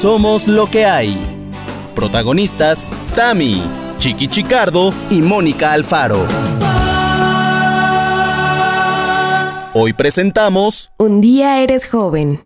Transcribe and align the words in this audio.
Somos 0.00 0.46
lo 0.46 0.70
que 0.70 0.84
hay. 0.84 1.18
Protagonistas, 1.96 2.92
Tami, 3.16 3.64
Chiqui 3.98 4.28
Chicardo 4.28 4.94
y 5.10 5.20
Mónica 5.20 5.72
Alfaro. 5.72 6.24
Hoy 9.74 9.92
presentamos 9.94 10.92
Un 10.98 11.20
día 11.20 11.60
eres 11.60 11.84
joven. 11.88 12.44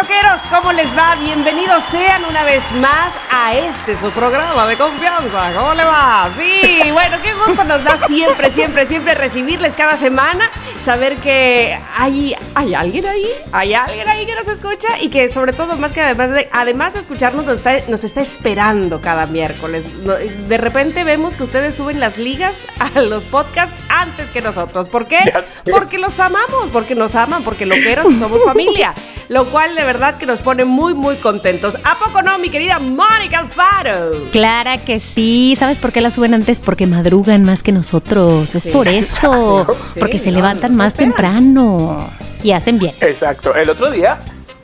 Loqueros, 0.00 0.40
¿cómo 0.48 0.72
les 0.72 0.96
va? 0.96 1.16
Bienvenidos 1.16 1.82
sean 1.82 2.24
una 2.24 2.44
vez 2.44 2.72
más 2.74 3.18
a 3.32 3.56
este 3.56 3.96
su 3.96 4.12
programa 4.12 4.64
de 4.68 4.76
confianza. 4.76 5.52
¿Cómo 5.52 5.74
le 5.74 5.84
va? 5.84 6.30
Sí, 6.38 6.88
bueno, 6.92 7.16
qué 7.20 7.34
gusto 7.34 7.64
nos 7.64 7.82
da 7.82 7.96
siempre, 7.96 8.48
siempre, 8.48 8.86
siempre 8.86 9.14
recibirles 9.14 9.74
cada 9.74 9.96
semana, 9.96 10.52
saber 10.76 11.16
que 11.16 11.76
hay, 11.96 12.36
hay 12.54 12.74
alguien 12.74 13.06
ahí, 13.06 13.28
hay 13.50 13.74
alguien 13.74 14.08
ahí 14.08 14.24
que 14.24 14.36
nos 14.36 14.46
escucha 14.46 14.86
y 15.00 15.08
que 15.08 15.28
sobre 15.28 15.52
todo, 15.52 15.76
más 15.76 15.92
que 15.92 16.00
además 16.00 16.30
de, 16.30 16.48
además 16.52 16.92
de 16.92 17.00
escucharnos, 17.00 17.44
nos 17.44 17.56
está, 17.56 17.78
nos 17.88 18.04
está 18.04 18.20
esperando 18.20 19.00
cada 19.00 19.26
miércoles. 19.26 19.84
De 20.48 20.58
repente 20.58 21.02
vemos 21.02 21.34
que 21.34 21.42
ustedes 21.42 21.74
suben 21.74 21.98
las 21.98 22.18
ligas 22.18 22.54
a 22.78 23.00
los 23.00 23.24
podcasts 23.24 23.74
antes 23.88 24.30
que 24.30 24.42
nosotros. 24.42 24.88
¿Por 24.88 25.08
qué? 25.08 25.18
Porque 25.68 25.98
los 25.98 26.20
amamos, 26.20 26.68
porque 26.72 26.94
nos 26.94 27.16
aman, 27.16 27.42
porque 27.42 27.66
loqueros 27.66 28.14
somos 28.14 28.44
familia. 28.44 28.94
Lo 29.28 29.44
cual 29.50 29.74
de 29.74 29.84
verdad 29.84 30.16
que 30.16 30.24
nos 30.24 30.40
pone 30.40 30.64
muy, 30.64 30.94
muy 30.94 31.16
contentos. 31.16 31.76
¿A 31.84 31.98
poco 31.98 32.22
no, 32.22 32.38
mi 32.38 32.48
querida 32.48 32.78
Mónica 32.78 33.40
Alfaro? 33.40 34.24
Clara 34.32 34.78
que 34.78 35.00
sí. 35.00 35.54
¿Sabes 35.58 35.76
por 35.76 35.92
qué 35.92 36.00
la 36.00 36.10
suben 36.10 36.32
antes? 36.32 36.60
Porque 36.60 36.86
madrugan 36.86 37.44
más 37.44 37.62
que 37.62 37.72
nosotros. 37.72 38.54
Es 38.54 38.66
por 38.68 38.88
eso. 38.88 39.66
porque 39.98 40.18
se 40.18 40.30
levantan 40.30 40.74
más 40.74 40.94
temprano. 40.94 42.08
Y 42.42 42.52
hacen 42.52 42.78
bien. 42.78 42.94
Exacto. 43.00 43.54
El 43.54 43.68
otro 43.68 43.90
día 43.90 44.18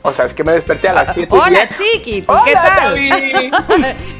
o 0.07 0.13
sea, 0.13 0.25
es 0.25 0.33
que 0.33 0.43
me 0.43 0.51
desperté 0.53 0.87
a 0.89 0.93
las 0.93 1.13
7 1.13 1.27
Hola, 1.35 1.67
Chiqui, 1.69 2.21
¿tú 2.21 2.33
qué 2.45 2.53
tal? 2.53 2.95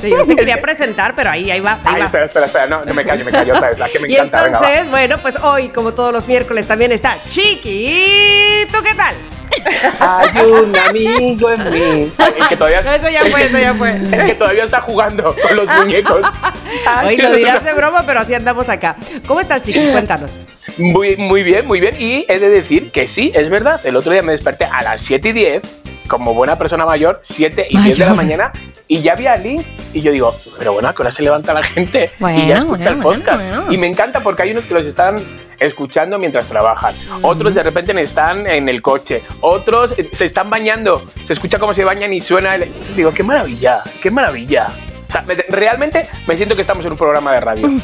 yo 0.02 0.26
te 0.28 0.36
quería 0.36 0.58
presentar, 0.60 1.14
pero 1.16 1.30
ahí, 1.30 1.50
ahí 1.52 1.60
vas, 1.60 1.80
ahí 1.86 1.94
Ay, 1.96 2.02
vas. 2.02 2.06
Espera, 2.08 2.26
espera, 2.26 2.46
espera, 2.48 2.68
no, 2.68 2.84
no 2.86 2.94
me 2.94 3.06
callo, 3.06 3.24
me 3.24 3.32
callo, 3.32 3.54
sabes, 3.60 3.78
la 3.80 3.88
que 3.90 4.00
me 4.00 4.08
y 4.12 4.16
encanta. 4.16 4.48
entonces, 4.48 4.90
bueno, 4.90 5.18
pues 5.20 5.36
hoy, 5.38 5.70
como 5.70 5.94
todos 5.94 6.12
los 6.12 6.28
miércoles, 6.28 6.68
también 6.68 6.92
está 6.92 7.18
Chiqui. 7.28 8.66
¿Tú 8.72 8.82
qué 8.84 8.96
tal? 8.96 9.16
Hay 10.00 10.44
un 10.52 10.76
amigo 10.78 11.52
en 11.52 11.70
mí. 11.72 12.12
El 12.18 12.48
que 12.50 12.58
todavía, 12.58 12.82
No, 12.82 12.92
eso 12.94 13.10
ya 13.10 13.22
fue, 13.26 13.46
eso 13.46 13.58
ya 13.60 13.74
fue. 13.76 13.92
el 13.96 14.26
que 14.26 14.36
todavía 14.36 14.64
está 14.66 14.82
jugando 14.82 15.34
con 15.42 15.56
los 15.56 15.68
muñecos. 15.68 16.22
Hoy 17.06 17.16
lo 17.18 17.32
dirás 17.34 17.64
de 17.64 17.74
broma, 17.74 18.04
pero 18.06 18.22
así 18.22 18.34
andamos 18.34 18.68
acá. 18.70 18.96
¿Cómo 19.28 19.40
estás, 19.40 19.62
Chiqui? 19.62 19.92
Cuéntanos. 19.92 20.32
Muy, 20.78 21.16
muy 21.18 21.44
bien, 21.44 21.66
muy 21.68 21.80
bien. 21.80 21.94
Y 22.00 22.26
he 22.28 22.40
de 22.40 22.50
decir 22.50 22.92
que 22.92 23.08
sí, 23.08 23.32
es 23.34 23.50
verdad. 23.50 23.80
El 23.86 23.96
otro 23.96 24.12
día 24.12 24.22
me 24.22 24.32
desperté 24.34 24.66
a 24.66 24.82
las 24.82 25.02
7 25.02 25.30
y 25.30 25.34
10, 25.34 25.62
como 26.08 26.34
buena 26.34 26.58
persona 26.58 26.86
mayor, 26.86 27.20
7 27.24 27.68
y 27.70 27.78
10 27.78 27.98
de 27.98 28.06
la 28.06 28.14
mañana, 28.14 28.52
y 28.88 29.02
ya 29.02 29.14
había 29.14 29.36
link. 29.36 29.62
Y 29.94 30.02
yo 30.02 30.12
digo, 30.12 30.36
pero 30.58 30.74
bueno, 30.74 30.90
¿a 30.90 30.94
qué 30.96 31.02
hora 31.02 31.12
se 31.12 31.24
levanta 31.24 31.54
la 31.54 31.64
gente? 31.64 32.12
y 32.20 32.20
ya 32.20 32.20
Bueno, 32.20 32.54
escucha 32.58 32.90
el 32.90 32.98
podcast. 33.00 33.36
bueno, 33.42 33.58
bueno. 33.62 33.74
Y 33.74 33.78
me 33.78 33.88
encanta 33.88 34.20
porque 34.20 34.42
hay 34.44 34.52
unos 34.52 34.66
que 34.66 34.74
los 34.74 34.86
están 34.86 35.16
escuchando 35.60 36.20
mientras 36.20 36.48
trabajan. 36.48 36.94
Otros 37.22 37.56
de 37.56 37.64
repente 37.64 38.00
están 38.02 38.48
en 38.50 38.68
el 38.68 38.82
coche. 38.82 39.24
Otros 39.40 39.96
se 40.12 40.26
están 40.26 40.50
bañando. 40.50 41.02
Se 41.26 41.32
escucha 41.34 41.58
cómo 41.58 41.74
se 41.74 41.86
bañan 41.86 42.12
y 42.14 42.20
suena 42.20 42.56
el... 42.56 42.66
Digo, 42.96 43.14
qué 43.14 43.24
maravilla, 43.24 43.82
qué 44.02 44.12
maravilla. 44.12 44.68
O 45.08 45.12
sea, 45.12 45.22
me- 45.22 45.36
realmente 45.36 46.08
me 46.28 46.36
siento 46.36 46.56
que 46.56 46.62
estamos 46.62 46.86
en 46.86 46.92
un 46.92 46.98
programa 46.98 47.32
de 47.32 47.40
radio. 47.40 47.68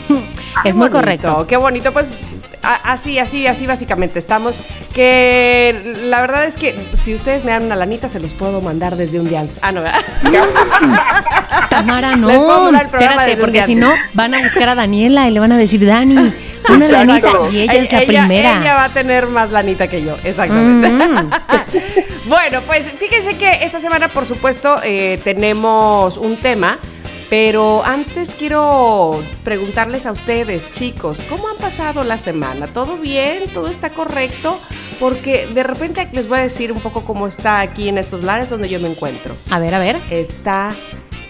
Es 0.66 0.76
muy 0.76 0.90
Bonito, 0.90 0.98
correcto. 1.00 1.46
Qué 1.48 1.56
bonito, 1.56 1.94
pues 1.94 2.12
a- 2.12 2.14
así, 2.62 3.20
así, 3.20 3.48
así 3.48 3.68
básicamente 3.68 4.20
estamos. 4.20 4.60
Que 4.94 5.94
la 6.04 6.22
verdad 6.22 6.46
es 6.46 6.58
que 6.58 6.76
si 6.94 7.16
ustedes 7.16 7.44
me 7.44 7.52
dan 7.52 7.64
una 7.64 7.76
lanita, 7.76 8.10
se 8.10 8.20
los 8.20 8.34
puedo 8.34 8.62
mandar 8.62 8.96
desde 8.96 9.20
un 9.20 9.30
día 9.30 9.42
antes. 9.42 9.60
Ah, 9.62 9.72
no, 9.72 9.82
¿verdad? 9.82 10.02
Tamara, 11.70 12.16
Les 12.16 12.26
puedo 12.26 12.58
no. 12.58 12.64
mandar 12.66 12.84
el 12.84 12.90
programa 12.90 13.26
Espérate, 13.26 13.42
porque 13.42 13.66
si 13.66 13.76
no, 13.76 13.94
van 14.14 14.34
a 14.34 14.42
buscar 14.42 14.70
a 14.70 14.76
Daniela 14.76 15.28
y 15.28 15.32
le 15.32 15.40
van 15.40 15.52
a 15.52 15.58
decir, 15.58 15.86
Dani, 15.86 16.16
una 16.16 16.86
Exacto. 16.86 17.06
lanita. 17.06 17.30
Y 17.52 17.62
ella 17.62 17.74
es 17.74 17.92
la 17.92 18.02
primera. 18.02 18.62
Ella 18.62 18.74
va 18.74 18.84
a 18.86 18.90
tener 18.90 19.28
más 19.28 19.52
lanita 19.52 19.88
que 19.88 20.04
yo, 20.04 20.16
exactamente. 20.24 20.90
Mm. 20.90 21.30
bueno, 22.28 22.62
pues 22.68 22.90
fíjense 22.90 23.36
que 23.36 23.64
esta 23.64 23.80
semana, 23.80 24.08
por 24.10 24.26
supuesto, 24.26 24.78
eh, 24.84 25.20
tenemos 25.24 26.18
un 26.18 26.38
tema. 26.38 26.78
Pero 27.32 27.82
antes 27.86 28.36
quiero 28.36 29.24
preguntarles 29.46 30.06
a 30.06 30.12
ustedes, 30.12 30.70
chicos, 30.72 31.22
¿cómo 31.30 31.48
han 31.48 31.56
pasado 31.56 32.04
la 32.04 32.18
semana? 32.18 32.68
¿Todo 32.68 32.98
bien? 32.98 33.44
¿Todo 33.54 33.68
está 33.68 33.90
correcto? 33.90 34.60
Porque 35.00 35.48
de 35.48 35.64
repente 35.64 36.10
les 36.12 36.28
voy 36.28 36.40
a 36.40 36.42
decir 36.42 36.74
un 36.74 36.82
poco 36.82 37.06
cómo 37.06 37.28
está 37.28 37.62
aquí 37.62 37.88
en 37.88 37.98
estos 37.98 38.26
lares 38.26 38.50
donde 38.50 38.68
yo 38.68 38.82
me 38.82 38.90
encuentro. 38.90 39.34
A 39.50 39.60
ver, 39.60 39.74
a 39.74 39.80
ver. 39.80 39.96
Está 40.10 40.72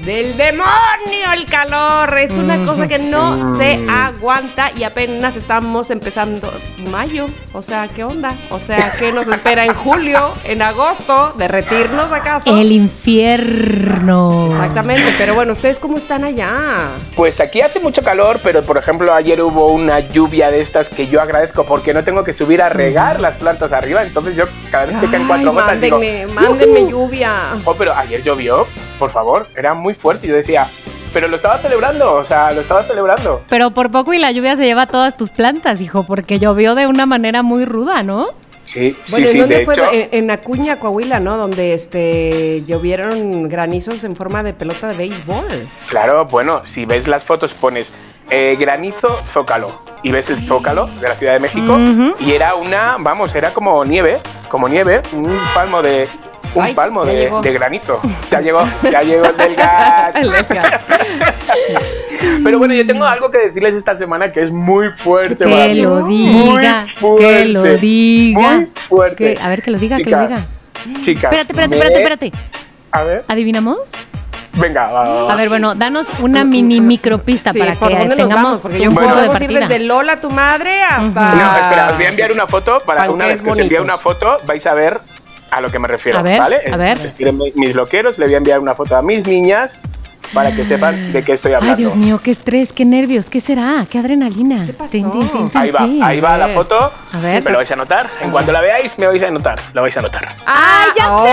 del 0.06 0.35
demonio 0.38 1.34
el 1.34 1.45
calor. 1.45 2.17
Es 2.17 2.31
una 2.31 2.66
cosa 2.66 2.88
que 2.88 3.00
no 3.00 3.57
se 3.57 3.79
aguanta 3.89 4.72
y 4.75 4.84
apenas 4.84 5.35
estamos 5.35 5.91
empezando 5.91 6.51
mayo. 6.89 7.28
O 7.53 7.62
sea, 7.62 7.88
¿qué 7.88 8.03
onda? 8.03 8.34
O 8.50 8.59
sea, 8.59 8.91
¿qué 8.97 9.11
nos 9.11 9.28
espera 9.28 9.66
en 9.66 9.73
julio, 9.73 10.31
en 10.45 10.61
agosto? 10.61 11.34
¿Derretirnos 11.38 12.11
acaso? 12.11 12.57
El 12.57 12.72
infierno. 12.72 14.47
Exactamente, 14.51 15.13
pero 15.17 15.35
bueno, 15.35 15.53
¿ustedes 15.53 15.79
cómo 15.79 15.97
están 15.97 16.23
allá? 16.23 16.90
Pues 17.16 17.40
aquí 17.40 17.61
hace 17.61 17.79
mucho 17.79 18.01
calor, 18.01 18.40
pero 18.44 18.63
por 18.63 18.78
ejemplo 18.78 19.13
ayer 19.13 19.41
hubo 19.41 19.72
una 19.72 20.00
lluvia 20.00 20.50
de 20.50 20.61
estas 20.61 20.90
que 20.90 21.07
yo 21.07 21.22
agradezco 21.22 21.66
porque 21.66 21.94
no 21.94 22.03
tengo 22.03 22.23
que 22.23 22.34
subir 22.34 22.61
a 22.61 22.69
regar 22.69 23.19
las 23.19 23.35
plantas 23.35 23.72
arriba, 23.72 24.03
entonces 24.03 24.35
yo 24.35 24.45
cada 24.72 24.85
vez 24.85 24.97
que 24.97 25.07
caen 25.07 25.28
cuatro 25.28 25.53
gotas 25.53 25.79
digo, 25.79 25.97
mándenme, 25.97 26.34
mándenme 26.34 26.90
lluvia. 26.90 27.31
Oh, 27.66 27.75
pero 27.75 27.94
ayer 27.94 28.23
llovió, 28.23 28.67
por 28.97 29.11
favor, 29.11 29.47
era 29.56 29.73
muy 29.73 29.91
fuerte. 29.94 30.28
Yo 30.28 30.35
decía, 30.35 30.68
pero 31.13 31.28
lo 31.28 31.35
estaba 31.35 31.57
celebrando, 31.59 32.13
o 32.13 32.24
sea, 32.24 32.52
lo 32.52 32.62
estaba 32.62 32.84
celebrando. 32.84 33.41
Pero 33.50 33.72
por 33.72 33.91
poco 33.91 34.13
y 34.13 34.18
la 34.19 34.31
lluvia 34.31 34.56
se 34.56 34.63
lleva 34.63 34.88
todas 34.88 35.18
tus 35.18 35.29
plantas, 35.29 35.81
hijo, 35.81 36.03
porque 36.03 36.40
llovió 36.40 36.75
de 36.75 36.88
una 36.88 37.06
manera 37.06 37.41
muy 37.44 37.66
ruda, 37.66 38.03
¿no? 38.03 38.28
Sí, 38.63 38.96
Bueno, 39.09 39.16
sí, 39.16 39.22
¿en 39.24 39.28
sí, 39.28 39.40
dónde 39.40 39.57
de 39.57 39.66
fue? 39.66 39.74
hecho. 39.74 39.85
En, 39.91 40.09
en 40.12 40.31
Acuña, 40.31 40.78
Coahuila, 40.78 41.19
¿no? 41.19 41.35
Donde 41.35 41.74
este 41.74 42.63
llovieron 42.68 43.50
granizos 43.50 44.03
en 44.03 44.16
forma 44.16 44.44
de 44.44 44.53
pelota 44.53 44.88
de 44.88 44.94
béisbol. 44.96 45.68
Claro, 45.90 46.25
bueno, 46.25 46.62
si 46.66 46.85
ves 46.85 47.08
las 47.08 47.23
fotos 47.25 47.53
pones 47.53 47.91
eh, 48.29 48.56
granizo 48.58 49.19
zócalo 49.34 49.81
y 50.03 50.12
ves 50.12 50.29
el 50.29 50.47
zócalo 50.47 50.85
de 51.02 51.09
la 51.09 51.16
Ciudad 51.16 51.34
de 51.34 51.40
México 51.40 51.78
y 52.19 52.31
era 52.31 52.56
una, 52.56 52.96
vamos, 52.97 53.35
era 53.35 53.52
como 53.52 53.84
nieve, 53.84 54.19
como 54.47 54.69
nieve, 54.69 55.02
un 55.12 55.38
palmo 55.53 55.81
de 55.81 56.08
un 56.53 56.63
Ay, 56.63 56.74
palmo 56.74 57.06
de, 57.06 57.31
de 57.41 57.53
granizo. 57.53 58.00
Ya 58.29 58.41
llegó, 58.41 58.62
ya 58.90 59.02
llegó 59.02 59.25
el 59.25 59.38
del 59.38 59.56
gas. 59.56 60.16
El 60.16 60.31
del 60.31 60.44
gas. 60.46 60.81
Pero 62.44 62.57
bueno, 62.59 62.74
yo 62.74 62.85
tengo 62.85 63.06
algo 63.06 63.29
que 63.31 63.38
decirles 63.40 63.74
esta 63.75 63.96
semena 63.96 64.31
que 64.31 64.44
es 64.44 64.52
muy 64.52 64.90
fuerte. 64.91 65.35
Que 65.46 65.52
para 65.52 65.68
mí. 65.68 65.75
lo 65.81 65.90
Muy 66.02 66.13
diga, 66.62 66.85
fuerte, 66.96 67.25
que 67.28 67.46
lo 67.46 67.63
diga. 67.63 68.52
Muy 68.57 68.69
fuerte. 68.90 69.34
Que- 69.35 69.41
a 69.41 69.50
ver, 69.50 69.62
que 69.62 69.72
lo 69.72 69.78
diga, 69.79 69.97
que 69.97 70.09
lo 70.09 70.18
Chicas, 70.24 70.29
diga. 70.29 71.02
Chicas. 71.03 71.24
Espérate, 71.34 71.52
espérate, 71.53 71.75
espérate, 71.75 71.97
espérate. 72.00 72.31
A 72.91 73.03
ver, 73.03 73.25
¿Adivinamos? 73.28 73.91
venga, 74.53 74.88
va, 74.88 75.08
va, 75.08 75.23
va. 75.23 75.34
A 75.34 75.35
ver, 75.38 75.47
bueno, 75.47 75.75
danos 75.75 76.08
una 76.19 76.44
mini 76.44 76.81
micropista 76.81 77.53
Sí, 77.53 77.59
para 77.59 77.73
¿por 77.75 77.88
que 77.90 78.09
tengamos? 78.16 78.59
Porque 78.62 78.85
un 78.88 78.94
Bueno. 78.96 79.09
de 79.09 79.16
podemos 79.16 79.41
ir 79.41 79.47
partida. 79.47 79.68
desde 79.68 79.79
Lola, 79.85 80.19
tu 80.19 80.29
madre, 80.29 80.84
hasta... 80.84 81.35
No, 81.35 81.56
espera, 81.58 81.88
os 81.91 81.96
voy 81.96 82.06
a 82.06 82.09
enviar 82.09 82.31
una 82.34 82.47
foto 82.47 82.79
para 82.85 83.09
una 83.09 83.28
vez 83.28 83.41
que 83.41 83.50
os 83.50 83.58
envíe 83.58 83.78
una 83.78 83.97
foto 83.97 84.38
vais 84.46 84.66
a 84.68 84.73
ver 84.73 85.00
a 85.51 85.62
lo 85.62 85.69
que 85.69 85.79
me 85.79 85.88
refiero, 85.88 86.19
A 86.19 86.23
ver, 86.23 86.39
¿vale? 86.39 86.62
a 86.72 86.78
ver. 86.78 87.13
Mis 87.56 87.75
loqueros, 87.75 88.17
le 88.17 88.25
voy 88.25 88.34
a 88.34 88.38
enviar 88.38 88.59
una 88.59 88.73
foto 88.73 88.95
a 88.95 89.01
mis 89.01 89.28
niñas 89.28 89.79
para 90.34 90.56
que 90.56 90.63
sepan 90.63 91.12
de 91.12 91.23
qué 91.23 91.34
estoy 91.34 91.51
hablando. 91.51 91.75
Ay, 91.75 91.84
Dios 91.84 91.95
mío, 91.97 92.19
qué 92.23 92.31
estrés, 92.31 92.72
qué 92.72 92.85
nervios, 92.85 93.29
qué 93.29 93.41
será, 93.41 93.85
qué 93.90 93.97
adrenalina. 94.00 94.66
¿Qué 94.66 94.72
pasó? 94.72 94.91
Tin, 94.94 95.11
tin, 95.11 95.28
tin, 95.28 95.50
tin, 95.50 95.61
Ahí 95.61 95.72
va, 95.72 95.79
sí. 95.85 96.00
ahí 96.01 96.19
va 96.22 96.38
la 96.38 96.47
foto. 96.50 96.78
A 97.11 97.19
ver. 97.19 97.44
Me 97.44 97.51
lo 97.51 97.57
vais 97.57 97.69
a 97.69 97.73
anotar. 97.73 98.07
En 98.22 98.31
cuanto 98.31 98.51
la 98.53 98.61
veáis, 98.61 98.97
me 98.97 99.07
vais 99.07 99.22
a 99.23 99.28
anotar. 99.28 99.59
Lo 99.73 99.81
vais 99.81 99.95
a 99.97 100.00
anotar. 100.00 100.29
¡Ah, 100.47 100.85
ya 100.97 101.14
oh, 101.14 101.26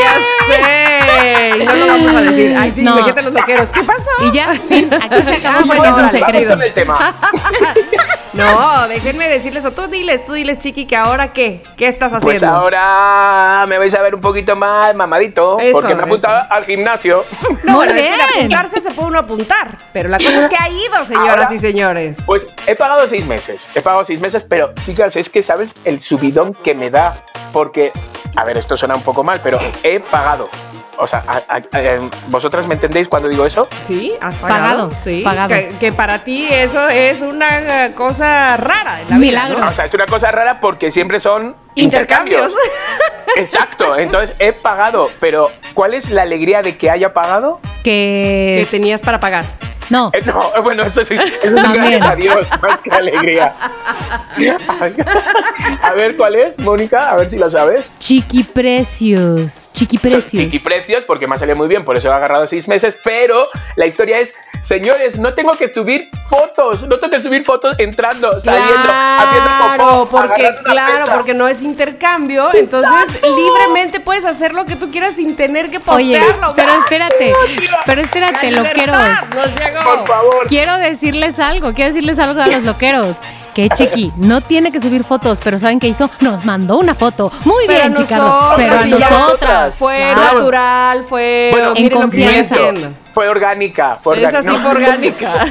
ya 0.00 0.54
sé! 0.54 1.58
Y 1.60 1.64
no 1.64 1.74
lo 1.74 1.86
vamos 1.88 2.12
a 2.14 2.20
decir. 2.22 2.56
Ay, 2.56 2.72
sí, 2.72 2.82
No. 2.82 2.96
los 2.96 3.32
loqueros. 3.32 3.70
¿Qué 3.70 3.82
pasó? 3.82 4.10
Y 4.22 4.30
ya, 4.32 4.54
fin, 4.68 4.88
aquí 4.94 5.22
se 5.22 5.34
acabó 5.34 5.58
Ah, 5.58 5.62
porque 5.66 5.80
bueno, 5.80 5.84
es 5.84 5.90
un 5.90 6.02
vale, 6.02 6.20
Vamos 6.20 6.32
secreto. 6.32 6.50
con 6.52 6.62
el 6.62 6.74
tema. 6.74 7.14
No, 8.34 8.88
déjenme 8.88 9.28
decirles, 9.28 9.64
o 9.64 9.70
tú 9.72 9.86
diles, 9.86 10.24
tú 10.26 10.32
diles, 10.32 10.58
Chiqui, 10.58 10.86
que 10.86 10.96
ahora 10.96 11.32
qué, 11.32 11.62
¿qué 11.76 11.88
estás 11.88 12.12
haciendo? 12.12 12.24
Pues 12.24 12.42
ahora 12.42 13.64
me 13.68 13.78
vais 13.78 13.94
a 13.94 14.02
ver 14.02 14.14
un 14.14 14.20
poquito 14.20 14.56
más 14.56 14.94
mamadito 14.94 15.58
Eso, 15.60 15.72
porque 15.80 15.94
me 15.94 16.02
he 16.02 16.04
apuntado 16.04 16.46
al 16.50 16.64
gimnasio. 16.64 17.24
No, 17.64 17.72
Muy 17.74 17.86
bueno, 17.86 17.94
es 17.94 18.00
que 18.02 18.08
bien. 18.08 18.20
apuntarse 18.46 18.80
se 18.80 18.90
puede 18.90 19.08
uno 19.08 19.18
apuntar, 19.20 19.78
pero 19.92 20.08
la 20.08 20.18
cosa 20.18 20.42
es 20.44 20.48
que 20.48 20.56
ha 20.58 20.68
ido, 20.68 21.04
señoras 21.04 21.44
Ahora- 21.46 21.54
y 21.54 21.58
señores. 21.58 22.16
Pues 22.26 22.42
he 22.66 22.74
pagado 22.74 23.06
seis 23.08 23.24
meses, 23.26 23.68
he 23.74 23.80
pagado 23.82 24.04
seis 24.04 24.20
meses, 24.20 24.44
pero 24.48 24.72
chicas, 24.84 25.14
es 25.16 25.30
que 25.30 25.42
sabes 25.42 25.72
el 25.84 26.00
subidón 26.00 26.54
que 26.54 26.74
me 26.74 26.90
da, 26.90 27.16
porque, 27.52 27.92
a 28.36 28.44
ver, 28.44 28.58
esto 28.58 28.76
suena 28.76 28.94
un 28.96 29.02
poco 29.02 29.22
mal, 29.22 29.40
pero 29.42 29.58
he 29.82 30.00
pagado 30.00 30.48
O 30.98 31.06
sea, 31.06 31.22
a- 31.26 31.42
a- 31.48 31.56
a- 31.56 32.08
¿vosotras 32.28 32.66
me 32.66 32.74
entendéis 32.74 33.08
cuando 33.08 33.28
digo 33.28 33.44
eso? 33.46 33.66
Sí, 33.86 34.12
has 34.20 34.34
pagado. 34.36 34.88
Pagado, 34.88 34.90
sí. 35.04 35.22
pagado. 35.24 35.48
Que, 35.48 35.68
que 35.80 35.92
para 35.92 36.24
ti 36.24 36.46
eso 36.50 36.88
es 36.88 37.20
una 37.22 37.86
eh, 37.86 37.94
cosa 37.94 38.56
rara 38.56 39.00
en 39.02 39.10
la 39.10 39.16
vida. 39.18 39.42
Milagro. 39.42 39.58
¿no? 39.58 39.68
O 39.68 39.72
sea, 39.72 39.84
es 39.86 39.94
una 39.94 40.06
cosa 40.06 40.30
rara 40.30 40.60
porque 40.60 40.90
siempre 40.90 41.18
son 41.20 41.56
Intercambios. 41.74 42.42
intercambios. 42.52 42.52
Exacto, 43.36 43.96
entonces 43.98 44.36
he 44.38 44.52
pagado, 44.52 45.10
pero 45.18 45.50
¿cuál 45.74 45.94
es 45.94 46.10
la 46.10 46.22
alegría 46.22 46.62
de 46.62 46.76
que 46.76 46.88
haya 46.90 47.12
pagado? 47.12 47.58
Que. 47.82 48.58
que 48.60 48.68
tenías 48.70 49.02
para 49.02 49.18
pagar. 49.18 49.44
No, 49.90 50.10
Eh, 50.14 50.20
no, 50.24 50.62
bueno, 50.62 50.82
eso 50.84 51.04
sí, 51.04 51.14
eso 51.14 51.56
sí, 51.56 51.64
gracias 51.74 52.02
a 52.02 52.14
Dios, 52.16 52.46
más 52.62 52.78
que 52.78 52.90
alegría. 52.90 53.54
A 55.82 55.92
ver, 55.92 56.16
¿cuál 56.16 56.34
es, 56.36 56.58
Mónica? 56.58 57.10
A 57.10 57.16
ver 57.16 57.30
si 57.30 57.38
lo 57.38 57.48
sabes. 57.50 57.90
chiquiprecios. 57.98 59.70
Chiquiprecios. 59.72 60.30
Chiquiprecios, 60.44 61.04
porque 61.04 61.26
me 61.26 61.34
ha 61.34 61.38
salido 61.38 61.56
muy 61.56 61.68
bien, 61.68 61.84
por 61.84 61.96
eso 61.96 62.08
he 62.08 62.12
agarrado 62.12 62.46
seis 62.46 62.66
meses, 62.68 62.98
pero 63.04 63.46
la 63.76 63.86
historia 63.86 64.18
es, 64.18 64.34
señores, 64.62 65.18
no 65.18 65.34
tengo 65.34 65.52
que 65.52 65.72
subir 65.72 66.08
fotos, 66.28 66.82
no 66.86 66.98
tengo 66.98 67.10
que 67.10 67.20
subir 67.22 67.44
fotos 67.44 67.76
entrando, 67.78 68.40
saliendo, 68.40 68.72
haciendo 68.74 69.50
Claro, 69.50 69.84
popó, 70.06 70.18
porque 70.18 70.48
claro, 70.64 71.04
pesa. 71.04 71.14
porque 71.14 71.34
no 71.34 71.48
es 71.48 71.62
intercambio, 71.62 72.52
entonces 72.54 73.20
libremente 73.22 74.00
puedes 74.00 74.24
hacer 74.24 74.54
lo 74.54 74.64
que 74.64 74.76
tú 74.76 74.90
quieras 74.90 75.16
sin 75.16 75.36
tener 75.36 75.70
que 75.70 75.78
Oye, 75.86 76.18
postearlo. 76.18 76.52
pero 76.56 76.70
¡Ah! 76.72 76.78
espérate, 76.84 77.32
pero 77.86 78.00
La 78.00 78.02
espérate, 78.06 78.50
libertad 78.50 78.72
loqueros. 78.72 79.73
Por 79.82 80.06
favor. 80.06 80.46
Quiero 80.48 80.76
decirles 80.78 81.38
algo, 81.38 81.72
quiero 81.72 81.88
decirles 81.92 82.18
algo 82.18 82.40
a 82.40 82.46
los 82.46 82.62
loqueros. 82.64 83.16
Que 83.54 83.68
Chiqui 83.68 84.12
no 84.16 84.40
tiene 84.40 84.72
que 84.72 84.80
subir 84.80 85.04
fotos, 85.04 85.38
pero 85.42 85.60
¿saben 85.60 85.78
qué 85.78 85.86
hizo? 85.86 86.10
Nos 86.20 86.44
mandó 86.44 86.76
una 86.76 86.92
foto. 86.96 87.30
Muy 87.44 87.64
Pero 87.68 87.78
bien, 87.84 87.94
Chicardo. 87.94 88.52
Pero 88.56 88.78
a 88.80 88.84
nosotras. 88.84 89.74
Fue 89.76 89.96
Claro. 90.12 90.38
natural, 90.40 91.04
fue 91.08 91.50
Bueno, 91.52 91.72
En 91.76 91.88
confianza. 91.90 92.56
Fue 93.12 93.28
orgánica, 93.28 93.96
fue 94.02 94.20
Esa 94.24 94.38
orgánica. 94.38 94.50
sí 94.50 94.58
fue 94.60 94.70
orgánica. 94.72 95.46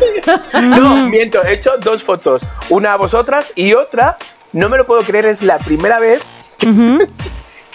No, 0.82 0.96
miento, 1.08 1.42
he 1.46 1.54
hecho 1.54 1.72
dos 1.80 2.04
fotos. 2.04 2.42
Una 2.68 2.92
a 2.92 2.98
vosotras 2.98 3.54
y 3.56 3.74
otra, 3.74 4.18
no 4.52 4.68
me 4.68 4.76
lo 4.78 4.86
puedo 4.86 5.00
creer, 5.02 5.26
es 5.28 5.42
la 5.42 5.58
primera 5.60 6.00
vez 6.00 6.22
que 6.58 6.68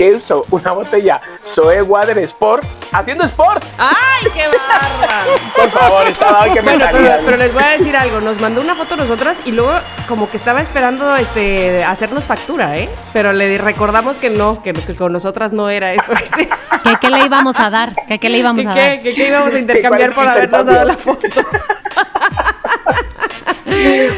uso 0.01 0.45
una 0.51 0.73
botella 0.73 1.21
Zoe 1.45 1.83
Water 1.83 2.19
Sport 2.19 2.65
haciendo 2.93 3.25
sport. 3.25 3.63
¡Ay, 3.79 4.29
qué 4.33 4.45
bárbaro! 4.47 5.31
Por 5.55 5.71
favor, 5.71 6.07
estaba 6.07 6.43
hoy 6.43 6.51
que 6.53 6.63
me 6.63 6.77
Bueno, 6.77 6.87
pero, 7.25 7.37
les 7.37 7.53
voy 7.53 7.63
a 7.63 7.69
decir 7.71 7.97
algo. 7.97 8.21
Nos 8.21 8.41
mandó 8.41 8.61
una 8.61 8.75
foto 8.75 8.97
nosotras 8.97 9.37
y 9.45 9.53
luego 9.53 9.73
como 10.07 10.31
que 10.31 10.37
estaba 10.37 10.61
esperando 10.61 11.17
este, 11.17 11.85
hacernos 11.85 12.25
factura, 12.25 12.77
¿eh? 12.79 12.89
Pero 13.13 13.33
le 13.33 13.59
recordamos 13.59 14.17
que 14.17 14.31
no, 14.31 14.63
que, 14.63 14.73
que 14.73 14.95
con 14.95 15.13
nosotras 15.13 15.53
no 15.53 15.69
era 15.69 15.93
eso. 15.93 16.15
¿sí? 16.37 16.49
¿Que 16.85 16.97
qué 17.01 17.11
le 17.11 17.25
íbamos 17.25 17.59
a 17.61 17.71
dar? 17.71 17.95
¿Que 18.07 18.19
qué 18.19 18.29
le 18.29 18.39
íbamos 18.39 18.63
¿Que 18.65 18.71
a 18.71 18.75
qué, 18.75 18.81
dar? 18.81 19.03
que 19.03 19.15
qué 19.15 19.29
íbamos 19.29 19.55
a 19.55 19.59
intercambiar 19.59 20.15
¿Cuál 20.15 20.27
por 20.27 20.35
habernos 20.37 20.67
dado 20.67 20.85
la 20.85 20.97
foto? 20.97 21.27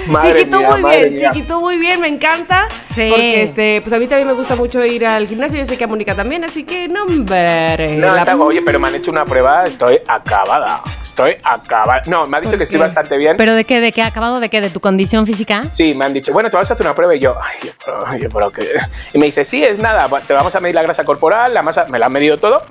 Madre 0.06 0.32
Chiquito, 0.40 0.58
mía, 0.58 0.70
muy 0.70 0.82
madre 0.82 0.98
bien, 1.00 1.14
mía. 1.14 1.30
chiquito, 1.32 1.60
muy 1.60 1.76
bien, 1.76 2.00
me 2.00 2.08
encanta. 2.08 2.66
Sí. 2.94 3.08
Porque 3.08 3.42
este, 3.42 3.80
pues 3.82 3.92
a 3.92 3.98
mí 3.98 4.06
también 4.08 4.26
me 4.26 4.34
gusta 4.34 4.56
mucho 4.56 4.84
ir 4.84 5.06
al 5.06 5.26
gimnasio, 5.28 5.58
yo 5.58 5.64
sé 5.64 5.78
que 5.78 5.84
a 5.84 5.86
Mónica 5.86 6.14
también, 6.14 6.44
así 6.44 6.64
que 6.64 6.88
no, 6.88 7.04
hombre. 7.04 7.96
No, 7.96 8.14
la- 8.14 8.36
oye, 8.36 8.62
pero 8.62 8.78
me 8.80 8.88
han 8.88 8.94
hecho 8.96 9.10
una 9.10 9.24
prueba, 9.24 9.64
estoy 9.64 9.98
acabada. 10.06 10.82
Estoy 11.02 11.36
acabada. 11.42 12.02
No, 12.06 12.26
me 12.26 12.36
ha 12.36 12.40
dicho 12.40 12.56
que 12.56 12.64
estoy 12.64 12.78
bastante 12.78 13.16
bien. 13.16 13.36
¿Pero 13.36 13.54
de 13.54 13.64
qué? 13.64 13.80
¿De 13.80 13.92
qué? 13.92 14.02
¿Acabado 14.02 14.40
de 14.40 14.48
qué? 14.48 14.60
¿De 14.60 14.70
tu 14.70 14.80
condición 14.80 15.26
física? 15.26 15.64
Sí, 15.72 15.94
me 15.94 16.04
han 16.04 16.12
dicho, 16.12 16.32
bueno, 16.32 16.50
te 16.50 16.56
vas 16.56 16.70
a 16.70 16.74
hacer 16.74 16.86
una 16.86 16.94
prueba 16.94 17.14
y 17.14 17.20
yo, 17.20 17.36
ay, 17.40 17.56
yo, 17.66 17.72
pero, 17.84 18.16
yo, 18.18 18.28
pero 18.28 18.50
qué. 18.50 18.70
Y 19.12 19.18
me 19.18 19.26
dice, 19.26 19.44
sí, 19.44 19.62
es 19.64 19.78
nada, 19.78 20.08
te 20.26 20.32
vamos 20.32 20.54
a 20.54 20.60
medir 20.60 20.74
la 20.74 20.82
grasa 20.82 21.04
corporal, 21.04 21.52
la 21.54 21.62
masa, 21.62 21.86
me 21.90 21.98
la 21.98 22.06
han 22.06 22.12
medido 22.12 22.38
todo. 22.38 22.62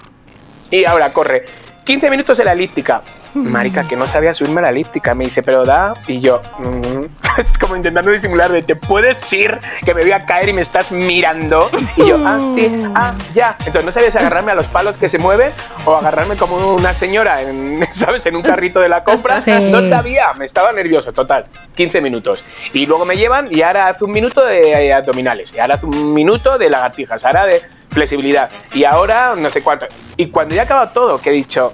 Y 0.72 0.86
ahora 0.86 1.12
corre 1.12 1.46
15 1.86 2.10
minutos 2.10 2.38
en 2.40 2.46
la 2.46 2.54
elíptica. 2.54 3.02
Marica, 3.34 3.88
que 3.88 3.96
no 3.96 4.08
sabía 4.08 4.34
subirme 4.34 4.60
a 4.60 4.64
la 4.64 4.70
elíptica. 4.70 5.14
Me 5.14 5.26
dice, 5.26 5.44
pero 5.44 5.64
da. 5.66 5.94
Y 6.08 6.20
yo, 6.20 6.42
mm, 6.60 7.06
es 7.38 7.58
como 7.58 7.76
intentando 7.76 8.12
disimular 8.12 8.52
de, 8.52 8.64
te 8.64 8.76
puedes 8.76 9.32
ir, 9.34 9.60
que 9.86 9.94
me 9.94 10.02
voy 10.02 10.12
a 10.12 10.26
caer 10.26 10.50
y 10.50 10.54
me 10.54 10.62
estás 10.62 10.92
mirando. 10.92 11.70
Y 11.96 12.08
yo, 12.08 12.18
ah, 12.26 12.40
sí, 12.56 12.72
ah, 12.96 13.14
ya. 13.34 13.56
Entonces 13.60 13.86
no 13.86 13.92
sabía 13.92 14.12
si 14.12 14.18
agarrarme 14.18 14.52
a 14.52 14.56
los 14.56 14.68
palos 14.68 14.98
que 14.98 15.10
se 15.10 15.18
mueven 15.18 15.52
o 15.86 15.96
agarrarme 15.96 16.36
como 16.36 16.76
una 16.76 16.94
señora, 16.94 17.42
en, 17.42 17.88
¿sabes? 17.94 18.26
En 18.26 18.36
un 18.36 18.42
carrito 18.42 18.80
de 18.80 18.90
la 18.90 19.04
compra. 19.04 19.42
Sí. 19.42 19.52
No 19.72 19.84
sabía, 19.88 20.34
me 20.34 20.46
estaba 20.46 20.72
nervioso, 20.72 21.12
total. 21.14 21.46
15 21.76 22.02
minutos. 22.02 22.44
Y 22.74 22.86
luego 22.86 23.06
me 23.06 23.16
llevan 23.16 23.48
y 23.50 23.62
ahora 23.62 23.88
hace 23.88 24.06
un 24.06 24.12
minuto 24.12 24.44
de 24.46 24.88
eh, 24.88 24.94
abdominales. 24.94 25.54
Y 25.54 25.60
ahora 25.60 25.76
hace 25.76 25.86
un 25.86 26.14
minuto 26.14 26.58
de 26.58 26.70
lagartijas. 26.70 27.24
Ahora 27.26 27.46
de 27.46 27.62
flexibilidad. 27.90 28.50
Y 28.74 28.84
ahora 28.84 29.34
no 29.38 29.50
sé 29.50 29.62
cuánto. 29.62 29.86
Y 30.18 30.28
cuando 30.30 30.56
ya 30.56 30.62
ha 30.62 30.66
acabado 30.66 30.90
todo, 30.90 31.22
que 31.22 31.30
he 31.30 31.34
dicho 31.34 31.74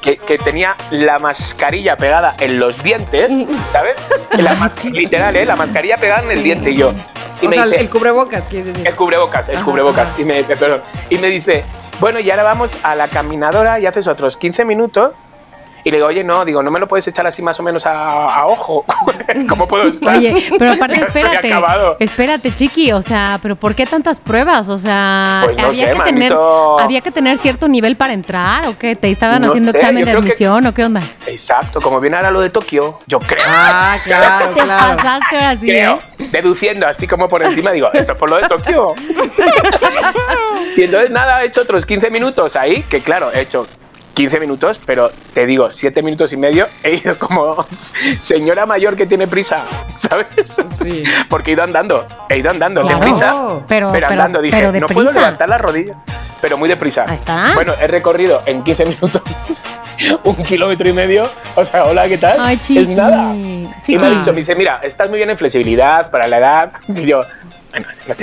que, 0.00 0.16
que 0.16 0.38
tenía 0.38 0.74
la 0.90 1.18
mascarilla 1.18 1.96
pegada 1.96 2.34
en 2.40 2.58
los 2.58 2.82
dientes, 2.82 3.30
¿sabes? 3.72 3.94
La 4.38 4.70
literal, 4.92 5.36
¿eh? 5.36 5.44
La 5.44 5.56
mascarilla 5.56 5.96
pegada 5.96 6.22
en 6.24 6.30
el 6.38 6.42
diente 6.42 6.70
y 6.70 6.76
yo. 6.76 6.92
Y 7.42 7.46
o 7.46 7.48
me 7.48 7.56
sea, 7.56 7.64
dice, 7.66 7.80
el 7.80 7.88
cubrebocas, 7.88 8.44
quieres 8.48 8.66
decir. 8.66 8.86
el 8.86 8.94
cubrebocas, 8.94 9.48
el 9.48 9.56
Ajá, 9.56 9.64
cubrebocas. 9.64 10.08
ajá. 10.10 10.20
Y 10.20 10.24
me, 10.24 10.42
perdón. 10.44 10.82
Y 11.08 11.16
me 11.18 11.28
dice, 11.28 11.64
bueno, 11.98 12.20
y 12.20 12.30
ahora 12.30 12.42
vamos 12.42 12.70
a 12.82 12.94
la 12.94 13.08
caminadora 13.08 13.80
y 13.80 13.86
haces 13.86 14.06
otros 14.08 14.36
15 14.36 14.64
minutos. 14.66 15.12
Y 15.84 15.90
le 15.90 15.96
digo, 15.96 16.08
oye, 16.08 16.22
no, 16.24 16.44
digo, 16.44 16.62
no 16.62 16.70
me 16.70 16.78
lo 16.78 16.86
puedes 16.86 17.06
echar 17.08 17.26
así 17.26 17.42
más 17.42 17.58
o 17.58 17.62
menos 17.62 17.86
a, 17.86 18.26
a 18.26 18.46
ojo. 18.46 18.84
¿Cómo 19.48 19.66
puedo 19.66 19.84
estar? 19.88 20.16
Oye, 20.16 20.50
pero 20.58 20.72
aparte, 20.74 21.00
espérate. 21.00 21.52
Espérate, 21.98 22.54
chiqui. 22.54 22.92
O 22.92 23.00
sea, 23.02 23.38
¿pero 23.40 23.56
por 23.56 23.74
qué 23.74 23.86
tantas 23.86 24.20
pruebas? 24.20 24.68
O 24.68 24.78
sea, 24.78 25.42
Pues 25.44 25.56
no 25.56 25.66
había, 25.68 25.88
sé, 25.92 25.96
que 25.98 26.02
tener, 26.02 26.36
había 26.78 27.00
que 27.00 27.10
tener 27.10 27.38
cierto 27.38 27.68
nivel 27.68 27.96
para 27.96 28.12
entrar 28.12 28.66
o 28.66 28.76
qué? 28.78 28.94
¿Te 28.96 29.10
estaban 29.10 29.40
No 29.42 29.48
haciendo 29.48 29.72
sé, 29.72 29.78
examen 29.78 30.04
de 30.04 30.10
que- 30.12 30.18
admisión 30.18 30.66
o 30.66 30.74
qué 30.74 30.84
onda? 30.84 31.00
Exacto, 31.26 31.80
como 31.80 32.00
viene 32.00 32.16
ahora 32.16 32.30
lo 32.30 32.40
de 32.40 32.50
Tokio, 32.50 32.98
yo 33.06 33.18
creo. 33.20 33.44
Ah, 33.48 33.96
claro, 34.04 34.48
Te 34.54 34.60
claro. 34.60 34.96
pasaste 34.96 35.36
ahora 35.36 35.56
sí, 35.56 35.66
creo, 35.66 35.98
¿eh? 36.18 36.28
deduciendo 36.30 36.86
así 36.86 37.06
como 37.06 37.28
por 37.28 37.42
encima, 37.42 37.70
digo, 37.72 37.88
esto 37.92 38.12
es 38.12 38.18
por 38.18 38.28
lo 38.30 38.36
de 38.36 38.48
Tokio. 38.48 38.94
y 40.76 40.82
entonces 40.84 41.10
nada, 41.10 41.42
he 41.42 41.46
hecho 41.46 41.62
otros 41.62 41.84
15 41.86 42.10
minutos 42.10 42.56
ahí, 42.56 42.82
que 42.82 43.00
claro, 43.00 43.30
he 43.32 43.40
hecho 43.40 43.66
15 44.14 44.40
minutos, 44.40 44.80
pero 44.84 45.10
te 45.32 45.46
digo, 45.46 45.70
7 45.70 46.02
minutos 46.02 46.32
y 46.32 46.36
medio, 46.36 46.66
he 46.82 46.94
ido 46.96 47.18
como 47.18 47.64
señora 48.18 48.66
mayor 48.66 48.96
que 48.96 49.06
tiene 49.06 49.26
prisa, 49.26 49.64
¿sabes? 49.96 50.26
Sí. 50.82 51.04
Porque 51.28 51.50
he 51.50 51.54
ido 51.54 51.62
andando, 51.62 52.06
he 52.28 52.38
ido 52.38 52.50
andando, 52.50 52.80
Claro. 52.82 52.98
deprisa. 52.98 53.26
Pero, 53.68 53.90
pero 53.92 53.92
pero, 53.92 54.06
andando, 54.08 54.40
dije, 54.42 54.56
pero 54.56 54.80
no 54.80 54.86
puedo 54.88 55.12
levantar 55.12 55.48
la 55.48 55.58
rodilla, 55.58 55.94
pero 56.40 56.56
muy 56.58 56.68
deprisa. 56.68 57.04
Ahí 57.08 57.16
está. 57.16 57.52
Bueno, 57.54 57.72
he 57.80 57.86
recorrido 57.86 58.42
en 58.46 58.62
15 58.62 58.84
minutos 58.86 59.22
un 60.24 60.36
kilómetro 60.36 60.88
y 60.88 60.92
medio. 60.92 61.24
O 61.54 61.64
sea, 61.64 61.84
hola, 61.84 62.08
¿qué 62.08 62.18
tal? 62.18 62.38
Ay, 62.40 62.56
chiqui. 62.58 62.78
Es 62.80 62.88
nada. 62.88 63.34
Y 63.34 63.96
me 63.96 64.06
ha 64.06 64.10
dicho, 64.10 64.32
me 64.32 64.40
dice, 64.40 64.54
mira, 64.54 64.80
estás 64.82 65.08
muy 65.08 65.18
bien 65.18 65.30
en 65.30 65.38
flexibilidad 65.38 66.10
para 66.10 66.26
la 66.28 66.38
edad. 66.38 66.72
Y 66.88 67.06
yo, 67.06 67.20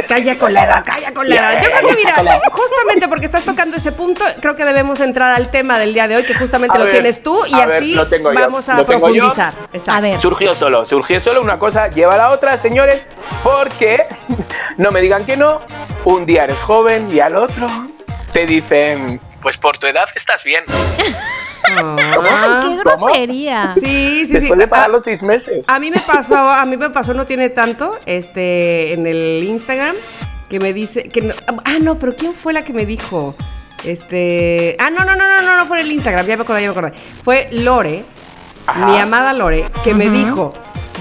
Calla 0.08 0.34
que- 0.34 0.38
con 0.38 0.54
la 0.54 0.64
edad, 0.66 0.84
calla 0.86 1.14
con 1.14 1.30
la 1.30 1.36
Ya, 1.36 1.54
edad. 1.54 1.64
Yo 1.64 1.70
creo 1.70 1.90
que, 1.90 1.96
mira, 1.96 2.40
justamente 2.52 3.08
porque 3.08 3.26
estás 3.26 3.44
tocando 3.46 3.78
ese 3.78 3.92
punto, 3.92 4.24
creo 4.42 4.56
que 4.56 4.66
debemos 4.66 5.00
entrar 5.00 5.34
al 5.34 5.50
tema 5.50 5.80
del 5.80 5.94
día 5.94 6.08
de 6.08 6.18
hoy, 6.18 6.24
que 6.26 6.34
justamente 6.36 6.76
A 6.76 6.80
lo 6.80 6.86
ver, 6.86 6.94
tienes 6.96 7.24
tú, 7.24 7.46
y 7.46 7.56
ver, 7.56 7.72
así 7.72 7.94
lo 7.96 8.08
tengo 8.08 8.34
yo, 8.34 8.40
vamos 8.40 8.68
a 8.70 8.76
lo 8.78 8.86
tengo 8.86 9.08
yo. 9.10 9.30
profundizar. 9.30 9.54
A 9.88 10.02
ver. 10.02 10.20
Surgió 10.22 10.54
solo, 10.54 10.86
surgió 10.86 11.22
solo 11.22 11.42
una 11.42 11.58
cosa, 11.60 11.90
lleva 11.90 12.16
a 12.16 12.18
la 12.18 12.32
otra, 12.32 12.58
señores, 12.58 13.06
porque 13.44 14.06
no 14.78 14.92
me 14.92 15.02
digan 15.02 15.26
que 15.26 15.38
no, 15.38 15.60
un 16.06 16.26
día 16.26 16.44
eres 16.44 16.60
joven 16.60 17.10
y 17.14 17.20
al 17.20 17.36
otro 17.38 17.68
te 18.34 18.46
dicen, 18.46 19.22
pues 19.42 19.58
por 19.58 19.78
tu 19.78 19.88
edad 19.88 20.08
estás 20.16 20.44
bien. 20.44 20.64
Ah. 21.70 22.60
¡Qué 22.62 22.78
¿Cómo? 22.84 23.06
grosería! 23.08 23.74
Sí, 23.74 23.82
sí, 23.82 24.26
sí. 24.26 24.34
Después 24.34 24.60
de 24.60 24.68
pagar 24.68 24.86
Ah, 24.86 24.90
los 24.90 25.04
seis 25.04 25.22
meses. 25.24 25.68
A 25.68 25.80
mí 25.80 25.92
me 25.92 26.00
pasó, 26.00 26.36
a 26.38 26.66
mí 26.66 26.78
me 26.78 26.90
pasó 26.90 27.14
no 27.14 27.26
tiene 27.26 27.50
tanto, 27.50 27.98
este, 28.06 28.94
en 28.94 29.06
el 29.08 29.44
Instagram, 29.44 29.96
que 30.50 30.60
me 30.60 30.72
dice, 30.74 31.10
que 31.10 31.22
no- 31.22 31.34
ah, 31.66 31.78
no, 31.82 31.98
pero 32.00 32.16
¿quién 32.16 32.34
fue 32.34 32.54
la 32.54 32.64
que 32.64 32.74
me 32.74 32.86
dijo? 32.86 33.36
Este, 33.84 34.76
ah, 34.80 34.90
no, 34.90 35.04
no, 35.06 35.16
no, 35.16 35.26
no, 35.28 35.42
no, 35.44 35.58
no 35.58 35.66
fue 35.66 35.80
en 35.80 35.86
el 35.88 35.92
Instagram, 35.94 36.26
ya 36.26 36.36
me 36.38 36.44
acordé, 36.44 36.62
ya 36.62 36.72
me 36.72 36.78
acordé. 36.78 36.94
Fue 37.24 37.48
Lore, 37.52 38.06
Ajá. 38.66 38.86
mi 38.86 38.98
amada 38.98 39.34
Lore, 39.34 39.66
que 39.84 39.94
me 39.94 40.10
dijo, 40.10 40.54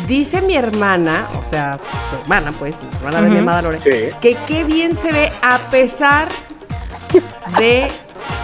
dice 0.07 0.41
mi 0.43 0.57
hermana, 0.57 1.27
o 1.41 1.45
sea, 1.49 1.79
su 2.11 2.17
hermana, 2.21 2.53
pues, 2.59 2.77
la 3.03 3.09
hermana 3.09 3.23
de 3.23 3.31
mi 3.31 3.39
amada 3.39 3.63
Lore, 3.63 3.79
Sí. 3.83 4.15
que 4.21 4.37
qué 4.47 4.65
bien 4.65 4.95
se 4.95 5.11
ve 5.13 5.33
a 5.43 5.59
pesar 5.71 6.29
de 7.59 7.89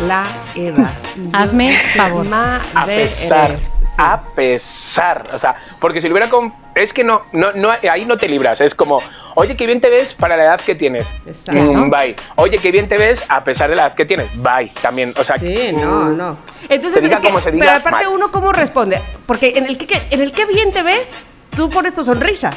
la 0.06 0.24
edad. 0.54 0.90
Hazme 1.32 1.78
favor. 1.96 2.26
a 2.32 2.86
pesar, 2.86 3.50
eres, 3.50 3.60
sí. 3.62 3.94
a 3.98 4.22
pesar, 4.34 5.30
o 5.32 5.38
sea, 5.38 5.54
porque 5.80 6.00
si 6.00 6.08
lo 6.08 6.14
hubiera 6.14 6.30
con, 6.30 6.52
es 6.74 6.92
que 6.92 7.04
no, 7.04 7.22
no, 7.32 7.52
no, 7.52 7.70
ahí 7.90 8.04
no 8.04 8.16
te 8.16 8.28
libras, 8.28 8.60
es 8.60 8.74
como, 8.74 8.98
oye, 9.34 9.56
qué 9.56 9.66
bien 9.66 9.80
te 9.80 9.90
ves 9.90 10.14
para 10.14 10.36
la 10.36 10.44
edad 10.44 10.60
que 10.60 10.74
tienes, 10.74 11.06
Exacto. 11.26 11.60
Mm, 11.62 11.90
bye, 11.90 12.16
oye, 12.36 12.58
qué 12.58 12.70
bien 12.70 12.88
te 12.88 12.96
ves 12.96 13.24
a 13.28 13.44
pesar 13.44 13.68
de 13.70 13.76
la 13.76 13.82
edad 13.86 13.94
que 13.94 14.04
tienes, 14.04 14.28
bye, 14.42 14.70
también, 14.80 15.12
o 15.18 15.24
sea, 15.24 15.36
Sí, 15.38 15.72
no, 15.72 16.04
mm, 16.04 16.16
no. 16.16 16.38
Entonces, 16.68 16.94
se 16.94 17.00
diga 17.02 17.16
es 17.16 17.20
que, 17.20 17.28
como 17.28 17.40
se 17.40 17.50
diga, 17.50 17.64
pero 17.66 17.76
aparte 17.78 18.04
mal. 18.06 18.14
uno 18.14 18.30
cómo 18.30 18.52
responde, 18.52 19.00
porque 19.26 19.52
en 19.56 19.66
el 19.66 19.76
que, 19.78 19.86
que- 19.86 20.06
en 20.10 20.20
el 20.20 20.32
que 20.32 20.46
bien 20.46 20.70
te 20.72 20.82
ves, 20.82 21.20
tú 21.54 21.68
pones 21.68 21.94
tu 21.94 22.02
sonrisa. 22.04 22.50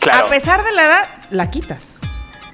claro, 0.00 0.26
A 0.26 0.30
pesar 0.30 0.64
de 0.64 0.72
la 0.72 0.82
edad, 0.84 1.04
la 1.30 1.50
quitas. 1.50 1.90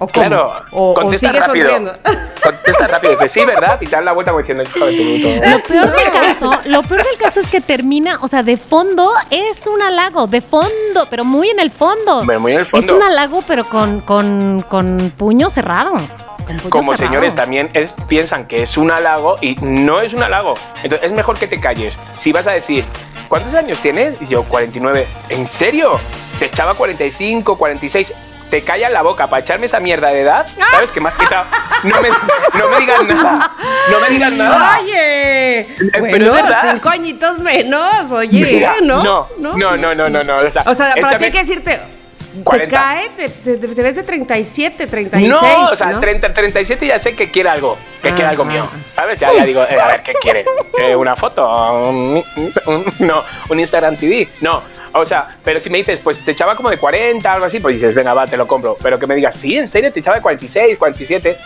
¿O 0.03 0.09
cómo? 0.09 0.27
Claro, 0.27 0.53
O, 0.73 0.91
o 0.91 0.95
contesta 0.95 1.29
sigues 1.29 1.47
rápido. 1.47 1.69
sonriendo. 1.69 1.99
contesta 2.43 2.87
rápido. 2.87 3.13
Dice, 3.13 3.29
sí, 3.29 3.45
¿verdad? 3.45 3.79
Y 3.81 3.85
te 3.85 3.91
dan 3.93 4.05
la 4.07 4.13
vuelta 4.13 4.31
como 4.33 4.41
diciendo, 4.41 4.63
hijo 4.65 4.87
de 4.87 5.43
tu. 5.43 5.51
Lo 5.51 5.63
peor 5.63 5.95
del 5.97 6.11
caso, 6.11 6.51
lo 6.65 6.83
peor 6.83 7.05
del 7.05 7.17
caso 7.19 7.41
es 7.41 7.49
que 7.49 7.61
termina, 7.61 8.19
o 8.23 8.27
sea, 8.29 8.43
de 8.43 8.57
fondo 8.57 9.13
es 9.31 9.67
un 9.67 9.83
halago, 9.83 10.27
de 10.27 10.41
fondo, 10.41 11.07
pero 11.11 11.25
muy 11.25 11.51
en 11.51 11.61
el 11.61 11.71
fondo. 11.71 12.23
Pero 12.27 12.41
muy 12.41 12.53
en 12.53 12.61
el 12.61 12.67
fondo. 12.67 12.87
Es 12.87 12.91
un 12.91 13.03
halago, 13.03 13.43
pero 13.47 13.65
con, 13.69 14.01
con, 14.01 14.65
con 14.71 15.13
puño 15.19 15.51
cerrado. 15.51 15.93
con 15.93 16.57
puño 16.57 16.71
Como 16.71 16.95
cerrado. 16.95 17.11
señores 17.13 17.35
también 17.37 17.69
es, 17.75 17.95
piensan 18.09 18.47
que 18.47 18.63
es 18.63 18.79
un 18.79 18.91
halago 18.91 19.37
y 19.43 19.55
no 19.61 20.01
es 20.01 20.15
un 20.15 20.23
halago. 20.23 20.55
Entonces 20.83 21.11
es 21.11 21.13
mejor 21.15 21.37
que 21.39 21.47
te 21.47 21.61
calles. 21.61 21.99
Si 22.19 22.33
vas 22.33 22.47
a 22.47 22.53
decir, 22.53 22.87
¿cuántos 23.29 23.53
años 23.53 23.79
tienes? 23.81 24.21
Y 24.23 24.27
yo, 24.29 24.45
49. 24.45 25.07
¿En 25.29 25.47
serio? 25.47 26.01
Te 26.39 26.47
echaba 26.47 26.73
45, 26.73 27.59
46. 27.59 28.15
Te 28.51 28.63
callas 28.63 28.91
la 28.91 29.03
boca 29.03 29.29
para 29.29 29.41
echarme 29.41 29.67
esa 29.67 29.79
mierda 29.81 30.09
de 30.09 30.23
edad. 30.23 30.47
¿Sabes 30.71 30.91
que 30.91 31.01
me 31.01 31.09
has 31.09 31.15
quitado? 31.15 31.45
No 31.85 32.01
me, 32.03 32.09
no 32.09 32.69
me 32.71 32.79
digas 32.81 33.05
nada. 33.05 33.53
No 33.91 34.01
me 34.01 34.09
digas 34.11 34.33
nada. 34.33 34.79
Oye, 34.81 35.67
pero 35.93 36.33
bueno, 36.33 36.49
cinco 36.71 36.89
añitos 36.89 37.39
menos, 37.39 38.11
oye, 38.11 38.45
Mira, 38.45 38.75
¿no? 38.83 39.03
no, 39.03 39.29
no, 39.39 39.77
no, 39.77 39.95
no, 39.95 40.09
no, 40.09 40.25
no, 40.25 40.37
o 40.39 40.51
sea, 40.51 40.63
O 40.67 40.75
sea, 40.75 40.95
para 41.01 41.17
ti 41.19 41.25
hay 41.25 41.31
que 41.31 41.39
decirte, 41.39 41.81
40. 42.45 42.67
te 42.69 42.71
cae, 42.71 43.09
te, 43.17 43.29
te, 43.57 43.69
te 43.75 43.83
ves 43.83 43.95
de 43.97 44.03
37, 44.03 44.87
36, 44.87 45.29
No, 45.31 45.71
o 45.71 45.77
sea, 45.77 45.87
¿no? 45.93 46.01
30, 46.01 46.35
37 46.35 46.87
ya 46.87 46.99
sé 46.99 47.15
que 47.15 47.31
quiere 47.31 47.49
algo, 47.49 47.77
que 48.03 48.11
quiere 48.11 48.27
Ah, 48.27 48.31
algo 48.31 48.43
ah, 48.43 48.47
mío, 48.47 48.63
ah. 48.67 48.77
¿sabes? 48.95 49.19
Ya, 49.21 49.33
ya 49.33 49.45
digo, 49.45 49.63
eh, 49.69 49.81
a 49.81 49.87
ver, 49.89 50.03
¿qué 50.03 50.13
quiere? 50.15 50.45
Eh, 50.79 50.95
¿Una 50.97 51.17
foto? 51.17 51.49
Un- 51.89 52.23
un- 52.67 52.85
no, 53.01 53.23
un 53.49 53.61
Instagram 53.61 53.97
TV, 53.97 54.29
no. 54.41 54.63
O 54.93 55.07
sea, 55.07 55.37
pero 55.45 55.61
si 55.61 55.71
me 55.71 55.79
dices, 55.79 56.01
pues 56.03 56.19
te 56.25 56.33
echaba 56.33 56.57
como 56.57 56.71
de 56.71 56.79
40, 56.79 57.33
algo 57.33 57.47
así, 57.47 57.61
pues 57.61 57.77
dices, 57.77 57.95
venga, 57.95 58.15
va, 58.15 58.27
te 58.27 58.37
lo 58.37 58.47
compro. 58.47 58.77
Pero 58.83 58.99
que 58.99 59.07
me 59.07 59.15
digas, 59.15 59.37
sí, 59.37 59.57
en 59.57 59.69
serio, 59.69 59.93
te 59.93 60.01
echaba 60.01 60.17
de 60.17 60.23
46, 60.23 60.79
47. 60.79 61.39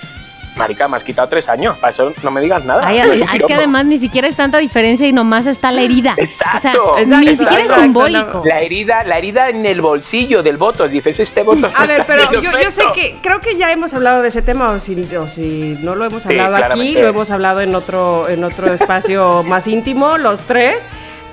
Marica, 0.56 0.86
me 0.86 0.96
has 0.96 1.02
quitado 1.02 1.26
tres 1.28 1.48
años, 1.48 1.76
para 1.78 1.90
eso 1.92 2.12
no 2.22 2.30
me 2.30 2.40
digas 2.40 2.64
nada. 2.64 2.86
Ay, 2.86 3.00
un 3.00 3.22
es 3.24 3.44
que 3.44 3.54
además 3.54 3.86
ni 3.86 3.98
siquiera 3.98 4.28
es 4.28 4.36
tanta 4.36 4.58
diferencia 4.58 5.04
y 5.04 5.12
nomás 5.12 5.46
está 5.46 5.72
la 5.72 5.82
herida. 5.82 6.14
Exacto, 6.16 6.92
O 6.92 6.94
sea, 6.94 7.02
exacto, 7.02 7.16
ni 7.18 7.26
siquiera 7.34 7.56
es 7.56 7.60
exacto. 7.62 7.82
simbólico. 7.82 8.42
La 8.44 8.58
herida, 8.58 9.02
la 9.02 9.18
herida 9.18 9.48
en 9.48 9.66
el 9.66 9.80
bolsillo 9.80 10.44
del 10.44 10.56
voto, 10.56 10.86
dices, 10.86 11.18
este 11.18 11.42
voto 11.42 11.68
A 11.76 11.86
ver, 11.86 12.04
pero 12.06 12.30
yo, 12.40 12.40
yo 12.62 12.70
sé 12.70 12.84
que 12.94 13.16
creo 13.20 13.40
que 13.40 13.56
ya 13.56 13.72
hemos 13.72 13.94
hablado 13.94 14.22
de 14.22 14.28
ese 14.28 14.42
tema 14.42 14.70
o 14.70 14.78
si, 14.78 14.94
o 15.16 15.28
si 15.28 15.76
no 15.82 15.96
lo 15.96 16.04
hemos 16.04 16.22
Sí, 16.22 16.28
hablado 16.30 16.54
aquí, 16.54 16.64
claramente. 16.66 17.02
lo 17.02 17.08
hemos 17.08 17.30
hablado 17.32 17.60
en 17.60 17.74
otro 17.74 18.28
en 18.28 18.44
otro 18.44 18.72
espacio 18.72 19.42
más 19.42 19.66
íntimo 19.66 20.18
los 20.18 20.42
tres, 20.42 20.80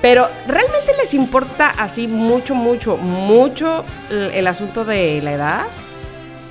pero 0.02 0.28
realmente 0.46 0.92
les 0.98 1.14
importa 1.14 1.72
así 1.78 2.06
mucho 2.08 2.54
mucho 2.54 2.96
mucho 2.98 3.84
el, 4.10 4.30
el 4.32 4.46
asunto 4.46 4.84
de 4.84 5.20
la 5.22 5.32
edad? 5.32 5.62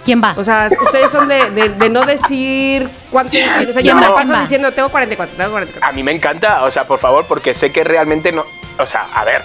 ¿Quién 0.03 0.19
va? 0.23 0.33
O 0.35 0.43
sea, 0.43 0.67
ustedes 0.83 1.11
son 1.11 1.27
de, 1.27 1.51
de- 1.51 1.69
de 1.69 1.89
no 1.89 2.03
decir 2.03 2.89
cuánto 3.11 3.37
o 3.37 3.71
sea, 3.73 3.81
yo 3.83 3.93
me 3.93 4.01
No. 4.01 4.09
la 4.09 4.15
paso 4.15 4.33
diciendo 4.41 4.71
tengo 4.71 4.89
44, 4.89 5.35
tengo 5.37 5.51
44. 5.51 5.87
A 5.87 5.91
mí 5.91 6.01
me 6.01 6.11
encanta, 6.11 6.63
o 6.63 6.71
sea, 6.71 6.85
por 6.85 6.97
favor, 6.97 7.27
porque 7.27 7.53
sé 7.53 7.71
que 7.71 7.83
realmente 7.83 8.31
no. 8.31 8.43
O 8.79 8.85
sea, 8.87 9.05
a 9.13 9.23
ver, 9.23 9.43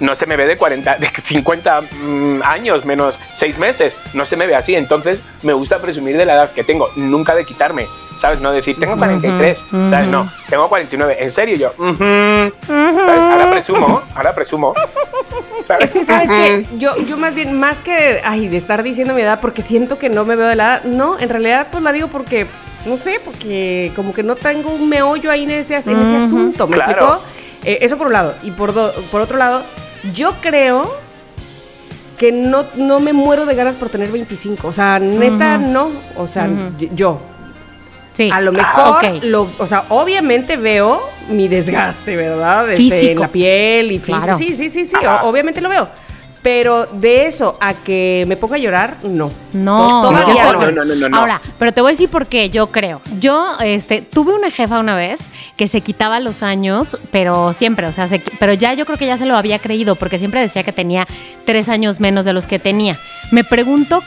no 0.00 0.14
se 0.14 0.24
me 0.24 0.36
ve 0.36 0.46
de 0.46 0.56
40, 0.56 0.96
de 0.96 1.10
50 1.10 1.82
mm, 2.00 2.42
años 2.42 2.86
menos 2.86 3.18
6 3.34 3.58
meses. 3.58 3.98
No 4.14 4.24
se 4.24 4.36
me 4.38 4.46
ve 4.46 4.56
así. 4.56 4.74
Entonces, 4.76 5.20
me 5.42 5.52
gusta 5.52 5.78
presumir 5.78 6.16
de 6.16 6.24
la 6.24 6.34
edad 6.36 6.52
que 6.52 6.64
tengo, 6.64 6.88
nunca 6.96 7.34
de 7.34 7.44
quitarme. 7.44 7.86
¿Sabes? 8.20 8.40
No 8.40 8.50
decir, 8.52 8.76
tengo 8.78 8.96
43. 8.96 9.62
Ujú, 9.62 9.90
¿Sabes? 9.90 10.08
No, 10.08 10.28
tengo 10.48 10.68
49. 10.68 11.16
¿En 11.20 11.30
serio? 11.30 11.56
Yo. 11.56 11.72
¿Sabes? 12.66 13.20
Ahora 13.20 13.50
presumo, 13.50 14.02
ahora 14.14 14.34
presumo. 14.34 14.74
¿Sabes? 15.64 15.86
Es 15.86 15.92
que, 15.92 16.04
¿sabes 16.04 16.30
qué? 16.30 16.66
Yo, 16.78 16.96
yo 17.06 17.16
más 17.16 17.34
bien, 17.34 17.58
más 17.58 17.80
que, 17.80 18.20
ay, 18.24 18.48
de 18.48 18.56
estar 18.56 18.82
diciendo 18.82 19.14
mi 19.14 19.22
edad 19.22 19.38
porque 19.40 19.62
siento 19.62 19.98
que 19.98 20.08
no 20.08 20.24
me 20.24 20.34
veo 20.36 20.46
de 20.48 20.56
la 20.56 20.64
edad, 20.64 20.84
no, 20.84 21.18
en 21.18 21.28
realidad 21.28 21.68
pues 21.70 21.82
la 21.84 21.92
digo 21.92 22.08
porque, 22.08 22.46
no 22.86 22.96
sé, 22.96 23.20
porque 23.24 23.92
como 23.94 24.12
que 24.14 24.22
no 24.22 24.34
tengo 24.34 24.70
un 24.70 24.88
meollo 24.88 25.30
ahí 25.30 25.44
en 25.44 25.50
ese, 25.50 25.76
en 25.76 26.00
ese 26.02 26.16
asunto, 26.16 26.66
¿me 26.66 26.76
Claro. 26.76 26.90
explico? 26.92 27.22
Eh, 27.64 27.78
eso 27.82 27.96
por 27.98 28.06
un 28.08 28.12
lado. 28.14 28.34
Y 28.42 28.50
por, 28.52 28.72
do- 28.72 28.92
por 29.12 29.20
otro 29.20 29.36
lado, 29.36 29.62
yo 30.14 30.32
creo 30.40 30.90
que 32.16 32.32
no, 32.32 32.64
no 32.74 32.98
me 32.98 33.12
muero 33.12 33.46
de 33.46 33.54
ganas 33.54 33.76
por 33.76 33.90
tener 33.90 34.10
25. 34.10 34.66
O 34.68 34.72
sea, 34.72 34.98
neta, 34.98 35.58
no. 35.58 35.90
O 36.16 36.26
sea, 36.26 36.48
yo. 36.94 37.20
Sí. 38.12 38.30
A 38.32 38.40
lo 38.40 38.52
mejor, 38.52 38.96
ok. 39.04 39.22
lo, 39.22 39.48
o 39.58 39.66
sea, 39.66 39.84
obviamente 39.90 40.56
veo 40.56 41.00
mi 41.28 41.46
desgaste, 41.48 42.16
¿verdad? 42.16 42.68
Este, 42.70 42.76
Físico. 42.82 43.12
en 43.12 43.20
la 43.20 43.28
piel 43.28 43.92
y 43.92 43.98
físico. 43.98 44.18
Claro. 44.18 44.38
Sí, 44.38 44.54
sí, 44.56 44.68
sí, 44.68 44.84
sí, 44.84 44.96
o- 44.96 45.28
obviamente 45.28 45.60
lo 45.60 45.68
veo. 45.68 45.88
Pero 46.40 46.86
de 46.86 47.26
eso 47.26 47.58
a 47.60 47.74
que 47.74 48.24
me 48.28 48.36
ponga 48.36 48.54
a 48.54 48.58
llorar, 48.58 48.96
no. 49.02 49.28
No, 49.52 50.00
todavía 50.02 50.44
no, 50.44 50.52
no. 50.52 50.60
no, 50.60 50.70
no, 50.70 50.84
no, 50.84 50.94
no, 50.94 51.08
no. 51.08 51.18
Ahora, 51.18 51.40
pero 51.58 51.72
te 51.72 51.80
voy 51.80 51.90
a 51.90 51.92
decir 51.92 52.08
por 52.08 52.26
qué, 52.26 52.48
yo 52.48 52.68
creo. 52.68 53.02
Yo 53.18 53.56
este, 53.62 54.02
tuve 54.02 54.32
una 54.32 54.50
jefa 54.52 54.78
una 54.78 54.94
vez 54.96 55.30
que 55.56 55.66
se 55.66 55.80
quitaba 55.80 56.20
los 56.20 56.44
años, 56.44 57.00
pero 57.10 57.52
siempre, 57.52 57.86
o 57.88 57.92
sea, 57.92 58.06
se 58.06 58.22
pero 58.38 58.52
ya 58.52 58.72
yo 58.74 58.86
creo 58.86 58.96
que 58.96 59.06
ya 59.06 59.18
se 59.18 59.26
lo 59.26 59.36
había 59.36 59.58
creído, 59.58 59.96
porque 59.96 60.18
siempre 60.20 60.40
decía 60.40 60.62
que 60.62 60.72
tenía 60.72 61.06
tres 61.44 61.68
años 61.68 61.98
menos 61.98 62.24
de 62.24 62.32
los 62.32 62.46
que 62.46 62.60
tenía. 62.60 62.98
Me 63.32 63.42
pregunto 63.42 64.02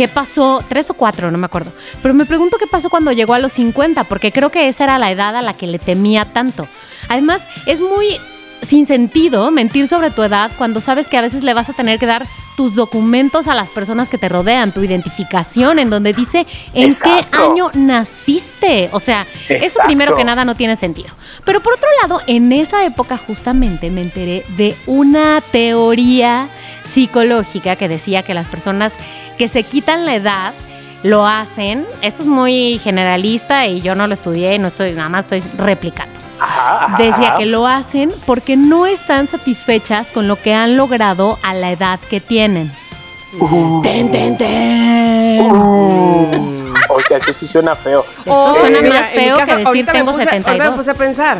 qué 0.00 0.08
pasó, 0.08 0.64
tres 0.66 0.88
o 0.88 0.94
cuatro, 0.94 1.30
no 1.30 1.36
me 1.36 1.44
acuerdo, 1.44 1.70
pero 2.00 2.14
me 2.14 2.24
pregunto 2.24 2.56
qué 2.56 2.66
pasó 2.66 2.88
cuando 2.88 3.12
llegó 3.12 3.34
a 3.34 3.38
los 3.38 3.52
50, 3.52 4.04
porque 4.04 4.32
creo 4.32 4.48
que 4.48 4.66
esa 4.66 4.84
era 4.84 4.98
la 4.98 5.10
edad 5.10 5.36
a 5.36 5.42
la 5.42 5.52
que 5.52 5.66
le 5.66 5.78
temía 5.78 6.24
tanto. 6.24 6.66
Además, 7.10 7.46
es 7.66 7.82
muy 7.82 8.16
sin 8.62 8.86
sentido 8.86 9.50
mentir 9.50 9.88
sobre 9.88 10.10
tu 10.10 10.22
edad 10.22 10.50
cuando 10.56 10.80
sabes 10.80 11.10
que 11.10 11.18
a 11.18 11.20
veces 11.20 11.44
le 11.44 11.52
vas 11.52 11.68
a 11.68 11.74
tener 11.74 11.98
que 11.98 12.06
dar 12.06 12.26
tus 12.56 12.74
documentos 12.74 13.46
a 13.46 13.54
las 13.54 13.70
personas 13.70 14.08
que 14.08 14.16
te 14.16 14.30
rodean, 14.30 14.72
tu 14.72 14.82
identificación 14.82 15.78
en 15.78 15.90
donde 15.90 16.14
dice 16.14 16.46
en 16.72 16.88
qué 16.88 17.24
año 17.36 17.70
naciste. 17.74 18.88
O 18.92 19.00
sea, 19.00 19.26
eso 19.50 19.80
primero 19.84 20.16
que 20.16 20.24
nada 20.24 20.46
no 20.46 20.54
tiene 20.54 20.76
sentido. 20.76 21.10
Pero 21.44 21.60
por 21.60 21.74
otro 21.74 21.88
lado, 22.00 22.22
en 22.26 22.52
esa 22.52 22.86
época 22.86 23.18
justamente 23.18 23.90
me 23.90 24.00
enteré 24.00 24.46
de 24.56 24.74
una 24.86 25.42
teoría 25.52 26.48
psicológica 26.82 27.76
que 27.76 27.88
decía 27.88 28.22
que 28.22 28.34
las 28.34 28.48
personas 28.48 28.94
que 29.40 29.48
se 29.48 29.62
quitan 29.62 30.04
la 30.04 30.14
edad 30.16 30.52
lo 31.02 31.26
hacen. 31.26 31.86
Esto 32.02 32.20
es 32.24 32.28
muy 32.28 32.78
generalista 32.84 33.66
y 33.66 33.80
yo 33.80 33.94
no 33.94 34.06
lo 34.06 34.12
estudié, 34.12 34.58
no 34.58 34.68
estoy 34.68 34.92
nada 34.92 35.08
más 35.08 35.24
estoy 35.24 35.42
replicando. 35.56 36.12
Ajá, 36.38 36.84
ajá, 36.84 36.96
Decía 37.02 37.34
que 37.38 37.46
lo 37.46 37.66
hacen 37.66 38.12
porque 38.26 38.58
no 38.58 38.84
están 38.84 39.28
satisfechas 39.28 40.10
con 40.10 40.28
lo 40.28 40.36
que 40.36 40.52
han 40.52 40.76
logrado 40.76 41.38
a 41.42 41.54
la 41.54 41.70
edad 41.70 41.98
que 42.00 42.20
tienen. 42.20 42.70
Ten, 43.82 44.10
ten, 44.10 44.36
ten. 44.36 45.40
Uh, 45.40 46.74
o 46.90 47.00
sea, 47.00 47.16
eso 47.16 47.32
sí 47.32 47.46
suena 47.46 47.74
feo. 47.74 48.04
Eso 48.26 48.54
suena 48.56 48.82
mira, 48.82 49.00
más 49.00 49.08
feo 49.08 49.36
caso, 49.38 49.52
que 49.56 49.64
decir 49.64 49.86
me 49.86 49.92
tengo 49.92 50.12
puse- 50.12 50.16
ahorita 50.28 50.32
me 50.32 50.42
72. 50.42 50.74
puse 50.74 50.90
a 50.90 50.94
pensar, 50.94 51.38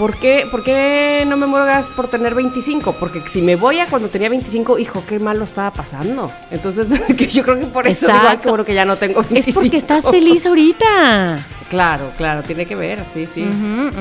¿por 0.00 0.16
qué, 0.16 0.48
¿por 0.50 0.64
qué 0.64 1.24
no 1.28 1.36
me 1.36 1.44
muero 1.44 1.66
de 1.66 1.72
ganas 1.72 1.86
por 1.88 2.08
tener 2.08 2.34
25? 2.34 2.94
Porque 2.94 3.20
si 3.28 3.42
me 3.42 3.54
voy 3.54 3.80
a 3.80 3.86
cuando 3.86 4.08
tenía 4.08 4.30
25, 4.30 4.78
hijo, 4.78 5.04
qué 5.06 5.18
mal 5.18 5.38
lo 5.38 5.44
estaba 5.44 5.70
pasando. 5.72 6.32
Entonces, 6.50 6.88
que 7.18 7.26
yo 7.26 7.42
creo 7.42 7.60
que 7.60 7.66
por 7.66 7.86
eso 7.86 8.06
digo, 8.06 8.18
ay, 8.18 8.24
Exacto. 8.24 8.42
qué 8.44 8.48
bueno 8.48 8.64
que 8.64 8.74
ya 8.74 8.86
no 8.86 8.96
tengo 8.96 9.20
25. 9.20 9.48
Es 9.50 9.54
porque 9.54 9.76
estás 9.76 10.08
feliz 10.10 10.46
ahorita. 10.46 11.36
Claro, 11.68 12.10
claro, 12.16 12.42
tiene 12.42 12.66
que 12.66 12.74
ver, 12.74 13.00
sí, 13.04 13.28
sí. 13.28 13.48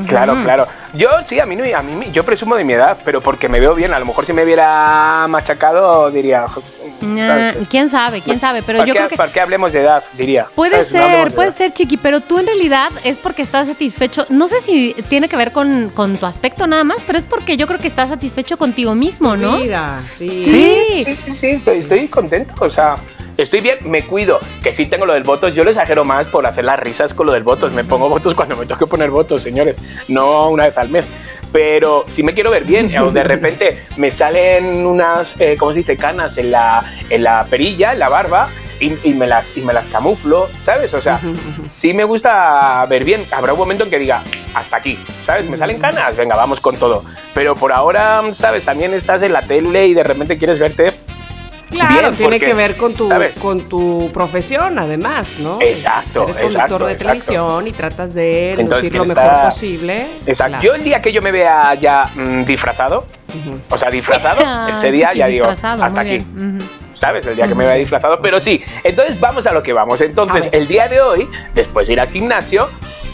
Claro, 0.08 0.36
claro. 0.44 0.66
Yo 0.96 1.08
sí, 1.28 1.40
a 1.40 1.46
mí, 1.46 1.56
no- 1.56 1.64
a 1.78 1.84
mí 1.84 2.08
yo 2.12 2.24
presumo 2.24 2.56
de 2.56 2.64
mi 2.64 2.74
edad, 2.74 2.98
pero 3.06 3.22
porque 3.22 3.48
me 3.48 3.60
veo 3.60 3.76
bien. 3.76 3.94
A 3.94 4.00
lo 4.00 4.06
mejor 4.08 4.26
si 4.26 4.34
me 4.34 4.44
viera 4.44 5.28
machacado 5.30 6.10
diría, 6.10 6.46
"Pues, 6.52 6.82
Nah, 7.02 7.24
¿sabes? 7.28 7.58
quién 7.70 7.92
sabe, 7.92 8.22
quién 8.22 8.40
sabe, 8.40 8.64
pero 8.64 8.80
¿Para 8.80 8.88
yo 8.88 8.94
qué, 8.94 8.98
creo 9.02 9.10
que 9.10 9.18
para 9.18 9.32
qué 9.32 9.40
hablemos 9.40 9.72
de 9.72 9.82
edad? 9.82 10.04
Diría. 10.18 10.48
Puede 10.56 10.84
ser, 10.84 11.26
de 11.28 11.32
puede 11.32 11.52
ser, 11.52 11.72
Chiqui, 11.72 11.98
pero 11.98 12.22
tú 12.22 12.40
en 12.40 12.48
realidad 12.48 12.90
es 13.04 13.20
porque 13.20 13.44
estás 13.44 13.68
satisfecho. 13.68 14.26
No 14.30 14.48
sé 14.48 14.62
si 14.62 14.96
tiene 15.08 15.30
que 15.30 15.36
ver 15.38 15.52
con, 15.52 15.89
con 15.94 16.18
tu 16.18 16.26
aspecto 16.26 16.68
nada 16.68 16.84
más, 16.84 17.02
pero 17.06 17.20
es 17.20 17.26
porque 17.26 17.58
yo 17.58 17.68
creo 17.68 17.80
que 17.80 17.88
estás 17.88 18.10
satisfecho 18.10 18.58
contigo 18.58 18.96
mismo, 18.96 19.36
¿no? 19.36 19.58
Mira, 19.58 20.02
sí. 20.18 20.46
Sí. 20.48 21.04
Sí, 21.06 21.06
sí, 21.06 21.16
sí, 21.16 21.34
sí, 21.34 21.48
estoy, 21.48 21.78
estoy 21.80 22.08
contento. 22.08 22.54
O 22.60 22.70
sea, 22.70 22.96
estoy 23.38 23.62
bien, 23.62 23.78
me 23.86 24.04
cuido. 24.04 24.40
Que 24.64 24.74
sí 24.74 24.86
tengo 24.86 25.06
lo 25.06 25.14
del 25.14 25.24
votos. 25.24 25.54
Yo 25.56 25.64
lo 25.64 25.70
exagero 25.70 26.06
más 26.06 26.28
por 26.28 26.46
hacer 26.46 26.66
las 26.66 26.80
risas 26.80 27.14
con 27.14 27.28
lo 27.28 27.34
del 27.34 27.44
votos. 27.44 27.74
Me 27.74 27.84
pongo 27.84 28.10
votos 28.10 28.34
cuando 28.36 28.56
me 28.56 28.66
toque 28.66 28.86
poner 28.86 29.10
votos, 29.10 29.42
señores. 29.42 29.78
No 30.08 30.50
una 30.50 30.66
vez 30.66 30.78
al 30.78 30.90
mes. 30.90 31.06
Pero 31.52 32.06
si 32.10 32.24
me 32.24 32.34
quiero 32.34 32.52
ver 32.52 32.64
bien, 32.64 32.96
o 32.98 33.10
de 33.12 33.24
repente 33.24 33.86
me 33.98 34.12
salen 34.12 34.86
unas, 34.86 35.34
eh, 35.40 35.56
¿cómo 35.58 35.72
se 35.74 35.80
dice? 35.80 35.98
Canas 35.98 36.38
en 36.38 36.52
la, 36.52 36.84
en 37.10 37.24
la 37.24 37.46
perilla, 37.50 37.94
en 37.94 38.00
la 38.00 38.10
barba, 38.10 38.50
y, 38.80 38.94
y 39.04 39.14
me 39.14 39.28
las, 39.28 39.58
y 39.58 39.62
me 39.62 39.74
las 39.74 39.90
camuflo, 39.90 40.48
¿sabes? 40.64 40.94
O 40.94 41.02
sea, 41.02 41.20
sí 41.76 41.94
me 41.94 42.06
gusta 42.06 42.86
ver 42.90 43.04
bien. 43.04 43.26
Habrá 43.32 43.54
un 43.54 43.60
momento 43.60 43.84
en 43.84 43.90
que 43.90 44.00
diga, 44.00 44.24
hasta 44.54 44.78
aquí, 44.78 44.98
¿sabes? 45.26 45.50
Me 45.50 45.58
salen 45.58 45.80
canas, 45.80 46.16
venga, 46.16 46.36
vamos 46.36 46.60
con 46.62 46.78
todo. 46.78 47.04
Pero 47.34 47.56
por 47.56 47.74
ahora, 47.74 48.22
¿sabes? 48.34 48.64
También 48.64 48.94
estás 48.94 49.22
en 49.22 49.34
la 49.34 49.42
tele 49.42 49.88
y 49.88 49.94
de 49.94 50.04
repente 50.04 50.38
quieres 50.38 50.60
verte 50.60 50.94
Claro, 51.70 51.94
Bien, 51.94 52.16
tiene 52.16 52.36
porque, 52.38 52.40
que 52.40 52.54
ver 52.54 52.78
con 52.78 52.94
tu, 52.94 53.10
¿sabes? 53.10 53.34
con 53.40 53.70
tu 53.70 54.10
profesión, 54.12 54.80
además, 54.80 55.28
¿no? 55.40 55.60
Exacto, 55.62 56.24
Eres 56.24 56.38
conductor 56.38 56.52
exacto, 56.52 56.86
de 56.86 56.94
exacto. 56.94 57.08
televisión 57.08 57.68
y 57.68 57.72
tratas 57.72 58.14
de 58.14 58.52
Entonces, 58.52 58.84
lucir 58.84 58.96
lo 58.96 59.06
mejor 59.06 59.42
posible. 59.46 60.08
Exacto. 60.26 60.52
Claro. 60.52 60.64
Yo 60.64 60.74
el 60.74 60.84
día 60.84 61.02
que 61.02 61.12
yo 61.12 61.22
me 61.22 61.32
vea 61.32 61.76
ya 61.76 62.04
mm, 62.16 62.44
disfrazado, 62.46 63.06
o 63.70 63.78
sea, 63.78 63.90
disfrazado, 63.90 64.42
Ah, 64.46 64.70
ese 64.72 64.92
día 64.92 65.14
ya 65.14 65.28
digo, 65.28 65.46
hasta 65.46 66.02
aquí. 66.02 66.26
¿sabes? 66.96 67.26
El 67.28 67.36
día 67.36 67.48
que 67.48 67.56
me 67.56 67.64
había 67.66 67.78
disfrazado, 67.78 68.20
pero 68.22 68.40
sí. 68.40 68.62
Entonces 68.84 69.20
vamos 69.20 69.48
a 69.48 69.54
lo 69.54 69.64
que 69.64 69.72
vamos. 69.72 70.02
Entonces, 70.02 70.50
el 70.52 70.68
día 70.68 70.88
de 70.88 71.02
hoy, 71.02 71.30
después 71.54 71.88
de 71.88 71.94
ir 71.94 72.00
al 72.02 72.10
gimnasio, 72.10 72.68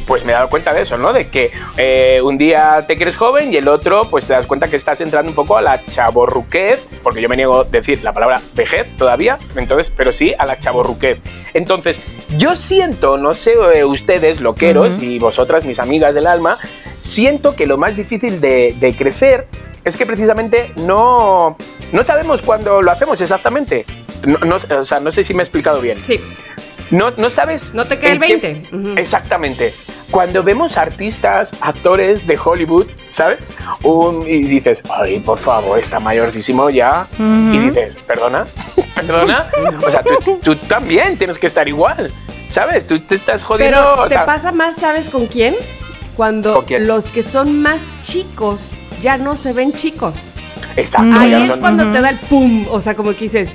pues 0.08 0.24
me 0.26 0.32
he 0.32 0.36
dado 0.36 0.50
cuenta 0.50 0.74
de 0.74 0.82
eso, 0.84 0.98
¿no? 0.98 1.14
De 1.14 1.28
que 1.28 1.52
eh, 1.78 2.22
un 2.24 2.38
día 2.38 2.84
te 2.88 2.96
crees 2.96 3.16
joven 3.16 3.52
y 3.54 3.58
el 3.58 3.68
otro, 3.68 4.08
pues 4.10 4.26
te 4.26 4.34
das 4.34 4.46
cuenta 4.48 4.68
que 4.68 4.76
estás 4.76 5.02
entrando 5.02 5.30
un 5.30 5.36
poco 5.36 5.58
a 5.58 5.62
la 5.62 5.84
chaborruquez, 5.86 6.80
porque 7.04 7.22
yo 7.22 7.30
me 7.30 7.36
niego 7.36 7.62
a 7.62 7.64
decir 7.66 8.04
la 8.04 8.14
palabra 8.14 8.42
vejez 8.54 8.88
todavía, 8.98 9.38
entonces, 9.56 9.92
pero 9.96 10.12
sí 10.14 10.34
a 10.38 10.46
la 10.46 10.60
chaborruquez. 10.60 11.20
Entonces, 11.54 12.00
yo 12.38 12.56
siento, 12.56 13.18
no 13.18 13.34
sé 13.34 13.54
eh, 13.76 13.84
ustedes, 13.86 14.42
loqueros, 14.42 15.02
y 15.02 15.20
vosotras, 15.20 15.66
mis 15.66 15.80
amigas 15.80 16.14
del 16.14 16.28
alma, 16.28 16.58
siento 17.02 17.56
que 17.56 17.66
lo 17.68 17.78
más 17.78 17.98
difícil 17.98 18.42
de, 18.42 18.76
de 18.80 18.96
crecer 18.96 19.48
es 19.84 19.96
que 19.98 20.06
precisamente 20.06 20.72
no, 20.78 21.58
no 21.92 22.04
sabemos 22.04 22.42
cuándo 22.42 22.82
lo 22.82 22.92
hacemos 22.92 23.22
exactamente. 23.22 23.86
No, 24.26 24.40
no, 24.40 24.56
o 24.80 24.84
sea, 24.84 25.00
no 25.00 25.12
sé 25.12 25.24
si 25.24 25.34
me 25.34 25.42
he 25.42 25.46
explicado 25.46 25.80
bien. 25.82 26.04
Sí. 26.04 26.20
No, 26.92 27.12
no 27.18 27.30
sabes. 27.30 27.74
No 27.74 27.86
te 27.86 28.00
cae 28.00 28.12
el 28.14 28.24
en 28.24 28.40
qué- 28.42 28.48
20. 28.48 28.76
Ujú. 28.76 28.98
Exactamente. 29.00 29.74
Cuando 30.12 30.44
vemos 30.44 30.78
artistas, 30.78 31.50
actores 31.62 32.26
de 32.28 32.40
Hollywood, 32.44 32.86
¿sabes? 33.12 33.40
Un- 33.84 34.24
y 34.28 34.42
dices, 34.42 34.82
ay, 34.90 35.20
por 35.20 35.40
favor, 35.40 35.80
está 35.80 36.00
mayorcísimo 36.00 36.70
ya. 36.70 37.08
Y 37.20 37.58
dices, 37.58 37.96
¿perdona? 38.08 38.46
¿Perdona? 38.96 39.50
o 39.86 39.90
sea, 39.92 40.02
tú, 40.04 40.40
tú 40.44 40.56
también 40.56 41.18
tienes 41.18 41.38
que 41.40 41.48
estar 41.48 41.68
igual, 41.68 42.12
¿sabes? 42.50 42.86
Tú 42.88 43.00
te 43.00 43.16
estás 43.16 43.44
jodiendo. 43.44 43.78
Pero 43.78 44.02
o 44.04 44.08
te 44.08 44.14
sea, 44.16 44.26
pasa 44.26 44.52
más, 44.52 44.76
¿sabes 44.76 45.10
con 45.10 45.26
quién? 45.28 45.56
Cuando 46.16 46.56
¿Con 46.56 46.66
quién? 46.66 46.88
los 46.88 47.10
que 47.10 47.24
son 47.24 47.62
más 47.62 47.86
chicos 48.02 48.62
ya 49.02 49.18
no 49.18 49.36
se 49.36 49.52
ven 49.54 49.74
chicos. 49.74 50.14
Exacto. 50.78 51.20
Ahí 51.20 51.34
es 51.34 51.58
cuando 51.58 51.92
te 51.92 52.00
da 52.02 52.10
el 52.10 52.20
pum. 52.20 52.66
O 52.70 52.80
sea, 52.80 52.96
como 52.96 53.12
que 53.14 53.20
dices, 53.26 53.54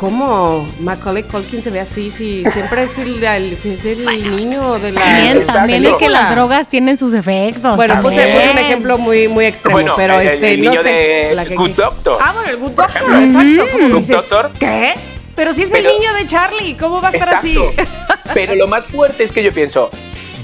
¿cómo 0.00 0.66
Macaulay 0.80 1.22
Culkin 1.24 1.60
se 1.62 1.68
ve 1.70 1.78
así? 1.80 2.10
Si 2.10 2.42
siempre 2.50 2.84
es 2.84 2.96
el, 2.98 3.22
el- 3.22 3.52
es 3.52 3.84
el 3.84 4.34
niño 4.36 4.78
de 4.78 4.92
la. 4.92 5.00
También, 5.02 5.46
también 5.46 5.84
es 5.86 5.94
que 5.96 6.08
las 6.08 6.34
drogas 6.34 6.68
tienen 6.68 6.96
sus 6.96 7.12
efectos. 7.12 7.76
Bueno, 7.76 8.00
puse, 8.00 8.26
puse 8.34 8.50
un 8.50 8.58
ejemplo 8.58 8.96
muy, 8.98 9.28
muy 9.28 9.44
extremo, 9.44 9.74
Bueno, 9.76 9.92
pero 9.96 10.18
el- 10.18 10.26
este, 10.28 10.54
el 10.54 10.64
no 10.64 10.70
niño 10.70 10.82
sé. 10.82 10.88
de 10.88 11.34
la 11.34 11.44
que- 11.44 11.54
Good 11.54 11.70
Doctor. 11.72 12.18
Ah, 12.20 12.32
bueno, 12.32 12.48
el 12.50 12.56
Good 12.56 12.70
Doctor, 12.72 13.02
exacto. 13.22 13.64
Como 13.72 13.94
dices, 13.96 14.16
Doctor. 14.16 14.50
¿Qué? 14.58 14.94
Pero 15.36 15.52
si 15.52 15.62
es 15.62 15.72
el 15.72 15.84
niño 15.84 16.12
de 16.14 16.26
Charlie, 16.26 16.74
¿cómo 16.76 17.00
va 17.00 17.08
a 17.08 17.12
estar 17.12 17.28
Exacto. 17.28 17.72
así? 17.78 17.90
Pero 18.34 18.54
lo 18.54 18.66
más 18.68 18.84
fuerte 18.86 19.22
es 19.24 19.32
que 19.32 19.42
yo 19.42 19.50
pienso, 19.52 19.88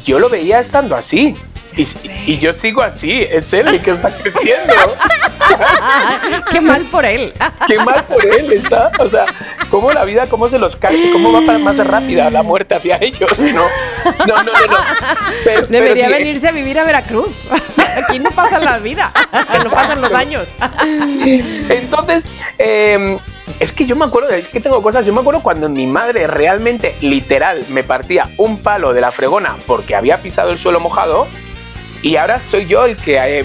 yo 0.05 0.19
lo 0.19 0.29
veía 0.29 0.61
estando 0.61 0.95
así. 0.97 1.35
Y, 1.77 1.87
y 2.27 2.39
yo 2.39 2.53
sigo 2.55 2.83
así, 2.83 3.21
es 3.21 3.53
él 3.53 3.69
el 3.69 3.83
que 3.83 3.91
está 3.91 4.11
creciendo. 4.11 4.73
Qué 6.51 6.61
mal 6.61 6.83
por 6.91 7.05
él. 7.05 7.33
Qué 7.67 7.77
mal 7.79 8.05
por 8.05 8.25
él 8.25 8.53
está. 8.53 8.91
O 8.99 9.09
sea, 9.09 9.27
cómo 9.71 9.93
la 9.93 10.05
vida, 10.05 10.23
cómo 10.29 10.49
se 10.49 10.59
los 10.59 10.75
cae, 10.77 11.11
cómo 11.13 11.33
va 11.33 11.43
para 11.45 11.59
más 11.59 11.77
rápida 11.79 12.31
la 12.31 12.43
muerte 12.43 12.75
hacia 12.75 12.97
ellos. 13.01 13.39
No, 13.39 13.67
no, 14.27 14.27
no, 14.27 14.43
no. 14.45 14.67
no. 14.69 14.79
Pero- 15.45 15.67
pero 15.67 15.67
Debería 15.69 16.07
sí, 16.07 16.13
venirse 16.13 16.49
a 16.49 16.53
vivir 16.53 16.79
a 16.79 16.85
Veracruz. 16.85 17.31
Aquí 17.97 18.19
no 18.19 18.31
pasa 18.31 18.59
la 18.59 18.79
vida, 18.79 19.13
no 19.65 19.71
pasan 19.71 20.01
los 20.01 20.13
años. 20.13 20.47
Entonces, 21.69 22.25
eh, 22.59 23.19
es 23.61 23.73
que 23.73 23.87
yo 23.87 23.97
me 23.97 24.05
acuerdo, 24.05 24.31
es 24.31 24.49
que 24.49 24.61
tengo 24.61 24.83
cosas, 24.83 25.05
yo 25.07 25.13
me 25.13 25.21
acuerdo 25.21 25.41
cuando 25.43 25.69
mi 25.69 25.87
madre 25.87 26.27
realmente, 26.27 26.95
literal, 27.01 27.65
me 27.69 27.85
partía 27.85 28.29
un 28.39 28.59
palo 28.63 28.93
de 28.93 29.01
la 29.01 29.11
fregona 29.13 29.57
porque 29.67 29.95
había 29.95 30.19
pisado 30.19 30.51
el 30.51 30.59
suelo 30.59 30.81
mojado. 30.81 31.27
Y 32.03 32.17
ahora 32.17 32.41
soy 32.41 32.67
yo 32.67 32.85
el 32.85 32.97
que 32.97 33.17
eh, 33.17 33.45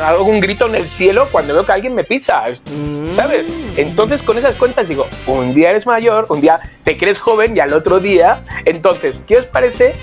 hago 0.00 0.24
un 0.24 0.40
grito 0.40 0.66
en 0.66 0.76
el 0.76 0.86
cielo 0.86 1.28
cuando 1.30 1.54
veo 1.54 1.64
que 1.64 1.72
alguien 1.72 1.94
me 1.94 2.04
pisa, 2.04 2.44
¿sabes? 3.14 3.46
Entonces 3.76 4.22
con 4.22 4.38
esas 4.38 4.54
cuentas 4.54 4.88
digo, 4.88 5.06
un 5.26 5.54
día 5.54 5.70
eres 5.70 5.86
mayor, 5.86 6.26
un 6.28 6.40
día 6.40 6.60
te 6.84 6.96
crees 6.96 7.18
joven 7.18 7.56
y 7.56 7.60
al 7.60 7.72
otro 7.72 8.00
día, 8.00 8.42
entonces, 8.64 9.20
¿qué 9.26 9.38
os 9.38 9.46
parece? 9.46 9.94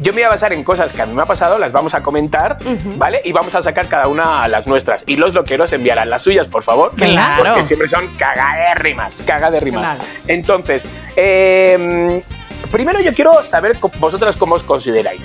Yo 0.00 0.12
me 0.12 0.16
voy 0.16 0.22
a 0.24 0.28
basar 0.30 0.52
en 0.52 0.64
cosas 0.64 0.92
que 0.92 1.02
a 1.02 1.06
mí 1.06 1.14
me 1.14 1.22
ha 1.22 1.26
pasado, 1.26 1.58
las 1.58 1.72
vamos 1.72 1.94
a 1.94 2.02
comentar, 2.02 2.56
¿vale? 2.96 3.20
Y 3.24 3.32
vamos 3.32 3.54
a 3.54 3.62
sacar 3.62 3.86
cada 3.86 4.08
una 4.08 4.46
las 4.48 4.66
nuestras. 4.66 5.04
Y 5.06 5.16
los 5.16 5.34
loqueros 5.34 5.72
enviarán 5.72 6.10
las 6.10 6.22
suyas, 6.22 6.48
por 6.48 6.62
favor. 6.62 6.94
Claro. 6.96 7.44
Porque 7.44 7.64
siempre 7.64 7.88
son 7.88 8.06
cagadérrimas, 8.16 9.22
cagadérrimas. 9.26 9.98
Claro. 9.98 10.10
Entonces, 10.26 10.86
eh, 11.16 12.22
primero 12.70 13.00
yo 13.00 13.12
quiero 13.12 13.44
saber 13.44 13.76
vosotras 13.98 14.36
cómo 14.36 14.54
os 14.56 14.62
consideráis. 14.62 15.22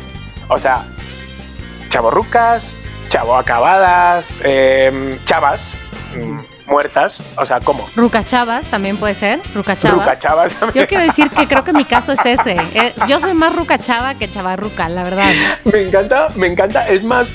O 0.49 0.57
sea, 0.57 0.83
chavorrucas, 1.89 2.77
chavo 3.09 3.35
acabadas, 3.35 4.27
eh, 4.43 5.17
chavas, 5.25 5.73
mm, 6.15 6.39
muertas, 6.71 7.19
o 7.37 7.45
sea, 7.45 7.59
¿cómo? 7.61 7.87
Rucas 7.95 8.27
chavas 8.27 8.65
también 8.67 8.97
puede 8.97 9.15
ser. 9.15 9.39
Rucas 9.55 9.79
chavas. 9.79 9.99
Ruca 10.05 10.19
chavas. 10.19 10.51
Yo 10.73 10.87
quiero 10.87 11.03
decir 11.05 11.29
que 11.29 11.47
creo 11.47 11.63
que 11.63 11.73
mi 11.73 11.85
caso 11.85 12.11
es 12.11 12.25
ese. 12.25 12.57
Eh, 12.73 12.93
Yo 13.07 13.19
soy 13.21 13.33
más 13.33 13.55
ruca 13.55 13.77
chava 13.79 14.15
que 14.15 14.29
chavarruca, 14.29 14.89
la 14.89 15.03
verdad. 15.03 15.31
Me 15.63 15.83
encanta, 15.83 16.27
me 16.35 16.47
encanta, 16.47 16.87
es 16.89 17.03
más 17.03 17.29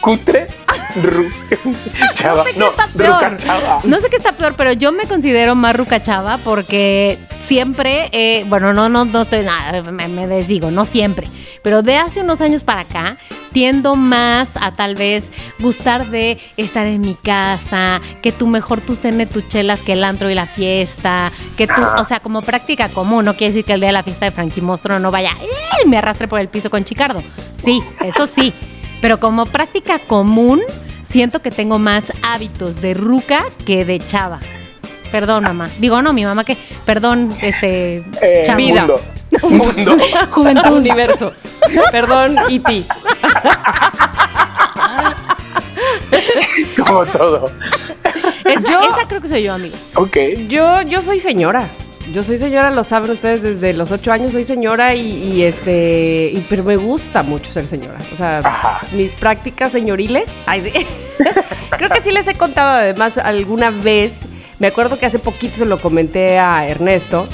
cutre. 0.00 0.46
ru- 1.02 1.30
chava, 2.14 2.38
No 2.38 2.44
sé 2.44 2.52
qué 2.54 2.58
no, 2.58 2.70
está 2.70 2.86
ruca 2.86 2.96
peor. 3.20 3.36
chava. 3.36 3.78
No 3.84 4.00
sé 4.00 4.08
qué 4.10 4.16
está 4.16 4.32
peor, 4.32 4.54
pero 4.56 4.72
yo 4.72 4.92
me 4.92 5.04
considero 5.04 5.54
más 5.54 5.76
ruca 5.76 6.00
chava 6.02 6.38
porque 6.38 7.18
siempre, 7.46 8.08
eh, 8.12 8.44
bueno, 8.48 8.72
no, 8.72 8.88
no, 8.88 9.04
no 9.04 9.22
estoy 9.22 9.44
nada, 9.44 9.82
me, 9.90 10.08
me 10.08 10.26
desdigo, 10.26 10.70
no 10.70 10.84
siempre, 10.84 11.26
pero 11.62 11.82
de 11.82 11.96
hace 11.96 12.20
unos 12.20 12.40
años 12.40 12.62
para 12.62 12.80
acá 12.80 13.16
tiendo 13.52 13.96
más 13.96 14.56
a 14.60 14.72
tal 14.72 14.94
vez 14.94 15.30
gustar 15.58 16.10
de 16.10 16.38
estar 16.56 16.86
en 16.86 17.00
mi 17.00 17.14
casa, 17.14 18.00
que 18.22 18.32
tú 18.32 18.46
mejor 18.46 18.80
tú 18.80 18.94
cene 18.94 19.26
tus 19.26 19.48
chelas 19.48 19.82
que 19.82 19.94
el 19.94 20.04
antro 20.04 20.30
y 20.30 20.34
la 20.34 20.46
fiesta, 20.46 21.32
que 21.56 21.66
tú, 21.66 21.82
o 21.98 22.04
sea, 22.04 22.20
como 22.20 22.42
práctica 22.42 22.88
común, 22.88 23.24
no 23.24 23.32
quiere 23.34 23.52
decir 23.52 23.64
que 23.64 23.72
el 23.72 23.80
día 23.80 23.88
de 23.88 23.94
la 23.94 24.02
fiesta 24.02 24.26
de 24.26 24.30
Frankie 24.30 24.60
Monstruo 24.60 24.98
no 24.98 25.10
vaya 25.10 25.32
y 25.84 25.88
me 25.88 25.98
arrastre 25.98 26.28
por 26.28 26.40
el 26.40 26.48
piso 26.48 26.70
con 26.70 26.84
Chicardo. 26.84 27.22
Sí, 27.62 27.82
eso 28.00 28.26
sí, 28.26 28.52
pero 29.00 29.18
como 29.18 29.46
práctica 29.46 29.98
común, 29.98 30.60
siento 31.02 31.42
que 31.42 31.50
tengo 31.50 31.78
más 31.78 32.12
hábitos 32.22 32.80
de 32.80 32.94
ruca 32.94 33.46
que 33.66 33.84
de 33.84 33.98
chava. 33.98 34.40
Perdón, 35.10 35.42
mamá. 35.42 35.66
Digo, 35.78 36.00
no, 36.02 36.12
mi 36.12 36.24
mamá 36.24 36.44
que, 36.44 36.56
perdón, 36.84 37.34
este, 37.42 38.04
Eh. 38.22 38.44
Vida. 38.56 38.86
Mundo. 39.42 39.64
Mundo. 39.74 39.96
Juventud. 40.30 40.70
Universo. 40.72 41.32
Perdón, 41.90 42.36
E 42.48 42.56
E.T. 42.56 42.84
Como 46.84 47.06
todo. 47.06 47.50
Esa, 48.44 48.62
Yo- 48.70 48.80
esa 48.80 49.06
creo 49.08 49.20
que 49.20 49.28
soy 49.28 49.42
yo, 49.44 49.54
amigos. 49.54 49.78
Ok. 49.94 50.16
Yo, 50.48 50.82
yo 50.82 51.02
soy 51.02 51.20
señora. 51.20 51.70
Yo 52.12 52.22
soy 52.22 52.38
señora, 52.38 52.70
lo 52.70 52.82
saben 52.82 53.10
ustedes, 53.12 53.42
desde 53.42 53.72
los 53.72 53.92
ocho 53.92 54.10
años 54.10 54.32
soy 54.32 54.44
señora 54.44 54.94
y, 54.96 55.06
y, 55.10 55.42
este, 55.44 56.30
y- 56.32 56.44
pero 56.48 56.64
me 56.64 56.76
gusta 56.76 57.22
mucho 57.22 57.52
ser 57.52 57.66
señora. 57.66 57.98
O 58.12 58.16
sea, 58.16 58.38
Ajá. 58.38 58.80
mis 58.92 59.10
prácticas 59.12 59.70
señoriles. 59.72 60.28
ay, 60.46 60.62
sí. 60.72 60.86
Creo 61.76 61.90
que 61.90 62.00
sí 62.00 62.10
les 62.10 62.26
he 62.26 62.34
contado 62.34 62.70
además 62.78 63.18
alguna 63.18 63.70
vez. 63.70 64.26
Me 64.58 64.66
acuerdo 64.66 64.98
que 64.98 65.06
hace 65.06 65.18
poquito 65.18 65.56
se 65.58 65.66
lo 65.66 65.80
comenté 65.80 66.38
a 66.38 66.66
Ernesto. 66.66 67.28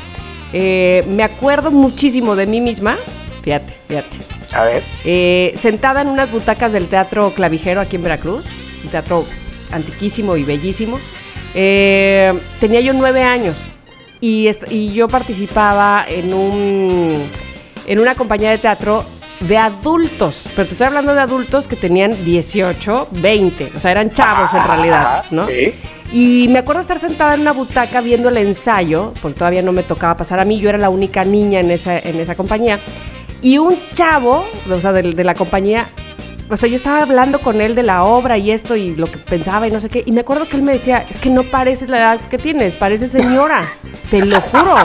Eh, 0.53 1.05
me 1.09 1.23
acuerdo 1.23 1.71
muchísimo 1.71 2.37
de 2.37 2.47
mí 2.47 2.61
misma. 2.61 2.97
Fíjate, 3.43 3.73
fíjate. 3.89 4.17
A 4.53 4.65
ver. 4.65 4.83
Eh, 5.05 5.53
sentada 5.57 6.03
en 6.03 6.09
unas 6.09 6.31
butacas 6.31 6.73
del 6.73 6.89
Teatro 6.89 7.33
Clavijero 7.35 7.81
aquí 7.81 7.97
en 7.97 8.03
Veracruz, 8.03 8.45
un 8.85 8.91
teatro 8.91 9.25
antiquísimo 9.73 10.37
y 10.37 10.45
bellísimo. 10.45 10.99
Eh, 11.55 12.33
tenía 12.61 12.81
yo 12.81 12.93
nueve 12.93 13.23
años 13.23 13.57
y, 14.21 14.51
yo 14.93 15.09
participaba 15.09 16.05
en, 16.09 16.35
un, 16.35 17.31
en 17.87 17.99
una 17.99 18.15
compañía 18.15 18.51
de 18.51 18.59
teatro 18.59 19.05
de 19.41 19.59
adultos, 19.59 20.45
pero 20.55 20.67
te 20.67 20.73
estoy 20.73 20.87
hablando 20.87 21.15
de 21.15 21.21
adultos 21.21 21.69
que 21.69 21.77
tenían 21.77 22.25
18, 22.25 23.09
20, 23.13 23.73
o 23.75 23.79
sea, 23.79 23.91
eran 23.91 24.11
chavos 24.11 24.53
en 24.55 24.65
realidad, 24.65 25.19
Ajá, 25.19 25.25
¿no? 25.31 25.47
Sí. 25.47 25.75
Y 26.13 26.49
me 26.49 26.61
acuerdo 26.61 26.81
estar 26.83 26.99
sentada 26.99 27.35
en 27.35 27.41
una 27.41 27.53
butaca 27.53 28.01
viendo 28.01 28.29
el 28.29 28.37
ensayo, 28.39 29.13
porque 29.21 29.39
todavía 29.39 29.63
no 29.63 29.73
me 29.73 29.83
tocaba 29.83 30.17
pasar 30.17 30.39
a 30.39 30.45
mí, 30.45 30.59
yo 30.59 30.69
era 30.69 30.79
la 30.79 30.89
única 30.89 31.25
niña 31.25 31.61
en 31.61 31.71
esa, 31.71 31.99
en 31.99 32.17
esa 32.17 32.35
compañía. 32.35 32.79
Y 33.43 33.59
un 33.59 33.77
chavo, 33.93 34.47
o 34.71 34.81
sea, 34.81 34.93
de, 34.93 35.03
de 35.13 35.25
la 35.25 35.35
compañía, 35.35 35.87
o 36.49 36.57
sea, 36.57 36.69
yo 36.69 36.77
estaba 36.77 37.03
hablando 37.03 37.41
con 37.41 37.61
él 37.61 37.75
de 37.75 37.83
la 37.83 38.05
obra 38.05 38.39
y 38.39 38.51
esto 38.53 38.77
y 38.77 38.95
lo 38.95 39.07
que 39.07 39.19
pensaba 39.19 39.67
y 39.67 39.71
no 39.71 39.81
sé 39.81 39.89
qué. 39.89 40.03
Y 40.07 40.13
me 40.13 40.21
acuerdo 40.21 40.47
que 40.49 40.57
él 40.57 40.63
me 40.63 40.73
decía, 40.73 41.05
es 41.09 41.19
que 41.19 41.29
no 41.31 41.43
pareces 41.45 41.89
la 41.89 41.99
edad 41.99 42.21
que 42.31 42.39
tienes, 42.39 42.75
pareces 42.75 43.11
señora. 43.11 43.63
Te 44.11 44.25
lo 44.25 44.41
juro, 44.41 44.77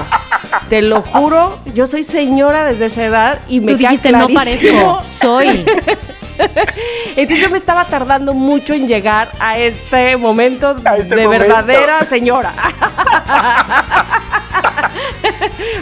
te 0.69 0.81
lo 0.81 1.01
juro, 1.03 1.59
yo 1.75 1.85
soy 1.85 2.03
señora 2.03 2.65
desde 2.65 2.85
esa 2.87 3.05
edad 3.05 3.39
y 3.47 3.59
me 3.59 3.73
Tú 3.73 3.77
queda 3.77 3.89
dijiste, 3.91 4.11
no 4.11 4.27
clarísimo". 4.27 4.97
parezco, 4.97 5.19
soy. 5.19 5.65
Entonces 7.15 7.39
yo 7.39 7.49
me 7.51 7.57
estaba 7.57 7.85
tardando 7.85 8.33
mucho 8.33 8.73
en 8.73 8.87
llegar 8.87 9.29
a 9.39 9.59
este 9.59 10.17
momento 10.17 10.75
A 10.85 10.97
este 10.97 11.15
de 11.15 11.23
momento. 11.25 11.45
verdadera 11.45 12.03
señora. 12.05 12.51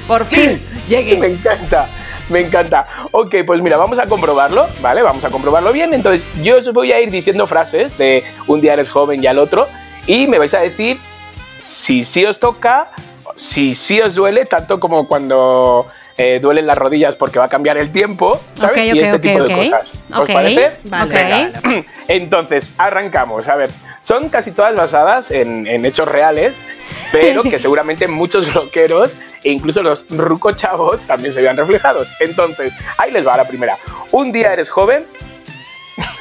Por 0.08 0.26
fin 0.26 0.62
Me 0.90 0.96
llegué. 0.96 1.26
encanta, 1.34 1.88
me 2.34 2.42
encanta. 2.42 2.86
Ok, 3.12 3.36
pues 3.46 3.62
mira, 3.62 3.78
vamos 3.78 4.00
a 4.00 4.06
comprobarlo, 4.06 4.68
¿vale? 4.82 5.02
Vamos 5.02 5.24
a 5.24 5.30
comprobarlo 5.30 5.72
bien. 5.72 5.94
Entonces, 5.94 6.24
yo 6.42 6.58
os 6.58 6.74
voy 6.74 6.92
a 6.92 7.00
ir 7.00 7.12
diciendo 7.12 7.48
frases 7.48 7.98
de 7.98 8.24
un 8.48 8.62
día 8.62 8.74
eres 8.74 8.90
joven 8.90 9.24
y 9.24 9.28
al 9.28 9.40
otro, 9.40 9.68
y 10.08 10.28
me 10.28 10.40
vais 10.40 10.54
a 10.54 10.60
decir 10.60 10.98
si 11.58 12.04
sí 12.04 12.26
os 12.26 12.40
toca 12.40 12.90
si 13.40 13.74
sí 13.74 14.02
os 14.02 14.16
duele, 14.16 14.46
tanto 14.46 14.82
como 14.82 15.08
cuando 15.08 15.88
eh, 16.18 16.40
duelen 16.42 16.68
las 16.68 16.78
rodillas 16.78 17.16
porque 17.16 17.40
va 17.40 17.46
a 17.46 17.50
cambiar 17.50 17.78
el 17.78 17.90
tiempo, 17.90 18.38
¿sabes? 18.54 18.94
Y 18.94 19.00
este 19.00 19.18
tipo 19.20 19.42
de 19.42 19.56
cosas. 19.56 19.94
¿Os 20.14 20.30
parece? 20.30 20.72
Vale. 20.84 21.54
Entonces, 22.10 22.74
arrancamos. 22.78 23.48
A 23.48 23.56
ver, 23.56 23.72
son 24.02 24.28
casi 24.28 24.52
todas 24.52 24.76
basadas 24.76 25.32
en, 25.32 25.68
en 25.68 25.86
hechos 25.86 26.10
reales, 26.10 26.54
pero 27.14 27.44
que 27.44 27.60
seguramente 27.60 28.10
muchos 28.10 28.54
rockeros 28.54 29.12
e 29.44 29.52
incluso 29.52 29.82
los 29.84 30.06
ruco 30.10 30.52
chavos 30.52 31.06
también 31.06 31.34
se 31.34 31.42
vean 31.42 31.58
reflejados. 31.58 32.10
Entonces, 32.20 32.74
ahí 32.98 33.12
les 33.12 33.26
va 33.26 33.38
la 33.38 33.48
primera. 33.48 33.78
Un 34.12 34.32
día 34.32 34.54
eres 34.54 34.70
joven. 34.70 35.04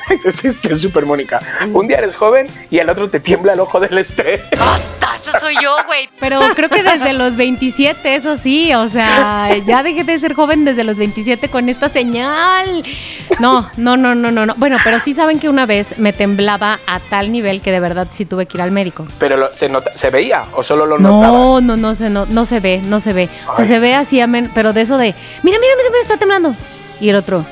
es 0.44 0.58
que 0.58 0.72
es 0.72 0.80
súper 0.80 1.06
Mónica. 1.06 1.40
Un 1.72 1.88
día 1.88 1.98
eres 1.98 2.14
joven 2.14 2.46
y 2.70 2.78
al 2.78 2.88
otro 2.90 3.08
te 3.08 3.20
tiembla 3.20 3.52
el 3.52 3.60
ojo 3.60 3.80
del 3.80 3.96
este. 3.98 4.42
Eso 5.20 5.38
soy 5.40 5.54
yo, 5.62 5.76
güey. 5.86 6.08
Pero 6.20 6.40
creo 6.54 6.68
que 6.70 6.82
desde 6.82 7.12
los 7.12 7.36
27, 7.36 8.14
eso 8.14 8.36
sí, 8.36 8.72
o 8.74 8.86
sea, 8.88 9.50
ya 9.66 9.82
dejé 9.82 10.04
de 10.04 10.18
ser 10.18 10.32
joven 10.34 10.64
desde 10.64 10.84
los 10.84 10.96
27 10.96 11.48
con 11.50 11.68
esta 11.68 11.88
señal. 11.88 12.82
No, 13.38 13.68
no, 13.76 13.96
no, 13.96 14.14
no, 14.14 14.30
no, 14.30 14.46
no. 14.46 14.54
Bueno, 14.56 14.78
pero 14.84 15.00
sí 15.00 15.14
saben 15.14 15.38
que 15.38 15.48
una 15.48 15.66
vez 15.66 15.98
me 15.98 16.12
temblaba 16.12 16.78
a 16.86 16.98
tal 17.00 17.30
nivel 17.30 17.60
que 17.60 17.72
de 17.72 17.80
verdad 17.80 18.06
sí 18.10 18.24
tuve 18.24 18.46
que 18.46 18.56
ir 18.56 18.62
al 18.62 18.70
médico. 18.70 19.06
Pero 19.18 19.36
lo- 19.36 19.54
¿se, 19.54 19.68
nota- 19.68 19.92
¿se 19.94 20.08
veía 20.10 20.44
o 20.54 20.62
solo 20.62 20.86
lo 20.86 20.98
notaba? 20.98 21.32
No, 21.32 21.60
no, 21.60 21.76
no, 21.76 21.94
se, 21.94 22.08
no, 22.08 22.24
no 22.26 22.44
se 22.46 22.60
ve, 22.60 22.80
no 22.84 23.00
se 23.00 23.12
ve. 23.12 23.28
O 23.50 23.54
sea, 23.54 23.64
se 23.64 23.78
ve 23.78 23.94
así, 23.94 24.20
pero 24.54 24.72
de 24.72 24.80
eso 24.82 24.96
de, 24.96 25.14
mira, 25.42 25.58
mira, 25.58 25.72
mira, 25.76 25.90
mira, 25.90 26.02
está 26.02 26.16
temblando. 26.16 26.54
Y 27.00 27.10
el 27.10 27.16
otro, 27.16 27.44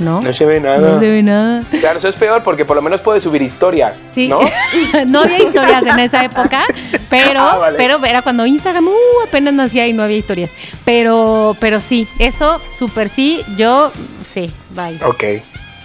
no, 0.00 0.20
No 0.20 0.32
se 0.34 0.44
ve 0.44 0.60
nada. 0.60 0.78
no 0.78 0.98
se 1.00 1.06
ve 1.06 1.22
nada. 1.22 1.62
Claro, 1.80 1.98
eso 2.00 2.08
es 2.08 2.16
peor 2.16 2.42
porque 2.42 2.64
por 2.64 2.74
lo 2.76 2.82
menos 2.82 3.00
puedes 3.00 3.22
subir 3.22 3.42
historias, 3.42 3.98
Sí, 4.12 4.28
¿no? 4.28 4.40
no 5.06 5.20
había 5.20 5.38
historias 5.42 5.86
en 5.86 5.98
esa 6.00 6.24
época, 6.24 6.64
pero, 7.08 7.40
Ah, 7.50 7.56
vale. 7.58 7.76
pero 7.76 8.04
era 8.04 8.22
cuando 8.22 8.44
Instagram 8.46 8.88
uh, 8.88 8.92
apenas 9.26 9.54
nacía 9.54 9.86
y 9.86 9.92
no 9.92 10.02
había 10.02 10.16
historias. 10.16 10.50
Pero, 10.84 11.56
pero 11.60 11.80
sí, 11.80 12.08
eso 12.18 12.60
súper 12.72 13.08
sí, 13.08 13.42
yo 13.56 13.92
sí, 14.24 14.50
bye. 14.70 14.98
Ok, 15.04 15.24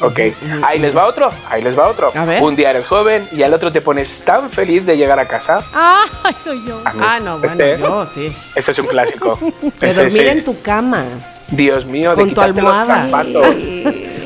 ok. 0.02 0.20
Ahí 0.64 0.80
les 0.80 0.96
va 0.96 1.06
otro, 1.06 1.30
ahí 1.50 1.62
les 1.62 1.78
va 1.78 1.88
otro. 1.88 2.12
A 2.16 2.26
ver. 2.26 2.42
Un 2.42 2.56
día 2.56 2.70
eres 2.72 2.86
joven 2.86 3.28
y 3.32 3.44
al 3.44 3.54
otro 3.54 3.72
te 3.72 3.82
pones 3.82 4.22
tan 4.26 4.50
feliz 4.50 4.86
de 4.86 4.98
llegar 4.98 5.20
a 5.20 5.28
casa. 5.28 5.58
Ah, 5.74 6.04
soy 6.38 6.60
yo. 6.68 6.82
Ah, 6.86 7.20
no, 7.22 7.38
bueno, 7.40 7.54
ese, 7.54 7.78
yo 7.80 8.08
sí. 8.08 8.36
ese 8.56 8.72
es 8.72 8.80
un 8.80 8.88
clásico. 8.88 9.38
Ese, 9.82 10.02
dormir 10.04 10.22
ese. 10.22 10.32
en 10.32 10.46
tu 10.46 10.62
cama. 10.62 11.04
Dios 11.50 11.86
mío, 11.86 12.12
de 12.12 12.16
con 12.16 12.24
tu 12.26 12.30
quitarte 12.30 12.62
los 12.62 12.74
almohada. 12.74 13.06
zapatos. 13.06 13.48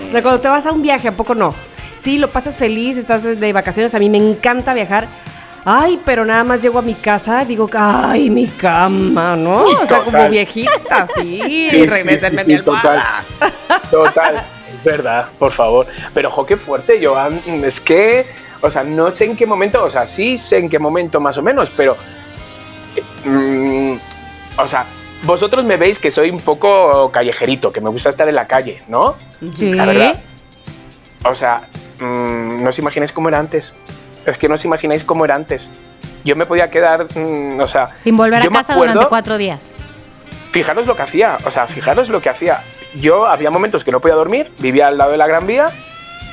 O 0.08 0.12
sea, 0.12 0.22
cuando 0.22 0.40
te 0.42 0.48
vas 0.48 0.66
a 0.66 0.72
un 0.72 0.82
viaje, 0.82 1.08
¿a 1.08 1.12
poco 1.12 1.36
no? 1.36 1.54
Sí, 1.96 2.18
lo 2.18 2.30
pasas 2.30 2.56
feliz, 2.58 2.98
estás 2.98 3.24
de- 3.24 3.36
de 3.36 3.54
vacaciones. 3.54 3.94
A 3.94 4.00
mí 4.00 4.10
me 4.10 4.18
encanta 4.18 4.74
viajar. 4.74 5.08
Ay, 5.66 6.00
pero 6.06 6.24
nada 6.26 6.44
más 6.46 6.62
llego 6.62 6.80
a 6.80 6.82
mi 6.82 6.94
casa, 6.94 7.44
digo, 7.44 7.70
ay, 7.78 8.30
mi 8.30 8.48
cama, 8.48 9.36
¿no? 9.36 9.66
O 9.66 9.86
sea, 9.86 10.00
como 10.00 10.30
viejita, 10.30 11.06
sí. 11.18 11.42
Sí, 11.44 11.70
sí, 11.70 11.86
regrésenme 11.86 12.44
sí, 12.46 12.54
mi 12.54 12.62
total. 12.64 13.04
Total, 13.92 14.36
es 14.38 14.84
verdad, 14.84 15.28
por 15.38 15.52
favor. 15.52 15.86
Pero, 16.14 16.32
jo, 16.32 16.46
qué 16.46 16.56
fuerte, 16.56 17.00
Joan. 17.06 17.42
Es 17.66 17.82
que, 17.82 18.26
o 18.62 18.72
sea, 18.72 18.84
no 18.86 19.12
sé 19.12 19.26
en 19.26 19.36
qué 19.36 19.46
momento, 19.46 19.84
o 19.84 19.90
sea, 19.90 20.08
sí 20.08 20.38
sé 20.38 20.58
en 20.60 20.70
qué 20.70 20.80
momento 20.80 21.20
más 21.20 21.38
o 21.38 21.42
menos, 21.42 21.70
pero. 21.76 21.98
eh, 22.96 23.04
mm, 23.30 23.98
o 24.62 24.68
sea, 24.68 24.86
vosotros 25.24 25.66
me 25.66 25.78
veis 25.78 26.00
que 26.00 26.12
soy 26.12 26.30
un 26.30 26.40
poco 26.40 27.12
callejerito, 27.12 27.72
que 27.72 27.82
me 27.82 27.90
gusta 27.90 28.10
estar 28.10 28.28
en 28.30 28.36
la 28.36 28.48
calle, 28.48 28.84
¿no? 28.88 29.16
Sí. 29.54 29.74
La 29.74 29.86
verdad. 29.86 30.20
O 31.26 31.36
sea, 31.36 31.68
mm, 32.00 32.64
no 32.64 32.70
os 32.70 32.80
imagináis 32.80 33.12
cómo 33.12 33.30
era 33.30 33.40
antes. 33.40 33.76
Es 34.26 34.38
que 34.38 34.48
no 34.48 34.56
os 34.56 34.66
imagináis 34.66 35.04
cómo 35.04 35.26
era 35.26 35.36
antes. 35.36 35.70
Yo 36.24 36.36
me 36.36 36.46
podía 36.46 36.70
quedar, 36.70 37.08
mm, 37.16 37.60
o 37.60 37.68
sea. 37.68 37.92
Sin 38.00 38.16
volver 38.18 38.42
a 38.42 38.48
casa 38.48 38.74
acuerdo- 38.74 38.94
durante 38.94 39.10
cuatro 39.10 39.38
días. 39.38 39.74
Fijaros 40.52 40.88
lo 40.88 40.96
que 40.96 41.04
hacía, 41.04 41.38
o 41.46 41.52
sea, 41.52 41.68
fijaros 41.68 42.10
lo 42.10 42.22
que 42.22 42.30
hacía. 42.30 42.64
Yo 43.00 43.28
había 43.28 43.52
momentos 43.52 43.84
que 43.84 43.92
no 43.92 44.00
podía 44.00 44.16
dormir, 44.16 44.52
vivía 44.60 44.88
al 44.88 44.98
lado 44.98 45.12
de 45.12 45.18
la 45.18 45.28
Gran 45.28 45.46
Vía, 45.46 45.68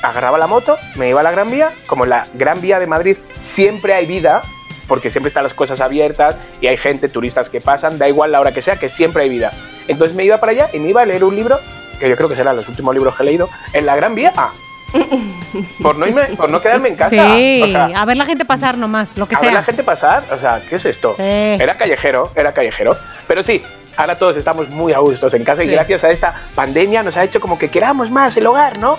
agarraba 0.02 0.38
la 0.38 0.46
moto, 0.46 0.78
me 0.96 1.08
iba 1.10 1.20
a 1.20 1.22
la 1.22 1.30
Gran 1.30 1.50
Vía, 1.50 1.72
como 1.86 2.04
en 2.04 2.10
la 2.10 2.26
Gran 2.32 2.60
Vía 2.62 2.78
de 2.78 2.86
Madrid 2.86 3.16
siempre 3.40 3.92
hay 3.94 4.06
vida, 4.06 4.42
porque 4.86 5.10
siempre 5.10 5.28
están 5.28 5.44
las 5.44 5.54
cosas 5.54 5.80
abiertas 5.80 6.38
y 6.60 6.66
hay 6.66 6.76
gente, 6.76 7.08
turistas 7.08 7.48
que 7.48 7.60
pasan, 7.60 7.98
da 7.98 8.08
igual 8.08 8.32
la 8.32 8.40
hora 8.40 8.52
que 8.52 8.62
sea, 8.62 8.76
que 8.76 8.88
siempre 8.88 9.22
hay 9.24 9.28
vida. 9.28 9.52
Entonces 9.88 10.16
me 10.16 10.24
iba 10.24 10.38
para 10.38 10.52
allá 10.52 10.68
y 10.72 10.78
me 10.78 10.90
iba 10.90 11.02
a 11.02 11.06
leer 11.06 11.24
un 11.24 11.34
libro, 11.36 11.58
que 11.98 12.08
yo 12.08 12.16
creo 12.16 12.28
que 12.28 12.36
serán 12.36 12.56
los 12.56 12.68
últimos 12.68 12.94
libros 12.94 13.16
que 13.16 13.22
he 13.22 13.26
leído, 13.26 13.48
en 13.72 13.86
la 13.86 13.96
Gran 13.96 14.14
Vía, 14.14 14.32
ah, 14.36 14.52
por 15.82 15.98
no, 15.98 16.06
irme, 16.06 16.24
por 16.36 16.50
no 16.50 16.60
quedarme 16.60 16.88
en 16.90 16.96
casa. 16.96 17.10
Sí, 17.36 17.62
O 17.62 17.66
sea, 17.66 17.86
a 17.86 18.04
ver 18.04 18.16
la 18.16 18.24
gente 18.24 18.44
pasar 18.44 18.78
nomás, 18.78 19.16
lo 19.18 19.26
que 19.26 19.34
a 19.34 19.40
ver 19.40 19.50
sea. 19.50 19.58
la 19.58 19.64
gente 19.64 19.82
pasar, 19.82 20.22
o 20.32 20.38
sea, 20.38 20.62
¿qué 20.68 20.76
es 20.76 20.84
esto? 20.84 21.14
Sí. 21.16 21.22
Era 21.22 21.76
callejero, 21.76 22.30
era 22.34 22.52
callejero. 22.52 22.96
Pero 23.26 23.42
sí, 23.42 23.62
ahora 23.96 24.16
todos 24.18 24.36
estamos 24.36 24.68
muy 24.68 24.92
a 24.92 24.98
gustos 24.98 25.32
en 25.34 25.44
casa 25.44 25.64
y 25.64 25.68
gracias 25.68 26.04
a 26.04 26.10
esta 26.10 26.34
pandemia 26.54 27.02
nos 27.02 27.16
ha 27.16 27.24
hecho 27.24 27.40
como 27.40 27.58
que 27.58 27.68
queramos 27.70 28.10
más 28.10 28.36
el 28.36 28.46
hogar, 28.46 28.78
¿no? 28.78 28.98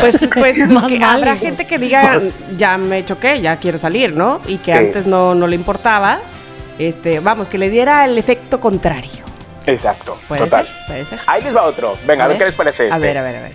Pues, 0.00 0.28
pues 0.34 0.56
que 0.88 1.04
habrá 1.04 1.36
gente 1.36 1.66
que 1.66 1.78
diga, 1.78 2.20
ya 2.56 2.76
me 2.76 3.04
choqué, 3.04 3.40
ya 3.40 3.56
quiero 3.56 3.78
salir, 3.78 4.14
¿no? 4.14 4.40
Y 4.46 4.58
que 4.58 4.72
Sí. 4.72 4.78
antes 4.78 5.06
no, 5.06 5.34
no 5.34 5.46
le 5.46 5.56
importaba. 5.56 6.18
Este, 6.78 7.20
vamos, 7.20 7.48
que 7.48 7.58
le 7.58 7.70
diera 7.70 8.04
el 8.04 8.18
efecto 8.18 8.60
contrario. 8.60 9.22
Exacto, 9.66 10.18
Puede 10.28 10.42
total. 10.42 10.66
ser, 10.66 10.74
puede 10.86 11.04
ser. 11.04 11.20
Ahí 11.26 11.42
les 11.42 11.54
va 11.56 11.62
otro. 11.62 11.96
Venga, 12.06 12.24
a, 12.24 12.28
ver 12.28 12.38
qué 12.38 12.44
les 12.46 12.54
parece 12.54 12.84
este. 12.84 12.94
A 12.94 12.98
ver, 12.98 13.16
a 13.16 13.22
ver, 13.22 13.36
a 13.36 13.40
ver. 13.42 13.52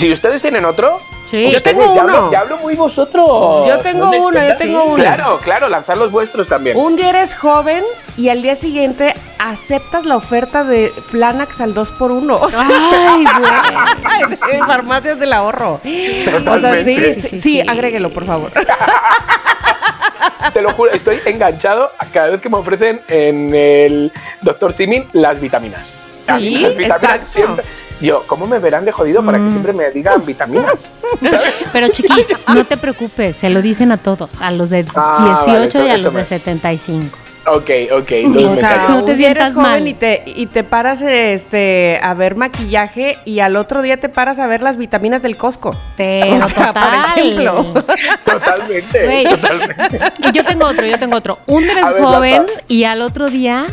Si 0.00 0.10
ustedes 0.12 0.40
tienen 0.42 0.64
otro, 0.64 0.98
Sí. 1.30 1.48
Yo 1.52 1.62
tengo 1.62 1.82
ya 1.82 1.90
uno. 1.90 2.00
hablo, 2.00 2.32
ya 2.32 2.40
hablo 2.40 2.56
muy 2.56 2.74
vosotros. 2.74 3.68
Yo 3.68 3.78
tengo 3.78 4.06
¿No 4.06 4.10
les 4.10 4.20
uno, 4.20 4.48
yo 4.48 4.56
tengo 4.56 4.82
uno. 4.84 4.96
Claro, 4.96 5.38
claro, 5.40 5.68
lanzar 5.68 5.96
los 5.96 6.10
vuestros 6.10 6.48
también. 6.48 6.76
Un 6.76 6.96
día 6.96 7.10
eres 7.10 7.36
joven 7.36 7.84
y 8.16 8.30
al 8.30 8.42
día 8.42 8.56
siguiente 8.56 9.14
aceptas 9.38 10.06
la 10.06 10.16
oferta 10.16 10.64
de 10.64 10.88
Flanax 10.88 11.60
al 11.60 11.72
2x1. 11.72 12.36
O 12.40 12.50
sea, 12.50 12.66
Ay, 12.68 13.24
güey. 13.38 14.38
de 14.50 14.58
farmacias 14.58 15.20
del 15.20 15.32
ahorro. 15.32 15.74
O 15.74 15.80
sea, 15.84 16.42
Totalmente. 16.42 17.14
sí, 17.14 17.20
sí, 17.20 17.20
Sí, 17.20 17.28
sí, 17.28 17.40
sí. 17.40 17.60
agréguelo, 17.60 18.10
por 18.10 18.26
favor. 18.26 18.50
Te 20.52 20.62
lo 20.62 20.72
juro, 20.72 20.90
estoy 20.90 21.20
enganchado 21.26 21.92
a 21.96 22.06
cada 22.06 22.30
vez 22.30 22.40
que 22.40 22.48
me 22.48 22.58
ofrecen 22.58 23.02
en 23.06 23.54
el 23.54 24.12
Dr. 24.42 24.72
Simin 24.72 25.06
las 25.12 25.40
vitaminas. 25.40 25.92
Sí, 26.38 26.58
las 26.58 26.74
vitaminas 26.76 27.02
exacto. 27.04 27.26
siempre. 27.28 27.64
Yo, 28.00 28.24
¿cómo 28.26 28.46
me 28.46 28.58
verán 28.58 28.84
de 28.84 28.92
jodido 28.92 29.24
para 29.24 29.38
Mm. 29.38 29.44
que 29.44 29.50
siempre 29.50 29.72
me 29.72 29.90
digan 29.90 30.24
vitaminas? 30.24 30.90
¿Sabes? 31.20 31.54
Pero 31.72 31.88
chiqui, 31.88 32.24
no 32.54 32.64
te 32.64 32.76
preocupes, 32.76 33.36
se 33.36 33.50
lo 33.50 33.60
dicen 33.62 33.92
a 33.92 33.96
todos, 33.98 34.40
a 34.40 34.50
los 34.50 34.70
de 34.70 34.82
18 34.84 35.00
Ah, 35.00 35.42
vale, 35.46 35.66
eso- 35.66 35.86
y 35.86 35.90
a 35.90 35.98
los 35.98 36.12
me- 36.14 36.20
de 36.20 36.26
75. 36.26 37.18
Ok, 37.46 37.70
ok. 37.92 38.12
O 38.50 38.54
sea. 38.56 38.86
No 38.90 39.02
te 39.02 39.16
sientas 39.16 39.54
joven 39.54 39.62
mal. 39.70 39.88
y 39.88 39.94
te, 39.94 40.22
y 40.26 40.46
te 40.46 40.62
paras 40.62 41.00
este, 41.00 41.98
a 42.02 42.12
ver 42.12 42.36
maquillaje 42.36 43.16
y 43.24 43.40
al 43.40 43.56
otro 43.56 43.80
día 43.80 43.98
te 43.98 44.10
paras 44.10 44.38
a 44.38 44.46
ver 44.46 44.60
las 44.60 44.76
vitaminas 44.76 45.22
del 45.22 45.38
Costco. 45.38 45.74
Te, 45.96 46.20
O 46.42 46.46
sea, 46.48 46.66
total. 46.66 46.90
por 47.14 47.18
ejemplo. 47.18 47.64
Totalmente, 48.24 49.24
totalmente. 49.30 50.00
Y 50.18 50.32
yo 50.32 50.44
tengo 50.44 50.66
otro, 50.66 50.86
yo 50.86 50.98
tengo 50.98 51.16
otro. 51.16 51.38
Un 51.46 51.64
eres 51.68 51.82
ver, 51.94 52.02
joven 52.02 52.42
y 52.68 52.84
al 52.84 53.00
otro 53.02 53.28
día 53.30 53.66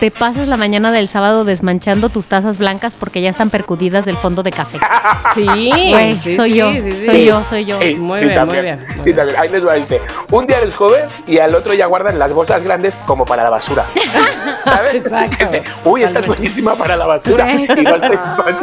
te 0.00 0.10
pasas 0.12 0.46
la 0.46 0.56
mañana 0.56 0.92
del 0.92 1.08
sábado 1.08 1.44
desmanchando 1.44 2.08
tus 2.08 2.28
tazas 2.28 2.58
blancas 2.58 2.94
porque 2.94 3.20
ya 3.20 3.30
están 3.30 3.50
percudidas 3.50 4.04
del 4.04 4.16
fondo 4.16 4.42
de 4.42 4.52
café. 4.52 4.78
Sí, 5.34 5.46
Güey, 5.46 6.14
sí, 6.22 6.36
soy 6.36 6.52
sí, 6.52 6.56
yo, 6.58 6.72
sí, 6.72 6.90
sí. 6.92 7.04
soy 7.04 7.24
yo, 7.24 7.44
soy 7.44 7.64
yo. 7.64 7.78
Muy 7.98 8.18
sí, 8.18 8.24
bien, 8.26 8.34
también, 8.38 8.44
muy 8.44 8.62
bien, 8.64 8.78
muy 8.78 8.96
sí, 8.96 9.02
bien. 9.04 9.16
también. 9.16 9.40
Ahí 9.40 9.48
les 9.48 9.66
va 9.66 9.76
este. 9.76 10.00
Un 10.30 10.46
día 10.46 10.58
eres 10.58 10.74
joven 10.74 11.04
y 11.26 11.38
al 11.38 11.54
otro 11.54 11.74
ya 11.74 11.86
guardan 11.86 12.18
las 12.18 12.32
bolsas 12.32 12.62
grandes 12.64 12.94
como 13.06 13.24
para 13.24 13.44
la 13.44 13.50
basura. 13.50 13.84
¿Sabes? 14.64 14.94
Exacto. 14.94 15.46
Uy, 15.84 16.02
esta 16.02 16.20
es 16.20 16.26
buenísima 16.26 16.74
para 16.74 16.96
la 16.96 17.06
basura. 17.06 17.52
Y 17.52 17.66
Ay. 17.76 18.56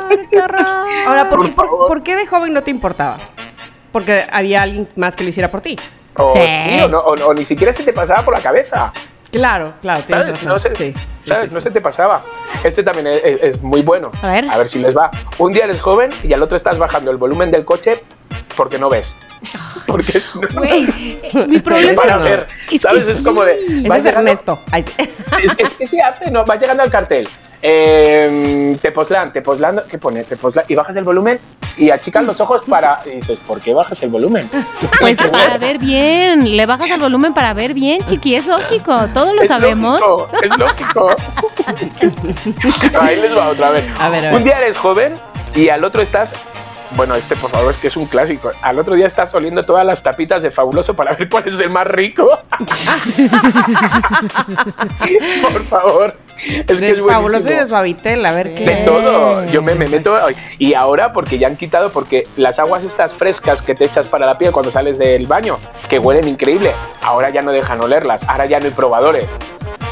Ahora, 1.08 1.30
¿por, 1.30 1.40
Por 1.40 1.48
qué, 1.48 1.54
por- 1.56 1.88
por 1.88 2.04
qué 2.04 2.16
de 2.16 2.28
joven 2.28 2.54
no 2.54 2.62
te 2.62 2.72
importaba? 2.72 3.18
Porque 3.92 4.24
había 4.32 4.62
alguien 4.62 4.88
más 4.96 5.16
que 5.16 5.24
lo 5.24 5.30
hiciera 5.30 5.50
por 5.52 5.62
ti. 5.62 5.78
o, 6.18 6.34
Sí. 6.34 6.40
sí, 6.64 6.80
o, 6.82 6.88
no, 6.88 7.00
o- 7.00 7.28
o 7.28 7.34
ni 7.34 7.46
siquiera 7.46 7.72
se 7.74 7.84
te 7.84 7.94
pasaba 7.94 8.24
por 8.24 8.34
la 8.36 8.42
cabeza. 8.42 8.92
Claro, 9.38 9.74
claro, 9.82 10.02
tienes 10.04 10.26
¿Sabes? 10.26 10.44
razón. 10.44 10.50
No, 10.54 10.60
se, 10.60 10.76
Sí, 10.76 10.94
sí, 11.20 11.30
¿sabes? 11.30 11.50
sí, 11.50 11.56
no 11.56 11.62
se 11.62 11.72
te 11.72 11.82
pasaba. 11.82 12.24
Este 12.64 12.84
también 12.84 13.08
es, 13.08 13.22
es- 13.24 13.44
es 13.44 13.62
muy 13.62 13.82
bueno. 13.82 14.12
A 14.22 14.28
ver. 14.32 14.46
A 14.50 14.58
ver 14.58 14.68
si 14.68 14.80
les 14.80 14.96
va. 14.96 15.10
Un 15.38 15.52
día 15.52 15.66
eres 15.66 15.82
joven 15.82 16.10
y 16.24 16.34
al 16.34 16.42
otro 16.44 16.56
estás 16.58 16.78
bajando 16.78 17.12
el 17.12 17.18
volumen 17.18 17.52
del 17.52 17.66
coche 17.66 18.04
porque 18.56 18.78
no 18.80 18.90
ves. 18.90 19.16
Porque 19.88 20.20
no- 20.34 20.60
Güey, 20.60 20.88
mi 21.48 21.60
problema 21.60 22.02
es, 22.04 22.24
ver. 22.24 22.48
es 22.72 22.82
¿Sabes? 22.82 23.04
que 23.04 23.12
Es 23.12 23.22
como 23.22 23.44
de. 23.44 23.54
Ese 23.54 23.68
es 23.76 23.84
llegando- 24.04 24.08
Ernesto. 24.10 24.60
Ay. 24.72 24.84
Es, 25.44 25.56
es 25.60 25.74
que 25.76 25.86
se 25.86 26.02
hace, 26.02 26.32
¿no? 26.32 26.44
Vas 26.46 26.60
llegando 26.60 26.82
al 26.82 26.90
cartel. 26.90 27.28
Eh, 27.68 28.78
Tepoztlán, 28.80 29.34
Tepoztlán, 29.34 29.82
¿qué 29.90 29.98
pone? 29.98 30.24
Tepoztlán. 30.24 30.66
Y 30.68 30.76
bajas 30.76 30.96
el 30.98 31.04
volumen 31.04 31.40
y 31.78 31.90
achicas 31.90 32.24
los 32.24 32.40
ojos 32.40 32.62
para. 32.70 33.02
Y 33.06 33.16
dices, 33.16 33.40
¿por 33.40 33.60
qué 33.60 33.74
bajas 33.74 34.02
el 34.04 34.10
volumen? 34.10 34.48
Pues 35.00 35.18
para 35.18 35.58
ver 35.58 35.80
bien, 35.80 36.56
le 36.56 36.66
bajas 36.68 36.90
el 36.92 37.00
volumen 37.00 37.34
para 37.34 37.54
ver 37.54 37.74
bien, 37.74 38.04
chiqui, 38.06 38.36
es 38.36 38.46
lógico, 38.46 39.08
todos 39.14 39.34
lo 39.34 39.42
Es 39.42 39.48
sabemos. 39.48 40.00
lógico, 40.00 40.30
es 40.44 40.58
lógico. 40.58 41.10
Ahí 43.02 43.16
les 43.22 43.36
va 43.36 43.50
otra 43.50 43.72
vez. 43.72 43.84
A 44.00 44.10
ver, 44.10 44.26
a 44.26 44.30
ver. 44.30 44.36
Un 44.36 44.44
día 44.44 44.60
eres 44.60 44.78
joven 44.78 45.14
y 45.56 45.70
al 45.70 45.84
otro 45.84 46.02
estás 46.02 46.34
bueno, 46.96 47.16
este 47.16 47.36
por 47.36 47.50
favor 47.52 47.72
es 47.72 47.78
que 47.78 47.88
es 47.88 47.98
un 47.98 48.06
clásico. 48.06 48.52
Al 48.62 48.80
otro 48.80 48.96
día 48.96 49.08
estás 49.08 49.34
oliendo 49.34 49.64
todas 49.64 49.86
las 49.86 50.02
tapitas 50.04 50.42
de 50.44 50.52
Fabuloso 50.52 50.94
para 50.96 51.16
ver 51.16 51.30
cuál 51.30 51.48
es 51.48 51.60
el 51.60 51.70
más 51.70 51.88
rico. 51.88 52.28
por 55.42 55.64
favor. 55.66 56.14
Es 56.46 56.66
que 56.66 56.74
De 56.76 56.90
es 56.92 57.02
fabuloso 57.02 57.50
y 57.50 57.54
de 57.54 57.66
suavitel, 57.66 58.26
a 58.26 58.34
ver 58.34 58.54
qué. 58.56 58.66
De 58.66 58.76
todo, 58.84 59.46
yo 59.46 59.62
me, 59.62 59.74
me 59.76 59.88
meto 59.88 60.16
y 60.58 60.74
ahora 60.74 61.14
porque 61.14 61.38
ya 61.38 61.48
han 61.48 61.56
quitado 61.56 61.92
porque 61.92 62.28
las 62.36 62.60
aguas 62.60 62.84
estas 62.84 63.14
frescas 63.14 63.62
que 63.62 63.74
te 63.74 63.86
echas 63.86 64.06
para 64.08 64.26
la 64.26 64.38
piel 64.38 64.52
cuando 64.52 64.70
sales 64.70 64.98
del 64.98 65.28
baño, 65.28 65.58
que 65.90 65.98
huelen 65.98 66.28
increíble, 66.28 66.74
ahora 67.02 67.30
ya 67.30 67.42
no 67.42 67.52
dejan 67.52 67.80
olerlas, 67.80 68.24
ahora 68.28 68.46
ya 68.48 68.60
no 68.60 68.66
hay 68.66 68.72
probadores. 68.72 69.32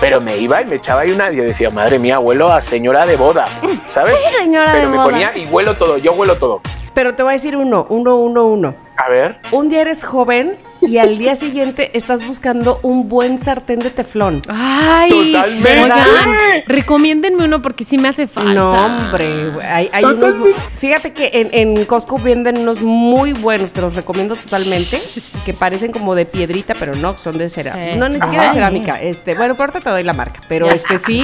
Pero 0.02 0.20
me 0.20 0.36
iba 0.38 0.62
y 0.62 0.66
me 0.66 0.76
echaba 0.76 1.02
ahí 1.02 1.12
una 1.12 1.32
y 1.32 1.38
yo 1.38 1.44
decía, 1.44 1.70
madre 1.70 1.98
mía, 1.98 2.20
huelo 2.20 2.52
a 2.52 2.62
señora 2.62 3.06
de 3.06 3.16
boda, 3.16 3.46
¿sabes? 3.90 4.18
Señora 4.38 4.72
Pero 4.74 4.82
de 4.82 4.88
me 4.88 4.98
boda. 4.98 5.10
ponía 5.10 5.38
y 5.38 5.46
huelo 5.46 5.76
todo, 5.76 5.98
yo 5.98 6.12
huelo 6.12 6.36
todo. 6.36 6.62
Pero 6.94 7.16
te 7.16 7.24
voy 7.24 7.32
a 7.32 7.34
decir 7.34 7.56
uno, 7.58 7.86
uno, 7.90 8.18
uno, 8.18 8.46
uno. 8.46 8.76
A 8.98 9.10
ver, 9.10 9.40
Un 9.52 9.70
día 9.70 9.82
eres 9.82 10.04
joven 10.04 10.56
y 10.88 10.98
al 10.98 11.18
día 11.18 11.36
siguiente 11.36 11.92
estás 11.98 12.26
buscando 12.28 12.80
un 12.84 13.08
buen 13.10 13.40
sartén 13.40 13.80
de 13.80 13.90
teflón. 13.90 14.42
Ay, 14.48 15.10
Totalmente. 15.10 15.82
oigan, 15.84 16.38
recomiéndenme 16.68 17.46
uno 17.46 17.62
porque 17.62 17.84
sí 17.84 17.98
me 17.98 18.08
hace 18.10 18.28
falta. 18.28 18.54
No, 18.54 18.72
hombre, 18.72 19.52
hay, 19.64 19.90
hay 19.92 20.04
unos. 20.04 20.34
Fíjate 20.80 21.14
que 21.14 21.30
en, 21.34 21.50
en 21.78 21.86
Costco 21.86 22.18
venden 22.20 22.58
unos 22.60 22.82
muy 22.82 23.34
buenos, 23.34 23.72
te 23.74 23.82
los 23.82 23.96
recomiendo 23.96 24.36
totalmente, 24.36 24.98
que 25.46 25.54
parecen 25.54 25.92
como 25.92 26.16
de 26.16 26.26
piedrita, 26.26 26.74
pero 26.80 26.96
no, 26.96 27.18
son 27.18 27.38
de 27.38 27.50
cerámica. 27.50 27.94
Sí. 27.94 28.00
No, 28.00 28.10
ni 28.10 28.20
siquiera 28.20 28.48
de 28.48 28.54
cerámica. 28.54 29.02
Este, 29.02 29.36
bueno, 29.36 29.56
corta 29.56 29.80
te 29.80 29.90
doy 29.90 30.04
la 30.04 30.14
marca, 30.14 30.42
pero 30.48 30.70
este 30.70 30.98
sí. 30.98 31.24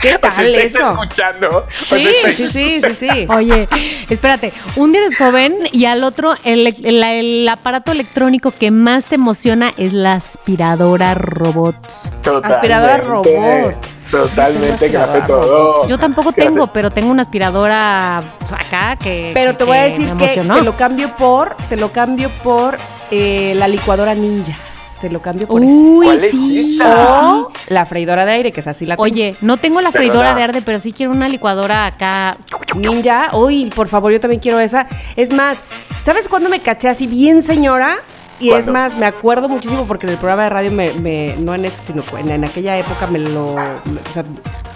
¿Qué 0.00 0.18
tal 0.20 0.54
eso? 0.54 0.92
escuchando. 0.92 1.64
Sí, 1.68 1.94
estáis- 1.94 2.32
sí, 2.34 2.46
sí, 2.46 2.80
sí, 2.80 3.08
sí. 3.08 3.26
Oye, 3.28 3.68
espérate, 4.08 4.52
un 4.76 4.92
día 4.92 5.00
eres 5.02 5.16
joven 5.16 5.56
y 5.72 5.84
al 5.86 6.04
otro 6.04 6.34
el, 6.44 6.66
el- 6.66 7.02
el 7.02 7.48
aparato 7.48 7.92
electrónico 7.92 8.52
que 8.52 8.70
más 8.70 8.93
te 9.02 9.16
emociona 9.16 9.72
es 9.76 9.92
la 9.92 10.14
aspiradora 10.14 11.14
robots. 11.14 12.12
Totalmente, 12.22 12.54
Aspiradora 12.54 12.96
robot. 12.98 13.86
Totalmente, 14.10 14.90
que 14.90 14.96
hace 14.96 15.20
todo. 15.22 15.86
Yo 15.88 15.98
tampoco 15.98 16.32
Que 16.32 16.42
hace- 16.42 16.50
tengo, 16.50 16.66
pero 16.68 16.90
tengo 16.90 17.10
una 17.10 17.22
aspiradora 17.22 18.22
pues, 18.38 18.52
acá 18.52 18.96
que 18.96 19.32
Pero 19.34 19.56
te 19.56 19.64
voy 19.64 19.76
a 19.76 19.80
que 19.84 19.90
decir 19.90 20.08
me 20.12 20.16
que 20.18 20.24
emocionó. 20.24 20.54
te 20.56 20.62
lo 20.62 20.76
cambio 20.76 21.16
por, 21.16 21.56
te 21.68 21.76
lo 21.76 21.90
cambio 21.90 22.28
por 22.42 22.76
eh, 23.10 23.54
la 23.56 23.66
licuadora 23.68 24.14
ninja. 24.14 24.52
Te 25.00 25.10
lo 25.10 25.20
cambio 25.20 25.46
por 25.46 25.60
eso. 25.62 25.70
Uy, 25.70 26.04
¿Cuál 26.06 26.16
es 26.16 26.30
sí? 26.30 26.78
O 26.82 27.50
la 27.68 27.84
freidora 27.84 28.24
de 28.24 28.32
aire, 28.32 28.52
que 28.52 28.60
es 28.60 28.66
así 28.66 28.86
la 28.86 28.94
tengo. 28.94 29.02
Oye, 29.02 29.36
no 29.42 29.56
tengo 29.58 29.80
la 29.82 29.90
Perdona. 29.90 30.10
freidora 30.12 30.34
de 30.34 30.42
arde, 30.42 30.62
pero 30.62 30.80
sí 30.80 30.92
quiero 30.92 31.12
una 31.12 31.28
licuadora 31.28 31.84
acá. 31.86 32.36
Ninja, 32.76 33.30
uy, 33.34 33.70
por 33.74 33.88
favor, 33.88 34.12
yo 34.12 34.20
también 34.20 34.40
quiero 34.40 34.60
esa. 34.60 34.86
Es 35.16 35.30
más, 35.32 35.58
¿sabes 36.04 36.26
cuándo 36.28 36.48
me 36.48 36.60
caché 36.60 36.88
así 36.88 37.06
bien 37.06 37.42
señora? 37.42 37.98
Y 38.40 38.50
es 38.50 38.66
más, 38.66 38.96
me 38.96 39.06
acuerdo 39.06 39.48
muchísimo 39.48 39.86
porque 39.86 40.06
en 40.06 40.12
el 40.12 40.18
programa 40.18 40.44
de 40.44 40.50
radio, 40.50 40.70
me, 40.72 40.92
me- 40.94 41.36
no 41.38 41.54
en 41.54 41.64
este, 41.64 41.92
sino 41.92 42.02
en, 42.18 42.30
en 42.30 42.44
aquella 42.44 42.76
época 42.76 43.06
me 43.06 43.18
lo... 43.20 43.54
me- 43.54 44.00
o 44.00 44.12
sea, 44.12 44.24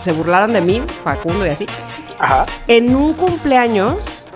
se 0.05 0.13
burlaron 0.13 0.53
de 0.53 0.61
mí, 0.61 0.83
Facundo 1.05 1.45
y 1.47 1.51
así. 1.51 1.67
Ajá. 2.19 2.47
En 2.69 2.95
un 2.95 3.13
cumpleaños 3.15 4.29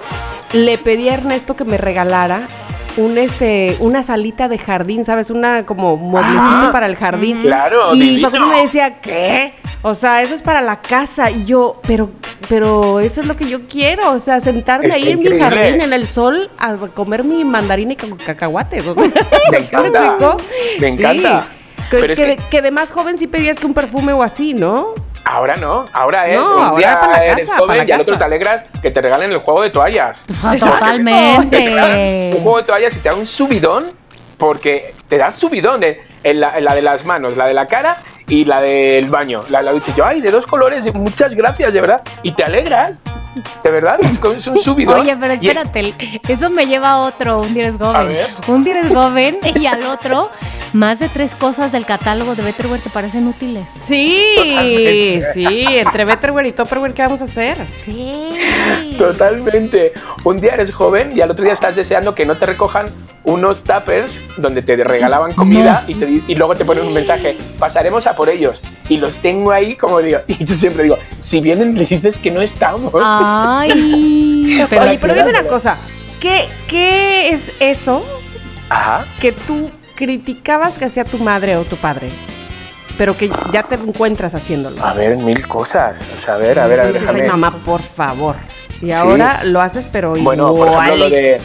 le 0.52 0.76
pedí 0.78 1.08
a 1.08 1.14
Ernesto 1.14 1.56
que 1.56 1.64
me 1.64 1.76
regalara 1.78 2.42
un 2.98 3.16
este 3.16 3.76
una 3.80 4.02
salita 4.02 4.48
de 4.48 4.58
jardín, 4.58 5.04
¿sabes? 5.04 5.30
Una 5.30 5.64
como 5.64 5.96
mueblecito 5.96 6.42
Ah, 6.44 6.70
para 6.72 6.87
el 6.87 6.96
jardín. 6.96 7.40
claro, 7.42 7.94
Y 7.94 8.00
divino. 8.00 8.28
Facundo 8.30 8.48
me 8.48 8.61
decía, 8.61 9.00
¿qué? 9.00 9.54
O 9.83 9.95
sea, 9.95 10.23
eso 10.23 10.35
es 10.35 10.42
para 10.42 10.61
la 10.61 10.81
casa. 10.81 11.31
Y 11.31 11.45
yo, 11.45 11.81
pero, 11.87 12.11
pero 12.49 13.01
eso 13.01 13.21
es 13.21 13.27
lo 13.27 13.37
que 13.37 13.49
yo 13.49 13.66
quiero. 13.68 14.12
O 14.12 14.18
sea, 14.18 14.40
sentarme 14.40 14.87
Está 14.87 14.97
ahí 14.99 15.11
en 15.11 15.18
mi 15.18 15.25
increíble. 15.27 15.45
jardín, 15.57 15.81
en 15.81 15.92
el 15.92 16.07
sol, 16.07 16.51
a 16.59 16.75
comer 16.95 17.25
mi 17.25 17.45
mandarina 17.45 17.92
y 17.95 17.97
ca- 17.97 18.07
cacahuates. 18.25 18.87
O 18.87 18.95
sea, 18.95 19.05
Me 19.51 19.61
¿sí 19.62 19.77
me 19.77 19.87
encanta. 19.88 20.37
Me 20.81 20.88
encanta. 20.88 21.40
Sí. 21.40 21.85
Que, 21.90 21.97
Pero 21.99 22.12
es 22.12 22.18
que 22.18 22.27
de, 22.27 22.37
que- 22.37 22.42
que 22.51 22.62
de 22.62 22.71
más 22.71 22.90
joven 22.92 23.18
sí 23.18 23.27
pedías 23.27 23.59
que 23.59 23.66
un 23.66 23.75
perfume 23.75 24.12
o 24.12 24.23
así, 24.23 24.55
¿no? 24.55 24.95
Ahora 25.25 25.57
no, 25.57 25.85
ahora 25.92 26.29
es. 26.29 26.37
No, 26.37 26.57
un 26.57 26.62
ahora 26.62 26.77
día 26.79 27.01
para 27.01 27.12
la 27.12 27.25
eres 27.25 27.49
casa, 27.49 27.59
joven 27.59 27.66
para 27.68 27.85
la 27.85 27.88
y 27.88 27.92
al 27.92 28.01
otro 28.01 28.14
casa. 28.14 28.18
te 28.18 28.25
alegras 28.25 28.64
que 28.83 28.90
te 28.90 29.01
regalen 29.03 29.31
el 29.31 29.38
juego 29.38 29.62
de 29.62 29.71
toallas. 29.71 30.21
Totalmente. 30.59 32.33
un 32.37 32.42
juego 32.42 32.59
de 32.59 32.64
toallas 32.64 32.97
y 32.97 32.99
te 33.01 33.09
da 33.09 33.14
un 33.14 33.27
subidón 33.27 33.85
porque 34.38 34.95
te 35.09 35.18
da 35.18 35.31
subidón 35.31 35.81
de, 35.81 36.03
en, 36.25 36.40
la, 36.40 36.59
en 36.59 36.64
la 36.64 36.75
de 36.75 36.83
las 36.83 37.05
manos, 37.05 37.37
la 37.37 37.47
de 37.47 37.55
la 37.55 37.66
cara 37.66 37.99
y 38.33 38.47
la 38.47 38.62
del 38.62 39.11
baño. 39.11 39.42
La, 39.51 39.61
la 39.61 39.73
ducha. 39.73 39.95
Yo, 39.95 40.07
ay, 40.07 40.23
de 40.23 40.31
dos 40.31 40.47
colores, 40.47 40.92
muchas 40.95 41.35
gracias, 41.35 41.71
de 41.71 41.81
verdad. 41.83 42.03
Y 42.23 42.33
te 42.33 42.42
alegras. 42.42 42.97
De 43.62 43.71
verdad, 43.71 43.97
es, 44.01 44.47
un 44.47 44.59
subidón. 44.59 45.01
Oye, 45.01 45.16
pero 45.18 45.35
Y- 45.35 45.37
espérate, 45.49 45.95
eso 46.29 46.51
me 46.51 46.66
lleva 46.66 46.90
a 46.92 46.99
otro, 46.99 47.40
un 47.40 47.55
día 47.55 47.68
eres 47.68 47.81
A 47.81 47.85
joven. 47.87 48.09
ver. 48.09 48.27
Un 48.49 48.64
día 48.64 48.79
eres 48.81 48.92
joven 48.92 49.38
y 49.55 49.66
al 49.66 49.85
otro, 49.87 50.31
más 50.73 50.99
de 50.99 51.09
tres 51.09 51.35
cosas 51.35 51.73
del 51.73 51.87
catálogo 51.87 52.35
de 52.35 52.42
Betterware 52.42 52.81
te 52.81 52.90
parecen 52.90 53.27
útiles. 53.27 53.68
Sí, 53.83 54.23
Totalmente. 54.37 55.21
sí. 55.33 55.47
Entre 55.68 56.05
Betterware 56.05 56.47
y 56.47 56.53
Tupperware, 56.53 56.92
¿qué 56.95 57.03
vamos 57.03 57.21
a 57.23 57.25
hacer? 57.25 57.57
Sí. 57.79 58.31
Totalmente. 58.99 59.92
Un 60.25 60.37
día 60.38 60.55
eres 60.55 60.73
joven 60.73 61.12
y 61.16 61.21
al 61.21 61.31
otro 61.31 61.45
día 61.45 61.53
estás 61.53 61.77
deseando 61.77 62.14
que 62.14 62.25
no 62.25 62.37
te 62.37 62.47
recojan 62.47 62.87
unos 63.25 63.62
tuppers 63.64 64.21
donde 64.37 64.62
te 64.62 64.77
regalaban 64.83 65.33
comida 65.33 65.85
y, 65.87 65.95
te 65.95 66.21
y 66.27 66.35
luego 66.35 66.55
te 66.55 66.64
ponen 66.64 66.87
un 66.87 66.92
mensaje, 66.92 67.37
pasaremos 67.59 68.07
a 68.07 68.14
por 68.14 68.29
ellos. 68.29 68.61
Y 68.88 68.97
los 68.99 69.18
tengo 69.18 69.53
ahí, 69.53 69.77
como 69.77 70.01
digo, 70.01 70.18
y 70.27 70.45
yo 70.45 70.55
siempre 70.55 70.83
digo, 70.85 70.99
si 71.18 71.40
vienen 71.40 71.77
les 71.79 71.88
dices 71.88 72.18
que 72.18 72.31
no 72.31 72.40
estamos. 72.42 72.92
Ay. 73.24 74.64
Pero, 74.70 74.82
Oye, 74.82 74.98
pero 75.00 75.14
dime 75.14 75.30
una 75.30 75.44
cosa. 75.44 75.76
¿Qué, 76.20 76.48
¿Qué 76.68 77.30
es 77.30 77.50
eso 77.58 78.04
Ajá. 78.68 79.04
que 79.20 79.32
tú 79.32 79.70
criticabas 79.96 80.78
que 80.78 80.85
hacía 80.85 81.04
tu 81.04 81.18
madre 81.18 81.56
o 81.56 81.64
tu 81.64 81.76
padre? 81.76 82.11
Pero 82.98 83.16
que 83.16 83.30
ya 83.52 83.62
te 83.62 83.74
encuentras 83.76 84.35
haciéndolo. 84.35 84.85
A 84.85 84.92
ver, 84.92 85.16
mil 85.18 85.46
cosas. 85.48 86.02
O 86.16 86.20
sea, 86.20 86.35
a 86.35 86.37
ver, 86.38 86.58
a 86.58 86.66
ver, 86.66 86.80
a 86.80 86.85
ver, 86.85 86.92
Dices, 87.00 87.11
"Ay, 87.14 87.22
mamá, 87.22 87.56
por 87.64 87.80
favor. 87.80 88.37
Y 88.82 88.87
Sí. 88.87 88.92
ahora 88.92 89.42
lo 89.44 89.61
haces, 89.61 89.87
pero 89.90 90.14
Bueno, 90.16 90.54
por 90.54 90.68
ejemplo, 90.68 90.85
igual. 90.94 90.98
lo 91.00 91.11
de 91.11 91.40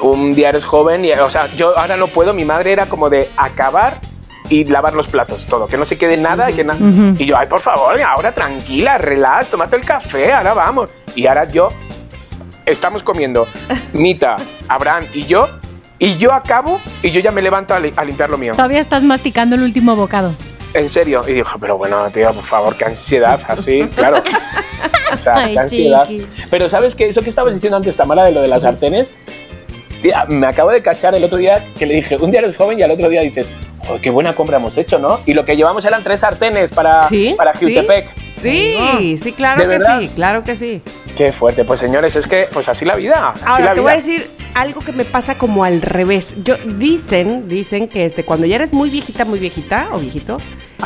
un 0.00 0.32
día 0.34 0.50
eres 0.50 0.64
joven 0.64 1.04
y, 1.04 1.12
o 1.12 1.30
sea, 1.30 1.48
yo 1.56 1.76
ahora 1.76 1.96
no 1.96 2.06
puedo. 2.06 2.32
Mi 2.32 2.44
madre 2.44 2.72
era 2.72 2.86
como 2.86 3.10
de 3.10 3.28
acabar 3.36 4.00
y 4.48 4.64
lavar 4.64 4.92
los 4.94 5.06
platos, 5.08 5.46
todo, 5.46 5.66
que 5.66 5.76
no 5.76 5.84
se 5.84 5.96
quede 5.96 6.16
nada 6.16 6.50
y 6.50 6.54
que 6.54 6.64
nada. 6.64 6.78
Ujú. 6.78 7.16
Y 7.18 7.26
yo, 7.26 7.36
ay, 7.36 7.46
por 7.46 7.60
favor, 7.60 8.00
ahora 8.02 8.32
tranquila, 8.32 8.98
relax, 8.98 9.48
tómate 9.48 9.76
el 9.76 9.82
café, 9.82 10.32
ahora 10.32 10.52
vamos. 10.54 10.90
Y 11.14 11.26
ahora 11.26 11.46
yo, 11.48 11.68
estamos 12.66 13.02
comiendo, 13.02 13.46
Mita, 13.92 14.36
Abraham 14.68 15.04
y 15.14 15.24
yo, 15.24 15.48
y 15.98 16.16
yo 16.18 16.32
acabo 16.32 16.80
y 17.02 17.10
yo 17.10 17.20
ya 17.20 17.30
me 17.30 17.42
levanto 17.42 17.74
a, 17.74 17.80
li- 17.80 17.92
a 17.96 18.04
limpiar 18.04 18.28
lo 18.30 18.36
mío. 18.38 18.54
Todavía 18.56 18.80
estás 18.80 19.02
masticando 19.02 19.54
el 19.56 19.62
último 19.62 19.94
bocado. 19.96 20.32
En 20.74 20.88
serio. 20.88 21.22
Y 21.28 21.34
dijo, 21.34 21.58
pero 21.58 21.76
bueno, 21.76 22.08
tío, 22.10 22.32
por 22.32 22.44
favor, 22.44 22.74
qué 22.76 22.86
ansiedad, 22.86 23.38
así, 23.46 23.82
claro. 23.94 24.22
O 25.12 25.16
sea, 25.16 25.34
Ay, 25.36 25.54
qué 25.54 25.60
ansiedad. 25.60 26.06
chiqui. 26.08 26.26
Pero 26.50 26.68
¿sabes 26.68 26.94
qué? 26.94 27.06
Eso 27.08 27.20
que 27.22 27.28
estabas 27.28 27.52
diciendo 27.54 27.76
antes, 27.76 27.94
Tamara, 27.96 28.24
de 28.24 28.32
lo 28.32 28.40
de 28.40 28.48
las 28.48 28.62
sartenes, 28.62 29.10
tía, 30.00 30.24
me 30.28 30.46
acabo 30.46 30.70
de 30.70 30.80
cachar 30.82 31.14
el 31.14 31.22
otro 31.24 31.36
día 31.38 31.62
que 31.78 31.84
le 31.86 31.94
dije, 31.96 32.16
un 32.20 32.30
día 32.30 32.40
eres 32.40 32.56
joven 32.56 32.78
y 32.78 32.82
al 32.82 32.90
otro 32.90 33.08
día 33.10 33.20
dices, 33.20 33.50
joder, 33.86 34.00
qué 34.00 34.10
buena 34.10 34.32
compra 34.34 34.56
hemos 34.58 34.76
hecho, 34.78 34.98
¿no? 34.98 35.18
Y 35.26 35.34
lo 35.34 35.44
que 35.44 35.56
llevamos 35.56 35.84
eran 35.84 36.02
tres 36.02 36.20
sartenes 36.20 36.70
para, 36.70 37.02
¿Sí? 37.08 37.34
para 37.36 37.54
¿Sí? 37.54 37.66
Jutepec. 37.66 38.08
Sí, 38.26 39.16
sí, 39.22 39.32
claro 39.32 39.58
¿De 39.60 39.64
que 39.64 39.68
verdad? 39.68 40.00
sí, 40.00 40.08
claro 40.14 40.44
que 40.44 40.56
sí. 40.56 40.82
Qué 41.16 41.32
fuerte. 41.32 41.64
Pues 41.64 41.80
señores, 41.80 42.16
es 42.16 42.26
que, 42.26 42.46
pues 42.52 42.68
así 42.68 42.84
la 42.84 42.94
vida. 42.96 43.30
Así 43.30 43.42
Ahora, 43.46 43.64
la 43.64 43.68
te 43.70 43.74
vida. 43.74 43.82
voy 43.82 43.92
a 43.92 43.96
decir 43.96 44.30
algo 44.54 44.80
que 44.80 44.92
me 44.92 45.04
pasa 45.04 45.36
como 45.38 45.64
al 45.64 45.80
revés. 45.82 46.36
Yo, 46.44 46.56
dicen, 46.78 47.48
dicen 47.48 47.88
que 47.88 48.04
este, 48.04 48.24
cuando 48.24 48.46
ya 48.46 48.56
eres 48.56 48.72
muy 48.72 48.90
viejita, 48.90 49.24
muy 49.24 49.38
viejita 49.38 49.88
o 49.92 49.98
viejito, 49.98 50.36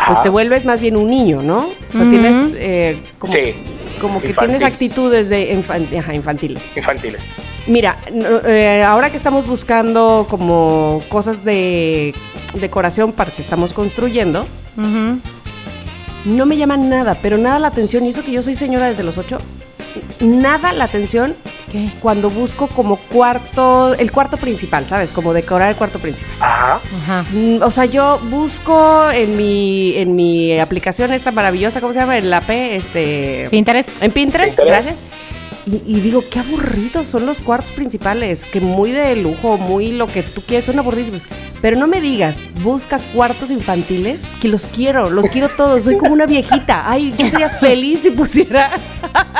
pues 0.07 0.23
te 0.23 0.29
vuelves 0.29 0.65
más 0.65 0.81
bien 0.81 0.97
un 0.97 1.09
niño, 1.11 1.43
¿no? 1.43 1.59
O 1.59 1.97
sea, 1.97 2.09
tienes 2.11 2.55
eh, 2.59 2.99
como, 3.19 3.33
Sí, 3.33 3.55
como 4.01 4.21
que 4.21 4.29
infantil. 4.29 4.57
tienes 4.57 4.73
actitudes 4.73 5.29
de 5.29 5.55
infan- 5.57 5.99
ajá, 5.99 6.15
infantiles. 6.15 6.63
infantiles. 6.77 7.21
Mira, 7.67 7.97
eh, 8.47 8.85
ahora 8.87 9.11
que 9.11 9.17
estamos 9.17 9.47
buscando 9.47 10.27
como 10.31 11.03
cosas 11.09 11.45
de 11.45 12.15
decoración 12.61 13.13
para 13.13 13.31
que 13.31 13.43
estamos 13.43 13.73
construyendo, 13.73 14.47
no 16.25 16.47
me 16.47 16.57
llama 16.57 16.77
nada, 16.77 17.17
pero 17.23 17.39
nada 17.39 17.59
la 17.59 17.69
atención. 17.69 18.05
Y 18.05 18.11
eso 18.11 18.25
que 18.25 18.33
yo 18.33 18.43
soy 18.43 18.55
señora 18.55 18.89
desde 18.89 19.03
los 19.05 19.17
ocho, 19.19 19.39
nada 20.21 20.73
la 20.73 20.85
atención 20.85 21.37
¿Qué? 21.71 21.89
cuando 22.01 22.31
busco 22.31 22.67
como 22.69 22.97
cuarto, 22.97 23.95
el 23.95 24.13
cuarto 24.13 24.37
principal, 24.37 24.87
¿sabes? 24.87 25.13
Como 25.13 25.33
decorar 25.33 25.71
el 25.71 25.77
cuarto 25.77 25.99
principal. 25.99 26.33
Ajá. 26.41 26.81
Ajá. 27.03 27.25
Mm, 27.33 27.63
O 27.63 27.71
sea, 27.71 27.85
yo 27.87 28.21
busco 28.31 29.11
en 29.11 29.37
mi, 29.37 29.97
en 29.97 30.15
mi 30.15 30.59
aplicación 30.59 31.13
esta 31.13 31.31
maravillosa, 31.33 31.81
¿cómo 31.81 31.93
se 31.93 32.01
llama? 32.01 32.19
En 32.19 32.31
la 32.31 32.41
P, 32.41 32.77
este... 32.77 33.49
Pinterest. 33.51 33.89
En 34.01 34.11
Pinterest, 34.13 34.57
Pinterest. 34.57 34.85
gracias. 34.85 34.99
Y, 35.67 35.83
y 35.85 36.01
digo, 36.01 36.23
qué 36.31 36.39
aburridos 36.39 37.07
son 37.07 37.27
los 37.27 37.41
cuartos 37.41 37.73
principales, 37.73 38.45
que 38.45 38.61
muy 38.61 38.93
de 38.93 39.17
lujo, 39.17 39.59
muy 39.59 39.93
lo 39.93 40.07
que 40.07 40.23
tú 40.23 40.41
quieres, 40.43 40.67
son 40.67 40.79
aburridísimos. 40.79 41.23
Pero 41.61 41.79
no 41.79 41.87
me 41.87 42.01
digas, 42.01 42.37
busca 42.63 42.99
cuartos 43.15 43.51
infantiles, 43.51 44.21
que 44.41 44.49
los 44.49 44.67
quiero, 44.67 45.11
los 45.11 45.29
quiero 45.29 45.49
todos. 45.49 45.85
Soy 45.85 45.97
como 45.97 46.13
una 46.13 46.27
viejita. 46.27 46.91
Ay, 46.91 47.15
yo 47.19 47.27
sería 47.27 47.49
feliz 47.61 48.01
si 48.01 48.11
pusiera 48.11 48.71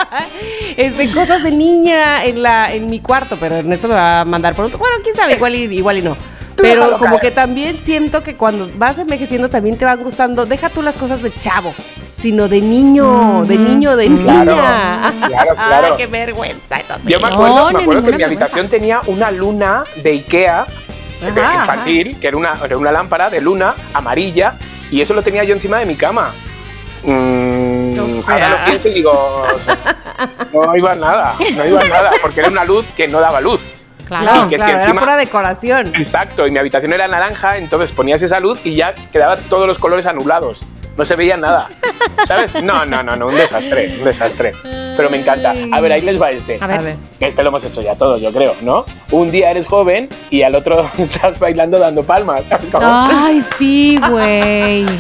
este, 0.77 1.11
cosas 1.13 1.43
de 1.43 1.51
niña 1.51 2.25
en, 2.25 2.43
la, 2.43 2.73
en 2.73 2.87
mi 2.87 3.01
cuarto, 3.01 3.37
pero 3.39 3.57
Ernesto 3.57 3.89
me 3.89 3.95
va 3.95 4.21
a 4.21 4.25
mandar 4.25 4.55
por 4.55 4.65
otro. 4.65 4.79
Bueno, 4.79 4.97
quién 5.03 5.15
sabe, 5.15 5.35
igual 5.35 5.55
y, 5.55 5.65
igual 5.77 5.99
y 5.99 6.03
no. 6.03 6.17
Pero 6.57 6.99
como 6.99 7.21
que 7.21 7.31
también 7.31 7.79
siento 7.79 8.23
que 8.23 8.37
cuando 8.37 8.69
vas 8.79 8.99
envejeciendo 8.99 9.51
también 9.51 9.77
te 9.77 9.85
van 9.85 10.03
gustando. 10.03 10.47
Deja 10.47 10.71
tú 10.71 10.83
las 10.83 10.97
cosas 10.97 11.23
de 11.23 11.31
chavo, 11.31 11.75
sino 12.19 12.49
de 12.49 12.61
niño, 12.61 13.45
de 13.45 13.57
niño, 13.57 13.97
de 13.97 14.07
Claro, 14.07 14.55
niña. 14.55 15.13
claro, 15.29 15.55
claro. 15.55 15.87
Ay, 15.89 15.93
qué 15.97 16.07
vergüenza 16.07 16.77
eso. 16.81 16.95
sí. 17.05 17.13
Yo 17.13 17.21
me 17.21 17.29
No, 17.29 17.35
acuerdo, 17.35 17.69
ni 17.71 17.77
me 17.77 17.83
acuerdo 17.83 18.03
que 18.03 18.11
en 18.11 18.17
mi 18.17 18.23
habitación 18.23 18.69
tenía 18.69 19.01
una 19.07 19.31
luna 19.31 19.85
de 20.03 20.11
Ikea 20.11 20.67
de- 21.35 21.41
Ajá, 21.41 21.55
infantil, 21.61 22.19
que 22.21 22.29
era 22.29 22.37
una, 22.37 22.53
era 22.65 22.77
una 22.77 22.93
lámpara 22.93 23.31
de 23.31 23.41
luna 23.41 23.75
amarilla, 23.95 24.55
y 24.91 25.01
eso 25.01 25.15
lo 25.15 25.23
tenía 25.23 25.45
yo 25.45 25.55
encima 25.55 25.79
de 25.79 25.87
mi 25.87 25.95
cama. 25.97 26.31
Mm, 27.05 27.99
O 27.99 28.23
sea. 28.23 28.35
Ahora 28.35 28.49
lo 28.51 28.65
pienso 28.67 28.89
y 28.89 28.93
digo, 28.95 29.13
o 29.13 29.59
sea, 29.59 29.77
no 30.53 30.77
iba 30.77 30.95
nada, 30.95 31.35
no 31.57 31.65
iba 31.67 31.85
nada, 31.85 32.11
porque 32.23 32.41
era 32.41 32.49
una 32.49 32.65
luz 32.65 32.85
que 32.97 33.07
no 33.09 33.21
daba 33.21 33.41
luz. 33.41 33.61
Claro. 34.07 34.47
Y 34.47 34.49
que 34.49 34.57
si 34.57 34.57
claro, 34.57 34.73
era 34.73 34.83
encima- 34.85 35.01
pura 35.01 35.17
decoración. 35.17 35.87
Exacto, 35.97 36.47
y 36.47 36.51
mi 36.51 36.59
habitación 36.59 36.93
era 36.93 37.09
naranja, 37.09 37.57
entonces 37.57 37.93
ponías 37.93 38.23
esa 38.23 38.39
luz 38.41 38.61
y 38.65 38.75
ya 38.75 38.95
quedaban 39.13 39.39
todos 39.49 39.67
los 39.67 39.79
colores 39.79 40.07
anulados. 40.07 40.63
No 40.97 41.05
se 41.05 41.15
veía 41.15 41.37
nada. 41.37 41.69
¿Sabes? 42.27 42.55
No, 42.63 42.87
no, 42.87 43.03
no, 43.03 43.17
no, 43.17 43.27
un 43.27 43.37
desastre, 43.37 43.95
un 43.99 44.05
desastre. 44.05 44.53
Pero 44.97 45.11
me 45.11 45.19
encanta. 45.19 45.53
A 45.73 45.81
ver, 45.81 45.93
ahí 45.93 46.01
les 46.01 46.21
va 46.21 46.31
este. 46.31 46.59
A 46.61 46.67
ver. 46.67 46.81
A 46.81 46.83
ver. 46.83 46.97
Este 47.21 47.43
lo 47.43 47.51
hemos 47.51 47.65
hecho 47.65 47.83
ya 47.83 47.95
todos, 47.95 48.21
yo 48.21 48.33
creo, 48.33 48.55
¿no? 48.63 48.85
Un 49.11 49.31
día 49.31 49.51
eres 49.51 49.67
joven 49.67 50.09
y 50.31 50.43
al 50.43 50.55
otro 50.55 50.91
estás 50.99 51.39
bailando 51.39 51.79
dando 51.79 52.03
palmas. 52.03 52.45
¿sabes 52.45 52.67
cómo? 52.73 52.87
Ay, 52.87 53.45
sí, 53.59 53.99
güey. 54.09 54.87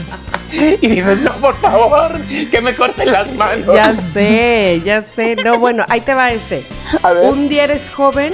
Y 0.52 0.86
dices, 0.86 1.18
no, 1.18 1.32
por 1.32 1.56
favor, 1.56 2.12
que 2.50 2.60
me 2.60 2.74
corten 2.74 3.10
las 3.10 3.30
manos. 3.34 3.74
Ya 3.74 3.92
sé, 4.14 4.80
ya 4.84 5.02
sé. 5.02 5.34
No, 5.34 5.58
bueno, 5.58 5.84
ahí 5.88 6.00
te 6.00 6.14
va 6.14 6.30
este. 6.30 6.64
A 7.02 7.10
ver. 7.12 7.24
Un 7.24 7.48
día 7.48 7.64
eres 7.64 7.90
joven 7.90 8.32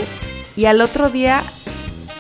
y 0.55 0.66
al 0.66 0.83
otro 0.83 1.09
día 1.09 1.42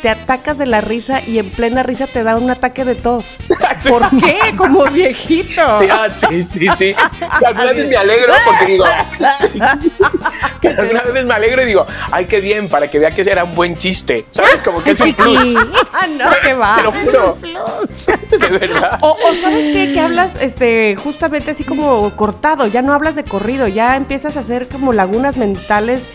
te 0.02 0.10
atacas 0.10 0.58
de 0.58 0.66
la 0.66 0.80
risa 0.80 1.22
y 1.24 1.38
en 1.38 1.48
plena 1.48 1.84
risa 1.84 2.08
te 2.08 2.24
da 2.24 2.36
un 2.36 2.50
ataque 2.50 2.84
de 2.84 2.96
tos. 2.96 3.38
¿Por 3.88 4.10
qué? 4.18 4.38
Como 4.56 4.84
viejito. 4.86 5.62
Sí, 6.28 6.42
sí, 6.42 6.68
sí. 6.76 6.94
Que 7.38 7.46
algunas 7.46 7.68
veces 7.68 7.88
me 7.88 7.96
alegro 7.96 8.34
porque 8.44 8.72
digo. 8.72 8.84
que 10.60 10.68
algunas 10.68 11.04
veces 11.04 11.24
me 11.24 11.34
alegro 11.34 11.62
y 11.62 11.66
digo, 11.66 11.86
ay, 12.10 12.24
qué 12.26 12.40
bien, 12.40 12.68
para 12.68 12.90
que 12.90 12.98
vea 12.98 13.12
que 13.12 13.22
era 13.22 13.44
un 13.44 13.54
buen 13.54 13.76
chiste. 13.78 14.26
¿Sabes? 14.32 14.62
Como 14.62 14.82
que 14.82 14.90
es 14.90 15.00
un 15.00 15.14
plus. 15.14 15.54
Ah, 15.94 16.06
no, 16.06 16.30
que 16.42 16.54
va. 16.54 16.76
Te 16.76 16.82
lo 16.82 16.92
juro. 16.92 17.38
De 18.30 18.58
verdad. 18.58 18.98
O, 19.02 19.10
o 19.10 19.34
sabes 19.34 19.66
qué, 19.66 19.92
que 19.92 20.00
hablas 20.00 20.34
este, 20.40 20.96
justamente 20.96 21.50
así 21.50 21.64
como 21.64 22.16
cortado, 22.16 22.66
ya 22.66 22.82
no 22.82 22.94
hablas 22.94 23.14
de 23.14 23.24
corrido, 23.24 23.68
ya 23.68 23.96
empiezas 23.96 24.36
a 24.36 24.40
hacer 24.40 24.68
como 24.68 24.92
lagunas 24.92 25.36
mentales 25.36 26.08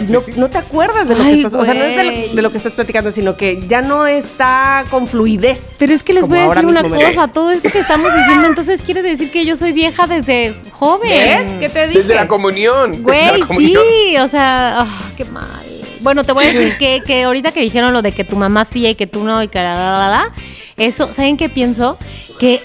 y 0.00 0.12
no, 0.12 0.22
no 0.36 0.48
te 0.48 0.58
acuerdas 0.58 1.08
de 1.08 1.14
lo 1.14 1.22
Ay, 1.22 1.34
que 1.34 1.46
estás, 1.46 1.54
o 1.54 1.64
sea, 1.64 1.74
no 1.74 1.84
es 1.84 1.96
de 1.96 2.04
lo, 2.04 2.34
de 2.34 2.42
lo 2.42 2.50
que 2.50 2.56
estás 2.58 2.72
platicando, 2.72 3.12
sino 3.12 3.36
que 3.36 3.60
ya 3.66 3.82
no 3.82 4.06
está 4.06 4.84
con 4.90 5.06
fluidez. 5.06 5.76
Pero 5.78 5.92
es 5.92 6.02
que 6.02 6.12
les 6.12 6.28
voy 6.28 6.38
a 6.38 6.48
decir 6.48 6.66
una 6.66 6.82
cosa, 6.82 7.28
todo 7.28 7.50
esto 7.50 7.68
que 7.70 7.78
estamos 7.78 8.12
diciendo, 8.14 8.46
entonces 8.46 8.82
quiere 8.82 9.02
decir 9.02 9.30
que 9.30 9.44
yo 9.44 9.56
soy 9.56 9.72
vieja 9.72 10.06
desde 10.06 10.54
joven. 10.72 11.10
¿Ves? 11.10 11.52
¿Qué 11.60 11.68
te 11.68 11.86
dije? 11.88 12.00
Desde 12.00 12.14
la 12.14 12.28
comunión. 12.28 13.02
Güey, 13.02 13.40
la 13.40 13.46
comunión. 13.46 13.82
sí, 13.82 14.16
o 14.18 14.28
sea, 14.28 14.82
ah, 14.82 15.10
qué 15.16 15.24
mal. 15.26 15.62
Bueno, 16.00 16.22
te 16.22 16.32
voy 16.32 16.44
a 16.44 16.48
decir 16.48 16.76
que, 16.78 17.02
que 17.04 17.22
ahorita 17.22 17.52
que 17.52 17.60
dijeron 17.60 17.92
lo 17.92 18.02
de 18.02 18.12
que 18.12 18.24
tu 18.24 18.36
mamá 18.36 18.64
sí 18.66 18.86
y 18.86 18.94
que 18.94 19.06
tú 19.06 19.24
no 19.24 19.42
y 19.42 19.48
que 19.48 19.58
la, 19.58 19.74
la, 19.74 19.92
la, 19.92 20.08
la, 20.10 20.32
eso, 20.76 21.12
¿saben 21.12 21.36
qué 21.36 21.48
pienso? 21.48 21.98
Que 22.38 22.60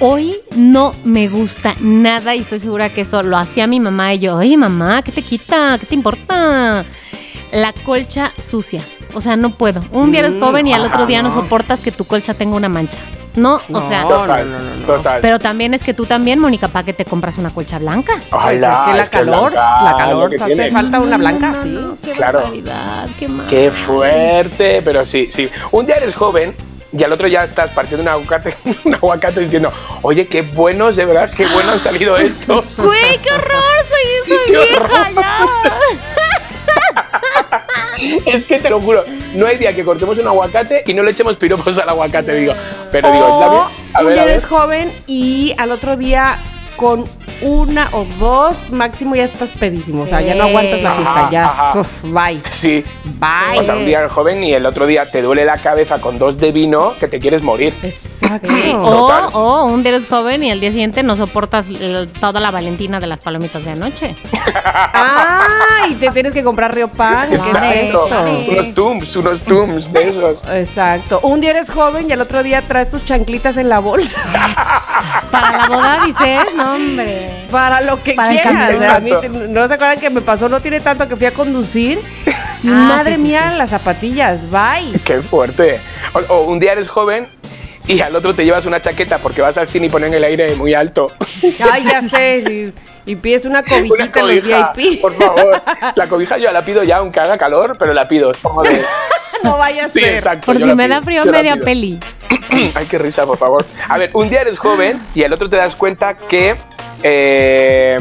hoy 0.00 0.36
no 0.54 0.92
me 1.04 1.28
gusta 1.28 1.74
nada 1.80 2.34
y 2.34 2.40
estoy 2.40 2.60
segura 2.60 2.90
que 2.92 3.02
eso 3.02 3.22
lo 3.22 3.36
hacía 3.36 3.66
mi 3.66 3.80
mamá 3.80 4.14
y 4.14 4.20
yo, 4.20 4.36
oye 4.36 4.56
mamá, 4.56 5.02
¿qué 5.02 5.12
te 5.12 5.22
quita? 5.22 5.76
¿Qué 5.78 5.86
te 5.86 5.94
importa? 5.94 6.84
La 7.52 7.72
colcha 7.84 8.32
sucia. 8.38 8.82
O 9.14 9.20
sea, 9.20 9.36
no 9.36 9.56
puedo. 9.56 9.80
Un 9.92 10.10
día 10.10 10.20
eres 10.20 10.36
Mm, 10.36 10.40
joven 10.40 10.66
y 10.66 10.74
al 10.74 10.84
otro 10.84 11.06
día 11.06 11.22
no 11.22 11.28
no. 11.30 11.34
soportas 11.34 11.80
que 11.80 11.90
tu 11.92 12.04
colcha 12.04 12.34
tenga 12.34 12.56
una 12.56 12.68
mancha. 12.68 12.98
No, 13.36 13.60
No, 13.68 13.78
o 13.78 13.88
sea, 13.88 14.02
Total, 14.02 14.50
no, 14.50 14.58
no, 14.58 14.64
no, 14.64 14.76
no. 14.76 14.86
total. 14.86 15.18
pero 15.20 15.38
también 15.38 15.74
es 15.74 15.84
que 15.84 15.92
tú 15.92 16.06
también, 16.06 16.38
Mónica, 16.38 16.68
¿para 16.68 16.84
qué 16.86 16.92
te 16.94 17.04
compras 17.04 17.36
una 17.36 17.50
colcha 17.50 17.78
blanca? 17.78 18.14
Ojalá, 18.32 18.40
Pues 18.40 18.54
es 18.54 18.86
que 18.92 18.96
la 18.96 19.02
es 19.04 19.10
calor, 19.10 19.52
blanca, 19.52 19.82
la 19.84 19.90
lo 19.90 19.96
calor, 19.96 20.30
que 20.30 20.36
hace 20.36 20.46
tiene. 20.46 20.70
falta 20.70 21.00
una 21.00 21.18
blanca, 21.18 21.50
No, 21.50 21.64
no, 21.64 21.92
sí. 21.92 21.98
qué 22.02 22.12
Claro. 22.12 22.38
barbaridad, 22.40 23.08
qué 23.18 23.28
mal. 23.28 23.46
Qué 23.46 23.70
fuerte, 23.70 24.80
pero 24.82 25.04
sí, 25.04 25.28
sí. 25.30 25.48
Un 25.70 25.84
día 25.86 25.96
eres 25.96 26.14
joven 26.14 26.54
y 26.96 27.02
al 27.02 27.12
otro 27.12 27.26
ya 27.28 27.44
estás 27.44 27.70
partiendo 27.70 28.02
un 28.02 28.08
aguacate, 28.08 28.54
un 28.84 28.94
aguacate 28.94 29.40
diciendo, 29.40 29.72
oye, 30.02 30.26
qué 30.28 30.42
buenos, 30.42 30.96
de 30.96 31.04
verdad, 31.04 31.30
qué 31.36 31.46
buenos 31.46 31.72
han 31.74 31.78
salido 31.80 32.16
estos. 32.16 32.78
Güey, 32.84 33.18
qué 33.18 33.32
horror, 33.32 33.84
soy 33.88 34.36
Qué 34.46 34.52
vieja 34.52 34.84
horror. 34.84 35.72
es 38.26 38.46
que 38.46 38.58
te 38.58 38.70
lo 38.70 38.80
juro, 38.80 39.04
no 39.34 39.46
hay 39.46 39.56
día 39.58 39.74
que 39.74 39.82
cortemos 39.84 40.18
un 40.18 40.26
aguacate 40.26 40.84
y 40.86 40.94
no 40.94 41.02
le 41.02 41.10
echemos 41.12 41.36
piropos 41.36 41.78
al 41.78 41.88
aguacate, 41.88 42.34
digo. 42.34 42.52
Pero 42.92 43.10
digo, 43.10 43.24
O 43.26 43.42
a 43.42 44.00
un 44.00 44.06
ver, 44.06 44.14
día 44.14 44.22
a 44.22 44.24
ver. 44.26 44.34
eres 44.34 44.46
joven 44.46 44.92
y 45.06 45.54
al 45.58 45.70
otro 45.72 45.96
día 45.96 46.38
con 46.76 47.04
una 47.42 47.88
o 47.92 48.04
dos 48.18 48.70
máximo 48.70 49.14
ya 49.14 49.24
estás 49.24 49.52
pedísimo. 49.52 50.02
O 50.02 50.06
sea, 50.06 50.20
ya 50.20 50.34
no 50.34 50.44
aguantas 50.44 50.82
la 50.82 50.92
fiesta. 50.92 51.20
Ajá, 51.20 51.30
ya, 51.30 51.44
ajá. 51.46 51.78
uf, 51.80 52.02
bye. 52.04 52.40
Sí. 52.50 52.84
Bye. 53.18 53.58
O 53.58 53.62
sea, 53.64 53.76
un 53.76 53.86
día 53.86 54.00
eres 54.00 54.12
joven 54.12 54.44
y 54.44 54.52
el 54.54 54.66
otro 54.66 54.86
día 54.86 55.10
te 55.10 55.22
duele 55.22 55.44
la 55.44 55.56
cabeza 55.58 55.98
con 55.98 56.18
dos 56.18 56.38
de 56.38 56.52
vino 56.52 56.94
que 57.00 57.08
te 57.08 57.18
quieres 57.18 57.42
morir. 57.42 57.72
Exacto. 57.82 58.50
Sí, 58.50 58.72
O, 58.76 59.06
o 59.32 59.64
un 59.66 59.82
día 59.82 59.94
eres 59.94 60.06
joven 60.08 60.42
y 60.44 60.50
al 60.50 60.60
día 60.60 60.70
siguiente 60.70 61.02
no 61.02 61.16
soportas 61.16 61.66
el- 61.68 62.08
toda 62.20 62.40
la 62.40 62.50
valentina 62.50 62.98
de 63.00 63.06
las 63.06 63.20
palomitas 63.20 63.64
de 63.64 63.70
anoche. 63.72 64.16
Ay, 64.92 65.94
te 65.94 66.10
tienes 66.10 66.32
que 66.34 66.42
comprar 66.42 66.74
Río 66.74 66.88
Pan. 66.88 67.28
¿Qué 67.28 67.36
es 67.36 67.86
esto? 67.86 68.08
Unos 68.48 68.74
tums, 68.74 69.16
unos 69.16 69.42
tums 69.44 69.92
de 69.92 70.08
esos. 70.08 70.42
Exacto. 70.48 71.20
Un 71.22 71.40
día 71.40 71.50
eres 71.50 71.70
joven 71.70 72.06
y 72.08 72.12
al 72.12 72.20
otro 72.20 72.42
día 72.42 72.62
traes 72.62 72.90
tus 72.90 73.04
chanclitas 73.04 73.56
en 73.56 73.68
la 73.68 73.78
bolsa. 73.78 74.20
Para 75.30 75.58
la 75.58 75.66
boda 75.68 75.98
dices, 76.04 76.42
no, 76.56 76.74
hombre. 76.74 77.25
Para 77.50 77.80
lo 77.80 78.02
que 78.02 78.14
Para 78.14 78.30
el 78.32 78.40
quieras. 78.40 78.52
cambio. 78.54 78.76
O 78.78 78.80
sea, 78.80 78.94
a 78.96 79.00
mí, 79.00 79.10
Exacto. 79.10 79.38
no 79.48 79.68
se 79.68 79.74
acuerdan 79.74 80.00
que 80.00 80.10
me 80.10 80.20
pasó, 80.20 80.48
no 80.48 80.60
tiene 80.60 80.80
tanto 80.80 81.08
que 81.08 81.16
fui 81.16 81.26
a 81.26 81.30
conducir. 81.32 82.00
Y 82.62 82.68
Ah, 82.68 82.72
madre 82.72 83.16
sí, 83.16 83.22
mía, 83.22 83.50
sí. 83.52 83.58
las 83.58 83.70
zapatillas, 83.70 84.50
bye. 84.50 84.98
Qué 85.04 85.20
fuerte. 85.22 85.78
O, 86.14 86.18
o 86.34 86.42
un 86.44 86.58
día 86.58 86.72
eres 86.72 86.88
joven 86.88 87.28
y 87.86 88.00
al 88.00 88.16
otro 88.16 88.34
te 88.34 88.44
llevas 88.44 88.64
una 88.66 88.80
chaqueta 88.80 89.18
porque 89.18 89.42
vas 89.42 89.56
al 89.58 89.68
cine 89.68 89.86
y 89.86 89.88
ponen 89.90 90.12
el 90.14 90.24
aire 90.24 90.56
muy 90.56 90.74
alto. 90.74 91.12
Ay, 91.72 91.84
ya 91.84 92.00
sé. 92.02 92.72
Y, 93.06 93.12
y 93.12 93.14
pides 93.16 93.44
una 93.44 93.62
cobijita 93.62 93.94
Una 94.22 94.30
en 94.30 94.36
los 94.36 94.40
cobija, 94.42 94.72
VIP. 94.74 95.00
por 95.00 95.14
favor. 95.14 95.62
La 95.94 96.06
cobija 96.08 96.38
yo 96.38 96.50
la 96.50 96.62
pido 96.62 96.82
ya, 96.82 96.96
aunque 96.96 97.20
haga 97.20 97.36
calor, 97.38 97.76
pero 97.78 97.92
la 97.92 98.08
pido. 98.08 98.32
De- 98.32 98.82
No 99.44 99.58
vaya 99.58 99.84
a 99.84 99.88
Sí, 99.90 100.00
ser. 100.00 100.14
exacto. 100.14 100.46
Por 100.46 100.56
si 100.56 100.64
me 100.64 100.74
pido, 100.74 100.88
da 100.88 101.02
frío 101.02 101.24
media 101.26 101.56
peli. 101.58 102.00
Ay, 102.74 102.86
qué 102.88 102.98
risa, 102.98 103.26
por 103.26 103.36
favor. 103.38 103.64
A 103.88 103.98
ver, 103.98 104.10
un 104.14 104.28
día 104.28 104.40
eres 104.40 104.58
joven 104.58 104.98
y 105.14 105.22
al 105.22 105.32
otro 105.32 105.48
te 105.48 105.56
das 105.56 105.76
cuenta 105.76 106.14
que. 106.16 106.56
Eh, 107.02 107.98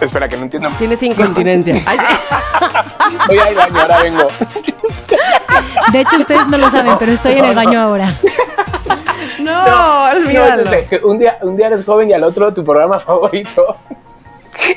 espera, 0.00 0.28
que 0.28 0.36
no 0.36 0.44
entiendo. 0.44 0.70
Tienes 0.78 1.02
incontinencia. 1.02 1.74
Voy 3.26 3.38
al 3.38 3.54
baño, 3.54 3.80
ahora 3.80 4.02
vengo. 4.02 4.26
De 5.92 6.00
hecho, 6.00 6.16
ustedes 6.18 6.46
no 6.46 6.58
lo 6.58 6.70
saben, 6.70 6.96
pero 6.98 7.12
estoy 7.12 7.32
en 7.32 7.44
el 7.46 7.54
baño 7.54 7.80
ahora. 7.80 8.14
No, 9.40 9.66
No, 9.66 10.04
olvídalo. 10.10 10.62
es 10.62 10.72
este, 10.72 10.98
que 10.98 11.04
un, 11.04 11.18
día, 11.18 11.38
un 11.42 11.56
día 11.56 11.68
eres 11.68 11.84
joven 11.84 12.10
y 12.10 12.12
al 12.12 12.22
otro 12.24 12.52
tu 12.52 12.64
programa 12.64 12.98
favorito 12.98 13.76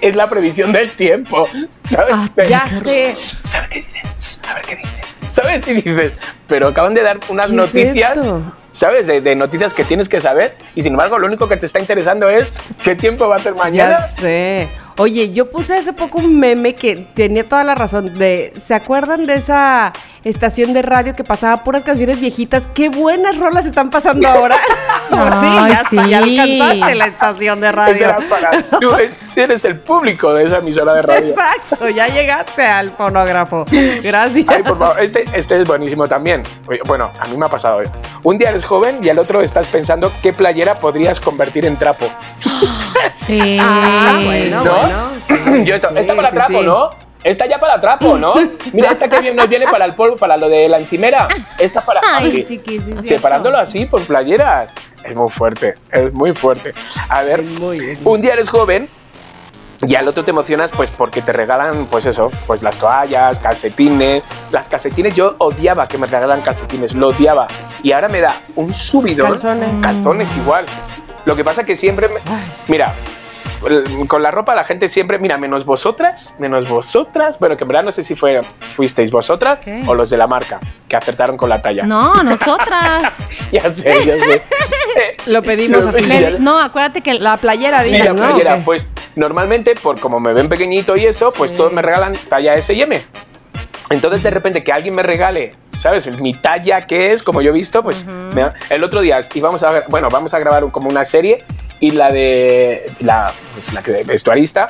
es 0.01 0.15
la 0.15 0.27
previsión 0.27 0.71
del 0.71 0.91
tiempo. 0.91 1.47
¿Sabes? 1.83 2.15
Ah, 2.15 2.27
ya 2.47 2.65
sé. 2.83 3.13
¿Sabes 3.15 3.69
qué 3.69 3.79
dice? 3.81 4.01
A 4.49 4.53
ver 4.55 4.63
qué 4.65 4.75
dice. 4.77 5.01
¿Sabes? 5.31 5.67
Y 5.67 5.73
dices, 5.73 6.13
pero 6.47 6.67
acaban 6.69 6.93
de 6.93 7.01
dar 7.01 7.19
unas 7.29 7.47
¿Qué 7.47 7.51
es 7.51 7.55
noticias, 7.57 8.17
esto? 8.17 8.41
¿Sabes? 8.73 9.07
De, 9.07 9.21
de 9.21 9.35
noticias 9.35 9.73
que 9.73 9.85
tienes 9.85 10.09
que 10.09 10.19
saber 10.19 10.57
y 10.75 10.81
sin 10.81 10.93
embargo 10.93 11.17
lo 11.17 11.27
único 11.27 11.47
que 11.47 11.55
te 11.55 11.65
está 11.65 11.79
interesando 11.79 12.29
es 12.29 12.57
qué 12.83 12.95
tiempo 12.95 13.29
va 13.29 13.37
a 13.37 13.39
ser 13.39 13.55
mañana. 13.55 13.99
Ya 13.99 14.07
sé. 14.09 14.67
Oye, 14.97 15.31
yo 15.31 15.49
puse 15.49 15.73
hace 15.73 15.93
poco 15.93 16.19
un 16.19 16.37
meme 16.39 16.75
que 16.75 16.95
tenía 16.95 17.47
toda 17.47 17.63
la 17.63 17.73
razón 17.73 18.15
de, 18.17 18.51
¿se 18.55 18.75
acuerdan 18.75 19.25
de 19.25 19.35
esa 19.35 19.91
estación 20.23 20.73
de 20.73 20.81
radio 20.81 21.15
que 21.15 21.23
pasaba 21.23 21.63
puras 21.63 21.83
canciones 21.83 22.19
viejitas? 22.19 22.67
Qué 22.73 22.89
buenas 22.89 23.37
rolas 23.37 23.65
están 23.65 23.89
pasando 23.89 24.27
ahora. 24.27 24.57
Pues 25.09 25.33
sí, 25.35 25.45
Ay, 25.45 25.69
ya, 25.69 25.81
está, 25.81 26.07
ya 26.07 26.23
sí. 26.23 26.39
alcanzaste 26.39 26.95
la 26.95 27.05
estación 27.05 27.61
de 27.61 27.71
radio. 27.71 28.15
para- 28.29 28.63
tú 28.79 28.89
es- 28.95 29.19
eres 29.35 29.63
el 29.65 29.77
público 29.77 30.33
de 30.33 30.45
esa 30.45 30.57
emisora 30.57 30.95
de 30.95 31.01
radio. 31.03 31.29
Exacto, 31.29 31.87
ya 31.89 32.07
llegaste 32.07 32.65
al 32.65 32.89
fonógrafo. 32.89 33.65
Gracias. 34.01 34.45
Ay, 34.49 34.63
por 34.63 34.79
favor, 34.79 34.99
este, 35.03 35.25
este 35.33 35.61
es 35.61 35.67
buenísimo 35.67 36.07
también. 36.07 36.41
Bueno, 36.87 37.11
a 37.19 37.27
mí 37.27 37.37
me 37.37 37.45
ha 37.45 37.49
pasado. 37.49 37.83
¿eh? 37.83 37.89
Un 38.23 38.37
día 38.39 38.49
eres 38.49 38.63
joven 38.65 38.97
y 39.03 39.09
al 39.09 39.19
otro 39.19 39.41
estás 39.41 39.67
pensando 39.67 40.11
qué 40.23 40.33
playera 40.33 40.75
podrías 40.75 41.19
convertir 41.19 41.65
en 41.65 41.75
trapo. 41.77 42.07
Sí. 43.15 43.57
Ah, 43.61 44.19
bueno, 44.25 44.63
¿No? 44.63 44.71
bueno. 44.73 45.09
sí, 45.27 45.63
Yo 45.65 45.75
esto, 45.75 45.89
sí, 45.91 45.95
esta 45.99 46.15
para 46.15 46.29
sí, 46.29 46.35
trapo, 46.35 46.59
sí. 46.59 46.65
¿no? 46.65 46.89
Esta 47.23 47.45
ya 47.45 47.59
para 47.59 47.79
trapo, 47.79 48.17
¿no? 48.17 48.33
Mira, 48.73 48.91
esta 48.91 49.07
que 49.09 49.19
bien 49.21 49.35
nos 49.35 49.47
viene 49.47 49.65
para 49.65 49.85
el 49.85 49.93
polvo, 49.93 50.17
para 50.17 50.37
lo 50.37 50.49
de 50.49 50.67
la 50.69 50.79
encimera. 50.79 51.27
Esta 51.57 51.81
para 51.81 52.01
Ay, 52.03 52.45
así. 52.45 52.61
Separándolo 53.03 53.57
así 53.57 53.85
por 53.85 54.01
playeras. 54.01 54.71
Es 55.03 55.15
muy 55.15 55.29
fuerte, 55.29 55.75
es 55.91 56.13
muy 56.13 56.33
fuerte. 56.33 56.73
A 57.09 57.23
ver, 57.23 57.43
un 58.03 58.21
día 58.21 58.33
eres 58.33 58.49
joven 58.49 58.87
y 59.85 59.95
al 59.95 60.07
otro 60.07 60.23
te 60.23 60.31
emocionas 60.31 60.71
pues 60.71 60.89
porque 60.91 61.21
te 61.21 61.33
regalan 61.33 61.87
pues 61.87 62.05
eso, 62.05 62.31
pues 62.47 62.61
las 62.63 62.77
toallas, 62.77 63.37
calcetines. 63.39 64.23
Las 64.51 64.67
calcetines 64.69 65.13
yo 65.15 65.35
odiaba 65.39 65.87
que 65.87 65.97
me 65.97 66.07
regalan 66.07 66.41
calcetines, 66.41 66.93
lo 66.93 67.09
odiaba. 67.09 67.47
Y 67.81 67.91
ahora 67.91 68.07
me 68.07 68.21
da 68.21 68.33
un 68.55 68.73
subidón. 68.73 69.31
Calzones. 69.31 69.81
Calzones 69.81 70.37
igual. 70.37 70.65
Lo 71.25 71.35
que 71.35 71.43
pasa 71.43 71.65
que 71.65 71.75
siempre 71.75 72.07
me- 72.07 72.19
Mira, 72.69 72.93
con 74.07 74.21
la 74.21 74.31
ropa 74.31 74.55
la 74.55 74.63
gente 74.63 74.87
siempre, 74.87 75.19
mira, 75.19 75.37
menos 75.37 75.65
vosotras, 75.65 76.35
menos 76.39 76.67
vosotras, 76.67 77.39
bueno, 77.39 77.55
que 77.57 77.63
en 77.63 77.67
verdad 77.69 77.83
no 77.83 77.91
sé 77.91 78.03
si 78.03 78.15
fue, 78.15 78.41
fuisteis 78.75 79.09
vosotras 79.11 79.59
¿Qué? 79.63 79.81
o 79.87 79.93
los 79.95 80.09
de 80.09 80.17
la 80.17 80.27
marca, 80.27 80.59
que 80.87 80.95
acertaron 80.95 81.37
con 81.37 81.49
la 81.49 81.61
talla. 81.61 81.83
No, 81.83 82.21
nosotras. 82.23 83.17
Ya 83.51 83.71
sé, 83.73 83.93
ya 84.05 84.17
sé. 84.17 84.41
Eh, 84.95 85.17
Lo 85.25 85.41
pedimos 85.41 85.85
así. 85.87 86.07
No, 86.39 86.59
acuérdate 86.59 87.01
que 87.01 87.15
La 87.15 87.37
playera, 87.37 87.83
Sí, 87.83 87.93
dice, 87.95 88.03
la 88.03 88.13
¿no? 88.13 88.27
playera, 88.29 88.57
pues 88.63 88.87
normalmente, 89.15 89.73
por 89.75 89.99
como 89.99 90.19
me 90.19 90.33
ven 90.33 90.49
pequeñito 90.49 90.95
y 90.95 91.05
eso, 91.05 91.33
pues 91.35 91.55
todos 91.55 91.73
me 91.73 91.81
regalan 91.81 92.13
talla 92.29 92.53
S 92.53 92.71
y 92.73 92.81
M. 92.81 93.01
Entonces, 93.89 94.21
de 94.23 94.29
repente, 94.29 94.63
que 94.63 94.71
alguien 94.71 94.93
me 94.95 95.01
regale, 95.03 95.55
¿sabes? 95.79 96.07
Mi 96.19 96.33
talla 96.35 96.85
que 96.85 97.11
es, 97.11 97.23
como 97.23 97.41
yo 97.41 97.49
he 97.49 97.53
visto, 97.53 97.81
pues 97.83 98.05
me 98.05 98.41
da- 98.41 98.53
el 98.69 98.83
otro 98.83 99.01
día 99.01 99.19
íbamos 99.33 99.63
a, 99.63 99.83
bueno, 99.87 100.09
vamos 100.11 100.33
a 100.35 100.39
grabar 100.39 100.63
como 100.71 100.89
una 100.89 101.03
serie 101.05 101.43
y 101.83 101.91
la 101.91 102.09
de 102.13 102.89
la, 103.01 103.33
pues, 103.53 103.73
la 103.73 103.81
que 103.81 104.03
vestuarista, 104.05 104.67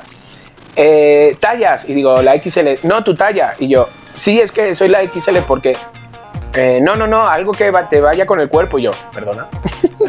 eh, 0.76 1.38
tallas, 1.40 1.88
y 1.88 1.94
digo, 1.94 2.20
la 2.24 2.36
XL, 2.40 2.88
no, 2.88 3.04
tu 3.04 3.14
talla, 3.14 3.54
y 3.60 3.68
yo, 3.68 3.88
sí, 4.16 4.42
es 4.42 4.52
que 4.52 4.74
soy 4.74 4.90
la 4.90 5.06
XL 5.06 5.38
porque... 5.48 5.78
eh, 6.56 6.80
no, 6.82 6.96
no, 6.96 7.08
no, 7.08 7.26
algo 7.28 7.52
que 7.52 7.72
va- 7.72 7.88
te 7.90 8.00
vaya 8.02 8.26
con 8.26 8.40
el 8.40 8.50
cuerpo. 8.50 8.78
Y 8.80 8.84
yo, 8.84 8.92
perdona. 9.14 9.48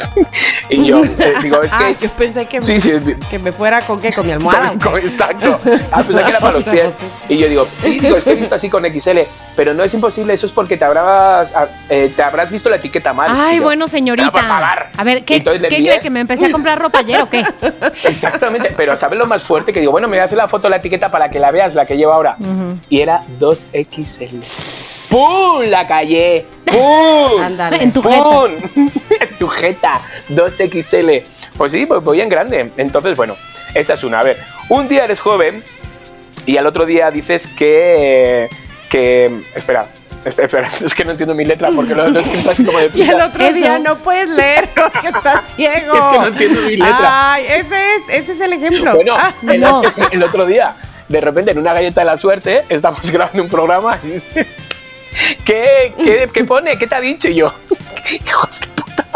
y 0.70 0.84
yo, 0.84 1.02
eh, 1.04 1.34
digo, 1.42 1.62
es 1.62 1.72
que. 1.72 1.84
Ah, 1.84 1.90
yo 2.00 2.08
pensé 2.10 2.46
que, 2.46 2.60
Sí, 2.60 2.80
sí, 2.80 2.92
que 3.30 3.38
me 3.38 3.52
fuera 3.52 3.80
con 3.80 4.00
qué, 4.00 4.12
con 4.12 4.26
mi 4.26 4.32
almohada. 4.32 4.72
Con- 4.82 4.98
Exacto. 4.98 5.58
Ah, 5.92 6.02
pensé 6.06 6.22
que 6.24 6.30
era 6.30 6.38
para 6.40 6.52
los 6.54 6.64
pies. 6.68 6.94
Y 7.28 7.38
yo 7.38 7.48
digo, 7.48 7.66
sí, 7.80 7.98
digo, 8.00 8.16
es 8.16 8.24
que 8.24 8.32
he 8.32 8.36
visto 8.36 8.54
así 8.54 8.68
con 8.68 8.84
XL, 8.84 9.20
pero 9.56 9.74
no 9.74 9.84
es 9.84 9.92
imposible, 9.94 10.32
eso 10.34 10.46
es 10.46 10.52
porque 10.52 10.76
te 10.76 10.84
habrás, 10.84 11.52
ah, 11.54 11.66
eh, 11.88 12.12
te 12.14 12.22
habrás 12.22 12.50
visto 12.50 12.68
la 12.68 12.76
etiqueta 12.76 13.12
mal. 13.12 13.30
Ay, 13.34 13.58
yo, 13.58 13.62
bueno, 13.62 13.88
señorita. 13.88 14.28
"Ah, 14.28 14.32
por 14.32 14.42
favor". 14.42 14.86
A 14.96 15.04
ver, 15.04 15.24
¿qué, 15.24 15.42
¿qué 15.42 15.58
cree 15.68 15.98
que 16.00 16.10
me 16.10 16.20
empecé 16.20 16.46
a 16.46 16.50
comprar 16.50 16.78
ropa 16.80 16.98
ayer 17.00 17.22
o 17.22 17.28
qué? 17.30 17.44
Exactamente, 18.04 18.72
pero 18.76 18.96
¿sabes 18.96 19.18
lo 19.18 19.26
más 19.26 19.42
fuerte? 19.42 19.72
Que 19.72 19.80
digo, 19.80 19.92
bueno, 19.92 20.08
me 20.08 20.16
voy 20.16 20.22
a 20.22 20.24
hacer 20.24 20.38
la 20.38 20.48
foto 20.48 20.64
de 20.64 20.70
la 20.70 20.76
etiqueta 20.76 21.10
para 21.10 21.30
que 21.30 21.38
la 21.38 21.50
veas, 21.50 21.74
la 21.74 21.86
que 21.86 21.96
llevo 21.96 22.12
ahora. 22.12 22.36
Y 22.88 23.00
era 23.00 23.22
2XL. 23.38 24.93
¡Pum! 25.10 25.62
La 25.68 25.86
callé. 25.86 26.46
¡Pum! 26.64 27.40
Ándale. 27.42 27.82
En 27.82 27.92
tu 27.92 28.02
jeta. 28.02 28.22
¡Pum! 28.22 28.50
en 29.20 29.38
tu 29.38 29.48
jeta. 29.48 30.00
2XL. 30.30 31.22
Pues 31.56 31.72
sí, 31.72 31.86
pues 31.86 32.02
voy 32.02 32.20
en 32.20 32.28
grande. 32.28 32.70
Entonces, 32.76 33.16
bueno, 33.16 33.36
esa 33.74 33.94
es 33.94 34.04
una. 34.04 34.20
A 34.20 34.22
ver, 34.22 34.36
un 34.68 34.88
día 34.88 35.04
eres 35.04 35.20
joven 35.20 35.62
y 36.46 36.56
al 36.56 36.66
otro 36.66 36.86
día 36.86 37.10
dices 37.10 37.46
que. 37.56 38.48
que 38.90 39.40
espera. 39.54 39.86
Es 40.82 40.94
que 40.94 41.04
no 41.04 41.10
entiendo 41.10 41.34
mi 41.34 41.44
letra 41.44 41.68
porque 41.76 41.94
lo, 41.94 42.08
lo 42.08 42.18
escrito 42.18 42.48
así 42.50 42.64
como 42.64 42.78
de 42.78 42.90
Y 42.94 43.02
el 43.02 43.20
otro 43.20 43.44
Eso. 43.44 43.52
día 43.56 43.78
no 43.78 43.96
puedes 43.96 44.26
leer 44.30 44.70
porque 44.74 45.08
estás 45.08 45.52
ciego. 45.54 45.94
Es 45.94 46.00
que 46.00 46.18
no 46.18 46.26
entiendo 46.28 46.60
mi 46.62 46.76
letra. 46.78 47.32
Ay, 47.34 47.44
ese 47.46 47.76
es, 47.96 48.02
ese 48.08 48.32
es 48.32 48.40
el 48.40 48.54
ejemplo. 48.54 48.94
Bueno, 48.94 49.12
Ah, 49.18 49.34
el, 49.46 49.60
no. 49.60 49.82
el 50.10 50.22
otro 50.22 50.46
día, 50.46 50.76
de 51.10 51.20
repente 51.20 51.50
en 51.50 51.58
una 51.58 51.74
galleta 51.74 52.00
de 52.00 52.06
la 52.06 52.16
suerte, 52.16 52.64
estamos 52.70 53.10
grabando 53.12 53.42
un 53.42 53.50
programa 53.50 53.98
y 54.02 54.22
¿qué, 55.44 56.28
qué, 56.32 56.44
pone? 56.44 56.76
¿Qué 56.76 56.86
te 56.86 56.94
ha 56.94 57.00
dicho? 57.00 57.28
Y 57.28 57.36
yo, 57.36 57.54
hijos 58.26 58.60
de 58.60 58.66
puta, 58.68 59.06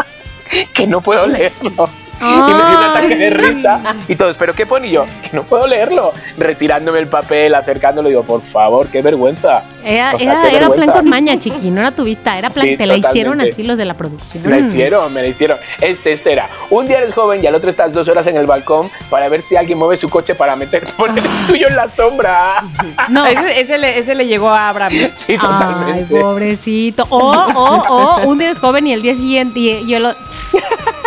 que 0.73 0.87
no 0.87 1.01
puedo 1.01 1.27
leerlo. 1.27 1.89
Y 2.21 2.23
me 2.25 2.53
dio 2.53 2.77
un 2.77 2.83
ataque 2.83 3.15
de 3.15 3.29
risa 3.29 3.79
y 4.07 4.15
todos, 4.15 4.35
¿pero 4.37 4.53
qué 4.53 4.65
pone? 4.65 4.87
Y 4.87 4.91
yo, 4.91 5.05
que 5.21 5.29
no 5.33 5.43
puedo 5.43 5.67
leerlo. 5.67 6.11
Retirándome 6.37 6.99
el 6.99 7.07
papel, 7.07 7.55
acercándolo, 7.55 8.09
digo, 8.09 8.23
por 8.23 8.41
favor, 8.41 8.87
qué 8.87 9.01
vergüenza. 9.01 9.63
Era, 9.83 10.15
O 10.15 10.19
sea, 10.19 10.33
era, 10.41 10.49
qué 10.49 10.55
era 10.57 10.69
plan 10.69 10.91
con 10.91 11.07
maña, 11.09 11.37
chiqui, 11.39 11.71
no 11.71 11.79
era 11.81 11.91
tu 11.91 12.03
vista, 12.03 12.37
era 12.37 12.49
plan, 12.49 12.65
Sí, 12.65 12.77
te 12.77 12.85
la 12.85 12.97
hicieron 12.97 13.39
así 13.41 13.63
los 13.63 13.77
de 13.77 13.85
la 13.85 13.93
producción. 13.95 14.43
Me 14.43 14.49
la 14.49 14.67
hicieron, 14.67 15.13
me 15.13 15.21
la 15.21 15.27
hicieron. 15.27 15.57
Este, 15.79 16.11
este 16.11 16.33
era. 16.33 16.49
Un 16.69 16.85
día 16.87 16.97
eres 16.97 17.13
joven 17.13 17.43
y 17.43 17.47
al 17.47 17.55
otro 17.55 17.69
estás 17.69 17.93
dos 17.93 18.07
horas 18.09 18.27
en 18.27 18.35
el 18.35 18.45
balcón 18.45 18.91
para 19.09 19.29
ver 19.29 19.41
si 19.41 19.55
alguien 19.55 19.77
mueve 19.77 19.95
su 19.97 20.09
coche 20.09 20.35
para 20.35 20.55
meter 20.55 20.83
poner 20.97 21.23
el 21.25 21.47
tuyo 21.47 21.67
en 21.67 21.75
la 21.75 21.87
sombra. 21.87 22.63
No. 23.07 23.25
ese, 23.25 23.59
ese 23.61 23.77
le, 23.77 23.97
ese 23.97 24.15
le 24.15 24.27
llegó 24.27 24.49
a 24.49 24.69
Abraham. 24.69 24.93
Sí, 25.15 25.33
Ay, 25.33 25.37
totalmente. 25.39 26.19
pobrecito. 26.19 27.05
O, 27.09 27.19
o, 27.31 27.75
o, 27.87 28.27
un 28.27 28.37
día 28.37 28.47
eres 28.47 28.59
joven 28.59 28.87
y 28.87 28.93
el 28.93 29.01
día 29.01 29.15
siguiente 29.15 29.59
y 29.59 29.87
yo 29.87 29.99
lo. 29.99 30.13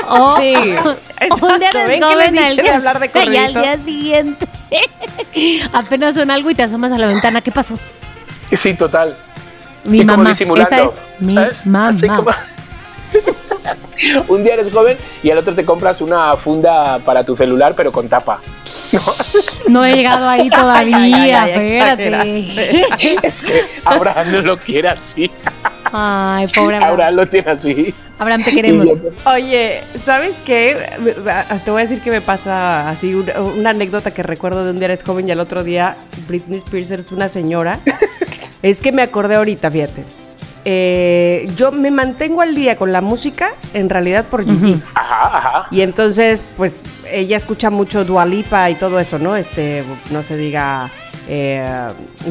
O, 0.08 0.36
Sí, 0.40 0.54
un 0.56 1.58
día 1.58 1.68
exacto. 1.70 1.78
eres 1.78 1.88
¿Ven 1.88 2.00
que 2.00 2.06
joven 2.06 2.18
les 2.18 2.32
dije 2.32 2.44
al 2.46 2.56
día, 2.56 2.76
hablar 2.76 2.98
de 3.00 3.06
y 3.24 3.36
al 3.36 3.54
día 3.54 3.78
siguiente 3.84 4.48
apenas 5.72 6.14
suena 6.14 6.34
algo 6.34 6.50
y 6.50 6.54
te 6.54 6.62
asomas 6.62 6.92
a 6.92 6.98
la 6.98 7.06
ventana. 7.06 7.40
¿Qué 7.40 7.50
pasó? 7.52 7.74
Sí, 8.56 8.74
total. 8.74 9.16
Mi 9.84 9.98
y 9.98 10.00
como 10.06 10.18
mamá. 10.18 10.30
disimulando. 10.30 10.74
Esa 10.74 10.84
es 10.84 10.90
mi 11.20 11.34
¿sabes? 11.34 11.66
mamá. 11.66 11.88
Así 11.88 12.06
como- 12.08 12.30
Un 14.28 14.42
día 14.42 14.54
eres 14.54 14.70
joven 14.72 14.96
y 15.22 15.30
al 15.30 15.38
otro 15.38 15.54
te 15.54 15.64
compras 15.64 16.00
una 16.00 16.34
funda 16.36 16.98
para 17.00 17.24
tu 17.24 17.36
celular, 17.36 17.74
pero 17.76 17.92
con 17.92 18.08
tapa. 18.08 18.40
No 19.68 19.84
he 19.84 19.94
llegado 19.96 20.28
ahí 20.28 20.48
todavía, 20.50 20.96
Ay, 20.96 21.12
ay, 21.14 21.30
ay, 21.32 21.50
espérate. 21.50 23.26
es 23.26 23.42
que 23.42 23.64
Abraham 23.84 24.32
no 24.32 24.40
lo 24.40 24.56
quiere 24.56 24.88
así. 24.88 25.30
Ay, 25.92 26.46
pobre 26.48 26.76
Abraham. 26.76 26.92
Abraham 26.92 27.14
lo 27.14 27.28
tiene 27.28 27.50
así. 27.50 27.94
Abraham, 28.18 28.44
te 28.44 28.54
queremos. 28.54 28.88
Oye, 29.26 29.82
¿sabes 30.02 30.34
qué? 30.44 30.76
Te 31.64 31.70
voy 31.70 31.80
a 31.80 31.84
decir 31.84 32.00
que 32.00 32.10
me 32.10 32.20
pasa 32.20 32.88
así 32.88 33.14
una, 33.14 33.40
una 33.40 33.70
anécdota 33.70 34.12
que 34.12 34.22
recuerdo 34.22 34.64
de 34.64 34.70
un 34.70 34.78
día 34.78 34.86
eres 34.86 35.02
joven 35.02 35.28
y 35.28 35.32
al 35.32 35.40
otro 35.40 35.62
día 35.64 35.96
Britney 36.28 36.58
Spears 36.58 36.90
es 36.90 37.12
una 37.12 37.28
señora. 37.28 37.78
es 38.62 38.80
que 38.80 38.92
me 38.92 39.02
acordé 39.02 39.36
ahorita, 39.36 39.70
fíjate. 39.70 40.04
Eh, 40.64 41.48
yo 41.56 41.72
me 41.72 41.90
mantengo 41.90 42.40
al 42.40 42.54
día 42.54 42.76
con 42.76 42.92
la 42.92 43.00
música 43.00 43.54
en 43.74 43.90
realidad 43.90 44.24
por 44.26 44.44
Gigi. 44.44 44.80
Ajá, 44.94 45.38
ajá. 45.38 45.66
Y 45.70 45.80
entonces, 45.80 46.44
pues, 46.56 46.84
ella 47.10 47.36
escucha 47.36 47.70
mucho 47.70 48.04
Dua 48.04 48.24
Lipa 48.24 48.70
y 48.70 48.76
todo 48.76 49.00
eso, 49.00 49.18
¿no? 49.18 49.36
Este, 49.36 49.82
no 50.10 50.22
se 50.22 50.36
diga 50.36 50.88
eh, 51.28 51.66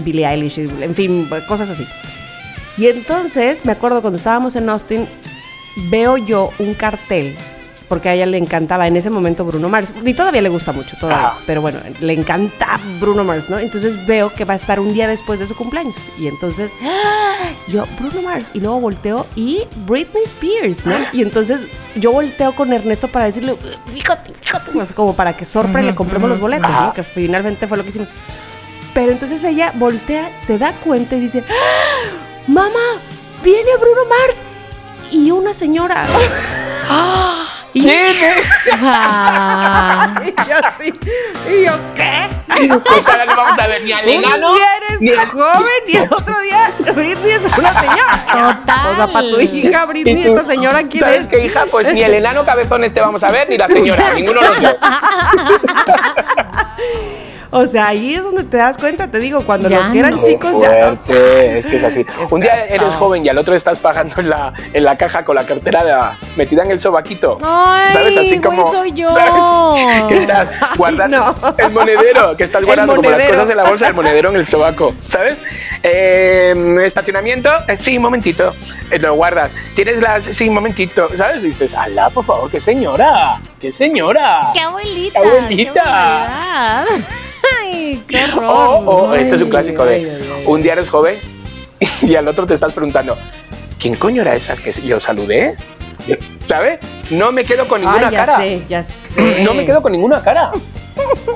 Billie 0.04 0.26
Eilish, 0.26 0.60
en 0.60 0.96
fin, 0.96 1.30
cosas 1.48 1.70
así. 1.70 1.86
Y 2.78 2.88
entonces, 2.88 3.66
me 3.66 3.72
acuerdo 3.72 4.02
cuando 4.02 4.18
estábamos 4.18 4.56
en 4.56 4.70
Austin, 4.70 5.08
veo 5.90 6.18
yo 6.18 6.52
un 6.60 6.74
cartel, 6.74 7.36
porque 7.90 8.08
a 8.08 8.14
ella 8.14 8.26
le 8.26 8.38
encantaba 8.38 8.88
en 8.88 8.96
ese 8.96 9.10
momento 9.10 9.44
Bruno 9.44 9.68
Mars, 9.68 9.92
y 10.06 10.14
todavía 10.14 10.42
le 10.42 10.48
gusta 10.48 10.72
mucho, 10.72 10.96
todavía, 10.98 11.28
Ajá. 11.28 11.40
pero 11.46 11.62
bueno, 11.62 11.80
le 12.00 12.14
encanta 12.14 12.80
Bruno 13.02 13.26
Mars, 13.26 13.50
¿no? 13.50 13.60
Entonces 13.60 14.06
veo 14.08 14.34
que 14.34 14.46
va 14.46 14.54
a 14.54 14.56
estar 14.56 14.80
un 14.80 14.94
día 14.94 15.08
después 15.10 15.40
de 15.40 15.48
su 15.48 15.56
cumpleaños. 15.56 15.96
Y 16.18 16.28
entonces, 16.28 16.72
¡ah! 16.82 17.50
yo, 17.68 17.86
Bruno 18.00 18.22
Mars, 18.22 18.52
y 18.54 18.62
luego 18.62 18.80
volteo 18.80 19.28
y 19.36 19.64
Britney 19.86 20.24
Spears, 20.24 20.86
¿no? 20.86 20.96
Y 21.12 21.22
entonces 21.22 21.66
yo 21.96 22.14
volteo 22.14 22.56
con 22.56 22.72
Ernesto 22.72 23.10
para 23.10 23.26
decirle, 23.26 23.56
fíjate, 23.88 24.34
fíjate, 24.34 24.78
o 24.78 24.86
sea, 24.86 24.96
como 24.96 25.14
para 25.14 25.36
que 25.36 25.44
sorpre 25.44 25.84
le 25.84 25.94
compremos 25.94 26.30
los 26.30 26.40
boletos. 26.40 26.72
¿no? 26.72 26.94
Que 26.94 27.04
finalmente 27.04 27.68
fue 27.68 27.78
lo 27.78 27.84
que 27.84 27.90
hicimos. 27.90 28.10
Pero 28.94 29.12
entonces 29.12 29.44
ella 29.44 29.74
voltea, 29.76 30.34
se 30.34 30.58
da 30.58 30.72
cuenta 30.74 31.18
y 31.18 31.20
dice, 31.22 31.44
¡Ah! 31.50 32.31
Mamá, 32.48 32.98
viene 33.44 33.70
Bruno 33.80 34.02
Mars 34.06 34.38
y 35.12 35.32
una 35.32 35.54
señora. 35.54 36.06
Y- 37.74 37.90
Ah. 38.84 40.14
y 40.26 40.34
yo 40.50 40.56
así, 40.62 40.92
y 41.50 41.64
yo, 41.64 41.72
¿qué? 41.96 42.28
Pues 42.86 43.08
ahora 43.08 43.26
no 43.26 43.34
vamos 43.38 43.58
a 43.58 43.66
ver 43.68 43.82
ni 43.86 43.94
al 43.94 44.10
enano. 44.10 44.50
Un 44.50 44.56
día 44.58 44.68
eres 44.76 45.00
ni 45.00 45.08
joven 45.32 45.82
y 45.88 45.96
el 45.96 46.04
otro 46.12 46.38
día 46.42 46.70
Britney 46.94 47.32
es 47.32 47.46
una 47.58 47.74
señora. 47.80 48.26
Total. 48.58 48.88
O 48.92 48.96
sea, 48.98 49.08
para 49.08 49.22
tu 49.30 49.40
hija 49.40 49.86
Britney, 49.86 50.26
esta 50.28 50.44
señora, 50.44 50.84
¿quién 50.84 51.00
¿Sabes 51.00 51.22
es? 51.22 51.28
qué, 51.30 51.46
hija? 51.46 51.64
Pues 51.72 51.94
ni 51.94 52.04
el 52.04 52.14
enano 52.14 52.44
cabezón 52.44 52.84
este 52.84 53.00
vamos 53.00 53.24
a 53.24 53.32
ver, 53.32 53.48
ni 53.50 53.58
la 53.58 53.70
señora, 53.70 54.14
ninguno 54.16 54.42
de 54.42 54.50
los 54.50 54.62
dos. 54.62 54.76
O 57.54 57.68
sea, 57.68 57.88
ahí 57.88 58.16
es 58.16 58.24
donde 58.24 58.46
te 58.46 58.56
das 58.58 58.78
cuenta, 58.78 59.08
te 59.10 59.20
digo, 59.20 59.42
cuando 59.42 59.68
Ya 59.68 59.80
los 59.80 59.88
que 59.90 60.00
eran 60.00 60.12
no. 60.12 60.22
Qué 60.22 60.28
chicos 60.34 60.54
ya. 60.62 60.70
fuerte, 60.70 61.60
es 61.60 61.66
que 61.68 61.76
es 61.76 61.84
así. 61.84 62.06
Un 62.30 62.40
día 62.40 62.64
eres 62.66 62.94
joven 62.94 63.26
y 63.26 63.30
al 63.30 63.38
otro 63.38 63.54
estás 63.56 63.78
pagando 63.80 64.22
en 64.22 64.30
la, 64.30 64.54
en 64.72 64.84
la 64.86 64.96
caja 64.98 65.26
con 65.26 65.36
la 65.36 65.46
cartera 65.46 65.84
de- 65.84 66.00
metida 66.38 66.64
en 66.64 66.72
el 66.72 66.80
sobaquito. 66.80 67.38
Ay, 67.44 67.92
¿Sabes? 67.92 68.16
Así 68.18 68.38
güey, 68.38 68.42
como. 68.42 68.72
soy 68.72 68.94
yo. 68.94 69.08
¿sabes? 69.10 70.04
Que 70.08 70.18
estás 70.20 70.50
guardando 70.78 71.18
no. 71.18 71.56
el 71.58 71.72
monedero, 71.74 72.38
que 72.38 72.44
estás 72.46 72.64
guardando 72.64 72.96
como 72.96 73.10
las 73.10 73.24
cosas 73.30 73.50
en 73.50 73.58
la 73.58 73.64
bolsa 73.68 73.86
del 73.86 73.94
monedero 73.96 74.30
en 74.30 74.36
el 74.38 74.46
sobaco, 74.46 74.88
¿sabes? 75.08 75.38
Eh, 75.84 76.54
estacionamiento, 76.86 77.50
eh, 77.68 77.76
sí, 77.76 77.98
un 77.98 78.04
momentito. 78.04 78.54
Eh, 78.92 79.00
lo 79.00 79.14
guardas. 79.16 79.50
Tienes 79.76 80.00
las. 80.00 80.24
Sí, 80.24 80.48
un 80.48 80.56
momentito, 80.56 81.10
¿sabes? 81.18 81.44
Y 81.44 81.48
dices, 81.48 81.74
alá, 81.74 82.10
por 82.10 82.24
favor, 82.24 82.50
qué 82.50 82.62
señora. 82.62 83.40
¡Qué 83.62 83.72
señora! 83.72 84.40
¡Qué 84.56 84.60
abuelita! 84.60 85.22
¡Qué 85.22 85.28
abuelita! 85.28 86.86
¡Ay, 87.62 88.04
qué 88.08 88.24
horror! 88.24 88.44
O, 88.44 88.90
o 88.90 89.14
este 89.14 89.36
es 89.36 89.42
un 89.44 89.50
clásico 89.52 89.86
de 89.86 90.42
un 90.48 90.64
día 90.64 90.74
eres 90.74 90.90
joven 90.90 91.16
y 92.02 92.16
al 92.16 92.28
otro 92.28 92.48
te 92.48 92.56
estás 92.56 92.74
preguntando, 92.74 93.16
¿quién 93.80 93.94
coño 93.96 94.24
era 94.24 94.34
esa 94.34 94.56
que 94.56 94.72
yo 94.72 95.00
saludé? 95.00 95.56
¿Sabes? 96.44 96.80
No 97.12 97.32
me 97.32 97.46
quedo 97.46 97.68
con 97.68 97.82
ninguna 97.82 98.08
Ay, 98.08 98.14
ya 98.14 98.26
cara. 98.26 98.38
sé, 98.38 98.64
ya 98.68 98.82
sé. 98.82 98.92
No 99.44 99.54
me 99.54 99.64
quedo 99.64 99.84
con 99.84 99.92
ninguna 99.92 100.24
cara. 100.24 100.52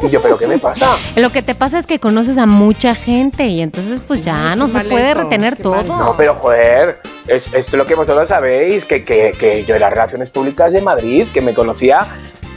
Y 0.02 0.10
yo, 0.10 0.22
¿pero 0.22 0.38
qué 0.38 0.48
me 0.48 0.58
pasa? 0.58 0.98
Lo 1.16 1.32
que 1.32 1.42
te 1.42 1.56
pasa 1.56 1.80
es 1.80 1.86
que 1.86 2.00
conoces 2.00 2.38
a 2.38 2.46
mucha 2.46 2.94
gente 2.96 3.46
y 3.48 3.62
entonces 3.62 4.02
pues 4.02 4.22
ya 4.22 4.52
Ay, 4.52 4.60
no 4.60 4.68
se 4.68 4.80
puede 4.82 5.12
eso, 5.12 5.24
retener 5.24 5.56
todo. 5.56 5.76
mal. 5.84 5.88
No, 5.88 6.16
pero 6.18 6.36
joder, 6.36 7.00
es, 7.28 7.46
esto 7.48 7.58
es 7.58 7.74
lo 7.74 7.86
que 7.86 7.96
vosotros 7.96 8.30
sabéis, 8.30 8.86
que, 8.86 9.04
que, 9.04 9.32
que 9.38 9.64
yo 9.66 9.76
en 9.76 9.82
las 9.82 9.90
relaciones 9.90 10.30
públicas 10.30 10.74
de 10.74 10.82
Madrid, 10.82 11.28
que 11.34 11.42
me 11.42 11.54
conocía 11.54 12.00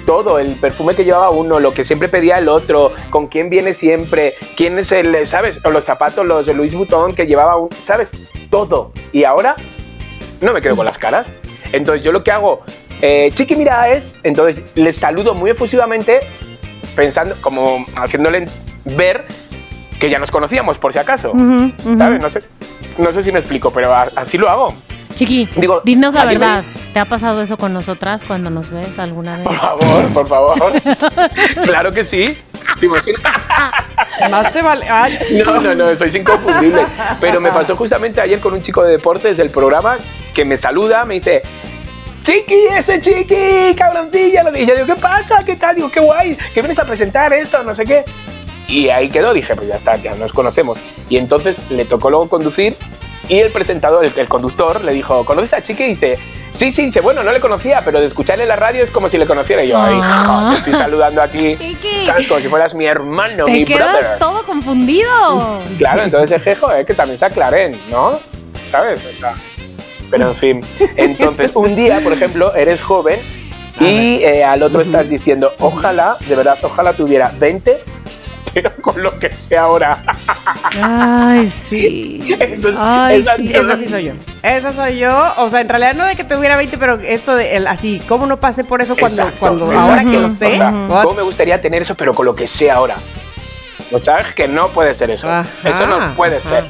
todo, 0.04 0.38
el 0.38 0.52
perfume 0.54 0.94
que 0.94 1.04
llevaba 1.04 1.28
uno, 1.30 1.60
lo 1.60 1.72
que 1.74 1.84
siempre 1.84 2.08
pedía 2.08 2.38
el 2.38 2.48
otro, 2.48 2.92
con 3.10 3.26
quién 3.26 3.50
viene 3.50 3.74
siempre, 3.74 4.32
quién 4.56 4.78
es 4.78 4.90
el, 4.90 5.26
¿sabes? 5.26 5.58
O 5.64 5.70
los 5.70 5.84
zapatos, 5.84 6.24
los 6.24 6.46
de 6.46 6.54
Louis 6.54 6.74
Vuitton 6.74 7.14
que 7.14 7.26
llevaba 7.26 7.56
un, 7.58 7.68
¿sabes? 7.84 8.08
Todo. 8.50 8.92
Y 9.12 9.24
ahora 9.24 9.54
no 10.40 10.52
me 10.54 10.62
quedo 10.62 10.76
con 10.76 10.86
las 10.86 10.96
caras. 10.98 11.26
Entonces 11.72 12.02
yo 12.02 12.12
lo 12.12 12.24
que 12.24 12.30
hago, 12.32 12.62
eh, 13.02 13.30
chiqui, 13.34 13.54
mira, 13.54 13.90
es, 13.90 14.14
entonces 14.22 14.64
les 14.74 14.96
saludo 14.96 15.34
muy 15.34 15.50
efusivamente, 15.50 16.20
pensando, 16.98 17.36
como 17.40 17.86
haciéndole 17.96 18.46
ver 18.84 19.24
que 20.00 20.10
ya 20.10 20.18
nos 20.18 20.32
conocíamos, 20.32 20.78
por 20.78 20.92
si 20.92 20.98
acaso. 20.98 21.32
¿Sabes? 21.96 22.20
No 22.20 22.28
sé, 22.28 22.40
no 22.98 23.12
sé 23.12 23.22
si 23.22 23.30
me 23.30 23.38
explico, 23.38 23.70
pero 23.72 23.94
a- 23.94 24.08
así 24.16 24.36
lo 24.36 24.48
hago. 24.48 24.74
Chiqui, 25.14 25.48
Digo, 25.56 25.80
dinos 25.84 26.14
la 26.14 26.22
¿a 26.22 26.26
quién 26.28 26.40
verdad. 26.40 26.64
¿Te 26.92 26.98
ha 27.00 27.04
pasado 27.04 27.40
eso 27.40 27.56
con 27.56 27.72
nosotras 27.72 28.22
cuando 28.26 28.50
nos 28.50 28.70
ves 28.70 28.98
alguna 28.98 29.36
vez? 29.36 29.46
Por 29.46 29.56
favor, 29.56 30.08
por 30.12 30.28
favor. 30.28 30.72
claro 31.64 31.92
que 31.92 32.02
sí. 32.04 32.36
¿Te 32.80 32.86
imaginas? 32.86 33.22
Más 34.30 34.52
te 34.52 34.60
vale. 34.62 34.86
Ay, 34.88 35.18
No, 35.44 35.60
no, 35.60 35.74
no, 35.74 35.94
sois 35.96 36.14
inconfundible. 36.16 36.82
Pero 37.20 37.40
me 37.40 37.50
pasó 37.50 37.76
justamente 37.76 38.20
ayer 38.20 38.40
con 38.40 38.54
un 38.54 38.62
chico 38.62 38.82
de 38.82 38.92
deportes 38.92 39.36
del 39.36 39.50
programa 39.50 39.96
que 40.34 40.44
me 40.44 40.56
saluda, 40.56 41.04
me 41.04 41.14
dice, 41.14 41.42
Chiqui, 42.22 42.66
ese 42.76 43.00
chiqui, 43.00 43.74
cabroncilla. 43.76 44.44
Y 44.56 44.66
yo 44.66 44.74
digo, 44.74 44.86
¿qué 44.94 45.00
pasa? 45.00 45.42
¿Qué 45.44 45.56
tal? 45.56 45.76
Digo, 45.76 45.90
qué 45.90 46.00
guay, 46.00 46.36
que 46.52 46.60
vienes 46.60 46.78
a 46.78 46.84
presentar 46.84 47.32
esto, 47.32 47.62
no 47.62 47.74
sé 47.74 47.84
qué. 47.84 48.04
Y 48.66 48.90
ahí 48.90 49.08
quedó, 49.08 49.32
dije, 49.32 49.54
pues 49.56 49.68
ya 49.68 49.76
está, 49.76 49.96
ya 49.96 50.14
nos 50.14 50.32
conocemos. 50.32 50.78
Y 51.08 51.16
entonces 51.16 51.70
le 51.70 51.84
tocó 51.86 52.10
luego 52.10 52.28
conducir 52.28 52.76
y 53.28 53.38
el 53.38 53.50
presentador, 53.50 54.04
el, 54.04 54.12
el 54.14 54.28
conductor, 54.28 54.84
le 54.84 54.92
dijo, 54.92 55.24
¿conoces 55.24 55.54
a 55.54 55.62
Chiqui? 55.62 55.84
Y 55.84 55.88
dice, 55.88 56.18
sí, 56.52 56.70
sí, 56.70 56.84
dice, 56.86 57.00
bueno, 57.00 57.22
no 57.22 57.32
le 57.32 57.40
conocía, 57.40 57.80
pero 57.82 57.98
de 58.00 58.06
escucharle 58.06 58.42
en 58.44 58.48
la 58.50 58.56
radio 58.56 58.84
es 58.84 58.90
como 58.90 59.08
si 59.08 59.16
le 59.16 59.24
conociera. 59.26 59.64
Y 59.64 59.68
yo, 59.68 59.80
ay, 59.80 59.98
Ah. 60.02 60.42
jo, 60.44 60.50
te 60.50 60.56
estoy 60.58 60.72
saludando 60.74 61.22
aquí, 61.22 61.56
Chiqui. 61.56 62.02
¿sabes? 62.02 62.26
Como 62.26 62.40
si 62.42 62.48
fueras 62.48 62.74
mi 62.74 62.84
hermano, 62.84 63.46
Te 63.46 63.52
mi 63.52 63.64
quedas 63.64 63.90
brother. 64.00 64.18
todo 64.18 64.42
confundido. 64.44 65.60
Claro, 65.78 66.02
entonces 66.02 66.36
es 66.36 66.42
que, 66.42 66.54
joder, 66.54 66.84
que 66.84 66.92
también 66.92 67.18
se 67.18 67.24
aclaren, 67.24 67.78
¿no? 67.90 68.18
¿Sabes? 68.70 69.00
O 69.06 69.18
sea, 69.18 69.34
pero 70.10 70.28
en 70.28 70.34
fin. 70.36 70.60
Entonces, 70.96 71.50
un 71.54 71.74
día, 71.76 72.00
por 72.02 72.12
ejemplo, 72.12 72.54
eres 72.54 72.80
joven 72.82 73.18
y 73.80 74.22
eh, 74.22 74.44
al 74.44 74.62
otro 74.62 74.80
estás 74.80 75.08
diciendo, 75.08 75.52
ojalá, 75.60 76.16
de 76.28 76.34
verdad, 76.34 76.58
ojalá 76.62 76.92
tuviera 76.94 77.32
20, 77.38 77.78
pero 78.54 78.70
con 78.80 79.00
lo 79.02 79.16
que 79.18 79.30
sé 79.30 79.56
ahora. 79.56 80.02
Ay, 80.82 81.48
sí. 81.50 82.20
Eso 82.40 82.70
es- 82.70 82.74
Ay, 82.78 83.20
esa- 83.20 83.36
sí. 83.36 83.52
Esa 83.54 83.76
sí 83.76 83.86
soy 83.86 84.04
yo. 84.06 84.12
Esa 84.42 84.72
soy 84.72 84.98
yo. 84.98 85.32
O 85.36 85.50
sea, 85.50 85.60
en 85.60 85.68
realidad 85.68 85.94
no 85.94 86.04
de 86.06 86.16
que 86.16 86.24
tuviera 86.24 86.56
20, 86.56 86.76
pero 86.78 86.94
esto 86.94 87.36
de 87.36 87.56
el, 87.56 87.66
así, 87.66 88.00
¿cómo 88.08 88.26
no 88.26 88.40
pasé 88.40 88.64
por 88.64 88.82
eso 88.82 88.96
cuando, 88.96 89.22
Exacto, 89.22 89.38
cuando 89.40 89.64
exacto. 89.72 89.90
ahora 89.90 90.04
que 90.04 90.18
lo 90.18 90.30
sé? 90.30 90.46
O 90.46 90.56
sea, 90.56 90.70
what? 90.88 91.02
¿cómo 91.04 91.16
me 91.16 91.22
gustaría 91.22 91.60
tener 91.60 91.82
eso, 91.82 91.94
pero 91.94 92.12
con 92.14 92.26
lo 92.26 92.34
que 92.34 92.46
sé 92.46 92.70
ahora? 92.70 92.96
O 93.92 93.98
sea, 93.98 94.24
que 94.34 94.48
no 94.48 94.68
puede 94.68 94.92
ser 94.94 95.10
eso. 95.10 95.30
Ajá, 95.30 95.48
eso 95.64 95.86
no 95.86 96.14
puede 96.14 96.36
ajá. 96.38 96.48
ser. 96.48 96.64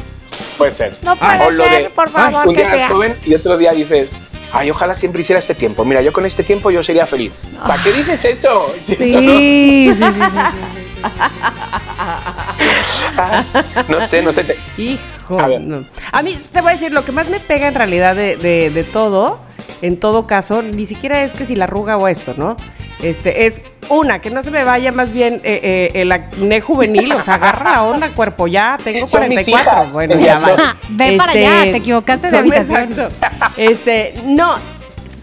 Puede 0.57 0.73
ser. 0.73 0.97
No 1.03 1.17
puede 1.17 1.41
O 1.45 1.51
lo 1.51 1.65
ser, 1.65 1.83
de, 1.85 1.91
por 1.91 2.09
favor, 2.11 2.49
un 2.49 2.55
día 2.55 2.69
eres 2.75 2.89
joven 2.91 3.17
y 3.25 3.35
otro 3.35 3.57
día 3.57 3.73
dices, 3.73 4.11
ay, 4.53 4.71
ojalá 4.71 4.95
siempre 4.95 5.23
hiciera 5.23 5.39
este 5.39 5.55
tiempo. 5.55 5.85
Mira, 5.85 6.03
yo 6.03 6.13
con 6.13 6.27
este 6.27 6.43
tiempo 6.43 6.71
yo 6.71 6.83
sería 6.83 7.07
feliz. 7.07 7.33
¿Para 7.67 7.83
qué 7.83 7.93
dices 7.93 8.25
eso? 8.25 8.73
Si 8.81 8.97
Sí, 8.97 9.11
eso 9.11 9.21
no- 9.21 9.31
sí, 9.31 9.93
sí, 9.97 10.05
sí, 10.05 10.21
sí. 10.21 10.99
no 13.89 14.07
sé, 14.07 14.23
no 14.23 14.33
sé. 14.33 14.45
te- 14.45 14.57
Hijo. 14.77 15.39
A 15.41 15.47
ver. 15.47 15.61
no. 15.61 15.85
A 16.13 16.23
mí, 16.23 16.39
te 16.53 16.61
voy 16.61 16.71
a 16.71 16.73
decir, 16.75 16.93
lo 16.93 17.05
que 17.05 17.13
más 17.13 17.29
me 17.29 17.41
pega 17.41 17.69
en 17.69 17.75
realidad 17.75 18.15
de, 18.17 18.37
de- 18.37 18.71
de 18.71 18.85
todo, 18.85 19.41
en 19.83 19.99
todo 19.99 20.27
caso, 20.27 20.63
ni 20.63 20.87
siquiera 20.87 21.23
es 21.23 21.33
que 21.33 21.45
si 21.45 21.55
la 21.55 21.65
arruga 21.65 21.97
o 21.97 22.09
esto, 22.09 22.35
¿no? 22.37 22.57
Este, 23.03 23.47
es 23.47 23.61
una, 23.89 24.21
que 24.21 24.31
no 24.31 24.43
se 24.43 24.51
me 24.51 24.65
vaya 24.65 24.93
más 24.93 25.13
bien 25.13 25.41
eh, 25.45 25.61
eh, 25.63 26.01
el 26.01 26.13
acné 26.13 26.61
juvenil, 26.61 27.13
o 27.13 27.23
sea, 27.23 27.35
agarra 27.35 27.73
la 27.73 27.83
onda, 27.85 28.09
cuerpo, 28.11 28.47
ya 28.47 28.79
tengo 28.83 29.07
Son 29.07 29.29
mis 29.29 29.45
44. 29.45 29.73
hijas. 29.73 29.93
Bueno, 29.93 30.19
ya 30.19 30.39
va. 30.39 30.77
Ve 30.91 31.17
para 31.17 31.33
allá, 31.33 31.63
te 31.63 31.77
equivocaste 31.77 32.31
de 32.31 32.39
habitación. 32.39 32.93
exacto. 32.93 33.09
Este, 33.57 34.15
no, 34.25 34.57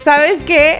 ¿sabes 0.04 0.42
qué? 0.42 0.78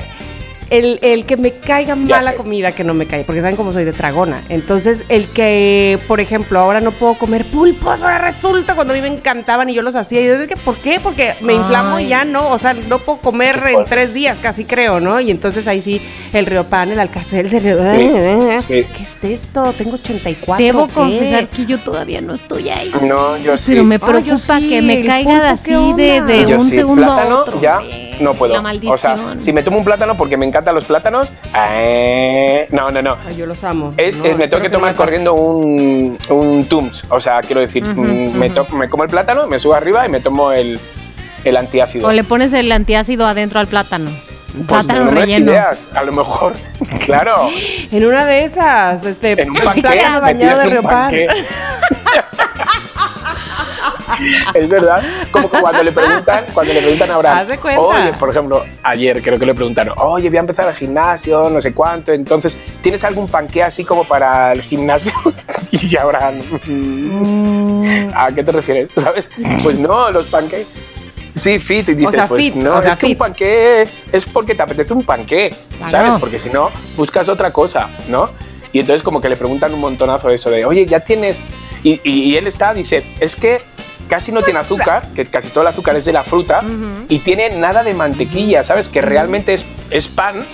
El, 0.71 0.99
el 1.03 1.25
que 1.27 1.37
me 1.37 1.53
caiga 1.53 1.95
mala 1.95 2.35
comida 2.35 2.73
que 2.73 2.83
no 2.85 2.93
me 2.95 3.07
cae, 3.07 3.25
porque 3.25 3.41
saben 3.41 3.57
cómo 3.57 3.73
soy 3.73 3.85
de 3.85 3.93
tragona. 3.93 4.41
Entonces, 4.49 5.05
el 5.09 5.29
que, 5.29 5.99
por 6.09 6.21
ejemplo, 6.21 6.59
ahora 6.59 6.81
no 6.81 6.91
puedo 6.91 7.15
comer 7.15 7.45
pulpos, 7.45 8.03
ahora 8.03 8.19
resulta 8.19 8.75
cuando 8.75 8.93
a 8.93 8.97
mí 8.97 9.03
me 9.03 9.09
encantaban 9.09 9.69
y 9.71 9.75
yo 9.75 9.83
los 9.83 9.95
hacía. 9.97 10.21
Y 10.21 10.27
yo 10.27 10.39
dije, 10.39 10.57
¿por 10.57 10.77
qué? 10.77 10.99
Porque 11.01 11.35
me 11.41 11.55
inflamo 11.55 11.99
y 12.01 12.05
Ay. 12.05 12.09
ya 12.09 12.25
no, 12.25 12.51
o 12.51 12.59
sea, 12.59 12.75
no 12.75 12.99
puedo 12.99 13.19
comer 13.19 13.61
Qué 13.65 13.73
en 13.73 13.85
tres 13.85 14.13
días, 14.13 14.39
casi 14.41 14.65
creo, 14.65 14.99
¿no? 15.01 15.21
Y 15.21 15.31
entonces 15.31 15.69
ahí 15.69 15.81
sí, 15.81 16.01
el 16.33 16.47
riopan, 16.47 16.91
el 16.91 16.99
alcacel, 17.01 17.49
se 17.49 17.61
¿qué 17.61 18.59
sí. 18.61 18.85
es 19.01 19.25
esto? 19.25 19.73
Tengo 19.73 19.95
84. 19.95 20.65
Debo 20.65 20.87
¿qué? 20.87 20.93
confesar 20.95 21.49
que 21.49 21.67
yo 21.67 21.79
todavía 21.79 22.21
no 22.21 22.35
estoy 22.35 22.71
ahí. 22.71 22.93
No, 23.03 23.37
yo 23.37 23.57
sí. 23.57 23.73
Pero 23.73 23.85
me 23.85 23.97
Ay, 23.97 24.01
yo 24.01 24.07
preocupa 24.07 24.61
sí, 24.61 24.69
que 24.69 24.83
me 24.83 25.05
caiga 25.05 25.33
pulpo, 25.33 25.47
así 25.49 25.95
¿qué 25.97 26.21
de, 26.23 26.45
de 26.47 26.57
un 26.57 26.69
sí. 26.69 26.77
segundo 26.77 27.05
plátano, 27.05 27.37
a 27.37 27.41
otro. 27.43 27.61
ya 27.61 27.81
no 28.21 28.35
puedo. 28.35 28.55
La 28.55 28.63
maldición. 28.63 28.95
O 28.95 28.97
sea, 28.99 29.17
si 29.41 29.53
me 29.53 29.63
tomo 29.63 29.79
un 29.79 29.85
plátano 29.85 30.17
porque 30.17 30.37
me 30.37 30.47
encantan 30.57 30.75
los 30.75 30.87
plátanos, 30.87 31.31
eh, 31.69 32.67
no, 32.71 32.89
no, 32.91 33.03
no. 33.03 33.17
Ay, 33.27 33.37
yo 33.37 33.45
los 33.45 33.63
amo. 33.63 33.91
Es, 33.99 34.19
No, 34.19 34.25
es- 34.25 34.39
me 34.39 34.49
tengo 34.49 34.63
que 34.63 34.71
tomar 34.71 34.95
corriendo 34.95 35.35
un, 35.35 36.17
un 36.31 36.65
Tums. 36.65 37.05
O 37.11 37.21
sea, 37.21 37.43
quiero 37.43 37.61
decir, 37.61 37.85
mm, 37.87 38.35
me, 38.39 38.49
to- 38.49 38.67
me 38.75 38.89
como 38.89 39.03
el 39.05 39.11
plátano, 39.11 39.47
me 39.47 39.59
subo 39.59 39.75
arriba 39.75 40.07
y 40.07 40.09
me 40.09 40.21
tomo 40.21 40.53
el, 40.53 40.81
el 41.45 41.57
antiácido. 41.59 42.09
O 42.09 42.13
le 42.13 42.25
pones 42.25 42.55
el 42.55 42.73
antiácido 42.73 43.27
adentro 43.27 43.61
al 43.61 43.67
plátano. 43.67 44.11
Pues 44.67 44.87
plátano 44.87 45.05
no 45.05 45.11
relleno. 45.11 45.51
ideas, 45.53 45.87
a 45.95 46.03
lo 46.03 46.13
mejor. 46.13 46.55
claro. 47.05 47.51
En 47.93 48.07
una 48.07 48.25
de 48.25 48.45
esas, 48.45 49.05
este, 49.05 49.33
En 49.43 49.51
un 49.51 49.57
panqué, 49.57 49.83
plátano 49.83 50.21
bañado 50.23 50.59
de 50.61 50.65
metido 50.67 50.83
es 54.55 54.69
verdad, 54.69 55.03
como 55.31 55.51
que 55.51 55.61
cuando 55.61 55.83
le 55.83 55.93
preguntan, 55.93 56.45
cuando 56.55 56.73
le 56.73 56.81
preguntan 56.81 57.11
a 57.11 57.15
Abraham, 57.17 57.39
Haz 57.39 57.49
de 57.49 57.59
cuenta. 57.59 57.81
oye, 57.81 58.13
por 58.15 58.31
ejemplo, 58.31 58.65
ayer 58.83 59.23
creo 59.23 59.39
que 59.39 59.47
le 59.47 59.55
preguntaron, 59.55 59.95
oye, 59.99 60.29
voy 60.29 60.37
a 60.37 60.41
empezar 60.41 60.69
el 60.69 60.75
gimnasio, 60.75 61.49
no 61.51 61.61
sé 61.61 61.73
cuánto, 61.75 62.13
entonces, 62.13 62.59
¿tienes 62.83 63.03
algún 63.05 63.29
panqué 63.29 63.63
así 63.63 63.85
como 63.85 64.05
para 64.05 64.53
el 64.53 64.63
gimnasio? 64.63 65.13
y 65.73 65.97
Abraham, 65.97 66.39
"Mm, 66.67 68.09
¿a 68.15 68.31
qué 68.35 68.43
te 68.45 68.53
refieres? 68.53 68.91
¿Sabes? 68.97 69.29
Pues 69.63 69.79
no, 69.79 70.11
los 70.11 70.27
panqués. 70.27 70.67
Sí, 71.35 71.59
fit, 71.59 71.89
y 71.91 71.95
dices, 71.95 72.15
sea, 72.15 72.27
pues 72.29 72.45
fit, 72.45 72.55
no, 72.55 72.77
o 72.77 72.81
sea, 72.81 72.91
es 72.93 72.97
que 72.97 73.07
un 73.07 73.11
fit. 73.11 73.19
panqué 73.19 73.83
es 74.11 74.25
porque 74.25 74.55
te 74.55 74.63
apetece 74.63 74.95
un 74.95 75.05
panqué. 75.05 75.55
¿sabes? 75.87 76.13
Porque 76.19 76.39
si 76.39 76.49
no, 76.49 76.71
buscas 76.97 77.29
otra 77.29 77.53
cosa, 77.53 77.91
¿no? 78.09 78.31
Y 78.73 78.81
entonces 78.81 79.03
como 79.03 79.21
que 79.21 79.29
le 79.29 79.37
preguntan 79.37 79.73
un 79.75 79.81
montonazo 79.81 80.31
eso 80.31 80.51
de, 80.51 80.65
oye, 80.65 80.87
ya 80.87 81.01
tienes... 81.01 81.41
Y, 81.83 82.01
y- 82.05 82.23
y 82.33 82.37
él 82.37 82.47
está, 82.47 82.73
dice, 82.75 83.05
es 83.21 83.37
que 83.37 83.61
casi 84.09 84.33
no 84.33 84.43
tiene 84.43 84.61
azúcar, 84.61 85.03
que 85.15 85.25
casi 85.27 85.49
todo 85.51 85.63
el 85.63 85.69
azúcar 85.69 85.97
es 85.97 86.05
de 86.05 86.13
la 86.13 86.23
fruta, 86.25 86.63
y 87.09 87.19
tiene 87.21 87.51
nada 87.51 87.83
de 87.83 87.95
mantequilla, 87.95 88.63
¿sabes? 88.65 88.89
Que 88.89 89.01
realmente 89.01 89.53
es, 89.55 89.65
es 89.91 90.09
pan. 90.09 90.45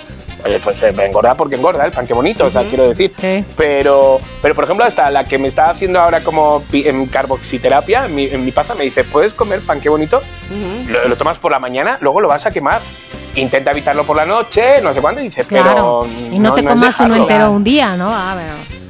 Oye, 0.45 0.59
pues 0.59 0.83
eh, 0.83 0.93
engorda 0.99 1.35
porque 1.35 1.55
engorda, 1.55 1.85
el 1.85 1.93
pan 1.93 2.05
qué 2.05 2.13
bonito, 2.13 2.45
o 2.45 2.51
sea, 2.51 2.63
quiero 2.63 2.89
decir. 2.89 3.13
Sí. 3.17 3.45
Pero, 3.55 4.19
pero, 4.41 4.53
por 4.53 4.65
ejemplo, 4.65 4.85
hasta 4.85 5.09
la 5.09 5.23
que 5.23 5.37
me 5.37 5.47
está 5.47 5.67
haciendo 5.69 6.01
ahora 6.01 6.19
como 6.19 6.61
en 6.73 7.05
carboxiterapia, 7.05 8.05
en 8.07 8.15
mi, 8.15 8.25
en 8.25 8.43
mi 8.43 8.51
paza, 8.51 8.75
me 8.75 8.83
dice, 8.83 9.05
¿puedes 9.05 9.33
comer 9.33 9.61
pan 9.61 9.79
qué 9.79 9.87
bonito? 9.87 10.21
Lo, 10.89 11.07
lo 11.07 11.15
tomas 11.15 11.37
por 11.39 11.51
la 11.51 11.59
mañana, 11.59 11.97
luego 12.01 12.19
lo 12.19 12.27
vas 12.27 12.45
a 12.45 12.51
quemar. 12.51 12.81
Intenta 13.35 13.71
evitarlo 13.71 14.03
por 14.05 14.17
la 14.17 14.25
noche, 14.25 14.79
no 14.81 14.93
sé 14.93 14.99
cuándo, 15.01 15.21
y 15.21 15.25
dice, 15.25 15.43
Claro. 15.45 16.01
pero. 16.05 16.35
y 16.35 16.39
no, 16.39 16.53
te 16.53 16.61
es 16.61 16.67
comas 16.67 16.99
uno 16.99 17.15
entero 17.15 17.51
un 17.51 17.63
día, 17.63 17.95
¿no? 17.95 18.09
Ah, 18.11 18.35
pero. 18.37 18.82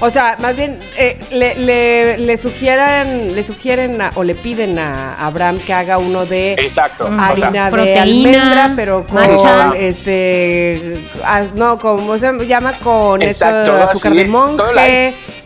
O 0.00 0.10
sea, 0.10 0.36
más 0.40 0.54
bien 0.56 0.78
eh, 0.96 1.18
le, 1.32 1.56
le, 1.56 2.18
le 2.18 2.36
sugieren, 2.36 3.34
le 3.34 3.42
sugieren 3.42 4.00
a- 4.00 4.10
o 4.14 4.22
le 4.22 4.34
piden 4.36 4.78
a 4.78 5.14
Abraham 5.26 5.58
que 5.58 5.72
haga 5.72 5.98
uno 5.98 6.24
de 6.24 6.52
Exacto. 6.52 7.08
Mm. 7.10 7.14
o 7.14 7.16
sea, 7.16 7.26
harina 7.48 7.64
de 7.64 7.70
proteína, 7.72 8.02
almendra, 8.02 8.72
pero 8.76 9.04
con 9.04 9.14
matcha. 9.16 9.72
este 9.76 10.98
ah, 11.24 11.42
no, 11.56 11.78
como 11.78 12.16
se 12.16 12.32
llama 12.46 12.74
con 12.82 13.22
esto 13.22 13.44
Exacto, 13.46 13.72
azúcar 13.82 14.12
así, 14.12 14.18
de 14.18 14.24
monje, 14.26 14.56
todo 14.56 14.72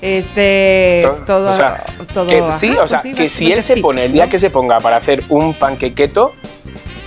este 0.02 1.00
to- 1.02 1.14
todo, 1.26 1.50
o 1.50 1.52
sea, 1.54 1.84
todo 2.12 2.26
que, 2.26 2.38
ajá, 2.40 2.52
sí, 2.52 2.70
o 2.72 2.76
pues 2.76 2.90
sea, 2.90 3.00
sí, 3.00 3.12
que 3.12 3.28
si 3.30 3.52
él 3.52 3.62
se 3.64 3.76
pone, 3.78 4.04
el 4.04 4.12
día 4.12 4.26
¿no? 4.26 4.30
que 4.32 4.38
se 4.38 4.50
ponga 4.50 4.78
para 4.80 4.96
hacer 4.96 5.22
un 5.30 5.54
panquequeto, 5.54 6.34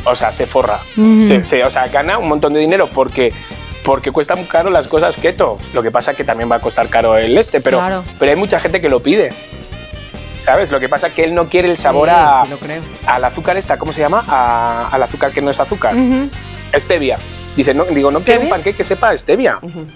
o 0.05 0.15
sea, 0.15 0.31
se 0.31 0.45
forra. 0.47 0.79
Se- 0.95 1.43
se- 1.45 1.63
o 1.63 1.69
sea, 1.69 1.87
gana 1.89 2.17
un 2.17 2.27
montón 2.27 2.53
de 2.53 2.59
dinero 2.59 2.87
porque 2.93 3.31
porque 3.85 4.11
cuesta 4.11 4.35
muy 4.35 4.45
caro 4.45 4.69
las 4.69 4.87
cosas 4.87 5.15
keto. 5.15 5.57
Lo 5.73 5.81
que 5.83 5.91
pasa 5.91 6.11
es 6.11 6.17
que 6.17 6.23
también 6.23 6.51
va 6.51 6.55
a 6.57 6.59
costar 6.59 6.89
caro 6.89 7.17
el 7.17 7.37
este, 7.37 7.61
pero, 7.61 7.77
Claro. 7.77 8.03
pero 8.19 8.31
hay 8.31 8.37
mucha 8.37 8.59
gente 8.59 8.81
que 8.81 8.89
lo 8.89 9.01
pide. 9.01 9.29
¿Sabes? 10.37 10.69
Lo 10.71 10.79
que 10.79 10.89
pasa 10.89 11.07
es 11.07 11.13
que 11.13 11.23
él 11.23 11.33
no 11.33 11.45
quiere 11.47 11.69
el 11.69 11.77
sabor 11.77 12.09
Sí, 12.09 12.15
a, 12.17 12.41
sí 12.43 12.49
lo 12.51 12.57
creo. 12.57 12.81
al 13.07 13.23
azúcar 13.23 13.55
esta, 13.57 13.77
¿cómo 13.77 13.93
se 13.93 14.01
llama? 14.01 14.23
A- 14.27 14.89
al 14.91 15.01
azúcar 15.01 15.31
que 15.31 15.41
no 15.41 15.49
es 15.49 15.59
azúcar. 15.59 15.95
Ujú. 15.95 16.29
Stevia. 16.77 17.17
Dice, 17.55 17.73
no, 17.73 17.85
digo, 17.85 18.11
no 18.11 18.19
quiero 18.19 18.41
un 18.41 18.49
panqueque 18.49 18.75
que 18.77 18.83
sepa 18.83 19.15
stevia. 19.15 19.59
Ujú. 19.61 19.87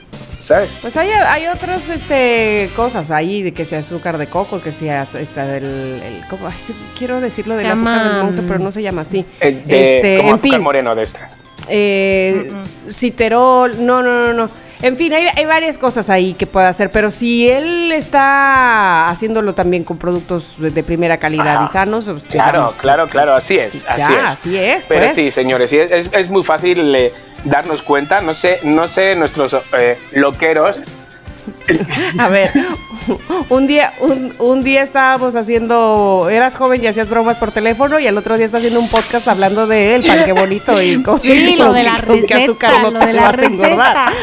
¿Sabes? 0.41 0.69
Pues 0.81 0.95
hay, 0.95 1.09
hay 1.09 1.47
otras 1.47 1.89
este, 1.89 2.69
cosas 2.77 3.11
ahí, 3.11 3.43
de 3.43 3.51
que 3.51 3.65
sea 3.65 3.79
azúcar 3.79 4.17
de 4.17 4.27
coco, 4.27 4.61
que 4.61 4.71
sea 4.71 5.03
esta 5.03 5.45
del... 5.45 5.65
el- 5.65 6.23
¿cómo? 6.29 6.47
Quiero 6.97 7.19
decirlo 7.19 7.57
del 7.57 7.65
Se 7.65 7.71
azúcar 7.73 7.93
llama, 7.97 8.13
del 8.13 8.23
monje, 8.23 8.41
mm, 8.43 8.47
pero 8.47 8.59
no 8.59 8.71
se 8.71 8.81
llama 8.81 9.01
así. 9.01 9.25
Eh, 9.41 9.61
de- 9.65 9.95
Este, 9.97 10.17
como 10.19 10.29
en 10.29 10.35
azúcar 10.35 10.51
fin. 10.53 10.61
moreno 10.61 10.95
de 10.95 11.03
este. 11.03 11.19
Eh, 11.69 12.51
Citerol, 12.91 13.85
no, 13.85 14.01
no, 14.03 14.27
no, 14.27 14.33
no. 14.33 14.49
En 14.81 14.95
fin, 14.95 15.11
hay, 15.13 15.27
hay 15.35 15.45
varias 15.45 15.77
cosas 15.77 16.09
ahí 16.09 16.33
que 16.33 16.47
puede 16.47 16.65
hacer, 16.67 16.89
pero 16.89 17.11
si 17.11 17.49
él 17.49 17.91
está 17.91 19.09
haciéndolo 19.09 19.53
también 19.53 19.83
con 19.83 19.97
productos 19.97 20.55
de, 20.57 20.69
de 20.71 20.83
primera 20.83 21.17
calidad 21.17 21.57
Ajá. 21.57 21.65
y 21.65 21.67
sanos, 21.67 22.05
pues, 22.09 22.25
Claro, 22.25 22.73
claro, 22.77 23.07
claro, 23.09 23.33
así 23.33 23.57
es, 23.59 23.83
Ya, 23.83 23.89
así 23.95 24.13
es. 24.13 24.23
así 24.23 24.57
es, 24.57 24.85
Pero 24.85 25.01
pues. 25.01 25.15
sí, 25.15 25.31
señores, 25.31 25.73
es, 25.73 26.09
es 26.13 26.29
muy 26.29 26.45
fácil 26.45 26.95
eh, 26.95 27.11
darnos 27.43 27.81
cuenta, 27.81 28.21
no 28.21 28.33
sé, 28.33 28.59
no 28.63 28.87
sé 28.87 29.15
nuestros 29.15 29.53
eh, 29.77 29.97
loqueros, 30.13 30.81
A 32.17 32.27
ver, 32.29 32.51
un 33.49 33.67
día, 33.67 33.93
un, 33.99 34.33
un 34.39 34.61
día 34.63 34.81
estábamos 34.81 35.35
haciendo, 35.35 36.27
eras 36.31 36.55
joven 36.55 36.83
y 36.83 36.87
hacías 36.87 37.09
bromas 37.09 37.37
por 37.37 37.51
teléfono 37.51 37.99
y 37.99 38.07
al 38.07 38.17
otro 38.17 38.35
día 38.37 38.45
estás 38.45 38.61
haciendo 38.61 38.79
un 38.79 38.89
podcast 38.89 39.27
hablando 39.27 39.67
de 39.67 39.95
él, 39.95 40.05
pan 40.05 40.25
qué 40.25 40.31
bonito 40.31 40.81
y 40.81 41.01
con, 41.03 41.21
Sí, 41.21 41.55
lo 41.55 41.65
con 41.67 41.75
de 41.75 41.83
la 41.83 42.01
con 42.01 42.33
azúcar 42.41 42.81
no 42.81 42.91
lo 42.91 42.99
te 42.99 43.07
de 43.07 43.13
la 43.13 43.21
vas 43.23 43.37
a 43.37 43.45
engordar. 43.45 44.13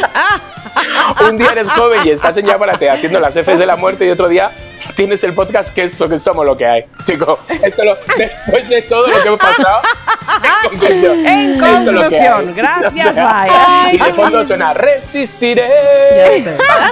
un 1.30 1.36
día 1.36 1.48
eres 1.52 1.70
joven 1.70 2.00
y 2.04 2.10
estás 2.10 2.36
en 2.36 2.46
Yaparate 2.46 2.90
haciendo 2.90 3.20
las 3.20 3.34
Fs 3.34 3.58
de 3.58 3.66
la 3.66 3.76
muerte 3.76 4.06
y 4.06 4.10
otro 4.10 4.28
día 4.28 4.50
tienes 4.94 5.22
el 5.24 5.34
podcast 5.34 5.74
que 5.74 5.84
es 5.84 5.98
lo 5.98 6.08
que 6.08 6.18
somos 6.18 6.44
lo 6.46 6.56
que 6.56 6.66
hay. 6.66 6.84
Chico, 7.04 7.38
esto 7.62 7.84
lo- 7.84 7.96
después 8.16 8.68
de 8.68 8.82
todo 8.82 9.06
lo 9.08 9.20
que 9.22 9.28
hemos 9.28 9.40
pasado, 9.40 9.80
en 10.42 10.70
conclusión, 10.70 11.26
En 11.26 11.58
conclusión, 11.60 12.54
gracias, 12.54 13.06
O 13.10 13.12
sea, 13.14 13.44
bye. 13.84 13.94
Y 13.94 13.98
de 13.98 14.14
fondo 14.14 14.44
suena 14.44 14.72
resistiré. 14.74 15.68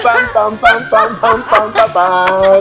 Pam, 0.03 0.29
pam. 1.93 2.59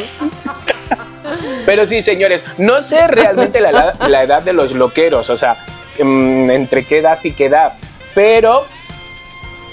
Pero 1.66 1.86
sí, 1.86 2.02
señores, 2.02 2.44
no 2.58 2.82
sé 2.82 3.08
realmente 3.08 3.60
la, 3.62 3.70
edad- 3.70 4.08
la 4.08 4.24
edad 4.24 4.42
de 4.42 4.54
los 4.54 4.72
loqueros, 4.74 5.30
o 5.30 5.38
sea, 5.38 5.56
mm, 6.00 6.50
entre 6.52 6.86
qué 6.86 7.00
edad 7.00 7.18
y 7.24 7.32
qué 7.32 7.46
edad, 7.46 7.74
pero 8.14 8.66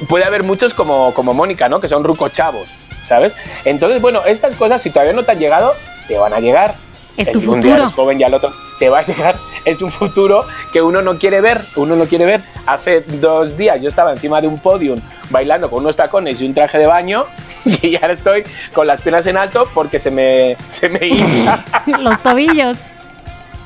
puede 0.08 0.24
haber 0.24 0.42
muchos 0.42 0.72
como, 0.74 1.12
como 1.12 1.34
Mónica, 1.34 1.68
¿no? 1.68 1.80
Que 1.80 1.88
son 1.88 2.04
rucos 2.04 2.32
chavos, 2.32 2.68
¿sabes? 3.02 3.34
Entonces, 3.64 4.00
bueno, 4.02 4.24
estas 4.24 4.54
cosas, 4.56 4.82
si 4.82 4.90
todavía 4.90 5.12
no 5.12 5.24
te 5.24 5.32
han 5.32 5.38
llegado, 5.38 5.74
te 6.08 6.18
van 6.18 6.32
a 6.34 6.40
llegar. 6.40 6.74
Es 7.16 7.28
El- 7.28 7.34
tu 7.34 7.38
Un 7.52 7.60
día 7.60 7.72
futuro. 7.72 7.74
eres 7.84 7.92
joven 7.94 8.20
y 8.20 8.24
al 8.24 8.34
otro 8.34 8.52
te 8.78 8.88
va 8.88 9.00
a 9.00 9.02
llegar. 9.02 9.36
Es 9.66 9.82
un 9.82 9.90
futuro 9.90 10.42
que 10.72 10.80
uno 10.80 11.02
no 11.02 11.18
quiere 11.18 11.42
ver, 11.42 11.60
uno 11.76 11.94
no 11.94 12.06
quiere 12.06 12.24
ver. 12.24 12.40
Hace 12.64 13.02
dos 13.02 13.58
días 13.58 13.82
yo 13.82 13.90
estaba 13.90 14.10
encima 14.12 14.40
de 14.40 14.48
un 14.48 14.58
podium 14.58 14.98
bailando 15.28 15.68
con 15.68 15.80
unos 15.80 15.96
tacones 15.96 16.40
y 16.40 16.46
un 16.46 16.54
traje 16.54 16.78
de 16.78 16.86
baño 16.86 17.24
y 17.82 17.94
ahora 17.96 18.14
estoy 18.14 18.42
con 18.72 18.86
las 18.86 19.02
piernas 19.02 19.26
en 19.26 19.36
alto 19.36 19.68
porque 19.74 19.98
se 19.98 20.10
me, 20.10 20.56
se 20.70 20.88
me 20.88 21.06
hincha. 21.08 21.62
Los 21.98 22.18
tobillos. 22.20 22.78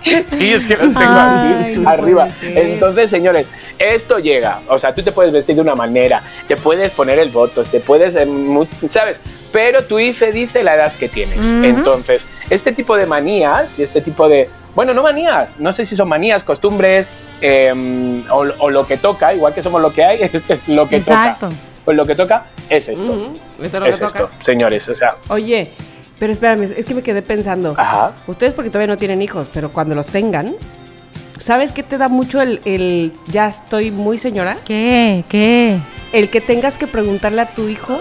Sí, 0.03 0.53
es 0.53 0.67
que 0.67 0.77
los 0.77 0.93
tengo 0.93 1.15
Ay, 1.15 1.73
así 1.73 1.81
no 1.81 1.89
arriba. 1.89 2.29
Entonces, 2.43 3.09
señores, 3.09 3.47
esto 3.79 4.19
llega. 4.19 4.61
O 4.69 4.79
sea, 4.79 4.95
tú 4.95 5.03
te 5.03 5.13
puedes 5.13 5.33
vestir 5.33 5.55
de 5.57 5.61
una 5.61 5.75
manera, 5.75 6.23
te 6.47 6.57
puedes 6.57 6.91
poner 6.93 7.19
el 7.19 7.31
votos, 7.31 7.71
te 7.71 7.81
puedes, 7.81 8.15
eh, 8.17 8.27
¿sabes? 8.89 9.19
Pero 9.53 9.85
tu 9.85 9.99
IFE 9.99 10.33
dice 10.33 10.63
la 10.63 10.75
edad 10.75 10.93
que 10.93 11.09
tienes. 11.09 11.53
Entonces, 11.53 12.27
este 12.51 12.73
tipo 12.73 12.97
de 12.97 13.07
manías 13.07 13.79
y 13.79 13.83
este 13.83 14.01
tipo 14.01 14.29
de. 14.29 14.49
Bueno, 14.75 14.93
no 14.95 15.03
manías, 15.03 15.59
no 15.61 15.73
sé 15.73 15.85
si 15.85 15.95
son 15.95 16.09
manías, 16.09 16.43
costumbres 16.43 17.07
eh, 17.41 18.23
o, 18.31 18.39
o 18.59 18.71
lo 18.71 18.87
que 18.87 18.97
toca, 18.97 19.33
igual 19.33 19.55
que 19.55 19.63
somos 19.63 19.81
lo 19.81 19.93
que 19.93 20.05
hay, 20.05 20.19
este 20.33 20.55
es 20.55 20.69
lo 20.69 20.89
que 20.89 20.97
Exacto. 20.97 21.49
toca. 21.49 21.61
Pues 21.85 21.97
lo 21.97 22.05
que 22.05 22.15
toca 22.15 22.47
es 22.71 22.89
esto. 22.89 23.13
Esto 23.63 23.77
es 23.77 23.81
lo 23.81 23.81
que 23.85 23.91
es 23.91 23.99
toca. 24.01 24.19
esto, 24.19 24.31
señores. 24.41 24.89
O 24.89 24.95
sea, 24.95 25.17
Oye, 25.29 25.73
pero 26.19 26.33
espérame, 26.33 26.63
es 26.77 26.87
que 26.87 26.95
me 26.95 27.03
quedé 27.03 27.23
pensando. 27.23 27.75
ajá. 27.77 28.13
Ustedes 28.27 28.55
porque 28.55 28.71
todavía 28.71 28.93
no 28.95 28.99
tienen 28.99 29.21
hijos, 29.23 29.47
pero 29.53 29.71
cuando 29.71 29.95
los 29.95 30.07
tengan, 30.09 30.57
¿sabes 31.39 31.73
qué 31.73 31.83
te 31.83 31.99
da 31.99 32.09
mucho 32.09 32.41
el, 32.41 32.61
el 32.65 33.13
ya 33.29 33.49
estoy 33.49 33.91
muy 33.91 34.19
señora? 34.19 34.59
¿Qué? 34.65 35.25
¿Qué? 35.29 35.79
El 36.13 36.31
que 36.31 36.41
tengas 36.41 36.79
que 36.79 36.87
preguntarle 36.87 37.41
a 37.43 37.47
tu 37.47 37.69
hijo 37.69 37.99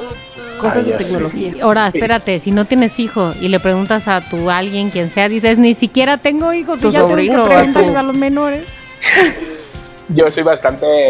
cosas 0.59 0.85
Ay, 0.85 0.91
de 0.91 0.97
tecnología. 0.97 1.53
Ahora, 1.63 1.91
Sí. 1.91 1.97
espérate, 1.97 2.39
si 2.39 2.51
no 2.51 2.65
tienes 2.65 2.99
hijo 2.99 3.33
y 3.41 3.47
le 3.49 3.59
preguntas 3.59 4.07
a 4.07 4.21
tu 4.21 4.49
alguien, 4.49 4.91
quien 4.91 5.09
sea, 5.09 5.27
dices, 5.27 5.57
ni 5.57 5.73
siquiera 5.73 6.17
tengo 6.17 6.53
hijos, 6.53 6.79
Tu 6.79 6.87
y 6.87 6.91
ya 6.91 6.99
sobrino, 7.01 7.33
tengo 7.33 7.45
a 7.45 7.49
que 7.49 7.55
preguntarles 7.55 7.93
tu- 7.93 7.99
a 7.99 8.03
los 8.03 8.15
menores. 8.15 8.63
Yo 10.09 10.29
soy 10.29 10.43
bastante. 10.43 11.09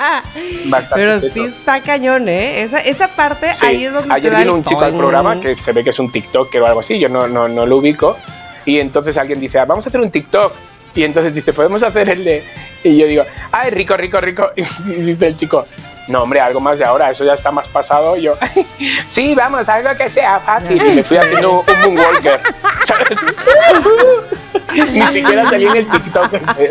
bastante 0.66 0.94
Pero 0.94 1.20
teto. 1.20 1.34
sí 1.34 1.40
está 1.40 1.80
cañón, 1.82 2.28
¿eh? 2.28 2.62
Esa, 2.62 2.78
esa 2.78 3.08
parte 3.08 3.52
Sí, 3.52 3.66
ahí 3.66 3.84
es 3.84 3.92
donde 3.92 4.08
te 4.08 4.14
ayer 4.14 4.32
da 4.32 4.38
vino 4.38 4.52
el 4.52 4.56
un 4.58 4.64
chico 4.64 4.80
al 4.80 4.96
programa 4.96 5.40
que 5.40 5.56
se 5.58 5.72
ve 5.72 5.84
que 5.84 5.90
es 5.90 5.98
un 5.98 6.10
TikToker 6.10 6.62
o 6.62 6.66
algo 6.66 6.80
así, 6.80 6.98
yo 6.98 7.08
no, 7.08 7.26
no, 7.26 7.48
no 7.48 7.66
lo 7.66 7.76
ubico. 7.78 8.16
Y 8.64 8.78
entonces 8.80 9.16
alguien 9.18 9.40
dice, 9.40 9.58
"Ah, 9.58 9.64
vamos 9.64 9.86
a 9.86 9.88
hacer 9.88 10.00
un 10.00 10.10
TikTok. 10.10 10.52
Y 10.98 11.04
entonces 11.04 11.32
dice, 11.32 11.52
podemos 11.52 11.80
hacer 11.84 12.08
el 12.08 12.24
de. 12.24 12.44
Y 12.82 12.96
yo 12.96 13.06
digo, 13.06 13.24
ay, 13.52 13.70
rico, 13.70 13.96
rico, 13.96 14.20
rico. 14.20 14.50
Y 14.56 14.94
dice 14.94 15.28
el 15.28 15.36
chico, 15.36 15.64
no, 16.08 16.24
hombre, 16.24 16.40
algo 16.40 16.58
más 16.58 16.80
de 16.80 16.84
ahora, 16.84 17.08
eso 17.08 17.24
ya 17.24 17.34
está 17.34 17.52
más 17.52 17.68
pasado. 17.68 18.16
Y 18.16 18.22
yo, 18.22 18.36
sí, 19.08 19.32
vamos, 19.32 19.68
algo 19.68 19.96
que 19.96 20.08
sea 20.08 20.40
fácil. 20.40 20.82
Y 20.82 20.96
me 20.96 21.04
fui 21.04 21.16
haciendo 21.16 21.60
un 21.60 21.64
moonwalker. 21.94 22.40
¿Sabes? 22.82 23.16
Ni 24.92 25.06
siquiera 25.06 25.48
salí 25.48 25.66
en 25.66 25.76
el 25.76 25.88
TikTok 25.88 26.32
ese. 26.34 26.70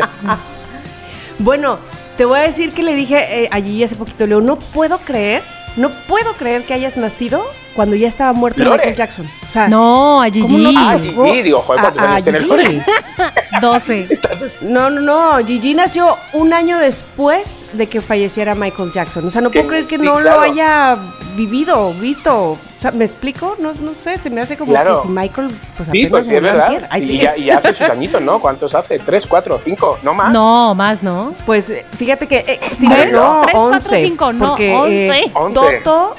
Bueno, 1.39 1.80
te 2.17 2.25
voy 2.25 2.39
a 2.39 2.41
decir 2.41 2.73
que 2.73 2.84
le 2.84 2.95
dije 2.95 3.43
eh, 3.43 3.49
allí 3.49 3.82
hace 3.82 3.95
poquito, 3.95 4.28
Leo, 4.28 4.41
no 4.41 4.57
puedo 4.59 4.97
creer, 4.97 5.41
no 5.78 5.89
puedo 6.07 6.34
creer 6.34 6.63
que 6.63 6.73
hayas 6.73 6.97
nacido 6.97 7.45
cuando 7.75 7.95
ya 7.95 8.07
estaba 8.07 8.34
muerto 8.34 8.63
Lore. 8.63 8.78
Michael 8.78 8.95
Jackson. 8.97 9.30
O 9.47 9.51
sea, 9.51 9.67
No, 9.67 10.21
a 10.21 10.30
¿cómo 10.32 10.47
Gigi. 10.47 10.73
no 10.73 10.80
Ah? 10.80 10.97
Gigi, 10.99 11.41
digo, 11.43 11.59
joder, 11.61 11.82
¿cuántos 11.82 12.01
A- 12.01 12.05
a 12.05 12.11
años 12.15 12.23
tiene 12.23 12.38
el 12.39 12.43
Gigi. 12.45 12.55
Lore? 12.57 12.84
12. 13.61 14.19
No, 14.61 14.89
no, 14.89 15.01
no. 15.01 15.45
Gigi 15.45 15.73
nació 15.75 16.17
un 16.34 16.53
año 16.53 16.78
después 16.80 17.67
de 17.73 17.88
que 17.88 18.01
falleciera 18.01 18.55
Michael 18.55 18.91
Jackson. 18.93 19.25
O 19.25 19.30
sea, 19.30 19.41
no 19.41 19.51
puedo 19.51 19.67
creer 19.67 19.86
que 19.86 19.97
Sí, 19.97 20.03
no 20.03 20.15
claro. 20.19 20.38
lo 20.38 20.41
haya 20.41 20.97
vivido, 21.36 21.93
visto. 21.93 22.57
Sea, 22.89 22.97
¿me 22.97 23.05
explico? 23.05 23.55
No, 23.59 23.73
no 23.73 23.89
sé, 23.91 24.17
se 24.17 24.29
me 24.29 24.41
hace 24.41 24.55
como 24.57 24.71
Claro. 24.71 25.01
que 25.01 25.07
si 25.07 25.13
Michael, 25.13 25.47
pues 25.75 25.89
Sí, 25.91 26.05
apenas 26.05 26.09
pues 26.11 26.27
sí, 26.27 26.35
es 26.35 26.41
verdad. 26.41 26.88
Ay, 26.89 27.03
Y 27.11 27.17
ya, 27.19 27.38
y 27.38 27.45
ya 27.45 27.57
hace 27.57 27.73
sus 27.73 27.89
añitos, 27.89 28.21
¿no? 28.21 28.39
¿Cuántos 28.39 28.73
hace? 28.75 28.99
¿Tres, 28.99 29.25
cuatro, 29.25 29.59
cinco? 29.63 29.97
¿No 30.03 30.13
más? 30.13 30.31
No, 30.33 30.73
más, 30.75 31.03
¿no? 31.03 31.33
Pues 31.45 31.69
eh, 31.69 31.85
fíjate 31.97 32.27
que 32.27 32.38
eh, 32.47 32.59
¿Tres? 32.59 33.11
no, 33.11 33.41
Tres, 33.43 33.53
cuatro, 33.53 33.59
11. 33.59 34.05
cinco, 34.07 34.33
no, 34.33 34.47
porque 34.49 34.73
once. 34.75 35.19
eh, 35.19 35.31
Once. 35.33 35.53
Toto, 35.83 36.15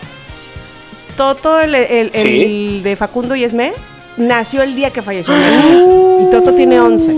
Toto, 1.16 1.60
el, 1.60 1.74
el- 1.74 2.10
el 2.14 2.22
Sí. 2.22 2.80
de 2.82 2.96
Facundo 2.96 3.34
y 3.34 3.44
Esme, 3.44 3.72
nació 4.16 4.62
el 4.62 4.74
día 4.74 4.90
que 4.90 5.02
falleció 5.02 5.34
Jackson. 5.36 6.06
Y 6.28 6.30
Toto 6.30 6.52
tiene 6.54 6.80
11. 6.80 7.14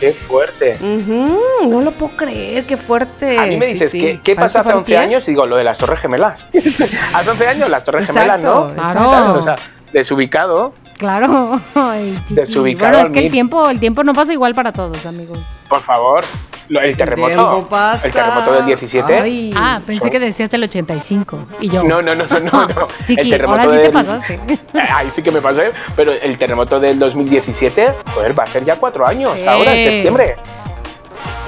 ¡Qué 0.00 0.12
fuerte! 0.12 0.76
No 0.80 1.80
lo 1.80 1.90
puedo 1.92 2.16
creer, 2.16 2.64
qué 2.64 2.76
fuerte. 2.76 3.38
A 3.38 3.46
mí 3.46 3.56
me 3.56 3.66
dices, 3.66 3.92
sí. 3.92 4.00
¿qué, 4.00 4.20
qué 4.22 4.36
pasó 4.36 4.58
hace 4.58 4.68
11 4.68 4.74
Fantier. 4.74 4.98
años? 4.98 5.26
Y 5.28 5.30
digo, 5.30 5.46
lo 5.46 5.56
de 5.56 5.64
las 5.64 5.78
Torres 5.78 6.00
Gemelas. 6.00 6.46
hace 7.14 7.30
11 7.30 7.48
años 7.48 7.70
las 7.70 7.84
Torres 7.84 8.06
Gemelas, 8.08 8.42
¿no? 8.42 8.68
Claro. 8.68 9.08
¿Sabes? 9.08 9.32
O 9.32 9.42
sea, 9.42 9.54
desubicado, 9.92 10.74
Claro. 10.98 11.60
Ay. 11.74 12.18
Desubicado 12.30 12.92
Bueno, 12.92 13.06
es 13.08 13.12
que 13.12 13.26
el 13.26 13.30
tiempo, 13.30 13.68
el 13.68 13.78
tiempo 13.80 14.02
no 14.04 14.12
pasa 14.14 14.32
igual 14.32 14.54
para 14.54 14.72
todos, 14.72 15.04
amigos. 15.06 15.38
por 15.68 15.82
favor. 15.82 16.24
El 16.68 16.96
terremoto. 16.96 17.68
El 18.02 18.12
terremoto 18.12 18.52
del 18.54 18.66
17. 18.66 19.14
Ay. 19.20 19.52
Ah, 19.56 19.80
pensé 19.86 20.00
son- 20.00 20.10
que 20.10 20.18
decías 20.18 20.50
del 20.50 20.64
85. 20.64 21.46
Y 21.60 21.68
yo. 21.68 21.84
No, 21.84 22.02
no, 22.02 22.14
no, 22.14 22.24
no, 22.26 22.40
no. 22.40 22.66
no. 22.66 22.88
Chiqui, 23.06 23.32
ahora 23.34 23.64
sí 23.70 23.76
te 23.76 23.90
pasaste. 23.90 24.40
Ahí 24.92 25.08
sí 25.10 25.22
que 25.22 25.30
me 25.30 25.40
pasé. 25.40 25.70
Pero 25.94 26.10
el 26.12 26.36
terremoto 26.38 26.80
del 26.80 26.98
2017, 26.98 27.86
joder, 28.14 28.36
va 28.36 28.42
a 28.42 28.46
ser 28.48 28.64
ya 28.64 28.76
cuatro 28.76 29.06
años, 29.06 29.32
Sí. 29.36 29.46
ahora 29.46 29.74
en 29.76 29.80
septiembre. 29.92 30.34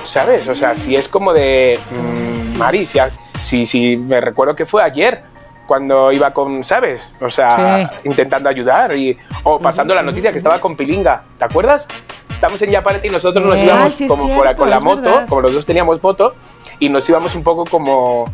¿Sabes? 0.05 0.47
O 0.49 0.55
sea, 0.55 0.77
si 0.77 0.95
es 0.95 1.09
como 1.09 1.33
de. 1.33 1.79
mm, 1.91 2.57
Mari, 2.59 2.87
si, 2.87 3.67
si 3.67 3.97
me 3.97 4.21
recuerdo 4.21 4.55
que 4.55 4.67
fue 4.67 4.83
ayer 4.85 5.23
cuando 5.69 6.11
iba 6.11 6.33
con, 6.33 6.65
¿sabes? 6.65 7.13
O 7.21 7.31
sea, 7.31 7.87
Sí. 7.93 7.99
intentando 8.09 8.49
ayudar 8.49 8.97
y, 8.97 9.17
o 9.45 9.61
pasando 9.61 9.95
la 9.95 10.03
noticia 10.03 10.33
que 10.33 10.39
estaba 10.39 10.59
con 10.61 10.75
Pilinga. 10.77 11.23
¿Te 11.39 11.45
acuerdas? 11.45 11.87
Estamos 12.31 12.61
en 12.63 12.71
Yaparete 12.71 13.07
y 13.07 13.11
nosotros 13.11 13.45
nos 13.45 13.63
íbamos 13.63 13.85
Ay, 13.85 13.91
sí 13.91 14.07
como 14.09 14.23
por- 14.35 14.43
cierto, 14.45 14.63
con 14.63 14.71
la 14.71 14.81
moto, 14.81 15.03
verdad. 15.03 15.27
como 15.29 15.41
los 15.43 15.53
dos 15.53 15.67
teníamos 15.67 16.03
moto, 16.03 16.35
y 16.81 16.89
nos 16.89 17.09
íbamos 17.09 17.35
un 17.35 17.43
poco 17.43 17.65
como, 17.65 18.25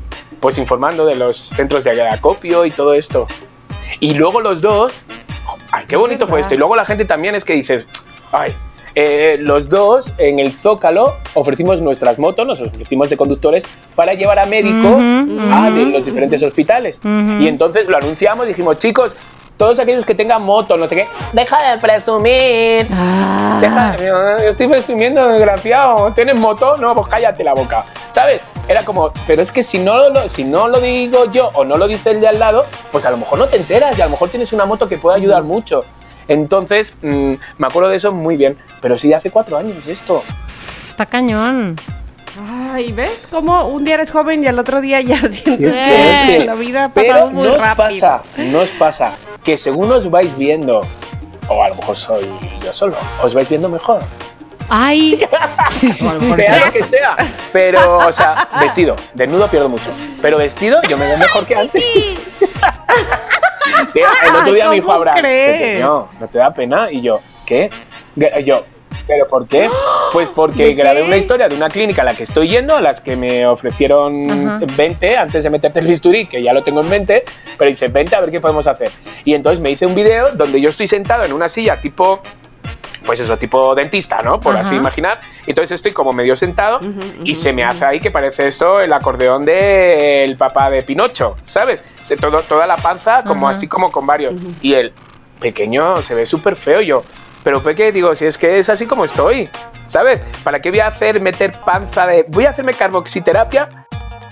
pues 0.41 0.57
informando 0.59 1.05
de 1.07 1.17
los 1.17 1.37
centros 1.37 1.85
de 1.85 2.01
acopio 2.09 2.65
y 2.65 2.71
todo 2.71 2.95
esto. 2.95 3.27
Y 4.01 4.15
luego 4.15 4.41
los 4.41 4.61
dos, 4.61 5.05
ay, 5.73 5.85
qué 5.89 5.97
bonito 5.97 6.27
fue 6.29 6.41
esto. 6.41 6.55
Y 6.55 6.59
luego 6.59 6.77
la 6.77 6.85
gente 6.85 7.05
también 7.05 7.35
es 7.35 7.45
que 7.45 7.55
dices, 7.55 7.87
ay, 8.33 8.55
eh, 8.95 9.37
los 9.41 9.69
dos 9.69 10.13
en 10.19 10.39
el 10.39 10.53
Zócalo 10.53 11.15
ofrecimos 11.35 11.81
nuestras 11.81 12.19
motos, 12.19 12.47
nos 12.47 12.61
ofrecimos 12.61 13.11
de 13.11 13.17
conductores 13.17 13.65
para 13.95 14.15
llevar 14.15 14.39
a 14.39 14.47
médicos 14.47 15.01
a 15.51 15.71
de 15.71 15.87
los 15.87 16.05
diferentes 16.05 16.43
hospitales. 16.43 17.01
Y 17.05 17.49
entonces 17.49 17.89
lo 17.89 17.97
anunciamos, 17.97 18.47
dijimos, 18.47 18.79
chicos, 18.79 19.17
todos 19.57 19.79
aquellos 19.79 20.05
que 20.05 20.15
tengan 20.15 20.43
moto, 20.43 20.77
no 20.77 20.89
sé 20.89 20.97
qué, 20.97 21.07
deja 21.33 21.73
de 21.73 21.81
presumir. 21.81 22.87
Ah. 22.91 23.59
Deja, 23.61 23.97
yo 23.97 24.49
estoy 24.49 24.69
presumiendo, 24.69 25.29
desgraciado. 25.29 26.13
¿Tienes 26.13 26.39
moto? 26.39 26.77
No, 26.77 26.95
pues 26.95 27.07
cállate 27.09 27.45
la 27.45 27.55
boca. 27.55 27.85
¿Sabes? 28.11 28.41
Era 28.67 28.85
como, 28.85 29.13
pero 29.27 29.43
es 29.43 29.53
que 29.53 29.63
si 29.63 29.79
no, 29.79 30.09
lo, 30.09 30.29
si 30.29 30.45
no 30.45 30.69
lo 30.69 30.81
digo 30.81 31.31
yo 31.31 31.51
o 31.55 31.65
no 31.65 31.77
lo 31.77 31.87
dice 31.87 32.11
el 32.11 32.21
de 32.21 32.29
al 32.29 32.39
lado, 32.39 32.65
pues 32.91 33.05
a 33.05 33.11
lo 33.11 33.17
mejor 33.17 33.39
no 33.39 33.47
te 33.47 33.57
enteras 33.57 33.99
y 33.99 34.03
a 34.03 34.07
lo 34.07 34.13
mejor 34.13 34.29
tienes 34.29 34.53
una 34.53 34.67
moto 34.67 34.89
que 34.89 34.99
puede 34.99 35.17
ayudar 35.17 35.43
mucho. 35.43 35.85
Entonces, 36.29 36.95
mm, 37.03 37.35
me 37.59 37.67
acuerdo 37.67 37.89
de 37.91 37.97
eso 37.97 38.13
muy 38.13 38.37
bien. 38.37 38.57
Pero 38.81 38.99
sí, 38.99 39.09
de 39.09 39.15
hace 39.17 39.31
cuatro 39.31 39.57
años 39.57 39.87
esto. 39.87 40.23
Está 40.89 41.07
cañón. 41.07 41.77
Ay, 42.73 42.93
¿ves? 42.93 43.29
Como 43.31 43.69
un 43.69 43.85
día 43.85 43.95
eres 43.95 44.11
joven 44.11 44.43
y 44.43 44.49
al 44.49 44.59
otro 44.59 44.81
día 44.81 45.01
ya 45.01 45.19
sientes 45.31 45.75
Es 45.77 46.39
que 46.39 46.45
la 46.45 46.55
vida 46.55 46.85
ha 46.87 46.89
pasado 46.89 47.27
Pero 47.27 47.31
muy 47.31 47.49
nos 47.49 47.63
rápido. 47.63 47.77
pasa, 47.77 48.23
nos 48.39 48.71
pasa 48.71 49.13
que 49.45 49.57
según 49.57 49.93
os 49.93 50.11
vais 50.11 50.37
viendo, 50.37 50.81
o 51.49 51.63
a 51.63 51.69
lo 51.69 51.77
mejor 51.77 51.97
soy 51.97 52.25
yo 52.65 52.73
solo, 52.73 52.97
os 53.23 53.35
vais 53.35 53.49
viendo 53.49 53.69
mejor. 53.69 54.01
Ay, 54.69 55.25
Sea 55.71 56.13
lo 56.15 56.73
que 56.73 56.85
sea. 56.91 57.17
Pero, 57.53 57.99
o 57.99 58.13
sea, 58.13 58.49
vestido, 58.59 58.97
desnudo 59.15 59.47
pierdo 59.49 59.69
mucho. 59.69 59.91
Pero 60.23 60.39
vestido 60.39 60.81
yo 60.89 60.97
me 60.97 61.07
veo 61.07 61.19
mejor 61.19 61.47
que 61.47 61.55
antes. 61.55 61.85
El 63.95 64.37
otro 64.37 64.53
día 64.53 64.69
me 64.69 64.75
dijo 64.77 64.87
¿Cómo 64.87 64.97
Abraham, 64.99 65.23
pequeño, 65.23 66.09
¿no 66.21 66.29
te 66.29 66.39
da 66.39 66.53
pena? 66.53 66.91
Y 66.91 67.01
yo, 67.03 67.19
¿qué? 67.47 67.71
Gra- 68.17 68.41
Yo, 68.45 68.65
¿pero 69.07 69.27
por 69.29 69.47
qué? 69.49 69.69
Pues 70.13 70.29
porque 70.29 70.65
¿De 70.67 70.75
grabé 70.75 71.01
qué? 71.01 71.07
una 71.07 71.17
historia 71.17 71.49
de 71.49 71.57
una 71.57 71.69
clínica 71.69 72.03
a 72.03 72.05
la 72.05 72.15
que 72.15 72.23
estoy 72.23 72.49
yendo, 72.49 72.77
a 72.77 72.81
las 72.81 73.01
que 73.01 73.17
me 73.17 73.47
ofrecieron 73.47 74.57
Ajá. 74.57 74.61
20 74.77 75.17
antes 75.17 75.43
de 75.45 75.51
meterte 75.51 75.81
el 75.81 75.87
bisturí, 75.87 76.27
que 76.27 76.43
ya 76.43 76.53
lo 76.53 76.63
tengo 76.63 76.81
en 76.81 76.89
mente, 76.89 77.25
pero 77.59 77.71
dice 77.71 77.89
20 77.89 78.15
a 78.17 78.21
ver 78.21 78.31
qué 78.31 78.41
podemos 78.41 78.67
hacer. 78.67 78.91
Y 79.25 79.35
entonces 79.35 79.61
me 79.61 79.71
hice 79.71 79.87
un 79.87 79.95
video 79.95 80.31
donde 80.35 80.61
yo 80.61 80.71
estoy 80.71 80.87
sentado 80.87 81.25
en 81.25 81.33
una 81.33 81.49
silla 81.49 81.77
tipo 81.81 82.21
pues 83.05 83.21
eso, 83.21 83.37
tipo 83.37 83.75
dentista, 83.75 84.23
¿no? 84.23 84.41
Por 84.41 84.57
así 84.57 84.75
imaginar. 84.75 85.21
Y 85.47 85.51
entonces 85.51 85.73
estoy 85.73 85.93
como 85.93 86.13
medio 86.13 86.37
sentado 86.37 86.81
y 87.23 87.35
se 87.35 87.53
me 87.53 87.65
hace 87.65 87.85
ahí 87.85 88.01
que 88.01 88.11
parece 88.11 88.49
esto 88.49 88.81
el 88.81 88.93
acordeón 88.93 89.45
del 89.45 90.37
papá 90.37 90.71
de 90.71 90.83
Pinocho, 90.83 91.37
¿sabes? 91.47 91.83
Se, 92.03 92.17
todo, 92.17 92.41
toda 92.41 92.67
la 92.67 92.77
panza 92.77 93.23
como 93.25 93.47
Ajá. 93.49 93.57
así 93.57 93.67
como 93.69 93.91
con 93.91 94.07
varios. 94.07 94.35
Y 94.63 94.75
el 94.75 94.93
pequeño 95.41 95.97
se 95.99 96.15
ve 96.15 96.27
súper 96.27 96.57
feo 96.57 96.81
yo. 96.81 97.03
Pero 97.43 97.63
Peque, 97.63 97.93
digo, 97.93 98.15
si 98.15 98.25
es 98.25 98.39
que 98.39 98.59
es 98.59 98.71
así 98.71 98.87
como 98.87 99.05
estoy, 99.05 99.51
¿sabes? 99.85 100.21
¿Para 100.43 100.61
qué 100.63 100.71
voy 100.71 100.81
a 100.81 100.87
hacer 100.87 101.21
meter 101.21 101.53
panza 101.65 102.07
de... 102.07 102.25
Voy 102.29 102.47
a 102.47 102.51
hacerme 102.51 102.73
carboxiterapia 102.73 103.69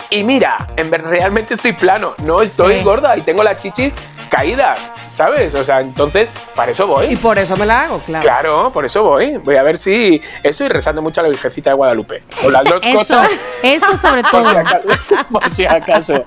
y 0.08 0.24
mira, 0.24 0.68
en 0.76 0.90
verdad 0.90 1.10
realmente 1.10 1.54
estoy 1.54 1.72
plano, 1.72 2.14
no 2.24 2.40
estoy 2.42 2.78
Sí. 2.78 2.84
gorda 2.84 3.16
y 3.16 3.20
tengo 3.22 3.42
las 3.42 3.60
chichis 3.60 3.92
caídas, 4.32 4.80
¿sabes? 5.08 5.54
O 5.54 5.62
sea, 5.62 5.80
entonces, 5.82 6.26
para 6.56 6.72
eso 6.72 6.86
voy. 6.86 7.06
Y 7.12 7.16
por 7.16 7.36
eso 7.38 7.54
me 7.58 7.66
la 7.66 7.82
hago, 7.82 7.98
claro. 7.98 8.22
Claro, 8.22 8.70
por 8.72 8.86
eso 8.86 9.02
voy. 9.02 9.36
Voy 9.36 9.56
a 9.56 9.62
ver 9.62 9.76
si 9.76 10.22
estoy 10.42 10.68
rezando 10.68 11.02
mucho 11.02 11.20
a 11.20 11.24
la 11.24 11.28
Virgencita 11.28 11.68
de 11.70 11.76
Guadalupe. 11.76 12.22
O 12.42 12.50
las 12.50 12.64
dos 12.64 12.82
eso, 12.84 12.98
cosas. 12.98 13.28
eso 13.62 13.96
sobre 13.98 14.22
Por 14.30 14.30
todo. 14.30 14.48
si 14.50 14.56
acaso. 14.56 15.26
por 15.30 15.50
si 15.50 15.64
acaso. 15.66 16.24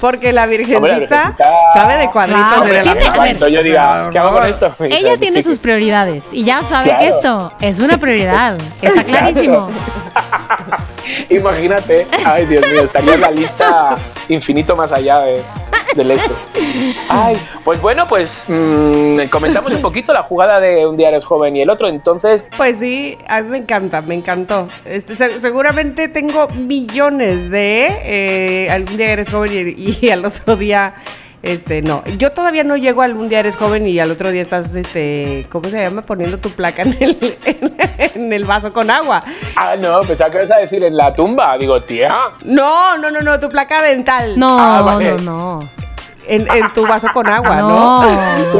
Porque 0.00 0.32
la 0.32 0.46
virgencita, 0.46 0.76
Hombre, 0.78 0.92
la 0.92 1.06
virgencita- 1.06 1.72
sabe 1.72 1.96
de 1.98 2.10
cuadritos 2.10 2.42
Claro, 2.42 2.64
y 2.64 2.68
de 2.68 2.84
la. 3.04 3.12
Cuando 3.14 3.48
yo 3.48 3.62
diga, 3.62 4.08
¿qué 4.10 4.18
hago 4.18 4.32
con 4.32 4.46
esto? 4.46 4.74
Me 4.80 4.86
dice, 4.88 4.98
Ella 4.98 5.16
tiene 5.16 5.36
"Chiqui". 5.36 5.42
sus 5.48 5.58
prioridades 5.58 6.32
y 6.32 6.42
ya 6.44 6.62
sabe 6.62 6.88
Claro. 6.88 6.98
que 6.98 7.08
esto 7.08 7.52
es 7.60 7.78
una 7.78 7.96
prioridad. 7.98 8.56
Está 8.82 9.00
Exacto. 9.00 9.10
clarísimo. 9.10 9.68
Imagínate. 11.30 12.06
Ay, 12.24 12.46
Dios 12.46 12.64
mío, 12.70 12.82
estaría 12.82 13.14
en 13.14 13.20
la 13.20 13.30
lista 13.30 13.94
infinito 14.28 14.76
más 14.76 14.92
allá 14.92 15.20
de, 15.20 15.42
del 15.94 16.10
esto. 16.12 16.32
Ay, 17.08 17.36
pues 17.64 17.80
bueno, 17.80 18.06
pues 18.08 18.46
mm, 18.48 19.22
comentamos 19.30 19.72
un 19.72 19.82
poquito 19.82 20.12
la 20.12 20.22
jugada 20.22 20.60
de 20.60 20.86
un 20.86 20.96
día 20.96 21.08
eres 21.08 21.24
joven 21.24 21.56
y 21.56 21.62
el 21.62 21.70
otro. 21.70 21.88
Entonces, 21.88 22.50
Pues 22.56 22.78
sí, 22.78 23.16
a 23.28 23.40
mí 23.40 23.48
me 23.50 23.58
encanta, 23.58 24.02
me 24.02 24.14
encantó. 24.14 24.68
Este, 24.84 25.14
se- 25.14 25.40
seguramente 25.40 26.08
tengo 26.08 26.48
millones 26.48 27.50
de 27.50 27.86
eh, 28.04 28.70
algún 28.70 28.96
día 28.96 29.12
eres 29.12 29.30
joven 29.30 29.74
y 29.76 30.08
al 30.10 30.24
otro 30.24 30.56
día, 30.56 30.94
este, 31.46 31.82
no. 31.82 32.02
Yo 32.18 32.32
todavía 32.32 32.64
no 32.64 32.76
llego 32.76 33.02
a 33.02 33.04
algún 33.04 33.28
día 33.28 33.38
eres 33.40 33.56
joven 33.56 33.86
y 33.86 33.98
al 34.00 34.10
otro 34.10 34.30
día 34.30 34.42
estás, 34.42 34.74
este, 34.74 35.46
¿cómo 35.50 35.68
se 35.70 35.80
llama? 35.82 36.02
Poniendo 36.02 36.38
tu 36.38 36.50
placa 36.50 36.82
en 36.82 36.96
el, 37.00 37.38
en, 38.14 38.32
el 38.32 38.44
vaso 38.44 38.72
con 38.72 38.90
agua. 38.90 39.22
ah, 39.56 39.76
no, 39.76 40.00
pensaba 40.00 40.30
que 40.30 40.38
ibas 40.38 40.50
a 40.50 40.56
decir 40.58 40.82
en 40.84 40.96
la 40.96 41.14
tumba. 41.14 41.56
Digo, 41.58 41.80
tía. 41.80 42.10
No, 42.44 42.96
no, 42.98 43.10
no, 43.10 43.20
no, 43.20 43.38
tu 43.40 43.48
placa 43.48 43.82
dental. 43.82 44.38
No, 44.38 44.58
Ah, 44.58 44.80
vale. 44.82 45.12
no, 45.12 45.18
no. 45.60 45.68
En, 46.28 46.50
en 46.50 46.72
tu 46.72 46.84
vaso 46.86 47.08
con 47.14 47.28
agua, 47.28 47.56
¿no? 47.56 48.02
No. 48.02 48.02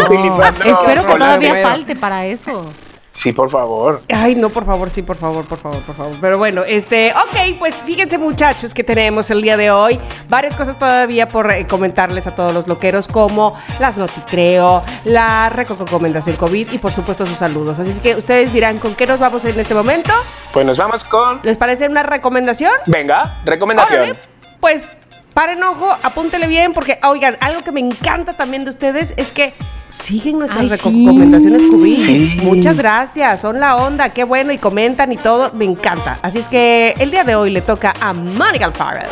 Espero 0.64 1.04
que 1.06 1.14
todavía 1.14 1.56
falte 1.62 1.96
para 1.96 2.24
eso. 2.26 2.70
Sí, 3.16 3.32
por 3.32 3.48
favor. 3.48 4.02
Ay, 4.14 4.34
no, 4.34 4.50
por 4.50 4.66
favor, 4.66 4.90
sí, 4.90 5.00
por 5.00 5.16
favor, 5.16 5.46
por 5.46 5.56
favor, 5.56 5.80
por 5.80 5.94
favor. 5.96 6.12
Pero 6.20 6.36
bueno, 6.36 6.64
este, 6.64 7.12
ok, 7.12 7.58
pues 7.58 7.74
fíjense 7.74 8.18
muchachos 8.18 8.74
que 8.74 8.84
tenemos 8.84 9.30
el 9.30 9.40
día 9.40 9.56
de 9.56 9.70
hoy. 9.70 9.98
Varias 10.28 10.54
cosas 10.54 10.78
todavía 10.78 11.26
por 11.26 11.50
eh, 11.50 11.66
comentarles 11.66 12.26
a 12.26 12.34
todos 12.34 12.52
los 12.52 12.68
loqueros, 12.68 13.08
como 13.08 13.54
las 13.80 13.96
noticreo, 13.96 14.84
la 15.04 15.48
recomendación 15.48 16.36
COVID 16.36 16.72
y 16.72 16.76
por 16.76 16.92
supuesto 16.92 17.24
sus 17.24 17.38
saludos. 17.38 17.78
Así 17.78 17.90
que 18.02 18.16
ustedes 18.16 18.52
dirán, 18.52 18.78
¿con 18.78 18.94
qué 18.94 19.06
nos 19.06 19.18
vamos 19.18 19.46
en 19.46 19.58
este 19.58 19.74
momento? 19.74 20.12
Pues 20.52 20.66
nos 20.66 20.76
vamos 20.76 21.02
con. 21.02 21.40
¿Les 21.42 21.56
parece 21.56 21.88
una 21.88 22.02
recomendación? 22.02 22.72
Venga, 22.84 23.40
recomendación. 23.46 23.98
Órale, 23.98 24.18
pues 24.60 24.84
paren 25.32 25.62
ojo, 25.62 25.90
apúntele 26.02 26.48
bien, 26.48 26.74
porque, 26.74 26.98
oigan, 27.02 27.38
algo 27.40 27.62
que 27.62 27.72
me 27.72 27.80
encanta 27.80 28.34
también 28.34 28.64
de 28.64 28.70
ustedes 28.70 29.14
es 29.16 29.32
que 29.32 29.54
siguen 29.88 30.38
nuestras 30.38 30.62
Ay, 30.62 30.68
sí. 30.78 31.06
recomendaciones 31.06 31.62
COVID. 31.70 31.94
Sí. 31.94 32.36
Muchas 32.42 32.76
gracias, 32.76 33.40
son 33.40 33.60
la 33.60 33.76
onda, 33.76 34.10
qué 34.10 34.24
bueno, 34.24 34.52
y 34.52 34.58
comentan 34.58 35.12
y 35.12 35.16
todo, 35.16 35.52
me 35.52 35.64
encanta. 35.64 36.18
Así 36.22 36.38
es 36.38 36.48
que 36.48 36.94
el 36.98 37.10
día 37.10 37.24
de 37.24 37.34
hoy 37.34 37.50
le 37.50 37.60
toca 37.60 37.94
a 38.00 38.12
Mónica 38.12 38.66
Alfaro. 38.66 39.08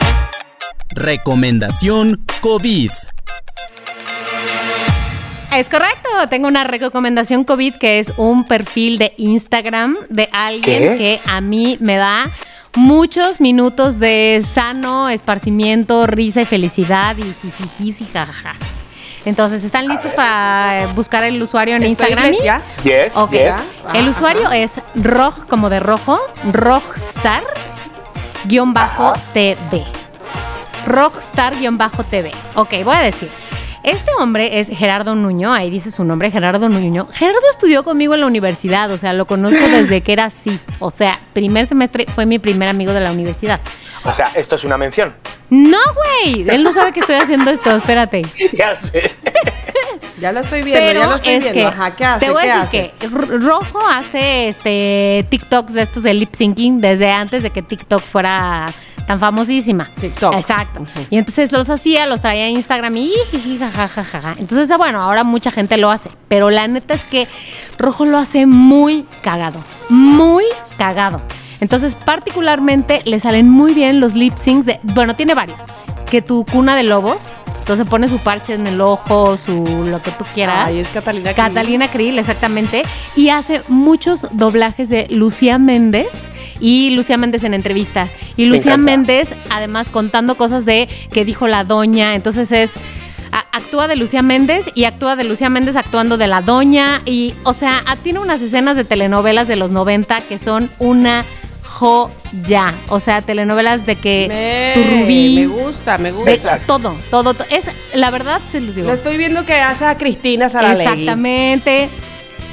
Recomendación 0.91 2.25
COVID. 2.41 2.93
Es 5.53 5.69
correcto, 5.69 6.09
tengo 6.31 6.49
una 6.49 6.65
recomendación 6.65 7.45
COVID 7.45 7.75
que 7.77 8.01
es 8.01 8.13
un 8.17 8.45
perfil 8.45 8.99
de 8.99 9.15
Instagram 9.19 9.97
de 10.09 10.29
alguien 10.33 10.83
¿Qué? 10.83 10.99
que 10.99 11.31
a 11.31 11.41
mí 11.41 11.77
me 11.81 11.97
da 11.97 12.29
muchos 12.75 13.41
minutos 13.41 14.01
de 14.01 14.43
sano 14.45 15.09
esparcimiento, 15.09 16.09
risa 16.09 16.43
y 16.43 16.45
felicidad 16.45 17.17
y 17.17 17.23
jijijis 17.23 18.01
y 18.01 18.07
jajajas. 18.13 18.84
Entonces, 19.25 19.65
¿están 19.65 19.89
listos 19.89 20.13
para 20.13 20.89
buscar 20.95 21.25
el 21.25 21.43
usuario 21.43 21.77
en 21.77 21.85
Instagram? 21.85 22.33
¿Ya? 22.43 22.61
Yes, 22.83 23.17
Ok. 23.17 23.31
yes. 23.33 23.57
El 23.95 24.09
usuario 24.09 24.51
es 24.51 24.81
roj 24.95 25.47
como 25.47 25.71
de 25.71 25.81
rojo, 25.81 26.21
rockstar 26.53 27.43
guion 28.45 28.75
bajo 28.75 29.15
TV. 29.33 29.83
Rockstar 30.87 31.57
guion 31.59 31.79
bajo 31.79 32.05
TV. 32.05 32.31
Ok, 32.57 32.75
voy 32.85 32.97
a 32.97 33.01
decir. 33.01 33.31
Este 33.85 34.11
hombre 34.19 34.61
es 34.61 34.69
Gerardo 34.71 35.15
Nuño, 35.15 35.53
ahí 35.53 35.69
dice 35.71 35.91
su 35.91 36.05
nombre, 36.05 36.31
Gerardo 36.31 36.71
Nuño. 36.71 37.07
Gerardo 37.13 37.39
estudió 37.51 37.85
conmigo 37.85 38.15
en 38.15 38.23
la 38.23 38.27
universidad, 38.27 38.91
o 38.91 38.97
sea, 38.97 39.13
lo 39.13 39.27
conozco 39.27 39.59
desde 39.69 40.01
que 40.01 40.13
era 40.15 40.25
así. 40.25 40.59
O 40.79 40.91
sea, 40.91 41.21
primer 41.35 41.67
semestre 41.67 42.07
fue 42.15 42.25
mi 42.25 42.39
primer 42.39 42.71
amigo 42.71 42.93
de 42.95 43.01
la 43.01 43.13
universidad. 43.13 43.61
O 44.05 44.13
sea, 44.13 44.31
esto 44.37 44.55
es 44.57 44.65
una 44.65 44.79
mención. 44.79 45.15
No, 45.51 45.77
güey, 46.25 46.49
él 46.49 46.65
no 46.65 46.73
sabe 46.73 46.93
que 46.93 47.01
estoy 47.01 47.17
haciendo 47.17 47.51
esto, 47.51 47.77
espérate. 47.77 48.23
ya 48.55 48.75
sé. 48.77 49.13
Ya 50.21 50.31
lo 50.31 50.41
estoy 50.41 50.63
viendo, 50.63 50.81
Pero 50.81 51.01
ya 51.01 51.07
lo 51.09 51.15
estoy 51.17 51.33
es 51.35 51.43
viendo. 51.43 51.61
que 51.61 51.67
Ajá, 51.67 51.97
¿qué 51.97 52.05
hace? 52.05 52.27
te 52.27 52.33
voy 52.33 52.45
¿Qué 52.45 52.51
a 52.51 52.63
hace? 52.63 52.77
decir 52.77 52.93
que 53.01 53.09
Rojo 53.39 53.81
hace 53.91 54.49
este 54.49 55.27
TikToks 55.29 55.75
de 55.75 55.83
estos 55.83 56.03
de 56.05 56.15
lip 56.15 56.33
syncing 56.35 56.81
desde 56.81 57.11
antes 57.11 57.43
de 57.43 57.51
que 57.51 57.63
TikTok 57.63 58.01
fuera 58.01 58.67
tan 59.07 59.21
famosísima. 59.21 59.89
TikTok. 60.01 60.35
Exacto. 60.35 60.87
Y 61.11 61.19
entonces 61.19 61.53
los 61.53 61.69
hacía, 61.71 62.07
los 62.07 62.21
traía 62.21 62.45
a 62.45 62.49
Instagram 62.49 62.97
y 62.97 63.13
jajajaja. 63.59 64.35
Entonces, 64.39 64.71
bueno, 64.77 65.01
ahora 65.01 65.25
mucha 65.25 65.51
gente 65.51 65.77
lo 65.77 65.91
hace, 65.91 66.11
pero 66.29 66.51
la 66.51 66.67
neta 66.67 66.95
es 66.95 67.05
que 67.05 67.29
Rojo 67.79 68.05
lo 68.05 68.19
hace 68.19 68.47
muy 68.47 69.07
cagado, 69.23 69.61
muy 69.89 70.45
cagado. 70.79 71.21
Entonces, 71.61 71.95
particularmente 71.95 73.01
le 73.05 73.21
salen 73.21 73.49
muy 73.49 73.75
bien 73.75 74.01
los 74.01 74.15
lip 74.15 74.37
syncs 74.37 74.67
de, 74.67 74.81
bueno, 74.83 75.17
tiene 75.17 75.35
varios, 75.35 75.63
que 76.11 76.21
tu 76.21 76.45
cuna 76.45 76.77
de 76.77 76.83
lobos, 76.83 77.37
entonces 77.65 77.87
pone 77.87 78.11
su 78.11 78.19
parche 78.19 78.53
en 78.53 78.67
el 78.67 78.79
ojo, 78.83 79.39
su 79.39 79.65
lo 79.87 80.03
que 80.03 80.11
tú 80.11 80.27
quieras. 80.35 80.67
Ay, 80.67 80.81
es 80.81 80.89
Catalina. 80.89 81.33
Krill. 81.33 81.35
Catalina 81.35 81.89
Krill, 81.89 82.19
exactamente. 82.19 82.83
Y 83.17 83.31
hace 83.31 83.63
muchos 83.69 84.27
doblajes 84.33 84.91
de 84.91 85.07
Lucía 85.09 85.57
Méndez 85.57 86.09
y 86.61 86.91
Lucía 86.91 87.17
Méndez 87.17 87.43
en 87.43 87.55
entrevistas. 87.55 88.13
Y 88.37 88.43
Me 88.43 88.49
Lucía 88.49 88.75
encanta. 88.75 88.91
Méndez, 88.91 89.35
además, 89.49 89.89
contando 89.89 90.35
cosas 90.35 90.67
de 90.67 90.91
que 91.11 91.25
dijo 91.25 91.49
la 91.49 91.65
doña. 91.65 92.15
Entonces 92.15 92.53
es. 92.53 92.75
actúa 93.51 93.89
de 93.89 93.97
Lucía 93.97 94.21
Méndez 94.21 94.67
y 94.75 94.85
actúa 94.85 95.17
de 95.17 95.25
Lucía 95.25 95.49
Méndez 95.49 95.77
actuando 95.77 96.19
de 96.19 96.27
la 96.27 96.43
doña. 96.43 97.01
Y, 97.07 97.33
o 97.45 97.55
sea, 97.55 97.83
tiene 98.03 98.19
unas 98.19 98.43
escenas 98.43 98.77
de 98.77 98.85
telenovelas 98.85 99.49
de 99.49 99.57
los 99.57 99.71
90 99.71 100.21
que 100.21 100.37
son 100.37 100.69
una 100.79 101.25
joya. 101.79 102.73
O 102.89 103.01
sea, 103.01 103.23
telenovelas 103.23 103.85
de 103.87 103.97
que 103.97 104.27
Me, 104.29 104.83
tu 104.83 104.91
rubí. 105.03 105.35
me 105.41 105.47
gusta, 105.47 105.99
me 105.99 106.13
gusta. 106.13 106.31
de 106.31 106.61
todo, 106.67 106.97
todo, 107.11 107.35
to- 107.35 107.45
Es, 107.51 107.67
la 107.95 108.11
verdad, 108.11 108.41
se 108.51 108.61
los 108.61 108.75
digo. 108.75 108.89
Lo 108.89 108.95
estoy 108.95 109.17
viendo 109.17 109.45
que 109.45 109.55
hace 109.55 109.85
a 109.85 109.97
Cristina 109.97 110.49
Saralegui. 110.49 110.91
Exactamente. 110.93 111.89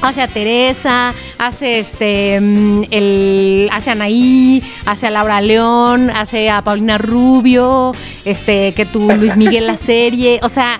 Hace 0.02 0.24
a 0.24 0.28
Teresa, 0.28 1.14
hace 1.38 1.78
este 1.78 2.40
mm, 2.42 2.84
el 2.90 3.70
hace 3.72 3.92
a 3.92 3.94
Anaí, 3.94 4.64
hace 4.88 5.06
a 5.06 5.12
Laura 5.12 5.40
León, 5.42 6.10
hace 6.10 6.50
a 6.50 6.64
Paulina 6.64 6.98
Rubio, 6.98 7.94
este 8.26 8.74
que 8.74 8.88
tu 8.88 9.12
Luis 9.12 9.38
Miguel 9.38 9.68
la 9.68 9.78
serie, 9.78 10.40
o 10.42 10.50
sea, 10.50 10.80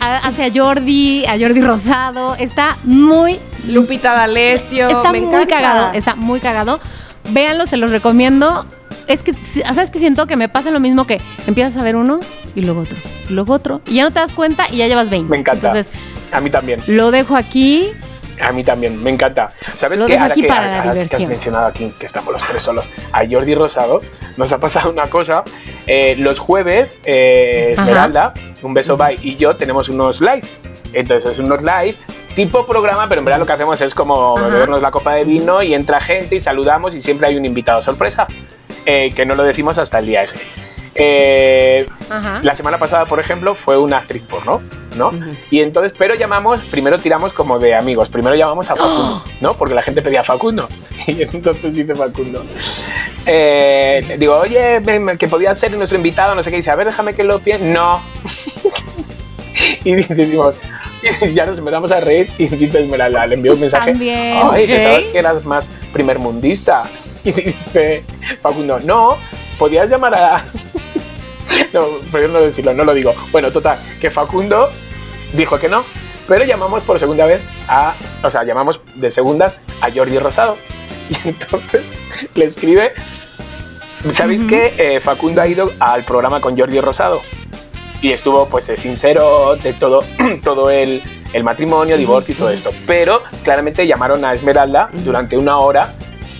hace 0.00 0.44
a 0.44 0.50
Jordi, 0.54 1.26
a 1.26 1.38
Jordi 1.38 1.60
Rosado, 1.60 2.34
está 2.36 2.74
muy 2.84 3.36
Lupita 3.68 4.14
D'Alessio. 4.14 4.88
está 4.88 5.12
me 5.12 5.20
muy 5.20 5.28
encanta. 5.28 5.56
cagado, 5.56 5.92
está 5.92 6.14
muy 6.14 6.40
cagado. 6.40 6.80
Véanlo, 7.30 7.66
se 7.66 7.76
los 7.76 7.90
recomiendo. 7.90 8.66
Es 9.06 9.22
que, 9.22 9.32
¿sabes 9.34 9.90
que 9.90 9.98
Siento 9.98 10.26
que 10.26 10.36
me 10.36 10.48
pasa 10.48 10.70
lo 10.70 10.80
mismo 10.80 11.06
que 11.06 11.20
empiezas 11.46 11.76
a 11.76 11.84
ver 11.84 11.96
uno 11.96 12.20
y 12.54 12.62
luego 12.62 12.80
otro, 12.80 12.96
y 13.28 13.32
luego 13.32 13.52
otro, 13.54 13.80
y 13.86 13.94
ya 13.94 14.04
no 14.04 14.10
te 14.10 14.18
das 14.18 14.32
cuenta 14.32 14.66
y 14.70 14.78
ya 14.78 14.88
llevas 14.88 15.10
20. 15.10 15.30
Me 15.30 15.36
encanta. 15.36 15.68
Entonces, 15.68 15.92
A 16.32 16.40
mí 16.40 16.50
también. 16.50 16.80
lo 16.86 17.10
dejo 17.10 17.36
aquí. 17.36 17.92
A 18.42 18.52
mí 18.52 18.64
también, 18.64 19.02
me 19.02 19.10
encanta. 19.10 19.52
¿Sabes 19.78 20.02
qué? 20.02 20.18
Ahora 20.18 20.34
que, 20.34 20.44
para 20.44 20.84
la 20.84 20.92
que 20.92 21.16
has 21.16 21.20
mencionado 21.20 21.66
aquí 21.66 21.92
que 21.98 22.04
estamos 22.06 22.32
los 22.34 22.46
tres 22.46 22.62
solos, 22.62 22.88
a 23.12 23.22
Jordi 23.26 23.54
Rosado 23.54 24.02
nos 24.36 24.52
ha 24.52 24.58
pasado 24.60 24.90
una 24.90 25.06
cosa. 25.06 25.42
Eh, 25.86 26.16
los 26.18 26.38
jueves, 26.38 27.00
eh. 27.04 27.70
Esmeralda, 27.72 28.34
un 28.62 28.74
beso 28.74 28.96
bye, 28.96 29.16
y 29.22 29.36
yo 29.36 29.56
tenemos 29.56 29.88
unos 29.88 30.20
live. 30.20 30.42
Entonces, 30.92 31.32
es 31.32 31.38
unos 31.38 31.60
live 31.62 31.96
tipo 32.36 32.66
programa, 32.66 33.06
pero 33.08 33.20
en 33.20 33.24
verdad 33.24 33.40
lo 33.40 33.46
que 33.46 33.52
hacemos 33.54 33.80
es 33.80 33.94
como 33.94 34.36
Ajá. 34.36 34.48
bebernos 34.48 34.82
la 34.82 34.90
copa 34.92 35.14
de 35.14 35.24
vino 35.24 35.62
y 35.62 35.74
entra 35.74 36.00
gente 36.00 36.36
y 36.36 36.40
saludamos 36.40 36.94
y 36.94 37.00
siempre 37.00 37.26
hay 37.26 37.36
un 37.36 37.46
invitado 37.46 37.80
sorpresa, 37.82 38.26
eh, 38.84 39.10
que 39.16 39.24
no 39.26 39.34
lo 39.34 39.42
decimos 39.42 39.78
hasta 39.78 39.98
el 39.98 40.06
día 40.06 40.22
ese. 40.22 40.36
Eh, 40.94 41.86
la 42.42 42.54
semana 42.54 42.78
pasada, 42.78 43.04
por 43.06 43.20
ejemplo, 43.20 43.54
fue 43.54 43.76
una 43.78 43.98
actriz 43.98 44.22
porno, 44.22 44.62
¿no? 44.96 45.12
Y 45.50 45.60
entonces, 45.60 45.92
pero 45.98 46.14
llamamos, 46.14 46.60
primero 46.60 46.98
tiramos 46.98 47.32
como 47.32 47.58
de 47.58 47.74
amigos, 47.74 48.08
primero 48.08 48.34
llamamos 48.36 48.70
a 48.70 48.76
Facundo, 48.76 49.24
¿no? 49.40 49.54
Porque 49.54 49.74
la 49.74 49.82
gente 49.82 50.02
pedía 50.02 50.22
Facundo. 50.22 50.68
Y 51.08 51.22
entonces 51.22 51.72
dice 51.72 51.94
Facundo. 51.94 52.42
eh, 53.26 54.16
digo, 54.18 54.36
oye, 54.36 54.82
que 55.18 55.28
podía 55.28 55.54
ser 55.54 55.72
nuestro 55.76 55.96
invitado, 55.96 56.34
no 56.34 56.42
sé 56.42 56.50
qué. 56.50 56.56
Dice, 56.56 56.70
a 56.70 56.74
ver, 56.74 56.86
déjame 56.86 57.14
que 57.14 57.22
lo 57.22 57.38
piense. 57.38 57.64
No. 57.64 58.00
y 59.84 59.92
decimos, 59.94 60.56
ya 61.34 61.46
nos 61.46 61.58
empezamos 61.58 61.92
a 61.92 62.00
reír 62.00 62.28
y 62.38 62.46
dice 62.48 62.80
Esmeralda, 62.80 63.26
le 63.26 63.34
envió 63.34 63.52
un 63.54 63.60
mensaje. 63.60 63.90
También, 63.90 64.36
Ay, 64.36 64.64
ok. 64.64 64.68
pensaba 64.68 64.98
que 65.12 65.18
eras 65.18 65.44
más 65.44 65.68
primermundista. 65.92 66.84
Y 67.26 67.32
dice 67.32 68.04
Facundo, 68.40 68.78
no, 68.78 69.16
podías 69.58 69.90
llamar 69.90 70.14
a... 70.14 70.44
No, 71.72 71.80
prefiero 72.12 72.28
no 72.28 72.40
decirlo, 72.40 72.72
no 72.72 72.84
lo 72.84 72.94
digo. 72.94 73.12
Bueno, 73.32 73.50
total, 73.50 73.80
que 74.00 74.12
Facundo 74.12 74.70
dijo 75.32 75.58
que 75.58 75.68
no, 75.68 75.82
pero 76.28 76.44
llamamos 76.44 76.82
por 76.84 77.00
segunda 77.00 77.26
vez 77.26 77.40
a, 77.66 77.94
o 78.22 78.30
sea, 78.30 78.44
llamamos 78.44 78.80
de 78.94 79.10
segundas 79.10 79.56
a 79.80 79.90
Jordi 79.90 80.18
Rosado. 80.20 80.56
Y 81.08 81.28
entonces 81.28 81.82
le 82.34 82.44
escribe, 82.44 82.92
¿sabéis 84.10 84.44
que 84.44 84.74
eh, 84.78 85.00
Facundo 85.00 85.40
ha 85.40 85.48
ido 85.48 85.72
al 85.80 86.04
programa 86.04 86.40
con 86.40 86.56
Jordi 86.56 86.80
Rosado? 86.80 87.22
Y 88.06 88.12
estuvo, 88.12 88.46
pues, 88.48 88.68
eh, 88.68 88.76
sincero 88.76 89.56
de 89.56 89.72
todo, 89.72 90.04
todo 90.44 90.70
el, 90.70 91.02
el 91.32 91.42
matrimonio, 91.42 91.96
divorcio 91.96 92.34
y 92.34 92.38
todo 92.38 92.50
esto. 92.50 92.70
Pero 92.86 93.20
claramente 93.42 93.84
llamaron 93.84 94.24
a 94.24 94.32
Esmeralda 94.32 94.90
durante 95.04 95.36
una 95.36 95.58
hora. 95.58 95.92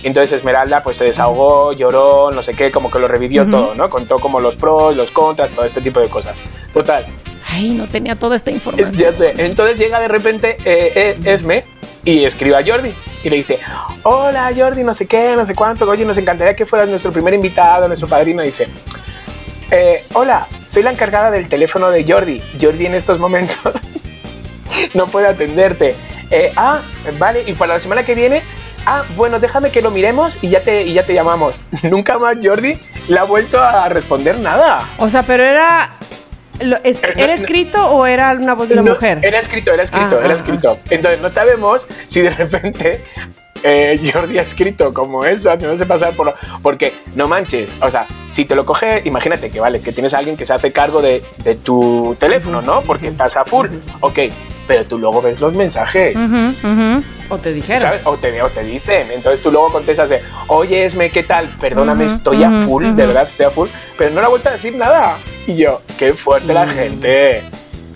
Entonces 0.03 0.31
Esmeralda 0.31 0.81
pues 0.81 0.95
se 0.95 1.03
desahogó, 1.03 1.73
lloró, 1.73 2.31
no 2.31 2.41
sé 2.41 2.53
qué, 2.53 2.71
como 2.71 2.89
que 2.89 2.99
lo 2.99 3.09
revivió 3.09 3.45
todo, 3.49 3.75
¿no? 3.75 3.89
Contó 3.89 4.17
como 4.17 4.39
los 4.39 4.55
pros, 4.55 4.95
los 4.95 5.11
contras, 5.11 5.49
todo 5.49 5.65
este 5.65 5.81
tipo 5.81 5.99
de 5.99 6.07
cosas. 6.07 6.37
Total, 6.71 7.03
Ay, 7.49 7.71
no 7.71 7.85
tenía 7.85 8.15
toda 8.15 8.37
esta 8.37 8.49
información. 8.51 8.93
ya 8.93 9.11
sé. 9.13 9.33
Entonces 9.37 9.77
llega 9.77 9.99
de 9.99 10.07
repente 10.07 10.55
eh, 10.63 10.91
eh, 10.95 11.17
Esme 11.25 11.65
y 12.05 12.23
escribe 12.23 12.55
a 12.55 12.63
Jordi 12.65 12.93
y 13.25 13.29
le 13.29 13.35
dice, 13.35 13.59
hola 14.03 14.53
Jordi, 14.55 14.83
no 14.83 14.93
sé 14.93 15.05
qué, 15.05 15.33
no 15.35 15.45
sé 15.45 15.53
cuánto, 15.53 15.83
oye, 15.89 16.05
nos 16.05 16.17
encantaría 16.17 16.55
que 16.55 16.65
fueras 16.65 16.87
nuestro 16.87 17.11
primer 17.11 17.33
invitado, 17.33 17.89
nuestro 17.89 18.07
padrino. 18.07 18.41
Y 18.43 18.45
dice, 18.45 18.69
"Eh, 19.71 20.05
hola, 20.13 20.47
soy 20.67 20.83
la 20.83 20.91
encargada 20.91 21.31
del 21.31 21.47
teléfono 21.49 21.89
de 21.89 22.03
Jordi. 22.09 22.41
Jordi 22.61 22.85
en 22.85 22.93
estos 22.95 23.19
momentos 23.19 23.57
no 24.93 25.07
puede 25.07 25.27
atenderte. 25.27 25.95
Eh, 26.29 26.51
ah, 26.55 26.81
vale, 27.17 27.43
y 27.47 27.53
para 27.53 27.75
la 27.75 27.79
semana 27.79 28.03
que 28.03 28.13
viene, 28.15 28.41
ah, 28.85 29.03
bueno, 29.15 29.39
déjame 29.39 29.71
que 29.71 29.81
lo 29.81 29.91
miremos 29.91 30.35
y 30.41 30.49
ya 30.49 30.59
te, 30.61 30.83
y 30.83 30.93
ya 30.93 31.03
te 31.03 31.13
llamamos. 31.13 31.55
Nunca 31.83 32.17
más 32.17 32.37
Jordi 32.43 32.77
le 33.07 33.19
ha 33.19 33.23
vuelto 33.23 33.61
a 33.61 33.87
responder 33.89 34.39
nada. 34.39 34.83
O 34.97 35.09
sea, 35.09 35.23
pero 35.23 35.43
era. 35.43 35.93
lo- 36.59 36.77
es- 36.83 37.01
Eh, 37.03 37.13
no, 37.15 37.23
¿Era 37.23 37.27
no. 37.27 37.33
escrito 37.41 37.87
o 37.91 38.05
era 38.05 38.33
una 38.33 38.53
voz 38.55 38.67
de 38.67 38.73
una 38.73 38.83
No, 38.83 38.91
mujer? 38.91 39.19
Era 39.23 39.39
escrito, 39.39 39.71
era 39.73 39.83
escrito, 39.83 40.17
Ah, 40.17 40.25
era 40.25 40.33
ah, 40.33 40.37
escrito. 40.37 40.79
Entonces 40.89 41.21
no 41.21 41.29
sabemos 41.29 41.87
si 42.07 42.21
de 42.21 42.29
repente 42.31 42.99
eh, 43.63 43.99
Jordi 44.13 44.37
ha 44.39 44.41
escrito 44.41 44.93
como 44.93 45.25
eso, 45.25 45.51
haciéndose 45.51 45.85
pasar 45.85 46.13
por... 46.13 46.33
Porque 46.61 46.93
no 47.15 47.27
manches, 47.27 47.71
o 47.81 47.89
sea, 47.89 48.05
si 48.31 48.45
te 48.45 48.55
lo 48.55 48.65
coge, 48.65 49.01
imagínate 49.05 49.49
que 49.49 49.59
vale, 49.59 49.81
que 49.81 49.91
tienes 49.91 50.13
a 50.13 50.19
alguien 50.19 50.37
que 50.37 50.45
se 50.45 50.53
hace 50.53 50.71
cargo 50.71 51.01
de, 51.01 51.23
de 51.43 51.55
tu 51.55 52.15
teléfono, 52.19 52.61
¿no? 52.61 52.81
Porque 52.81 53.07
estás 53.07 53.35
a 53.37 53.45
full. 53.45 53.67
Ok, 54.01 54.19
pero 54.67 54.85
tú 54.85 54.99
luego 54.99 55.21
ves 55.21 55.39
los 55.39 55.53
mensajes. 55.53 56.15
O 57.29 57.37
te 57.37 57.53
dijeron. 57.53 57.81
¿Sabes? 57.81 58.01
O 58.05 58.15
te, 58.15 58.41
o 58.41 58.49
te 58.49 58.63
dicen. 58.63 59.07
Entonces 59.11 59.41
tú 59.41 59.51
luego 59.51 59.71
contestas 59.71 60.09
de, 60.09 60.21
oye, 60.47 60.85
Esme, 60.85 61.09
¿qué 61.09 61.23
tal? 61.23 61.47
Perdóname, 61.59 62.05
estoy 62.05 62.43
a 62.43 62.65
full, 62.65 62.83
de 62.83 63.05
verdad 63.05 63.27
estoy 63.27 63.45
a 63.45 63.49
full. 63.49 63.69
Pero 63.97 64.11
no 64.11 64.21
le 64.21 64.25
ha 64.27 64.29
vuelto 64.29 64.49
a 64.49 64.53
decir 64.53 64.75
nada. 64.75 65.17
Y 65.45 65.55
yo, 65.55 65.81
qué 65.97 66.13
fuerte 66.13 66.53
la 66.53 66.67
gente. 66.67 67.43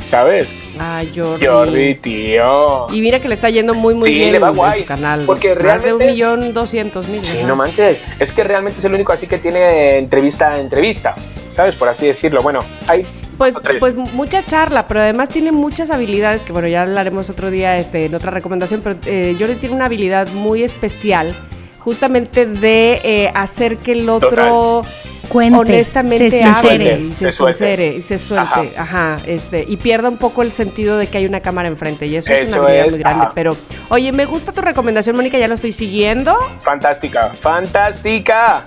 ¿Sabes? 0.07 0.53
Ay, 0.79 1.11
Jordi. 1.15 1.45
Jordi, 1.45 1.95
tío. 1.95 2.87
Y 2.91 3.01
mira 3.01 3.19
que 3.19 3.27
le 3.29 3.35
está 3.35 3.49
yendo 3.49 3.73
muy, 3.73 3.93
muy 3.95 4.09
Sí, 4.09 4.15
bien 4.15 4.31
le 4.33 4.39
va 4.39 4.49
en 4.49 4.55
guay, 4.55 4.81
su 4.81 4.85
canal. 4.87 5.23
porque 5.25 5.49
Más 5.49 5.57
de 5.57 5.63
realmente- 5.63 5.93
un 5.93 6.05
millón 6.11 6.53
doscientos 6.53 7.07
mil. 7.07 7.25
Sí, 7.25 7.37
ajá. 7.37 7.47
no 7.47 7.55
manches. 7.55 7.99
Es 8.19 8.31
que 8.33 8.43
realmente 8.43 8.79
es 8.79 8.85
el 8.85 8.93
único 8.93 9.13
así 9.13 9.27
que 9.27 9.37
tiene 9.37 9.97
entrevista 9.97 10.51
a 10.53 10.59
entrevista. 10.59 11.13
¿Sabes? 11.51 11.75
Por 11.75 11.87
así 11.89 12.05
decirlo. 12.07 12.41
Bueno, 12.41 12.61
hay. 12.87 13.05
Pues, 13.37 13.53
pues 13.79 13.95
mucha 13.95 14.45
charla, 14.45 14.87
pero 14.87 14.99
además 14.99 15.29
tiene 15.29 15.51
muchas 15.51 15.89
habilidades 15.89 16.43
que, 16.43 16.53
bueno, 16.53 16.67
ya 16.67 16.83
hablaremos 16.83 17.29
otro 17.29 17.49
día 17.49 17.77
este, 17.77 18.05
en 18.05 18.13
otra 18.13 18.29
recomendación, 18.29 18.81
pero 18.83 18.97
eh, 19.05 19.35
Jordi 19.39 19.55
tiene 19.55 19.73
una 19.75 19.85
habilidad 19.85 20.27
muy 20.29 20.61
especial 20.63 21.33
justamente 21.79 22.45
de 22.45 23.01
eh, 23.03 23.31
hacer 23.33 23.77
que 23.77 23.93
el 23.93 24.07
otro 24.09 24.83
Cuente, 25.31 25.59
honestamente 25.59 26.29
se 26.29 26.43
hable 26.43 26.99
y 26.99 27.11
se, 27.11 27.17
Se 27.25 27.31
suelte. 27.31 27.53
sincere 27.57 27.87
y 27.95 28.01
se 28.01 28.19
suelte, 28.19 28.73
ajá. 28.77 29.17
este, 29.25 29.65
y 29.67 29.77
pierda 29.77 30.09
un 30.09 30.17
poco 30.17 30.41
el 30.41 30.51
sentido 30.51 30.97
de 30.97 31.07
que 31.07 31.17
hay 31.19 31.25
una 31.25 31.39
cámara 31.39 31.67
enfrente 31.69 32.05
y 32.07 32.15
eso, 32.17 32.33
es 32.33 32.49
una 32.49 32.63
habilidad 32.63 32.85
es, 32.87 32.91
muy 32.93 32.99
grande. 32.99 33.23
ajá. 33.25 33.31
Pero, 33.33 33.55
oye, 33.89 34.11
me 34.11 34.25
gusta 34.25 34.51
tu 34.51 34.61
recomendación, 34.61 35.15
Mónica, 35.15 35.37
ya 35.37 35.47
lo 35.47 35.55
estoy 35.55 35.71
siguiendo. 35.73 36.35
Fantástica. 36.61 37.29
Fantástica. 37.39 38.65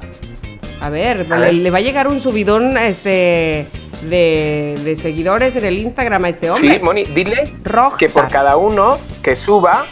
A 0.81 0.91
ver, 0.91 1.27
A 1.31 1.37
le, 1.37 1.45
ver. 1.45 1.55
le 1.55 1.71
va 1.71 1.79
a 1.79 1.81
llegar 1.83 2.09
un 2.09 2.21
subidón 2.21 2.77
este 2.79 3.67
de, 4.03 4.75
de 4.85 4.97
seguidores 4.97 5.57
en 5.57 5.65
el 5.65 5.79
Instagram 5.79 6.25
a 6.25 6.29
este 6.29 6.51
hombre. 6.51 6.75
Sí, 6.75 6.81
Moni, 6.83 7.05
dile 7.05 7.45
Rockstar. 7.65 7.99
que 7.99 8.09
por 8.09 8.29
cada 8.29 8.57
uno 8.57 8.99
que 9.23 9.35
suba, 9.37 9.87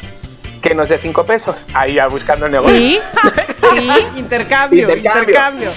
que 0.61 0.75
nos 0.75 0.89
dé 0.89 0.99
cinco 0.99 1.25
pesos. 1.25 1.57
Ahí 1.75 1.95
ya 1.95 2.09
buscando 2.09 2.49
negocio. 2.49 2.75
Sí, 2.75 2.99
sí. 3.75 3.89
Intercambio, 4.19 4.89
Intercambio. 4.95 5.21
intercambio. 5.31 5.71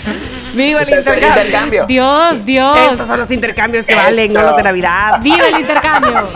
Viva 0.55 0.81
el 0.81 0.89
intercambio. 0.89 1.27
Intercambio. 1.27 1.85
Dios, 1.85 2.45
Dios. 2.45 2.77
Estos 2.91 3.07
son 3.07 3.19
los 3.19 3.31
intercambios 3.31 3.85
que 3.85 3.93
Esto. 3.93 4.03
valen, 4.05 4.33
no 4.33 4.41
los 4.41 4.55
de 4.57 4.63
Navidad. 4.63 5.19
Viva 5.21 5.47
el 5.47 5.59
intercambio. 5.59 6.27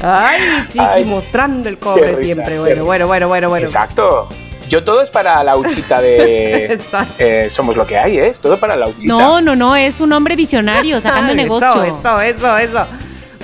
Ay, 0.00 0.64
chiqui, 0.68 0.78
Ay, 0.78 1.04
mostrando 1.04 1.68
el 1.68 1.78
cobre 1.78 2.10
risa, 2.10 2.22
siempre. 2.22 2.58
Bueno, 2.58 2.84
bueno, 2.84 3.06
bueno, 3.06 3.28
bueno, 3.28 3.48
bueno. 3.48 3.66
Exacto. 3.66 4.28
Yo 4.68 4.84
todo 4.84 5.02
es 5.02 5.10
para 5.10 5.42
la 5.42 5.56
huchita 5.56 6.00
de. 6.00 6.66
Exacto. 6.72 7.14
eh, 7.18 7.48
somos 7.50 7.76
lo 7.76 7.86
que 7.86 7.96
hay, 7.96 8.18
¿eh? 8.18 8.28
Es 8.28 8.38
todo 8.38 8.58
para 8.58 8.76
la 8.76 8.86
huchita. 8.86 9.06
No, 9.08 9.40
no, 9.40 9.56
no, 9.56 9.74
es 9.74 10.00
un 10.00 10.12
hombre 10.12 10.36
visionario 10.36 11.00
sacando 11.00 11.30
Ay, 11.30 11.36
negocio. 11.36 11.84
Eso, 11.84 12.20
eso, 12.20 12.20
eso, 12.20 12.58
eso. 12.58 12.86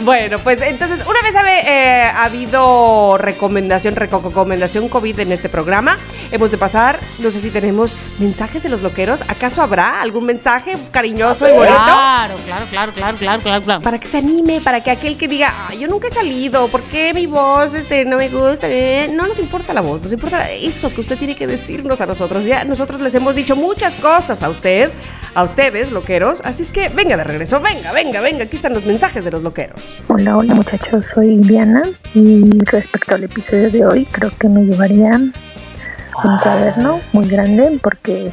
Bueno, 0.04 0.38
pues 0.38 0.60
entonces, 0.60 1.00
una 1.06 1.22
vez 1.22 1.34
ha, 1.34 1.60
eh, 1.60 2.02
ha 2.02 2.24
habido 2.24 3.16
recomendación, 3.16 3.96
recomendación 3.96 4.88
COVID 4.90 5.18
en 5.20 5.32
este 5.32 5.48
programa. 5.48 5.96
hemos 6.30 6.50
de 6.50 6.58
pasar. 6.58 6.98
No 7.20 7.30
sé 7.30 7.40
si 7.40 7.50
tenemos 7.50 7.92
mensajes 8.18 8.62
de 8.62 8.68
los 8.68 8.82
loqueros. 8.82 9.22
¿Acaso 9.28 9.62
habrá 9.62 10.00
algún 10.02 10.26
mensaje 10.26 10.76
cariñoso 10.90 11.48
y 11.48 11.52
bonito? 11.52 11.74
Claro, 11.74 12.34
claro, 12.44 12.66
claro, 12.70 12.92
claro, 12.92 13.16
claro, 13.18 13.40
claro, 13.42 13.62
claro. 13.62 13.80
Para 13.82 13.98
que 13.98 14.06
se 14.06 14.18
anime, 14.18 14.60
para 14.60 14.82
que 14.82 14.90
aquel 14.90 15.16
que 15.16 15.26
diga, 15.28 15.54
"Ay, 15.68 15.78
yo 15.78 15.88
nunca 15.88 16.08
he 16.08 16.10
salido, 16.10 16.68
¿por 16.68 16.82
qué 16.82 17.14
mi 17.14 17.26
voz 17.26 17.72
este, 17.74 18.04
no 18.04 18.16
me 18.18 18.28
gusta? 18.28 18.66
Eh, 18.68 19.10
No 19.14 19.26
nos 19.26 19.38
importa 19.38 19.72
la 19.72 19.80
voz, 19.80 20.02
nos 20.02 20.12
importa 20.12 20.50
eso 20.50 20.92
que 20.92 21.00
usted 21.00 21.16
tiene 21.16 21.36
que 21.36 21.46
decirnos 21.46 22.00
a 22.00 22.06
nosotros. 22.06 22.44
Ya 22.44 22.64
nosotros 22.64 23.00
les 23.00 23.14
hemos 23.14 23.34
dicho 23.34 23.54
muchas 23.56 23.96
cosas 23.96 24.42
a 24.42 24.48
usted, 24.48 24.90
a 25.34 25.42
ustedes, 25.44 25.92
loqueros. 25.92 26.40
Así 26.44 26.62
es 26.62 26.72
que 26.72 26.88
venga 26.88 27.16
de 27.16 27.24
regreso, 27.24 27.60
venga, 27.60 27.92
venga, 27.92 28.20
venga. 28.20 28.44
Aquí 28.44 28.56
están 28.56 28.72
los 28.74 28.84
mensajes 28.84 29.24
de 29.24 29.30
los 29.30 29.42
loqueros. 29.42 29.80
Hola, 30.08 30.36
hola 30.36 30.54
muchachos, 30.54 31.06
soy 31.14 31.38
Diana 31.38 31.82
y 32.14 32.58
respecto 32.66 33.14
al 33.14 33.24
episodio 33.24 33.70
de 33.70 33.86
hoy 33.86 34.04
creo 34.06 34.30
que 34.38 34.48
me 34.48 34.64
llevaría 34.64 35.12
un 35.16 36.38
cuaderno 36.42 37.00
muy 37.12 37.28
grande 37.28 37.78
porque 37.82 38.32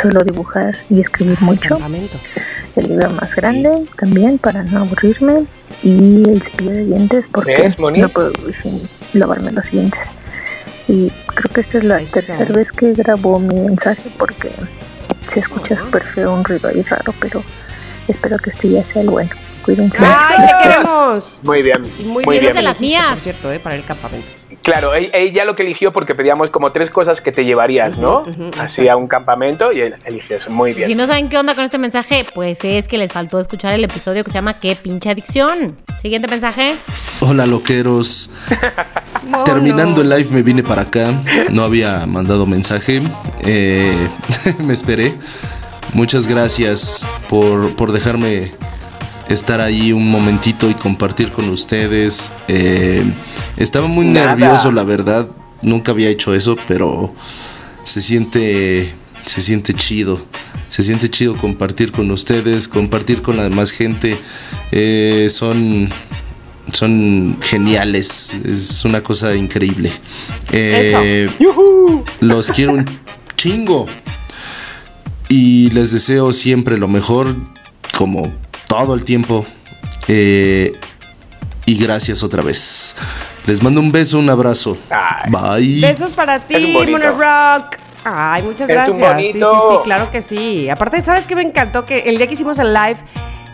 suelo 0.00 0.20
dibujar 0.20 0.76
y 0.90 1.00
escribir 1.00 1.40
mucho. 1.40 1.70
Campamento. 1.70 2.16
El 2.76 2.88
libro 2.88 3.10
más 3.10 3.34
grande 3.34 3.86
también 3.96 4.38
para 4.38 4.62
no 4.62 4.80
aburrirme 4.80 5.44
y 5.82 6.28
el 6.28 6.42
cepillo 6.42 6.70
de 6.70 6.84
dientes 6.84 7.24
porque 7.32 7.72
no 7.96 8.08
puedo 8.08 8.30
vivir 8.32 8.56
sin 8.62 8.88
lavarme 9.14 9.52
los 9.52 9.70
dientes. 9.70 10.00
Y 10.88 11.10
creo 11.26 11.54
que 11.54 11.60
esta 11.62 11.78
es 11.78 11.84
la 11.84 11.98
tercera 11.98 12.54
vez 12.54 12.70
que 12.72 12.92
grabo 12.92 13.38
mi 13.38 13.60
mensaje 13.60 14.10
porque 14.18 14.50
se 15.32 15.40
escucha 15.40 15.76
súper 15.76 16.02
feo 16.02 16.34
un 16.34 16.44
ruido 16.44 16.68
ahí 16.68 16.82
raro, 16.82 17.14
pero 17.20 17.42
espero 18.08 18.38
que 18.38 18.50
este 18.50 18.70
ya 18.70 18.82
sea 18.84 19.02
el 19.02 19.10
bueno. 19.10 19.30
Cuídense. 19.68 19.98
¡Ay, 20.00 20.46
te 20.46 20.68
queremos! 20.68 21.38
Muy 21.42 21.62
bien. 21.62 21.84
Y 21.98 22.04
muy, 22.04 22.24
Muy 22.24 22.36
bien, 22.36 22.54
bien. 22.54 22.56
de 22.56 22.62
las 22.62 22.80
mías. 22.80 23.10
Por 23.10 23.18
cierto, 23.18 23.52
eh, 23.52 23.58
para 23.58 23.76
el 23.76 23.84
campamento. 23.84 24.26
Claro, 24.62 24.94
ella 24.94 25.44
lo 25.44 25.54
que 25.54 25.62
eligió 25.62 25.92
porque 25.92 26.14
pedíamos 26.14 26.48
como 26.48 26.72
tres 26.72 26.88
cosas 26.88 27.20
que 27.20 27.32
te 27.32 27.44
llevarías, 27.44 27.98
¿no? 27.98 28.22
Así 28.58 28.88
a 28.88 28.96
un 28.96 29.06
campamento 29.06 29.70
y 29.70 29.82
él 29.82 29.96
eligió 30.06 30.38
eso. 30.38 30.48
Muy 30.50 30.72
bien. 30.72 30.88
Si 30.88 30.94
no 30.94 31.06
saben 31.06 31.28
qué 31.28 31.36
onda 31.36 31.54
con 31.54 31.64
este 31.64 31.76
mensaje, 31.76 32.24
pues 32.34 32.64
es 32.64 32.88
que 32.88 32.96
les 32.96 33.12
faltó 33.12 33.40
escuchar 33.40 33.74
el 33.74 33.84
episodio 33.84 34.24
que 34.24 34.30
se 34.30 34.34
llama 34.34 34.58
Qué 34.58 34.74
pinche 34.74 35.10
adicción. 35.10 35.76
Siguiente 36.00 36.28
mensaje. 36.28 36.76
Hola 37.20 37.44
loqueros. 37.44 38.30
Terminando 39.44 40.00
el 40.00 40.08
live 40.08 40.30
me 40.30 40.42
vine 40.42 40.62
para 40.62 40.82
acá. 40.82 41.12
No 41.50 41.62
había 41.62 42.06
mandado 42.06 42.46
mensaje. 42.46 43.02
Eh, 43.42 44.08
me 44.60 44.72
esperé. 44.72 45.14
Muchas 45.92 46.26
gracias 46.26 47.06
por, 47.28 47.76
por 47.76 47.92
dejarme 47.92 48.52
estar 49.28 49.60
ahí 49.60 49.92
un 49.92 50.10
momentito 50.10 50.70
y 50.70 50.74
compartir 50.74 51.30
con 51.30 51.48
ustedes. 51.48 52.32
Eh, 52.48 53.04
estaba 53.56 53.86
muy 53.86 54.06
Nada. 54.06 54.34
nervioso, 54.34 54.72
la 54.72 54.84
verdad. 54.84 55.28
Nunca 55.62 55.92
había 55.92 56.08
hecho 56.08 56.34
eso, 56.34 56.56
pero 56.66 57.14
se 57.84 58.00
siente, 58.00 58.94
se 59.22 59.42
siente 59.42 59.74
chido. 59.74 60.24
Se 60.68 60.82
siente 60.82 61.08
chido 61.08 61.36
compartir 61.36 61.92
con 61.92 62.10
ustedes, 62.10 62.68
compartir 62.68 63.22
con 63.22 63.36
la 63.36 63.44
demás 63.44 63.70
gente. 63.70 64.18
Eh, 64.70 65.28
son, 65.30 65.88
son 66.72 67.38
geniales. 67.40 68.36
Es 68.44 68.84
una 68.84 69.02
cosa 69.02 69.34
increíble. 69.34 69.90
Eh, 70.52 71.28
los 72.20 72.50
quiero 72.50 72.74
un 72.74 72.84
chingo. 73.36 73.86
Y 75.30 75.70
les 75.70 75.90
deseo 75.90 76.32
siempre 76.32 76.78
lo 76.78 76.88
mejor, 76.88 77.36
como 77.96 78.32
todo 78.84 78.94
el 78.94 79.04
tiempo. 79.04 79.44
Eh, 80.08 80.72
y 81.66 81.78
gracias 81.78 82.22
otra 82.22 82.42
vez. 82.42 82.96
Les 83.46 83.62
mando 83.62 83.80
un 83.80 83.92
beso, 83.92 84.18
un 84.18 84.28
abrazo. 84.30 84.76
Ay. 84.90 85.30
Bye. 85.30 85.80
Besos 85.80 86.12
para 86.12 86.38
ti. 86.40 86.56
Mono 86.72 87.10
Rock. 87.10 87.76
Ay, 88.04 88.42
muchas 88.42 88.62
Es 88.62 88.68
gracias. 88.68 88.94
un 88.96 89.00
bonito. 89.02 89.52
Sí, 89.52 89.58
sí, 89.60 89.74
sí, 89.76 89.80
claro 89.84 90.10
que 90.10 90.22
sí. 90.22 90.70
Aparte, 90.70 91.02
¿sabes 91.02 91.26
qué 91.26 91.34
me 91.36 91.42
encantó? 91.42 91.84
Que 91.84 92.00
el 92.00 92.16
día 92.16 92.26
que 92.26 92.34
hicimos 92.34 92.58
el 92.58 92.72
live, 92.72 92.96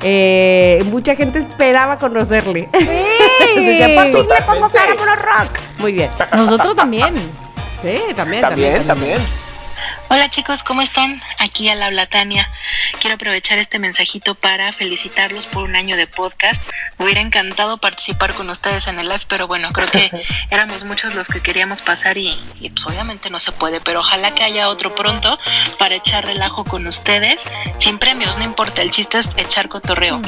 eh, 0.02 0.84
mucha 0.90 1.16
gente 1.16 1.38
esperaba 1.40 1.98
conocerle. 1.98 2.68
Sí. 2.78 2.86
Decía, 3.56 3.94
por 3.94 4.04
fin 4.04 4.28
le 4.28 4.42
pongo 4.46 4.68
cara 4.68 4.92
a 4.92 4.94
Mono 4.94 5.16
Rock. 5.16 5.58
Muy 5.78 5.92
bien. 5.92 6.10
Nosotros 6.36 6.76
también. 6.76 7.14
Sí, 7.82 7.98
también, 8.14 8.42
También, 8.42 8.84
también. 8.86 9.18
Hola 10.10 10.28
chicos, 10.28 10.62
¿cómo 10.62 10.82
están? 10.82 11.22
Aquí 11.38 11.68
al 11.70 11.82
habla 11.82 12.06
Tania. 12.06 12.50
Quiero 13.00 13.14
aprovechar 13.14 13.58
este 13.58 13.78
mensajito 13.78 14.34
para 14.34 14.70
felicitarlos 14.72 15.46
por 15.46 15.64
un 15.64 15.76
año 15.76 15.96
de 15.96 16.06
podcast. 16.06 16.62
Me 16.98 17.06
hubiera 17.06 17.22
encantado 17.22 17.78
participar 17.78 18.34
con 18.34 18.50
ustedes 18.50 18.86
en 18.86 18.98
el 18.98 19.08
live, 19.08 19.22
pero 19.28 19.48
bueno, 19.48 19.72
creo 19.72 19.88
que 19.88 20.10
éramos 20.50 20.84
muchos 20.84 21.14
los 21.14 21.28
que 21.28 21.40
queríamos 21.40 21.80
pasar 21.80 22.18
y, 22.18 22.38
y, 22.60 22.68
pues 22.68 22.86
obviamente 22.86 23.30
no 23.30 23.40
se 23.40 23.50
puede, 23.50 23.80
pero 23.80 24.00
ojalá 24.00 24.34
que 24.34 24.44
haya 24.44 24.68
otro 24.68 24.94
pronto 24.94 25.38
para 25.78 25.94
echar 25.94 26.26
relajo 26.26 26.64
con 26.64 26.86
ustedes. 26.86 27.42
Sin 27.78 27.98
premios, 27.98 28.36
no 28.36 28.44
importa, 28.44 28.82
el 28.82 28.90
chiste 28.90 29.18
es 29.18 29.30
echar 29.38 29.70
cotorreo. 29.70 30.20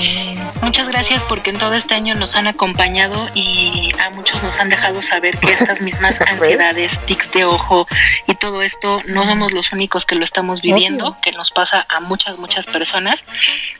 Muchas 0.63 0.89
gracias 0.89 1.23
porque 1.23 1.51
en 1.51 1.59
todo 1.59 1.75
este 1.75 1.95
año 1.95 2.15
nos 2.15 2.35
han 2.37 2.47
acompañado 2.47 3.29
y 3.35 3.91
a 4.01 4.11
muchos 4.11 4.43
nos 4.43 4.59
han 4.59 4.71
dejado 4.71 5.03
saber 5.03 5.39
que 5.39 5.53
estas 5.53 5.83
mismas 5.83 6.21
ansiedades, 6.27 6.99
tics 7.05 7.31
de 7.33 7.45
ojo 7.45 7.87
y 8.27 8.35
todo 8.35 8.63
esto 8.63 9.01
no 9.07 9.27
somos 9.27 9.53
los 9.53 9.66
únicos 9.73 10.07
que 10.07 10.15
lo 10.15 10.25
estamos 10.25 10.63
viviendo, 10.63 11.17
que 11.23 11.33
nos 11.33 11.51
pasa 11.51 11.87
a 11.89 12.01
muchas, 12.01 12.39
muchas 12.39 12.67
personas. 12.67 13.27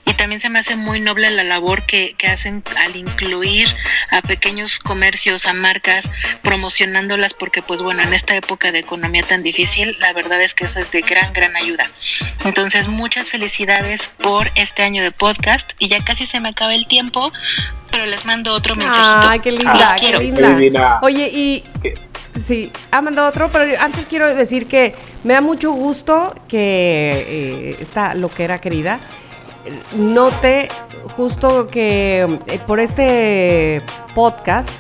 Y 0.05 0.15
también 0.15 0.41
se 0.41 0.49
me 0.49 0.59
hace 0.59 0.77
muy 0.77 1.01
noble 1.01 1.31
la 1.31 1.45
labor 1.45 1.85
que, 1.87 2.15
que 2.17 2.29
hacen 2.29 2.63
al 2.77 2.97
incluir 2.97 3.69
a 4.11 4.23
pequeños 4.23 4.79
comercios, 4.79 5.47
a 5.47 5.53
marcas, 5.53 6.11
promocionándolas 6.43 7.35
porque 7.35 7.63
pues 7.63 7.83
bueno, 7.83 8.03
en 8.03 8.15
esta 8.15 8.35
época 8.35 8.73
de 8.73 8.79
economía 8.79 9.23
tan 9.23 9.43
difícil, 9.43 9.97
la 10.01 10.13
verdad 10.13 10.41
es 10.41 10.55
que 10.55 10.65
eso 10.65 10.79
es 10.79 10.91
de 10.91 11.01
gran, 11.03 11.33
gran 11.33 11.57
ayuda. 11.57 11.91
Entonces, 12.45 12.89
muchas 12.89 13.31
felicidades 13.31 14.09
por 14.09 14.51
este 14.55 14.83
año 14.83 15.03
de 15.03 15.11
podcast 15.11 15.73
y 15.79 15.89
ya 15.89 16.05
casi 16.05 16.27
se 16.27 16.41
me 16.41 16.51
acaba 16.51 16.75
el 16.75 16.87
tiempo, 16.87 17.33
pero 17.91 18.07
les 18.07 18.25
mando 18.25 18.53
otro 18.53 18.75
mensajito. 18.77 19.29
Ay, 19.29 19.41
qué 19.41 19.53
Los 19.53 19.65
linda, 19.65 19.95
qué 19.95 20.01
quiero. 20.01 20.21
linda. 20.21 20.99
Oye, 21.03 21.31
y 21.33 21.65
¿Qué? 21.83 21.95
Sí, 22.37 22.73
ha 22.91 23.03
mandado 23.03 23.29
otro, 23.29 23.51
pero 23.53 23.81
antes 23.81 24.07
quiero 24.07 24.35
decir 24.35 24.67
que 24.67 24.95
me 25.25 25.35
da 25.35 25.41
mucho 25.41 25.73
gusto 25.73 26.35
que 26.49 27.27
eh, 27.29 27.77
esta 27.81 28.15
loquera 28.15 28.61
querida 28.61 29.01
note 29.97 30.69
justo 31.17 31.69
que 31.69 32.39
eh, 32.47 32.61
por 32.67 32.81
este 32.81 33.83
podcast 34.15 34.71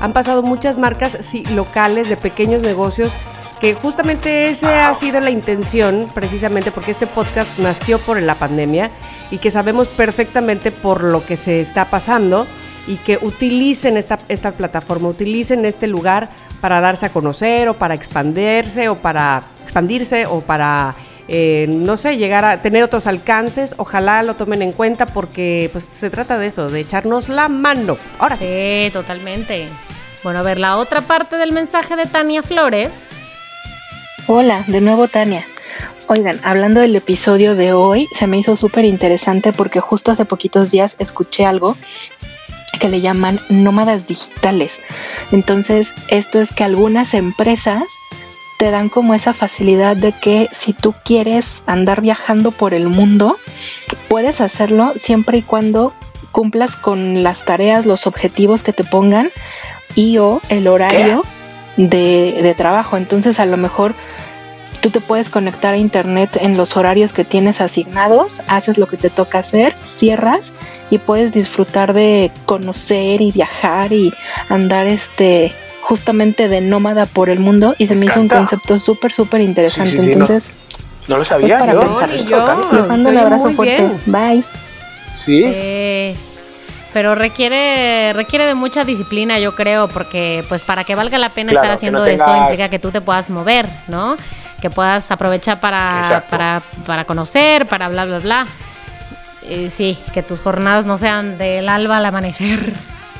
han 0.00 0.12
pasado 0.12 0.42
muchas 0.42 0.76
marcas 0.76 1.16
sí, 1.20 1.44
locales 1.46 2.08
de 2.08 2.16
pequeños 2.16 2.62
negocios 2.62 3.12
que 3.60 3.74
justamente 3.74 4.50
esa 4.50 4.90
ha 4.90 4.94
sido 4.94 5.20
la 5.20 5.30
intención, 5.30 6.10
precisamente 6.14 6.70
porque 6.70 6.90
este 6.90 7.06
podcast 7.06 7.58
nació 7.58 7.98
por 7.98 8.20
la 8.20 8.34
pandemia 8.34 8.90
y 9.30 9.38
que 9.38 9.50
sabemos 9.50 9.88
perfectamente 9.88 10.70
por 10.70 11.02
lo 11.02 11.24
que 11.24 11.36
se 11.36 11.60
está 11.60 11.88
pasando 11.88 12.46
y 12.86 12.96
que 12.96 13.18
utilicen 13.22 13.96
esta, 13.96 14.20
esta 14.28 14.52
plataforma, 14.52 15.08
utilicen 15.08 15.64
este 15.64 15.86
lugar 15.86 16.30
para 16.64 16.80
darse 16.80 17.04
a 17.04 17.08
conocer 17.10 17.68
o 17.68 17.74
para 17.74 17.92
expandirse 17.92 18.88
o 18.88 18.96
para 18.96 19.42
expandirse 19.64 20.24
o 20.24 20.40
para 20.40 20.94
eh, 21.28 21.66
no 21.68 21.98
sé, 21.98 22.16
llegar 22.16 22.42
a 22.46 22.62
tener 22.62 22.82
otros 22.82 23.06
alcances. 23.06 23.74
Ojalá 23.76 24.22
lo 24.22 24.36
tomen 24.36 24.62
en 24.62 24.72
cuenta 24.72 25.04
porque 25.04 25.68
pues 25.72 25.84
se 25.84 26.08
trata 26.08 26.38
de 26.38 26.46
eso, 26.46 26.70
de 26.70 26.80
echarnos 26.80 27.28
la 27.28 27.50
mano. 27.50 27.98
Ahora 28.18 28.36
sí. 28.36 28.46
Sí, 28.46 28.90
totalmente. 28.94 29.68
Bueno, 30.22 30.38
a 30.38 30.42
ver, 30.42 30.56
la 30.56 30.78
otra 30.78 31.02
parte 31.02 31.36
del 31.36 31.52
mensaje 31.52 31.96
de 31.96 32.06
Tania 32.06 32.42
Flores. 32.42 33.36
Hola, 34.26 34.64
de 34.66 34.80
nuevo 34.80 35.06
Tania. 35.06 35.46
Oigan, 36.06 36.40
hablando 36.44 36.80
del 36.80 36.96
episodio 36.96 37.56
de 37.56 37.74
hoy, 37.74 38.08
se 38.12 38.26
me 38.26 38.38
hizo 38.38 38.56
súper 38.56 38.86
interesante 38.86 39.52
porque 39.52 39.80
justo 39.80 40.12
hace 40.12 40.24
poquitos 40.24 40.70
días 40.70 40.96
escuché 40.98 41.44
algo 41.44 41.76
que 42.78 42.88
le 42.88 43.00
llaman 43.00 43.40
nómadas 43.48 44.06
digitales. 44.06 44.80
Entonces, 45.32 45.94
esto 46.08 46.40
es 46.40 46.52
que 46.52 46.64
algunas 46.64 47.14
empresas 47.14 47.84
te 48.58 48.70
dan 48.70 48.88
como 48.88 49.14
esa 49.14 49.32
facilidad 49.32 49.96
de 49.96 50.12
que 50.12 50.48
si 50.52 50.72
tú 50.72 50.94
quieres 51.04 51.62
andar 51.66 52.00
viajando 52.00 52.50
por 52.50 52.74
el 52.74 52.88
mundo, 52.88 53.36
puedes 54.08 54.40
hacerlo 54.40 54.92
siempre 54.96 55.38
y 55.38 55.42
cuando 55.42 55.92
cumplas 56.30 56.76
con 56.76 57.22
las 57.22 57.44
tareas, 57.44 57.86
los 57.86 58.06
objetivos 58.06 58.62
que 58.62 58.72
te 58.72 58.84
pongan 58.84 59.30
y 59.94 60.18
o 60.18 60.40
el 60.48 60.66
horario 60.68 61.24
de, 61.76 62.38
de 62.42 62.54
trabajo. 62.54 62.96
Entonces, 62.96 63.40
a 63.40 63.46
lo 63.46 63.56
mejor 63.56 63.94
tú 64.84 64.90
te 64.90 65.00
puedes 65.00 65.30
conectar 65.30 65.72
a 65.72 65.78
internet 65.78 66.36
en 66.42 66.58
los 66.58 66.76
horarios 66.76 67.14
que 67.14 67.24
tienes 67.24 67.62
asignados, 67.62 68.42
haces 68.48 68.76
lo 68.76 68.86
que 68.86 68.98
te 68.98 69.08
toca 69.08 69.38
hacer, 69.38 69.74
cierras 69.82 70.52
y 70.90 70.98
puedes 70.98 71.32
disfrutar 71.32 71.94
de 71.94 72.30
conocer 72.44 73.22
y 73.22 73.32
viajar 73.32 73.94
y 73.94 74.12
andar 74.50 74.86
este 74.86 75.54
justamente 75.80 76.50
de 76.50 76.60
nómada 76.60 77.06
por 77.06 77.30
el 77.30 77.40
mundo 77.40 77.74
y 77.78 77.86
se 77.86 77.94
me 77.94 78.04
hizo 78.04 78.20
un 78.20 78.28
concepto 78.28 78.78
súper 78.78 79.10
súper 79.14 79.40
interesante. 79.40 79.90
Sí, 79.92 79.98
sí, 80.00 80.04
sí, 80.04 80.12
Entonces, 80.12 80.52
No 81.08 81.16
lo 81.16 81.22
es 81.22 81.28
sabía 81.28 81.58
para 81.58 81.72
yo. 81.72 82.06
yo. 82.28 82.70
Les 82.72 82.86
mando 82.86 83.08
un 83.08 83.16
abrazo 83.16 83.52
fuerte. 83.52 83.90
Bye. 84.04 84.44
Sí. 85.16 85.44
Eh, 85.46 86.14
pero 86.92 87.14
requiere, 87.14 88.12
requiere 88.12 88.44
de 88.44 88.54
mucha 88.54 88.84
disciplina, 88.84 89.38
yo 89.38 89.54
creo, 89.54 89.88
porque 89.88 90.44
pues 90.50 90.62
para 90.62 90.84
que 90.84 90.94
valga 90.94 91.16
la 91.16 91.30
pena 91.30 91.52
Claro, 91.52 91.72
estar 91.72 91.90
no 91.90 92.02
haciendo 92.02 92.04
eso 92.04 92.36
implica 92.36 92.68
que 92.68 92.78
tú 92.78 92.90
te 92.90 93.00
puedas 93.00 93.30
mover, 93.30 93.66
¿no? 93.88 94.18
Que 94.64 94.70
puedas 94.70 95.10
aprovechar 95.10 95.60
para, 95.60 96.24
para, 96.30 96.62
para 96.86 97.04
conocer, 97.04 97.66
para 97.66 97.86
bla, 97.90 98.06
bla, 98.06 98.18
bla. 98.18 98.46
Eh, 99.42 99.68
sí, 99.68 99.98
que 100.14 100.22
tus 100.22 100.40
jornadas 100.40 100.86
no 100.86 100.96
sean 100.96 101.36
del 101.36 101.68
alba 101.68 101.98
al 101.98 102.06
amanecer. 102.06 102.72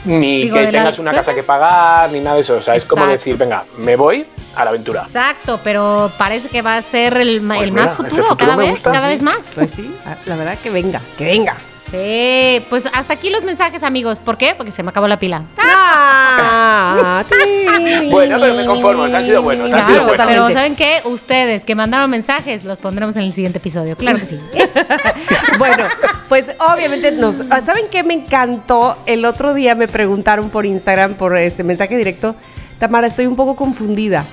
Ni 0.07 0.43
Digo, 0.45 0.57
que 0.57 0.63
la- 0.63 0.71
tengas 0.71 0.99
una 0.99 1.13
casa 1.13 1.35
que 1.35 1.43
pagar, 1.43 2.11
ni 2.13 2.21
nada 2.21 2.37
de 2.37 2.41
eso. 2.41 2.57
O 2.57 2.63
sea, 2.63 2.77
es 2.77 2.87
como 2.87 3.05
decir, 3.07 3.37
venga, 3.37 3.65
me 3.77 3.95
voy 3.95 4.27
a 4.57 4.65
la 4.65 4.71
aventura. 4.71 5.03
Exacto, 5.03 5.61
pero 5.63 6.11
parece 6.17 6.49
que 6.49 6.63
va 6.63 6.79
a 6.79 6.83
ser 6.83 7.15
el, 7.19 7.43
Pues 7.43 7.61
el 7.61 7.73
mira, 7.73 7.85
más 7.89 7.95
futuro, 7.95 8.25
futuro 8.25 8.37
cada 8.39 8.57
vez, 8.57 8.71
gusta, 8.71 8.93
cada 8.93 9.07
sí. 9.09 9.13
vez 9.13 9.21
más. 9.23 9.45
Pues 9.55 9.71
sí, 9.71 9.95
la 10.25 10.37
verdad 10.37 10.57
que 10.63 10.71
venga, 10.71 11.03
que 11.19 11.25
venga. 11.27 11.57
Sí, 11.95 12.65
pues 12.71 12.89
hasta 12.93 13.15
aquí 13.15 13.31
los 13.31 13.45
mensajes, 13.45 13.85
amigos. 13.85 14.19
¿Por 14.19 14.37
qué? 14.37 14.55
Porque 14.57 14.73
se 14.73 14.83
me 14.83 14.89
acabó 14.91 15.07
la 15.07 15.19
pila. 15.19 15.45
Ah. 15.59 17.23
Bueno, 18.11 18.39
pero 18.41 18.55
me 18.55 18.65
conformo, 18.65 19.05
han 19.05 19.25
sido 19.25 19.43
buenos, 19.43 19.73
han 19.73 19.85
sido 19.85 20.05
buenos. 20.05 20.27
pero. 20.27 20.51
¿saben 20.51 20.77
qué? 20.77 21.01
Ustedes 21.05 21.65
que 21.65 21.75
mandaron 21.75 22.11
mensajes 22.11 22.65
los 22.65 22.79
pondremos 22.79 23.17
en 23.17 23.23
el 23.23 23.33
siguiente 23.33 23.59
episodio. 23.59 23.97
Claro 23.97 24.19
que 24.19 24.27
sí. 24.27 24.41
Bueno, 25.59 25.85
pues 26.29 26.51
obviamente 26.59 27.13
nos. 27.13 27.37
ah, 27.51 27.61
¿Saben 27.61 27.85
qué 27.91 28.03
me 28.03 28.15
encantó? 28.15 28.97
El 29.07 29.25
otro 29.25 29.55
día 29.55 29.75
me 29.75 29.87
preguntaron 29.89 30.51
por 30.51 30.67
Instagram, 30.67 31.15
por 31.15 31.37
este 31.37 31.63
mensaje 31.65 31.97
directo. 31.97 32.35
Tamara, 32.79 33.07
estoy 33.07 33.27
un 33.27 33.37
poco 33.37 33.57
confundida. 33.57 34.25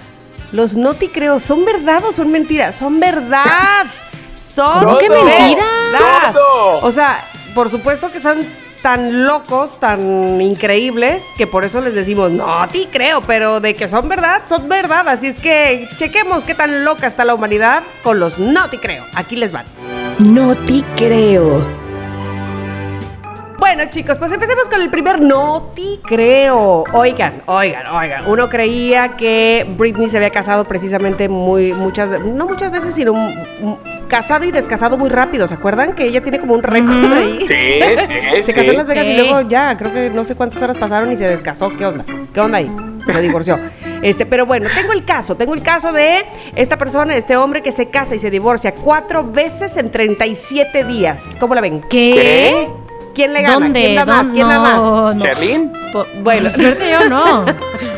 Los 0.52 0.76
no 0.76 0.94
te 0.94 1.10
creo, 1.10 1.40
¿son 1.40 1.64
verdad 1.66 2.04
o 2.06 2.12
son 2.12 2.32
mentiras? 2.32 2.76
Son 2.76 3.00
verdad. 3.00 3.86
Son 4.38 4.84
¿Cómo 4.84 4.98
que 4.98 5.08
mentira? 5.10 5.64
verdad. 5.94 6.34
Todo. 6.34 6.80
O 6.80 6.92
sea, 6.92 7.24
por 7.54 7.70
supuesto 7.70 8.12
que 8.12 8.20
son 8.20 8.40
tan 8.82 9.26
locos, 9.26 9.80
tan 9.80 10.42
increíbles, 10.42 11.24
que 11.38 11.48
por 11.48 11.64
eso 11.64 11.82
les 11.82 11.94
decimos, 11.94 12.32
no 12.32 12.68
te 12.68 12.88
creo, 12.88 13.22
pero 13.22 13.60
de 13.60 13.76
que 13.76 13.88
son 13.88 14.10
verdad, 14.10 14.42
son 14.48 14.68
verdad. 14.70 15.08
Así 15.08 15.28
es 15.28 15.40
que 15.40 15.88
chequemos 15.98 16.44
qué 16.44 16.56
tan 16.56 16.84
loca 16.84 17.08
está 17.08 17.26
la 17.26 17.36
humanidad 17.36 17.84
con 18.04 18.20
los 18.20 18.40
no 18.40 18.70
te 18.70 18.80
creo. 18.80 19.06
Aquí 19.14 19.36
les 19.36 19.52
van. 19.52 19.66
No 20.20 20.56
te 20.56 20.84
creo. 20.96 21.91
Bueno, 23.62 23.84
chicos, 23.92 24.18
pues 24.18 24.32
empecemos 24.32 24.68
con 24.68 24.82
el 24.82 24.90
primer 24.90 25.22
no 25.22 25.72
te 25.76 26.00
creo. 26.04 26.84
Oigan, 26.94 27.44
oigan, 27.46 27.86
oigan. 27.94 28.28
Uno 28.28 28.50
creía 28.50 29.10
que 29.16 29.68
Britney 29.78 30.10
se 30.10 30.18
había 30.18 30.32
casado 30.32 30.66
precisamente 30.66 31.30
muy, 31.30 31.72
muchas, 31.72 32.10
no 32.26 32.48
muchas 32.48 32.72
veces, 32.72 32.96
sino 32.96 33.14
casado 34.08 34.46
y 34.46 34.52
descasado 34.52 34.98
muy 34.98 35.10
rápido. 35.10 35.46
¿Se 35.46 35.54
acuerdan? 35.54 35.94
Que 35.94 36.06
ella 36.06 36.24
tiene 36.24 36.40
como 36.40 36.56
un 36.56 36.64
récord 36.64 37.14
ahí. 37.14 37.46
Sí, 37.48 37.48
sí, 37.48 38.42
Se 38.44 38.54
casó 38.56 38.72
en 38.72 38.78
Las 38.78 38.88
sí. 38.88 38.94
Vegas 38.94 39.08
y 39.08 39.14
luego 39.16 39.42
ya, 39.42 39.78
creo 39.78 39.94
que 39.94 40.10
no 40.10 40.24
sé 40.24 40.34
cuántas 40.34 40.60
horas 40.64 40.78
pasaron 40.78 41.12
y 41.12 41.16
se 41.16 41.28
descasó. 41.28 41.70
¿Qué 41.70 41.86
onda? 41.86 42.04
¿Qué 42.34 42.40
onda 42.40 42.58
ahí? 42.58 42.76
Se 43.06 43.22
divorció. 43.22 43.60
Este, 44.02 44.26
pero 44.26 44.48
bueno, 44.48 44.70
tengo 44.74 44.92
el 44.92 45.06
caso, 45.06 45.36
tengo 45.36 45.54
el 45.54 45.62
caso 45.62 45.94
de 45.94 46.26
esta 46.56 46.78
persona, 46.80 47.16
este 47.16 47.38
hombre 47.38 47.62
que 47.62 47.72
se 47.72 47.92
casa 47.92 48.16
y 48.16 48.20
se 48.20 48.32
divorcia 48.32 48.74
cuatro 48.74 49.24
veces 49.24 49.78
en 49.78 49.92
37 49.92 50.84
días. 50.84 51.38
¿Cómo 51.40 51.54
la 51.54 51.62
ven? 51.62 51.82
¿Qué? 51.88 52.68
¿Quién 53.14 53.34
le 53.34 53.42
gana? 53.42 53.54
¿Dónde? 53.56 53.80
¿Quién 53.82 53.96
da 53.96 54.06
más? 54.06 54.28
¿Quién 54.32 54.48
da 54.48 54.60
más? 54.60 54.78
No, 54.78 55.14
no. 55.14 55.26
Po- 55.92 56.06
Bueno. 56.24 56.50
suerte 56.50 56.90
yo 56.92 57.10
no. 57.10 57.46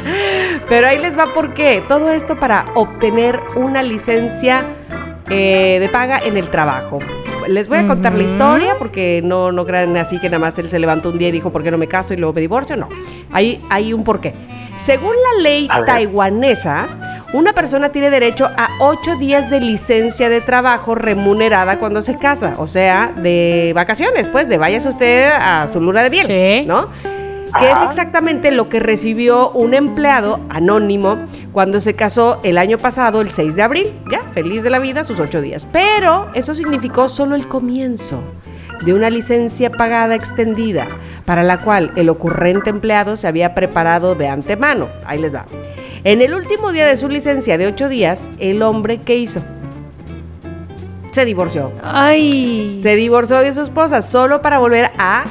Pero 0.69 0.87
ahí 0.87 0.97
les 0.99 1.17
va 1.17 1.25
por 1.33 1.53
qué. 1.53 1.83
Todo 1.87 2.09
esto 2.11 2.39
para 2.39 2.65
obtener 2.75 3.39
una 3.55 3.83
licencia 3.83 4.65
eh, 5.29 5.77
de 5.79 5.89
paga 5.89 6.19
en 6.23 6.37
el 6.37 6.49
trabajo. 6.49 6.99
Les 7.47 7.67
voy 7.67 7.79
a 7.79 7.87
contar 7.87 8.13
la 8.15 8.23
historia 8.23 8.75
porque 8.79 9.21
no, 9.23 9.51
no 9.51 9.65
crean 9.65 9.97
así 9.97 10.17
que 10.17 10.27
nada 10.27 10.39
más 10.39 10.57
él 10.59 10.69
se 10.69 10.79
levantó 10.79 11.09
un 11.09 11.17
día 11.17 11.27
y 11.27 11.31
dijo, 11.31 11.51
¿por 11.51 11.61
qué 11.61 11.71
no 11.71 11.77
me 11.77 11.87
caso 11.89 12.13
y 12.13 12.17
luego 12.17 12.31
me 12.33 12.39
divorcio? 12.39 12.77
No, 12.77 12.87
hay, 13.33 13.61
hay 13.69 13.91
un 13.91 14.05
porqué. 14.05 14.33
Según 14.77 15.11
la 15.11 15.41
ley 15.43 15.67
taiwanesa, 15.85 16.87
una 17.33 17.53
persona 17.53 17.89
tiene 17.89 18.09
derecho 18.09 18.45
a 18.57 18.69
ocho 18.79 19.15
días 19.17 19.49
de 19.49 19.59
licencia 19.59 20.29
de 20.29 20.39
trabajo 20.41 20.95
remunerada 20.95 21.79
cuando 21.79 22.01
se 22.01 22.17
casa, 22.17 22.53
o 22.57 22.67
sea, 22.67 23.11
de 23.17 23.71
vacaciones, 23.75 24.27
pues, 24.27 24.47
de 24.47 24.57
váyase 24.57 24.89
usted 24.89 25.31
a 25.31 25.67
su 25.67 25.81
luna 25.81 26.03
de 26.03 26.09
miel, 26.09 26.25
Sí. 26.27 26.65
¿no? 26.67 26.87
que 27.59 27.69
es 27.69 27.77
exactamente 27.83 28.49
lo 28.49 28.67
que 28.67 28.79
recibió 28.79 29.51
un 29.51 29.75
empleado 29.75 30.39
anónimo 30.49 31.19
cuando 31.51 31.79
se 31.79 31.93
casó 31.95 32.39
el 32.41 32.57
año 32.57 32.79
pasado, 32.79 33.21
el 33.21 33.29
6 33.29 33.55
de 33.55 33.61
abril. 33.61 33.93
Ya, 34.09 34.21
feliz 34.33 34.63
de 34.63 34.71
la 34.71 34.79
vida, 34.79 35.03
sus 35.03 35.19
ocho 35.19 35.39
días. 35.39 35.67
Pero 35.71 36.29
eso 36.33 36.55
significó 36.55 37.07
solo 37.07 37.35
el 37.35 37.47
comienzo 37.47 38.23
de 38.85 38.93
una 38.93 39.09
licencia 39.09 39.69
pagada 39.69 40.15
extendida, 40.15 40.87
para 41.25 41.43
la 41.43 41.59
cual 41.59 41.91
el 41.95 42.09
ocurrente 42.09 42.69
empleado 42.69 43.15
se 43.15 43.27
había 43.27 43.55
preparado 43.55 44.15
de 44.15 44.27
antemano. 44.27 44.87
Ahí 45.05 45.19
les 45.19 45.33
va. 45.33 45.45
En 46.03 46.21
el 46.21 46.33
último 46.33 46.71
día 46.71 46.85
de 46.85 46.97
su 46.97 47.07
licencia 47.07 47.57
de 47.57 47.67
ocho 47.67 47.87
días, 47.89 48.29
el 48.39 48.61
hombre, 48.61 48.99
¿qué 48.99 49.15
hizo? 49.15 49.41
Se 51.11 51.25
divorció. 51.25 51.71
Ay. 51.81 52.79
Se 52.81 52.95
divorció 52.95 53.37
de 53.37 53.53
su 53.53 53.61
esposa 53.61 54.01
solo 54.01 54.41
para 54.41 54.59
volver 54.59 54.91
a 54.97 55.25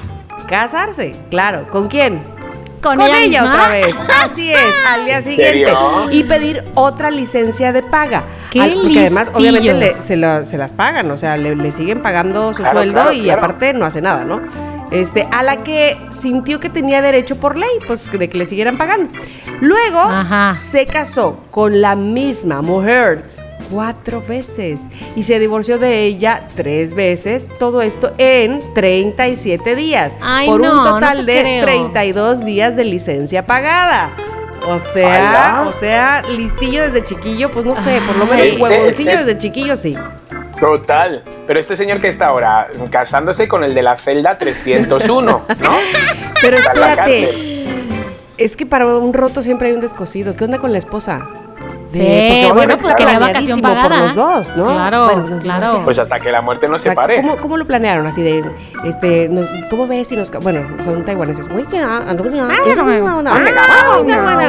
casarse. 0.49 1.13
Claro, 1.29 1.69
¿con 1.71 1.89
quién? 1.89 2.32
Con, 2.83 2.97
Con 2.97 3.15
ella, 3.15 3.45
otra 3.45 3.69
vez. 3.69 3.95
Así 4.25 4.53
es, 4.53 4.59
al 4.89 5.05
día 5.05 5.23
siguiente. 5.23 5.47
serio? 5.67 6.11
Y 6.11 6.25
pedir 6.25 6.65
otra 6.75 7.11
licencia 7.11 7.73
de 7.73 7.83
paga. 7.83 8.25
¡Qué 8.51 8.61
Al- 8.61 8.75
porque 8.83 8.99
además, 8.99 9.31
obviamente, 9.33 9.73
le- 9.73 9.93
se, 9.93 10.17
la- 10.17 10.45
se 10.45 10.59
las 10.59 10.73
pagan. 10.73 11.11
O 11.11 11.17
sea, 11.17 11.37
le, 11.37 11.55
le 11.55 11.71
siguen 11.71 12.03
pagando 12.03 12.53
su 12.53 12.59
Claro, 12.63 12.79
sueldo 12.79 12.95
claro, 12.95 13.13
y 13.13 13.23
claro. 13.23 13.39
aparte 13.41 13.73
no 13.73 13.85
hace 13.87 14.01
nada, 14.03 14.25
¿no? 14.25 14.41
Este, 14.91 15.27
a 15.31 15.43
la 15.43 15.59
que 15.59 15.97
sintió 16.11 16.61
que 16.61 16.69
tenía 16.69 17.01
derecho 17.01 17.37
por 17.37 17.57
ley, 17.57 17.71
pues 17.87 18.11
de 18.13 18.29
que 18.29 18.37
le 18.37 18.45
siguieran 18.45 18.77
pagando. 18.77 19.11
Luego 19.61 20.01
Ajá. 20.01 20.53
se 20.53 20.85
casó 20.85 21.39
con 21.51 21.81
la 21.81 21.95
misma 21.95 22.61
mujer 22.63 23.23
cuatro 23.73 24.23
veces 24.27 24.81
y 25.17 25.23
se 25.23 25.39
divorció 25.39 25.79
de 25.79 26.05
ella 26.05 26.47
tres 26.55 26.95
veces. 26.95 27.49
Todo 27.59 27.83
esto 27.83 28.13
en 28.19 28.61
37 28.75 29.75
días. 29.75 30.19
Ay, 30.21 30.47
por 30.47 30.61
no, 30.61 30.71
un 30.71 30.77
no 30.77 30.95
total 30.95 31.25
te 31.27 31.33
de 31.33 31.41
creo. 31.43 31.65
32 31.65 32.45
días 32.45 32.77
de 32.77 32.85
licencia 32.85 33.47
pagada. 33.47 34.11
O 34.69 34.79
sea, 34.79 35.57
Ala. 35.61 35.69
o 35.69 35.73
sea, 35.73 36.23
listillo 36.23 36.83
desde 36.85 37.03
chiquillo, 37.03 37.51
pues 37.51 37.67
no 37.67 37.75
sé, 37.75 37.99
por 38.07 38.17
lo 38.17 38.27
menos 38.27 38.47
Este- 38.47 38.63
huevoncillo 38.63 39.11
este- 39.11 39.25
desde 39.25 39.39
chiquillo 39.39 39.75
sí. 39.75 39.97
Total. 40.61 41.25
Pero 41.49 41.59
este 41.59 41.75
señor 41.75 42.01
que 42.01 42.07
está 42.07 42.27
ahora 42.27 42.69
casándose 42.91 43.49
con 43.49 43.65
el 43.65 43.75
de 43.75 43.83
la 43.83 43.97
celda 43.97 44.37
301, 44.39 45.43
¿no? 45.61 45.71
Pero 46.41 46.57
espérate, 46.59 47.65
es 48.39 48.57
que 48.57 48.65
para 48.67 48.87
un 48.87 49.13
roto 49.13 49.43
siempre 49.43 49.69
hay 49.69 49.75
un 49.75 49.81
descosido. 49.81 50.37
¿Qué 50.37 50.45
onda 50.45 50.59
con 50.59 50.71
la 50.71 50.79
esposa? 50.79 51.27
Sí, 51.93 51.99
porque 52.49 52.53
bueno, 52.55 52.79
pues 52.79 52.95
vacación 53.21 53.61
pagada. 53.61 53.89
por 53.89 53.99
los 53.99 54.15
dos, 54.15 54.57
¿no? 54.57 54.65
Claro, 54.65 55.05
Bueno, 55.05 55.27
nos 55.29 55.43
claro. 55.43 55.81
Pues 55.85 55.99
hasta 55.99 56.19
que 56.21 56.31
la 56.33 56.41
muerte 56.41 56.69
no 56.69 56.77
O 56.77 56.79
sea, 56.79 56.93
se 56.93 56.97
pare. 56.97 57.17
¿cómo, 57.21 57.37
cómo 57.37 57.57
lo 57.57 57.67
planearon? 57.67 58.07
Así 58.07 58.23
de, 58.23 58.43
este, 58.85 59.29
nos- 59.29 59.49
¿cómo 59.71 59.87
ves 59.87 60.09
si 60.09 60.17
nos... 60.17 60.31
Bueno, 60.31 60.67
son 60.85 61.05
taiwaneses. 61.05 61.49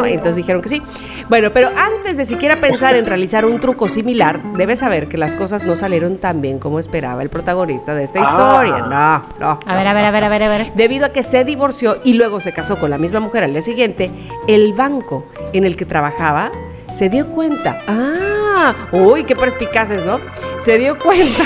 Entonces 0.05 0.35
dijeron 0.35 0.61
que 0.61 0.69
sí. 0.69 0.81
Bueno, 1.29 1.51
pero 1.53 1.69
antes 1.69 2.17
de 2.17 2.25
siquiera 2.25 2.59
pensar 2.59 2.95
en 2.95 3.05
realizar 3.05 3.45
un 3.45 3.59
truco 3.59 3.87
similar, 3.87 4.41
debes 4.53 4.79
saber 4.79 5.07
que 5.07 5.17
las 5.17 5.35
cosas 5.35 5.63
no 5.63 5.75
salieron 5.75 6.17
tan 6.17 6.41
bien 6.41 6.59
como 6.59 6.79
esperaba 6.79 7.21
el 7.21 7.29
protagonista 7.29 7.93
de 7.93 8.03
esta 8.03 8.19
Ah. 8.21 8.33
historia. 8.33 8.77
No, 8.79 9.23
no. 9.39 9.59
A 9.65 9.75
ver, 9.75 9.87
a 9.87 9.93
ver, 9.93 10.05
a 10.05 10.11
ver, 10.11 10.23
a 10.23 10.29
ver, 10.29 10.43
a 10.43 10.49
ver. 10.49 10.71
Debido 10.75 11.05
a 11.05 11.09
que 11.09 11.23
se 11.23 11.43
divorció 11.43 11.97
y 12.03 12.13
luego 12.13 12.39
se 12.39 12.51
casó 12.53 12.77
con 12.79 12.89
la 12.89 12.97
misma 12.97 13.19
mujer 13.19 13.43
al 13.43 13.51
día 13.51 13.61
siguiente, 13.61 14.11
el 14.47 14.73
banco 14.73 15.25
en 15.53 15.63
el 15.63 15.75
que 15.75 15.85
trabajaba 15.85 16.51
se 16.93 17.09
dio 17.09 17.27
cuenta. 17.27 17.81
Ah, 17.87 18.87
uy, 18.91 19.23
qué 19.23 19.35
perspicaces, 19.35 20.05
¿no? 20.05 20.19
Se 20.59 20.77
dio 20.77 20.97
cuenta 20.99 21.43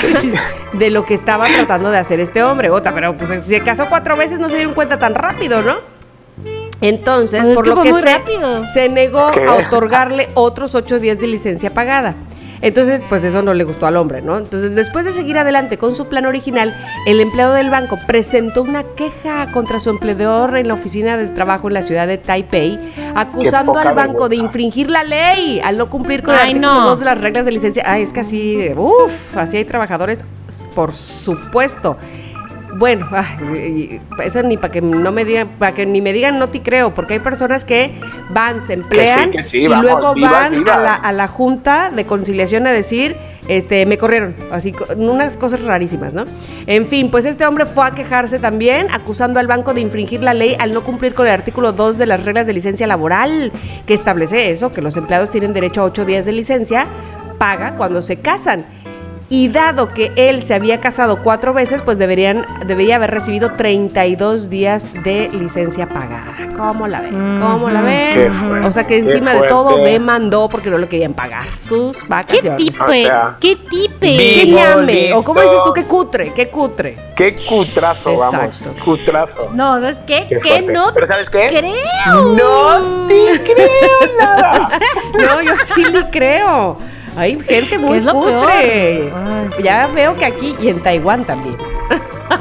de 0.73 0.89
lo 0.89 1.05
que 1.05 1.13
estaba 1.13 1.47
tratando 1.47 1.89
de 1.89 1.97
hacer 1.97 2.19
este 2.19 2.43
hombre. 2.43 2.69
Otra, 2.69 2.93
pero 2.93 3.15
pues 3.17 3.43
si 3.43 3.49
se 3.55 3.61
casó 3.61 3.87
cuatro 3.87 4.15
veces 4.17 4.39
no 4.39 4.49
se 4.49 4.55
dieron 4.57 4.73
cuenta 4.73 4.99
tan 4.99 5.15
rápido, 5.15 5.61
¿no? 5.61 5.75
Entonces, 6.81 7.39
Pues 7.39 7.49
es 7.49 7.55
por 7.55 7.67
lo 7.67 7.81
que 7.81 7.91
se, 7.91 8.01
rápido. 8.01 8.67
se 8.67 8.87
negó 8.89 9.31
¿Qué? 9.31 9.43
a 9.45 9.55
otorgarle 9.55 10.29
otros 10.35 10.75
ocho 10.75 10.99
días 10.99 11.19
de 11.19 11.25
licencia 11.27 11.71
pagada. 11.73 12.13
Entonces, 12.61 13.05
pues 13.07 13.23
eso 13.23 13.41
no 13.41 13.53
le 13.53 13.63
gustó 13.63 13.85
al 13.87 13.97
hombre, 13.97 14.21
¿no? 14.21 14.37
Entonces, 14.37 14.75
después 14.75 15.05
de 15.05 15.11
seguir 15.11 15.37
adelante 15.37 15.77
con 15.77 15.95
su 15.95 16.07
plan 16.07 16.25
original, 16.25 16.75
el 17.05 17.19
empleado 17.19 17.53
del 17.53 17.69
banco 17.69 17.97
presentó 18.07 18.63
una 18.63 18.83
queja 18.83 19.51
contra 19.51 19.79
su 19.79 19.89
empleador 19.89 20.57
en 20.57 20.67
la 20.67 20.73
oficina 20.73 21.17
de 21.17 21.27
trabajo 21.27 21.67
en 21.67 21.75
la 21.75 21.81
ciudad 21.81 22.07
de 22.07 22.17
Taipei, 22.17 22.79
acusando 23.15 23.77
al 23.77 23.93
banco 23.93 24.29
de 24.29 24.37
infringir 24.37 24.89
la 24.89 25.03
ley 25.03 25.59
al 25.63 25.77
no 25.77 25.89
cumplir 25.89 26.23
con 26.23 26.33
Ay, 26.33 26.51
el 26.51 26.57
artículo 26.57 26.81
no. 26.81 26.89
2 26.89 26.99
de 26.99 27.05
las 27.05 27.21
reglas 27.21 27.45
de 27.45 27.51
licencia. 27.51 27.83
Ay, 27.85 28.03
es 28.03 28.13
que 28.13 28.21
así, 28.21 28.69
uff, 28.75 29.37
así 29.37 29.57
hay 29.57 29.65
trabajadores, 29.65 30.23
por 30.75 30.93
supuesto. 30.93 31.97
Bueno, 32.77 33.07
ay, 33.11 33.99
eso 34.23 34.43
ni 34.43 34.55
para 34.55 34.71
que 34.71 34.81
no 34.81 35.11
me 35.11 35.25
digan, 35.25 35.47
para 35.57 35.73
que 35.73 35.85
ni 35.85 35.99
me 35.99 36.13
digan 36.13 36.37
no 36.37 36.47
te 36.47 36.61
creo, 36.61 36.93
porque 36.93 37.15
hay 37.15 37.19
personas 37.19 37.65
que 37.65 37.91
van, 38.29 38.61
se 38.61 38.73
emplean 38.73 39.31
que 39.31 39.43
sí, 39.43 39.63
y 39.63 39.67
vamos, 39.67 39.83
luego 39.83 40.13
van 40.21 40.67
a 40.67 40.77
la, 40.77 40.93
a 40.93 41.11
la 41.11 41.27
junta 41.27 41.89
de 41.89 42.05
conciliación 42.05 42.67
a 42.67 42.71
decir, 42.71 43.15
este, 43.47 43.85
me 43.85 43.97
corrieron, 43.97 44.35
así, 44.51 44.75
unas 44.95 45.37
cosas 45.37 45.63
rarísimas, 45.63 46.13
¿no? 46.13 46.25
En 46.67 46.85
fin, 46.85 47.09
pues 47.09 47.25
este 47.25 47.45
hombre 47.47 47.65
fue 47.65 47.87
a 47.87 47.91
quejarse 47.91 48.37
también, 48.37 48.87
acusando 48.91 49.39
al 49.39 49.47
banco 49.47 49.73
de 49.73 49.81
infringir 49.81 50.21
la 50.21 50.35
ley 50.35 50.55
al 50.59 50.71
no 50.71 50.83
cumplir 50.83 51.15
con 51.15 51.25
el 51.25 51.33
artículo 51.33 51.71
2 51.71 51.97
de 51.97 52.05
las 52.05 52.25
reglas 52.25 52.45
de 52.45 52.53
licencia 52.53 52.85
laboral, 52.85 53.51
que 53.87 53.95
establece 53.95 54.51
eso, 54.51 54.71
que 54.71 54.81
los 54.81 54.97
empleados 54.97 55.31
tienen 55.31 55.53
derecho 55.53 55.81
a 55.81 55.85
ocho 55.85 56.05
días 56.05 56.25
de 56.25 56.33
licencia 56.33 56.87
paga 57.37 57.75
cuando 57.75 58.01
se 58.01 58.17
casan. 58.17 58.65
Y 59.29 59.49
dado 59.49 59.89
que 59.89 60.13
él 60.15 60.41
se 60.41 60.53
había 60.53 60.79
casado 60.79 61.21
cuatro 61.21 61.53
veces, 61.53 61.81
pues 61.81 61.97
deberían, 61.97 62.45
debería 62.65 62.95
haber 62.95 63.11
recibido 63.11 63.51
32 63.51 64.49
días 64.49 64.89
de 65.03 65.27
licencia 65.33 65.87
pagada. 65.89 66.33
¿Cómo 66.55 66.87
la 66.87 67.01
ven? 67.01 67.39
¿Cómo 67.41 67.69
la 67.69 67.81
ven? 67.81 68.13
Qué 68.13 68.31
fuerte, 68.31 68.65
o 68.67 68.71
sea 68.71 68.83
que 68.87 69.03
qué 69.03 69.11
encima 69.11 69.33
de 69.33 69.47
todo 69.49 69.83
demandó 69.83 70.47
porque 70.47 70.69
no 70.69 70.77
lo 70.77 70.87
querían 70.87 71.13
pagar 71.13 71.45
sus 71.59 71.97
¿Qué 71.97 72.07
vacaciones. 72.07 72.55
tipe? 72.57 72.81
O 72.83 72.87
sea, 72.87 73.37
¿Qué 73.39 73.57
tipe? 73.69 73.99
¡Qué 74.17 74.45
ñame! 74.47 75.11
O 75.13 75.17
listo. 75.17 75.33
dices 75.33 75.59
tú, 75.65 75.73
qué 75.73 75.83
cutre, 75.83 76.33
qué 76.33 76.49
cutre. 76.49 76.97
Qué 77.15 77.35
cutrazo, 77.35 78.17
vamos. 78.17 78.43
Exacto. 78.45 78.85
Cutrazo. 78.85 79.49
No, 79.53 79.73
¿sabes 79.81 79.99
qué? 80.07 80.25
Qué 80.29 80.39
que 80.39 80.61
no 80.61 80.91
Pero 80.93 81.05
¿sabes 81.05 81.29
qué? 81.29 81.47
creo. 81.49 82.23
No 82.33 83.07
te 83.07 83.43
creo 83.43 84.15
nada. 84.17 84.69
No, 85.19 85.41
yo 85.41 85.53
sí 85.57 85.83
le 85.83 86.09
creo. 86.09 86.77
Hay 87.17 87.39
gente 87.39 87.77
muy? 87.77 87.99
Ay, 88.47 89.11
Ya 89.63 89.87
veo 89.87 90.15
que 90.15 90.25
aquí 90.25 90.55
y 90.61 90.69
en 90.69 90.81
Taiwán 90.81 91.25
también. 91.25 91.55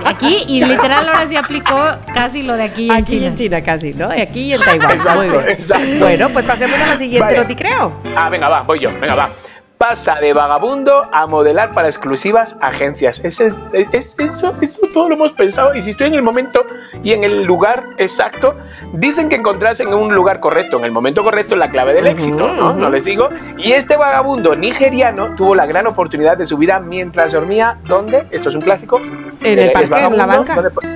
Aquí, 0.05 0.44
y 0.48 0.65
literal 0.65 1.09
ahora 1.09 1.27
sí 1.28 1.36
aplicó 1.36 1.78
casi 2.12 2.43
lo 2.43 2.55
de 2.57 2.65
aquí, 2.65 2.86
en 2.86 2.97
Aquí 2.97 3.05
China. 3.16 3.27
en 3.28 3.35
China 3.36 3.61
casi, 3.62 3.93
¿no? 3.94 4.15
Y 4.15 4.20
aquí 4.20 4.40
y 4.40 4.53
en 4.53 4.61
Taiwán. 4.61 4.90
Exacto, 4.90 5.20
Muy 5.20 5.28
bien. 5.31 5.48
exacto. 5.48 5.86
Bueno, 6.01 6.28
pues 6.31 6.44
pasemos 6.44 6.78
a 6.78 6.86
la 6.86 6.97
siguiente, 6.98 7.24
Vale. 7.27 7.39
no 7.39 7.47
te 7.47 7.57
creo. 7.57 7.93
Ah, 8.15 8.28
venga, 8.28 8.48
va, 8.48 8.62
voy 8.62 8.78
yo, 8.81 8.90
venga, 9.01 9.15
va. 9.15 9.31
Pasa 9.78 10.15
de 10.15 10.32
vagabundo 10.32 11.03
a 11.12 11.27
modelar 11.27 11.73
para 11.73 11.89
exclusivas 11.89 12.57
agencias. 12.62 13.20
Ese- 13.23 13.53
es, 13.74 13.89
es- 13.93 14.15
eso, 14.19 14.55
eso 14.62 14.81
todo 14.94 15.11
lo 15.11 15.16
hemos 15.16 15.32
pensado. 15.35 15.74
Y 15.74 15.82
si 15.82 15.90
estoy 15.90 16.07
en 16.09 16.15
el 16.15 16.23
momento 16.23 16.65
y 17.03 17.12
en 17.12 17.24
el 17.24 17.44
lugar 17.44 17.85
exacto, 17.98 18.57
dicen 18.94 19.28
que 19.28 19.36
encontrarse 19.36 19.82
en 19.82 19.93
un 19.93 20.15
lugar 20.15 20.40
correcto, 20.40 20.78
en 20.78 20.86
el 20.86 20.93
momento 20.93 21.23
correcto, 21.23 21.55
es 21.55 21.59
la 21.61 21.70
clave 21.70 21.93
del 21.93 22.07
éxito, 22.07 22.48
¿no? 22.55 22.73
No 22.73 22.89
les 22.89 23.05
digo. 23.05 23.28
Y 23.59 23.73
este 23.73 23.97
vagabundo 23.98 24.57
nigeriano 24.57 25.35
tuvo 25.36 25.55
la 25.55 25.66
gran 25.66 25.86
oportunidad 25.86 26.39
de 26.39 26.47
su 26.47 26.57
vida 26.57 26.81
mientras 26.81 27.32
dormía. 27.32 27.77
¿Dónde? 27.85 28.27
Esto 28.31 28.48
es 28.48 28.55
un 28.55 28.62
clásico. 28.62 28.98
En 29.43 29.59
el 29.59 29.69
Eh, 29.69 29.70
parque, 29.74 29.94
¿es 29.94 30.03
en 30.11 30.16
la 30.16 30.24
banca. 30.27 30.55
¿Dónde- 30.55 30.95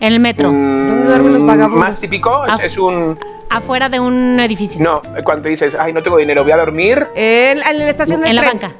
En 0.00 0.12
el 0.14 0.20
metro, 0.20 0.50
Mm, 0.50 0.86
¿Dónde 0.86 1.06
duermen 1.08 1.32
los 1.34 1.44
vagabundos? 1.46 1.84
Más 1.84 2.00
típico 2.00 2.42
es, 2.46 2.58
es 2.60 2.78
un. 2.78 3.18
afuera 3.50 3.88
de 3.88 4.00
un 4.00 4.40
edificio. 4.40 4.80
No, 4.80 5.02
cuando 5.24 5.48
dices, 5.48 5.76
ay, 5.78 5.92
no 5.92 6.02
tengo 6.02 6.16
dinero, 6.16 6.42
voy 6.42 6.52
a 6.52 6.56
dormir. 6.56 7.06
En, 7.14 7.58
en 7.62 7.78
la 7.78 7.90
estación 7.90 8.22
de 8.22 8.30
en 8.30 8.36
la 8.36 8.42
banca. 8.42 8.72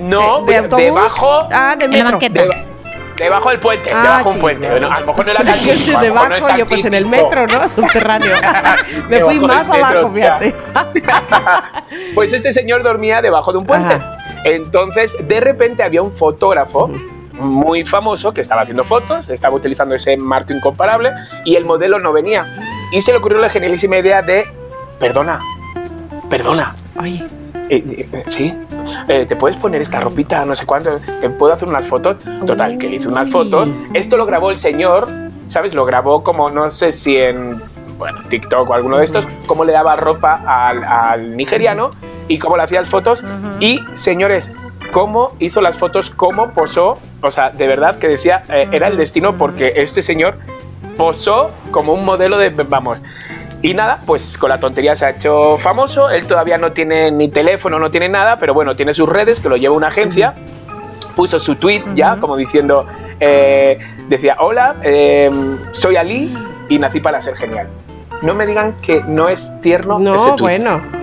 No, 0.00 0.40
¿De, 0.40 0.46
de 0.46 0.52
de- 0.52 0.58
autobús? 0.58 0.84
debajo. 0.84 1.48
Ah, 1.52 1.76
de 1.78 1.84
En 1.84 1.90
la 1.90 1.96
metro. 2.04 2.12
banqueta. 2.12 2.42
Deba- 2.42 2.64
debajo 3.18 3.48
del 3.50 3.58
puente, 3.60 3.90
Ah, 3.92 4.02
debajo 4.02 4.28
de 4.30 4.34
un 4.36 4.40
puente. 4.40 4.70
Bueno, 4.70 4.90
a 4.92 5.00
lo 5.00 5.06
mejor 5.06 5.26
no 5.26 5.32
era 5.32 5.40
tan 5.42 5.54
típico, 5.58 5.92
no 5.92 6.00
Debajo, 6.00 6.46
tan 6.46 6.56
yo 6.56 6.66
pues 6.68 6.84
en 6.84 6.94
el 6.94 7.04
metro, 7.06 7.46
¿no? 7.48 7.68
Subterráneo. 7.68 8.36
Me 9.10 9.20
fui 9.20 9.40
más 9.40 9.68
metro, 9.68 9.84
abajo, 9.86 10.12
fíjate. 10.14 10.54
Pues 12.14 12.32
este 12.32 12.52
señor 12.52 12.82
dormía 12.82 13.20
debajo 13.20 13.52
de 13.52 13.58
un 13.58 13.66
puente. 13.66 13.94
Ajá. 13.94 14.18
Entonces, 14.44 15.16
de 15.20 15.40
repente 15.40 15.82
había 15.82 16.00
un 16.00 16.12
fotógrafo 16.12 16.90
muy 17.38 17.84
famoso 17.84 18.32
que 18.32 18.40
estaba 18.40 18.62
haciendo 18.62 18.84
fotos, 18.84 19.28
estaba 19.28 19.54
utilizando 19.54 19.94
ese 19.94 20.16
marco 20.16 20.52
incomparable 20.52 21.12
y 21.44 21.56
el 21.56 21.64
modelo 21.64 21.98
no 21.98 22.12
venía. 22.12 22.46
Y 22.92 23.00
se 23.00 23.12
le 23.12 23.18
ocurrió 23.18 23.38
la 23.38 23.48
genialísima 23.50 23.98
idea 23.98 24.22
de, 24.22 24.44
perdona, 24.98 25.38
perdona, 26.28 26.74
Oye, 27.00 27.24
Eh, 27.70 28.08
eh, 28.12 28.24
sí, 28.28 28.54
Eh, 29.08 29.26
¿te 29.28 29.36
puedes 29.36 29.56
poner 29.58 29.82
esta 29.82 30.00
ropita? 30.00 30.44
No 30.44 30.54
sé 30.54 30.64
cuánto, 30.64 30.98
¿te 31.20 31.28
puedo 31.30 31.52
hacer 31.52 31.68
unas 31.68 31.86
fotos? 31.86 32.16
Total, 32.46 32.78
que 32.78 32.88
le 32.88 32.96
hizo 32.96 33.10
unas 33.10 33.30
fotos. 33.30 33.68
Esto 33.94 34.16
lo 34.16 34.24
grabó 34.26 34.50
el 34.50 34.58
señor, 34.58 35.06
¿sabes? 35.48 35.74
Lo 35.74 35.84
grabó 35.84 36.22
como, 36.22 36.48
no 36.50 36.70
sé 36.70 36.92
si 36.92 37.18
en, 37.18 37.60
bueno, 37.98 38.20
TikTok 38.28 38.68
o 38.68 38.74
alguno 38.74 38.96
de 38.98 39.04
estos, 39.04 39.26
cómo 39.46 39.64
le 39.64 39.72
daba 39.72 39.96
ropa 39.96 40.42
al, 40.46 40.82
al 40.84 41.36
nigeriano 41.36 41.90
y 42.26 42.38
cómo 42.38 42.56
le 42.56 42.62
hacía 42.62 42.80
las 42.80 42.88
fotos. 42.88 43.22
Y, 43.60 43.80
señores, 43.94 44.50
cómo 44.92 45.32
hizo 45.38 45.60
las 45.60 45.76
fotos, 45.76 46.10
cómo 46.10 46.50
posó, 46.50 46.98
o 47.22 47.30
sea, 47.30 47.50
de 47.50 47.66
verdad 47.66 47.98
que 47.98 48.08
decía, 48.08 48.42
eh, 48.50 48.68
era 48.72 48.88
el 48.88 48.96
destino 48.96 49.36
porque 49.36 49.72
este 49.76 50.02
señor 50.02 50.38
posó 50.96 51.50
como 51.70 51.92
un 51.92 52.04
modelo 52.04 52.38
de, 52.38 52.50
vamos, 52.50 53.02
y 53.60 53.74
nada, 53.74 54.00
pues 54.06 54.38
con 54.38 54.50
la 54.50 54.60
tontería 54.60 54.94
se 54.94 55.06
ha 55.06 55.10
hecho 55.10 55.58
famoso. 55.58 56.10
Él 56.10 56.26
todavía 56.26 56.58
no 56.58 56.72
tiene 56.72 57.10
ni 57.10 57.28
teléfono, 57.28 57.78
no 57.78 57.90
tiene 57.90 58.08
nada, 58.08 58.38
pero 58.38 58.54
bueno, 58.54 58.76
tiene 58.76 58.94
sus 58.94 59.08
redes 59.08 59.40
que 59.40 59.48
lo 59.48 59.56
lleva 59.56 59.74
una 59.74 59.88
agencia. 59.88 60.34
Puso 61.16 61.40
su 61.40 61.56
tweet 61.56 61.82
ya, 61.96 62.18
como 62.20 62.36
diciendo, 62.36 62.86
eh, 63.18 63.78
decía, 64.08 64.36
hola, 64.38 64.76
eh, 64.82 65.28
soy 65.72 65.96
Ali 65.96 66.32
y 66.68 66.78
nací 66.78 67.00
para 67.00 67.20
ser 67.20 67.36
genial. 67.36 67.66
No 68.22 68.34
me 68.34 68.46
digan 68.46 68.74
que 68.80 69.02
no 69.02 69.28
es 69.28 69.60
tierno 69.60 69.98
no, 69.98 70.14
ese 70.14 70.30
tweet. 70.36 70.58
bueno. 70.58 70.97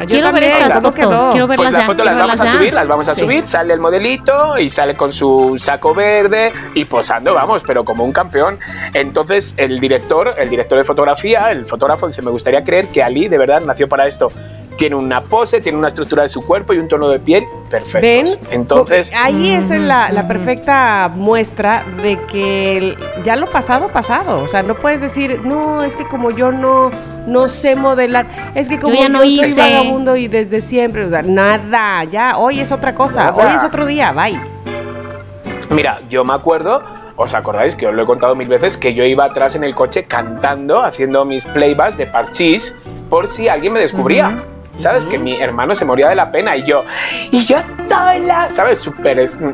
Yo 0.00 0.06
Quiero 0.06 0.32
ver 0.32 0.42
también, 0.42 0.52
estas 0.62 0.74
¿cómo 0.76 0.92
fotos, 0.92 1.08
quedó? 1.08 1.30
quiero 1.30 1.46
ver- 1.46 1.56
Pues 1.56 1.66
verlas 1.68 1.72
las 1.72 1.82
ya, 1.82 1.86
fotos 1.86 2.02
quiero 2.02 2.16
las 2.16 2.18
vamos 2.26 2.40
a 2.40 2.42
verlas 2.44 2.58
subir, 2.58 2.74
las 2.74 2.88
vamos 2.88 3.08
a 3.08 3.14
Sí. 3.14 3.20
subir. 3.20 3.46
Sale 3.46 3.74
el 3.74 3.80
modelito 3.80 4.58
y 4.58 4.68
sale 4.70 4.94
con 4.96 5.12
su 5.12 5.54
saco 5.58 5.94
verde 5.94 6.52
y 6.74 6.84
posando, 6.84 7.32
vamos, 7.34 7.62
pero 7.66 7.84
como 7.84 8.04
un 8.04 8.12
campeón. 8.12 8.58
Entonces 8.92 9.54
el 9.56 9.78
director, 9.80 10.34
el 10.36 10.50
director 10.50 10.78
de 10.78 10.84
fotografía, 10.84 11.50
el 11.52 11.66
fotógrafo 11.66 12.06
dice, 12.08 12.22
me 12.22 12.30
gustaría 12.30 12.62
creer 12.64 12.88
que 12.88 13.02
Ali 13.02 13.28
de 13.28 13.38
verdad 13.38 13.62
nació 13.64 13.88
para 13.88 14.06
esto. 14.06 14.28
Tiene 14.76 14.96
una 14.96 15.20
pose, 15.20 15.60
tiene 15.60 15.78
una 15.78 15.88
estructura 15.88 16.24
de 16.24 16.28
su 16.28 16.44
cuerpo 16.44 16.72
y 16.72 16.78
un 16.78 16.88
tono 16.88 17.08
de 17.08 17.20
piel 17.20 17.44
perfectos. 17.70 18.02
¿Ven? 18.02 18.26
Entonces, 18.50 19.12
Ahí 19.14 19.50
es 19.52 19.70
la, 19.70 20.10
la 20.10 20.20
Ujú. 20.20 20.28
perfecta 20.28 21.10
muestra 21.14 21.84
de 22.02 22.18
que 22.26 22.76
el- 22.76 22.96
ya 23.24 23.36
lo 23.36 23.48
pasado, 23.48 23.88
pasado. 23.88 24.42
O 24.42 24.48
sea, 24.48 24.62
no 24.64 24.74
puedes 24.74 25.00
decir, 25.00 25.40
no, 25.44 25.82
es 25.84 25.96
que 25.96 26.04
como 26.08 26.30
yo 26.32 26.50
no, 26.50 26.90
no 27.26 27.46
sé 27.48 27.76
modelar, 27.76 28.26
es 28.56 28.68
que 28.68 28.80
como 28.80 28.94
ya 28.96 29.02
yo, 29.02 29.08
no 29.10 29.18
soy 29.20 29.44
hice". 29.44 29.60
vagabundo 29.60 30.16
y 30.16 30.26
desde 30.28 30.60
siempre, 30.60 31.04
o 31.04 31.08
sea, 31.08 31.22
nada, 31.22 32.02
ya, 32.04 32.36
hoy 32.38 32.58
es 32.60 32.72
otra 32.72 32.94
cosa, 32.96 33.26
Nada. 33.30 33.46
hoy 33.48 33.54
es 33.54 33.62
otro 33.64 33.86
día, 33.86 34.10
bye. 34.12 34.38
Mira, 35.70 36.00
yo 36.08 36.24
me 36.24 36.32
acuerdo, 36.34 36.82
os 37.16 37.32
acordáis 37.34 37.74
que 37.74 37.86
os 37.86 37.94
lo 37.94 38.02
he 38.02 38.06
contado 38.06 38.34
mil 38.34 38.48
veces, 38.48 38.76
que 38.76 38.94
yo 38.94 39.04
iba 39.04 39.24
atrás 39.24 39.54
en 39.54 39.64
el 39.64 39.74
coche 39.74 40.04
cantando, 40.04 40.82
haciendo 40.82 41.24
mis 41.24 41.44
playbacks 41.46 41.96
de 41.96 42.06
parchís, 42.06 42.74
por 43.10 43.28
si 43.28 43.48
alguien 43.48 43.72
me 43.72 43.80
descubría. 43.80 44.36
¿Sabes? 44.76 45.04
Que 45.06 45.18
mi 45.18 45.40
hermano 45.40 45.74
se 45.74 45.84
moría 45.84 46.08
de 46.08 46.16
la 46.16 46.30
pena 46.30 46.56
y 46.56 46.64
yo, 46.66 46.80
y 47.30 47.44
yo 47.44 47.58
sola, 47.88 48.46
¿sabes? 48.50 48.80
Súper... 48.80 49.18
es- 49.20 49.34
mm, 49.38 49.50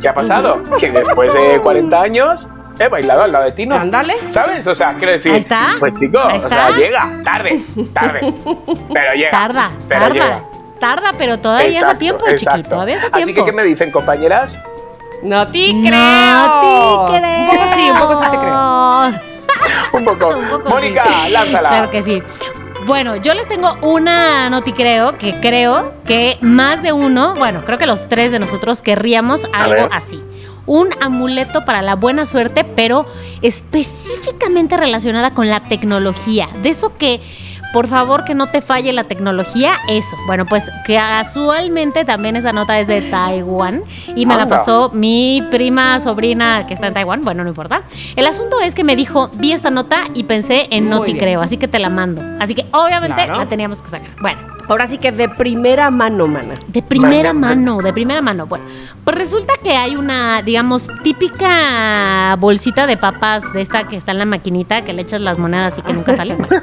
¿Qué 0.00 0.08
ha 0.08 0.14
pasado? 0.14 0.62
Que 0.78 0.90
después 0.90 1.32
de 1.32 1.58
40 1.60 2.00
años 2.00 2.48
he 2.78 2.86
bailado 2.88 3.22
al 3.22 3.32
lado 3.32 3.44
de 3.46 3.52
Tino. 3.52 3.74
Ándale. 3.76 4.14
¿Sabes? 4.28 4.66
O 4.66 4.74
sea, 4.74 4.92
quiero 4.94 5.12
decir, 5.12 5.32
Ahí 5.32 5.38
está. 5.38 5.68
pues 5.78 5.94
chico, 5.94 6.18
Ahí 6.18 6.36
o 6.38 6.48
sea, 6.48 6.68
está. 6.68 6.70
llega, 6.78 7.20
tarde, 7.24 7.60
tarde, 7.94 8.34
pero 8.92 9.14
llega. 9.14 9.30
Tarda, 9.30 9.70
pero 9.88 10.00
tarda. 10.02 10.12
llega. 10.14 10.42
Tarda, 10.78 11.12
pero 11.16 11.38
todavía 11.38 11.68
es 11.70 11.76
a 11.76 11.78
Exacto, 11.78 11.98
tiempo, 11.98 12.26
exacto. 12.28 12.56
chiquito. 12.58 12.68
Todavía 12.74 12.96
es 12.96 13.02
a 13.04 13.06
Así 13.06 13.18
que, 13.20 13.24
tiempo. 13.32 13.44
¿qué 13.46 13.52
me 13.52 13.62
dicen, 13.64 13.90
compañeras? 13.90 14.60
No 15.22 15.46
te 15.46 15.72
No 15.72 15.88
creo. 15.88 17.06
te 17.06 17.18
creo. 17.18 17.40
Un 17.40 17.56
poco 17.56 17.68
sí, 17.74 17.90
un 17.90 17.98
poco 17.98 18.14
sí 18.16 18.24
te 18.30 18.36
creo. 18.38 19.06
Un 19.94 20.04
poco. 20.04 20.36
Un 20.36 20.48
poco 20.50 20.68
Mónica, 20.68 21.04
sí. 21.24 21.32
lánzala. 21.32 21.68
Claro 21.70 21.90
que 21.90 22.02
sí. 22.02 22.22
Bueno, 22.86 23.16
yo 23.16 23.34
les 23.34 23.48
tengo 23.48 23.76
una 23.82 24.48
noti 24.48 24.72
creo 24.72 25.18
que 25.18 25.34
creo 25.40 25.94
que 26.04 26.38
más 26.40 26.84
de 26.84 26.92
uno, 26.92 27.34
bueno, 27.34 27.64
creo 27.64 27.78
que 27.78 27.86
los 27.86 28.06
tres 28.06 28.30
de 28.30 28.38
nosotros 28.38 28.80
querríamos 28.80 29.48
algo 29.52 29.88
así. 29.90 30.20
Un 30.66 30.90
amuleto 31.00 31.64
para 31.64 31.82
la 31.82 31.96
buena 31.96 32.26
suerte, 32.26 32.62
pero 32.62 33.04
específicamente 33.42 34.76
relacionada 34.76 35.32
con 35.32 35.48
la 35.48 35.60
tecnología. 35.60 36.48
De 36.62 36.68
eso 36.68 36.96
que, 36.96 37.20
por 37.76 37.88
favor, 37.88 38.24
que 38.24 38.34
no 38.34 38.46
te 38.48 38.62
falle 38.62 38.90
la 38.94 39.04
tecnología, 39.04 39.74
eso. 39.86 40.16
Bueno, 40.26 40.46
pues 40.46 40.64
casualmente 40.86 42.06
también 42.06 42.34
esa 42.34 42.50
nota 42.54 42.80
es 42.80 42.86
de 42.86 43.02
Taiwán 43.02 43.82
y 44.14 44.24
me 44.24 44.34
la 44.34 44.48
pasó 44.48 44.88
mi 44.94 45.44
prima 45.50 46.00
sobrina 46.00 46.64
que 46.66 46.72
está 46.72 46.86
en 46.86 46.94
Taiwán. 46.94 47.20
Bueno, 47.20 47.42
no 47.42 47.50
importa. 47.50 47.82
El 48.16 48.26
asunto 48.26 48.60
es 48.62 48.74
que 48.74 48.82
me 48.82 48.96
dijo, 48.96 49.28
vi 49.34 49.52
esta 49.52 49.70
nota 49.70 50.04
y 50.14 50.24
pensé 50.24 50.68
en 50.70 50.84
Muy 50.84 50.92
Noti 51.00 51.12
bien. 51.12 51.18
Creo, 51.18 51.42
así 51.42 51.58
que 51.58 51.68
te 51.68 51.78
la 51.78 51.90
mando. 51.90 52.22
Así 52.40 52.54
que 52.54 52.64
obviamente 52.72 53.16
Claro. 53.24 53.36
la 53.40 53.46
teníamos 53.46 53.82
que 53.82 53.90
sacar. 53.90 54.08
Bueno, 54.22 54.38
Ahora 54.68 54.86
sí 54.86 54.98
que 54.98 55.12
de 55.12 55.28
primera 55.28 55.90
mano, 55.90 56.26
mana. 56.26 56.54
de 56.68 56.82
primera 56.82 57.32
Mana, 57.32 57.54
mano, 57.54 57.78
de 57.78 57.92
primera 57.92 58.20
mano. 58.22 58.46
Bueno, 58.46 58.64
pues 59.04 59.16
resulta 59.16 59.54
que 59.62 59.76
hay 59.76 59.96
una, 59.96 60.42
digamos, 60.42 60.88
típica 61.02 62.36
bolsita 62.38 62.86
de 62.86 62.96
papas 62.96 63.52
de 63.52 63.60
esta 63.60 63.86
que 63.86 63.96
está 63.96 64.12
en 64.12 64.18
la 64.18 64.24
maquinita, 64.24 64.82
que 64.82 64.92
le 64.92 65.02
echas 65.02 65.20
las 65.20 65.38
monedas 65.38 65.78
y 65.78 65.82
que 65.82 65.92
nunca 65.92 66.14
sale. 66.16 66.36
Bueno, 66.46 66.62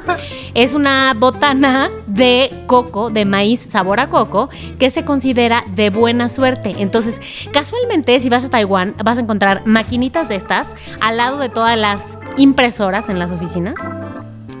es 0.54 0.72
una 0.72 1.14
botana 1.14 1.90
de 2.06 2.64
coco, 2.66 3.10
de 3.10 3.24
maíz 3.24 3.60
sabor 3.60 3.98
a 3.98 4.08
coco, 4.08 4.48
que 4.78 4.88
se 4.88 5.04
considera 5.04 5.64
de 5.74 5.90
buena 5.90 6.28
suerte. 6.28 6.76
Entonces, 6.78 7.20
casualmente, 7.52 8.18
si 8.20 8.28
vas 8.28 8.44
a 8.44 8.50
Taiwán, 8.50 8.94
vas 9.04 9.18
a 9.18 9.22
encontrar 9.22 9.62
maquinitas 9.66 10.28
de 10.28 10.36
estas 10.36 10.74
al 11.00 11.16
lado 11.16 11.38
de 11.38 11.48
todas 11.48 11.76
las 11.76 12.18
impresoras 12.36 13.08
en 13.08 13.18
las 13.18 13.32
oficinas 13.32 13.74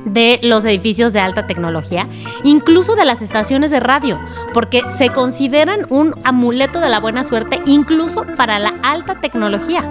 de 0.04 0.38
los 0.42 0.64
edificios 0.64 1.12
de 1.12 1.20
alta 1.20 1.46
tecnología, 1.46 2.06
incluso 2.42 2.94
de 2.96 3.04
las 3.04 3.22
estaciones 3.22 3.70
de 3.70 3.80
radio, 3.80 4.18
porque 4.52 4.82
se 4.96 5.08
consideran 5.10 5.86
un 5.90 6.14
amuleto 6.24 6.80
de 6.80 6.88
la 6.88 7.00
buena 7.00 7.24
suerte 7.24 7.60
incluso 7.66 8.24
para 8.36 8.58
la 8.58 8.74
alta 8.82 9.16
tecnología. 9.20 9.82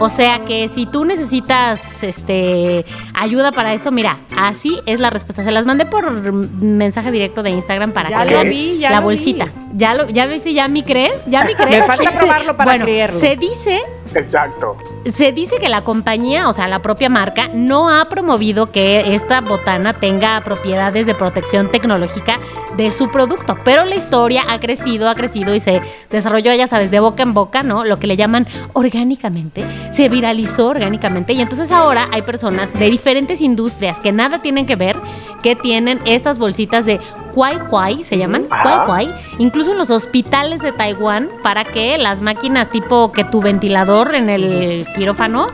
O 0.00 0.08
sea 0.08 0.40
que 0.40 0.68
si 0.68 0.86
tú 0.86 1.04
necesitas 1.04 2.02
este 2.02 2.84
ayuda 3.14 3.52
para 3.52 3.74
eso, 3.74 3.92
mira, 3.92 4.18
así 4.36 4.80
es 4.86 4.98
la 4.98 5.08
respuesta. 5.10 5.44
Se 5.44 5.52
las 5.52 5.66
mandé 5.66 5.86
por 5.86 6.10
mensaje 6.10 7.12
directo 7.12 7.44
de 7.44 7.50
Instagram 7.50 7.92
para 7.92 8.10
Ya 8.10 8.26
que 8.26 8.34
lo 8.34 8.42
vi, 8.42 8.78
ya 8.78 8.90
la 8.90 8.96
lo 9.00 9.02
vi. 9.02 9.14
bolsita. 9.14 9.46
Ya 9.72 9.94
lo, 9.94 10.08
ya 10.08 10.26
viste, 10.26 10.52
ya 10.52 10.66
mi 10.66 10.82
crees, 10.82 11.24
ya 11.26 11.44
mi 11.44 11.54
crees. 11.56 11.78
Me 11.78 11.82
falta 11.84 12.10
probarlo 12.10 12.56
para 12.56 12.72
bueno, 12.72 12.84
creerlo. 12.86 13.20
Se 13.20 13.36
dice 13.36 13.82
Exacto. 14.14 14.76
se 15.12 15.32
dice 15.32 15.56
que 15.60 15.68
la 15.68 15.82
compañía, 15.82 16.48
o 16.48 16.52
sea, 16.52 16.68
la 16.68 16.80
propia 16.80 17.08
marca, 17.08 17.48
no 17.52 17.90
ha 17.90 18.04
promovido 18.06 18.70
que 18.70 19.14
esta 19.14 19.40
botana 19.40 19.94
tenga 19.94 20.40
propiedades 20.42 21.06
de 21.06 21.14
protección 21.14 21.70
tecnológica 21.70 22.38
de 22.76 22.90
su 22.90 23.10
producto, 23.10 23.56
pero 23.64 23.84
la 23.84 23.94
historia 23.94 24.44
ha 24.48 24.58
crecido, 24.60 25.08
ha 25.08 25.14
crecido 25.14 25.54
y 25.54 25.60
se 25.60 25.80
desarrolló, 26.10 26.52
ya 26.54 26.66
sabes, 26.66 26.90
de 26.90 27.00
boca 27.00 27.22
en 27.22 27.34
boca, 27.34 27.62
¿no? 27.62 27.84
Lo 27.84 27.98
que 27.98 28.06
le 28.06 28.16
llaman 28.16 28.46
orgánicamente, 28.72 29.64
se 29.92 30.08
viralizó 30.08 30.68
orgánicamente 30.68 31.32
y 31.32 31.40
entonces 31.40 31.70
ahora 31.70 32.08
hay 32.10 32.22
personas 32.22 32.72
de 32.72 32.90
diferentes 32.90 33.40
industrias 33.40 34.00
que 34.00 34.12
nada 34.12 34.42
tienen 34.42 34.66
que 34.66 34.76
ver, 34.76 34.96
que 35.44 35.54
tienen 35.54 36.00
estas 36.06 36.38
bolsitas 36.38 36.86
de 36.86 36.98
Kwai 37.34 37.58
Kwai, 37.68 38.02
se 38.02 38.16
llaman 38.16 38.44
Kwai. 38.44 38.86
Kwai, 38.86 39.14
incluso 39.36 39.72
en 39.72 39.78
los 39.78 39.90
hospitales 39.90 40.60
de 40.60 40.72
Taiwán, 40.72 41.28
para 41.42 41.64
que 41.64 41.98
las 41.98 42.22
máquinas 42.22 42.70
tipo 42.70 43.12
que 43.12 43.24
tu 43.24 43.42
ventilador 43.42 44.14
en 44.14 44.30
el 44.30 44.86
quirófano 44.94 45.48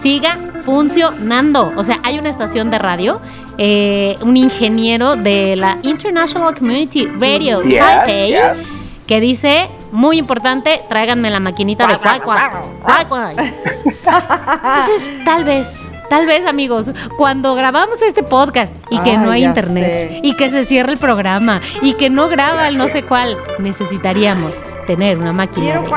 siga 0.00 0.38
funcionando. 0.64 1.70
O 1.76 1.82
sea, 1.82 2.00
hay 2.02 2.18
una 2.18 2.30
estación 2.30 2.70
de 2.70 2.78
radio, 2.78 3.20
eh, 3.58 4.16
un 4.22 4.38
ingeniero 4.38 5.16
de 5.16 5.54
la 5.54 5.80
International 5.82 6.54
Community 6.54 7.06
Radio 7.20 7.62
Yes, 7.62 7.78
Taipei, 7.78 8.30
yes. 8.30 8.58
que 9.06 9.20
dice, 9.20 9.68
muy 9.92 10.16
importante, 10.16 10.80
tráiganme 10.88 11.28
la 11.28 11.40
maquinita 11.40 11.86
de. 11.86 11.98
Kwai 11.98 12.20
Kwai. 12.20 13.36
Entonces, 13.36 15.12
tal 15.26 15.44
vez... 15.44 15.90
Tal 16.08 16.24
vez, 16.26 16.46
amigos, 16.46 16.90
cuando 17.18 17.54
grabamos 17.56 18.00
este 18.02 18.22
podcast 18.22 18.72
y 18.90 18.98
que 19.00 19.16
no 19.16 19.30
hay 19.32 19.44
internet 19.44 20.08
sé. 20.10 20.20
y 20.22 20.34
que 20.36 20.50
se 20.50 20.64
cierra 20.64 20.92
el 20.92 20.98
programa 20.98 21.60
y 21.82 21.94
que 21.94 22.10
no 22.10 22.28
graba 22.28 22.62
Ya 22.62 22.66
el 22.68 22.78
no 22.78 22.86
sé. 22.86 22.92
sé 22.94 23.02
cuál, 23.02 23.36
necesitaríamos 23.58 24.62
tener 24.86 25.18
una 25.18 25.32
máquina 25.32 25.66
Quiero 25.66 25.82
de. 25.82 25.88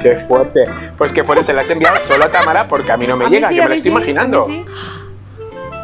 Qué 0.00 0.16
fuerte. 0.28 0.60
Pues 0.96 1.12
que 1.12 1.24
fuerte 1.24 1.42
se 1.44 1.52
la 1.52 1.62
has 1.62 1.70
enviado 1.70 1.96
solo 2.08 2.24
a 2.24 2.28
Tamara 2.30 2.68
porque 2.68 2.92
a 2.92 2.96
mí 2.96 3.06
no 3.06 3.16
me 3.16 3.24
A 3.26 3.28
llega, 3.28 3.48
sí, 3.48 3.56
yo 3.56 3.62
me 3.64 3.68
la 3.70 3.74
estoy 3.74 3.90
sí, 3.90 3.96
imaginando. 3.96 4.46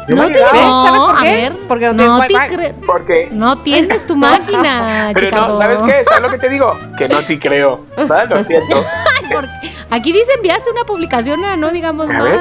Yo 0.07 0.15
No 0.15 0.27
te 0.31 0.39
¿Sabes 0.39 1.01
por 1.03 1.17
a 1.17 1.21
ver, 1.21 1.55
Porque 1.67 1.87
donde 1.87 2.05
no 2.05 2.19
te 2.21 2.33
cre- 2.33 2.73
Porque 2.85 3.29
no 3.31 3.57
tienes 3.61 4.05
tu 4.07 4.15
máquina, 4.17 5.11
Pero 5.13 5.47
no. 5.47 5.57
¿sabes 5.57 5.81
qué? 5.81 6.03
¿Sabes 6.05 6.21
lo 6.21 6.29
que 6.29 6.37
te 6.39 6.49
digo? 6.49 6.77
Que 6.97 7.07
no 7.09 7.21
te 7.25 7.37
creo. 7.39 7.81
¿Vale? 8.07 8.25
Lo 8.35 8.43
siento. 8.43 8.75
Ay, 9.21 9.29
porque 9.33 9.49
Aquí 9.89 10.11
dice 10.13 10.31
enviaste 10.35 10.71
una 10.71 10.83
publicación 10.85 11.43
a 11.45 11.55
no 11.57 11.69
digamos 11.71 12.09
A 12.09 12.21
ver. 12.21 12.39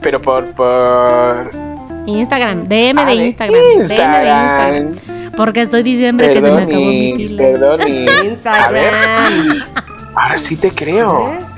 Pero 0.00 0.20
por. 0.20 0.44
por... 0.52 1.50
Instagram, 2.06 2.68
DM 2.68 2.98
Ah, 2.98 3.04
de 3.04 3.14
Instagram, 3.14 3.60
DM 3.60 3.78
de 3.88 3.94
Instagram. 3.94 4.88
Instagram. 4.88 5.32
Porque 5.36 5.62
estoy 5.62 5.82
diciembre 5.82 6.30
que 6.30 6.40
se 6.40 6.50
me 6.50 6.62
acabó 6.62 6.84
mi 6.86 7.12
pila. 7.14 7.36
perdonis. 7.42 8.08
A 8.46 8.70
ver. 8.70 8.84
Instagram. 8.92 9.62
Ahora 10.14 10.38
sí 10.38 10.56
te 10.56 10.70
creo. 10.70 11.30
¿Ves? 11.32 11.50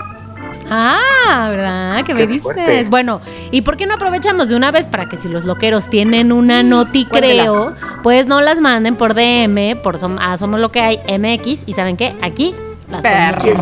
Ah, 0.71 1.47
¿verdad? 1.51 2.05
¿Qué 2.05 2.13
me 2.15 2.27
dices? 2.27 2.43
fuerte. 2.43 2.85
Bueno, 2.91 3.21
¿y 3.51 3.63
por 3.63 3.77
qué 3.77 3.87
no 3.87 3.95
aprovechamos 3.95 4.49
de 4.49 4.57
una 4.57 4.71
vez 4.71 4.87
para 4.87 5.09
que 5.09 5.17
si 5.17 5.29
los 5.29 5.45
loqueros 5.45 5.89
tienen 5.89 6.31
una 6.33 6.63
noti 6.63 7.07
Cuéntela. 7.07 7.43
creo, 7.45 7.75
pues 8.03 8.27
no 8.27 8.41
las 8.43 8.61
manden 8.61 8.97
por 8.97 9.15
DM, 9.15 9.77
por 9.83 9.97
som- 9.99 10.19
a 10.21 10.37
Somos 10.37 10.61
Lo 10.61 10.71
que 10.71 10.81
hay 10.81 10.99
MX 11.09 11.65
y 11.67 11.73
¿saben 11.73 11.97
qué? 11.97 12.15
Aquí 12.21 12.55
las 12.89 13.03
Perfecto. 13.03 13.53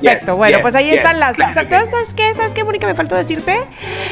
yes, 0.00 0.36
bueno, 0.36 0.56
yes, 0.56 0.62
pues 0.62 0.74
ahí 0.74 0.86
yes, 0.86 0.94
están 0.96 1.20
las. 1.20 1.36
claro 1.36 1.54
que 1.54 1.60
Entonces, 1.60 1.90
¿sabes 1.90 2.14
qué? 2.14 2.34
¿Sabes 2.34 2.54
qué, 2.54 2.64
Mónica? 2.64 2.86
Me 2.86 2.94
faltó 2.94 3.14
decirte. 3.14 3.58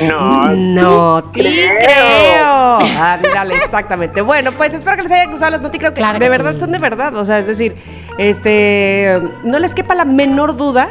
No. 0.02 0.48
No 0.54 1.24
te 1.24 1.40
creo. 1.40 1.78
creo. 1.78 2.78
Ándale, 3.02 3.56
exactamente. 3.56 4.20
Bueno, 4.20 4.52
pues 4.52 4.74
espero 4.74 4.96
que 4.96 5.02
les 5.04 5.12
hayan 5.12 5.30
gustado 5.30 5.52
las 5.52 5.60
no 5.60 5.70
te 5.70 5.78
creo 5.78 5.92
que 5.94 6.00
Claro 6.00 6.18
de 6.18 6.26
que 6.26 6.30
verdad 6.30 6.52
sí. 6.54 6.60
son 6.60 6.72
de 6.72 6.78
verdad. 6.78 7.14
O 7.16 7.24
sea, 7.24 7.38
es 7.38 7.46
decir, 7.46 7.74
este 8.18 9.20
no 9.44 9.58
les 9.58 9.74
quepa 9.74 9.94
la 9.94 10.04
menor 10.04 10.56
duda 10.56 10.88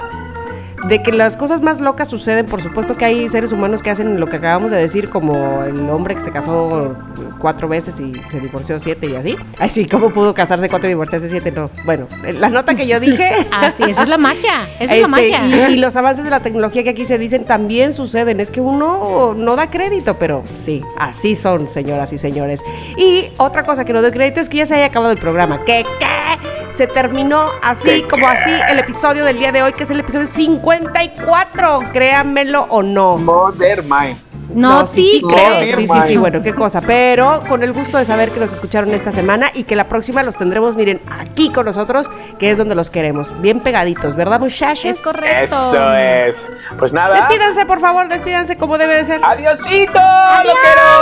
de 0.87 1.01
que 1.01 1.11
las 1.11 1.37
cosas 1.37 1.61
más 1.61 1.79
locas 1.81 2.07
suceden. 2.09 2.45
Por 2.45 2.61
supuesto 2.61 2.95
que 2.97 3.05
hay 3.05 3.27
seres 3.29 3.51
humanos 3.51 3.81
que 3.81 3.89
hacen 3.89 4.19
lo 4.19 4.27
que 4.27 4.37
acabamos 4.37 4.71
de 4.71 4.77
decir, 4.77 5.09
como 5.09 5.63
el 5.63 5.89
hombre 5.89 6.15
que 6.15 6.21
se 6.21 6.31
casó 6.31 6.95
cuatro 7.39 7.67
veces 7.67 7.99
y 7.99 8.13
se 8.31 8.39
divorció 8.39 8.79
siete 8.79 9.07
y 9.07 9.15
así. 9.15 9.35
Ay, 9.59 9.69
sí, 9.69 9.87
¿cómo 9.87 10.09
pudo 10.11 10.33
casarse 10.33 10.69
cuatro 10.69 10.87
y 10.89 10.93
divorciarse 10.93 11.29
siete? 11.29 11.51
No. 11.51 11.69
Bueno, 11.85 12.07
la 12.23 12.49
nota 12.49 12.75
que 12.75 12.87
yo 12.87 12.99
dije. 12.99 13.35
Así, 13.51 13.83
esa 13.83 14.03
es 14.03 14.09
la 14.09 14.17
magia. 14.17 14.67
Esa 14.79 14.83
es 14.83 14.89
la 14.89 14.95
Este, 14.95 15.07
magia. 15.07 15.69
Y, 15.69 15.73
y 15.73 15.75
los 15.77 15.95
avances 15.95 16.23
de 16.23 16.29
la 16.29 16.39
tecnología 16.41 16.83
que 16.83 16.89
aquí 16.91 17.05
se 17.05 17.17
dicen 17.17 17.45
también 17.45 17.93
suceden. 17.93 18.39
Es 18.39 18.51
que 18.51 18.61
uno 18.61 19.33
no 19.35 19.55
da 19.55 19.69
crédito, 19.69 20.17
pero 20.17 20.43
sí, 20.53 20.81
así 20.97 21.35
son, 21.35 21.69
señoras 21.69 22.13
y 22.13 22.17
señores. 22.17 22.61
Y 22.97 23.27
otra 23.37 23.63
cosa 23.63 23.85
que 23.85 23.93
no 23.93 24.01
doy 24.01 24.11
crédito 24.11 24.39
es 24.39 24.49
que 24.49 24.57
ya 24.57 24.65
se 24.65 24.75
haya 24.75 24.85
acabado 24.85 25.11
el 25.11 25.17
programa. 25.19 25.63
¿Qué? 25.65 25.85
¿Qué? 25.99 26.07
Se 26.71 26.87
terminó 26.87 27.49
así 27.61 27.87
¿Qué, 28.01 28.07
como 28.07 28.27
así 28.27 28.49
el 28.69 28.79
episodio 28.79 29.25
del 29.25 29.37
día 29.37 29.51
de 29.51 29.61
hoy, 29.61 29.73
que 29.73 29.83
es 29.83 29.91
el 29.91 29.99
episodio 29.99 30.25
54. 30.79 31.79
Créanmelo 31.91 32.65
o 32.69 32.81
no. 32.81 33.17
Mother 33.17 33.83
Mind. 33.83 34.17
No, 34.53 34.85
sí, 34.85 35.13
sí 35.13 35.23
creo. 35.27 35.77
Sí, 35.77 35.87
sí, 35.87 35.99
sí, 36.07 36.17
bueno, 36.17 36.41
qué 36.41 36.53
cosa. 36.53 36.81
Pero 36.81 37.41
con 37.47 37.63
el 37.63 37.73
gusto 37.73 37.97
de 37.97 38.05
saber 38.05 38.29
que 38.29 38.39
nos 38.39 38.53
escucharon 38.53 38.93
esta 38.93 39.11
semana 39.11 39.49
y 39.53 39.63
que 39.63 39.75
la 39.75 39.87
próxima 39.87 40.21
los 40.21 40.37
tendremos, 40.37 40.75
miren, 40.75 41.01
aquí 41.09 41.51
con 41.51 41.65
nosotros, 41.65 42.09
que 42.37 42.51
es 42.51 42.57
donde 42.57 42.75
los 42.75 42.89
queremos. 42.89 43.33
Bien 43.41 43.59
pegaditos, 43.61 44.15
¿verdad, 44.15 44.39
muchachos? 44.39 44.85
Es 44.85 45.01
correcto. 45.01 45.55
Eso 45.55 45.93
es. 45.93 46.47
Pues 46.77 46.93
nada. 46.93 47.15
Despídanse, 47.15 47.65
por 47.65 47.79
favor, 47.79 48.07
despídanse 48.09 48.55
como 48.57 48.77
debe 48.77 48.97
de 48.97 49.05
ser. 49.05 49.21
Adiosito, 49.23 49.99
Adiós, 49.99 50.55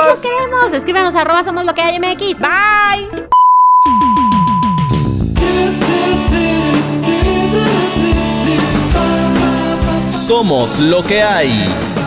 los 0.08 0.20
queremos. 0.22 0.74
Escríbanos 0.74 1.16
arroba 1.16 1.44
somos 1.44 1.66
lo 1.66 1.74
que 1.74 1.82
hay 1.82 2.00
MX. 2.00 2.40
Bye. 2.40 3.32
Somos 10.32 10.80
lo 10.80 11.04
que 11.04 11.22
hay. 11.22 12.01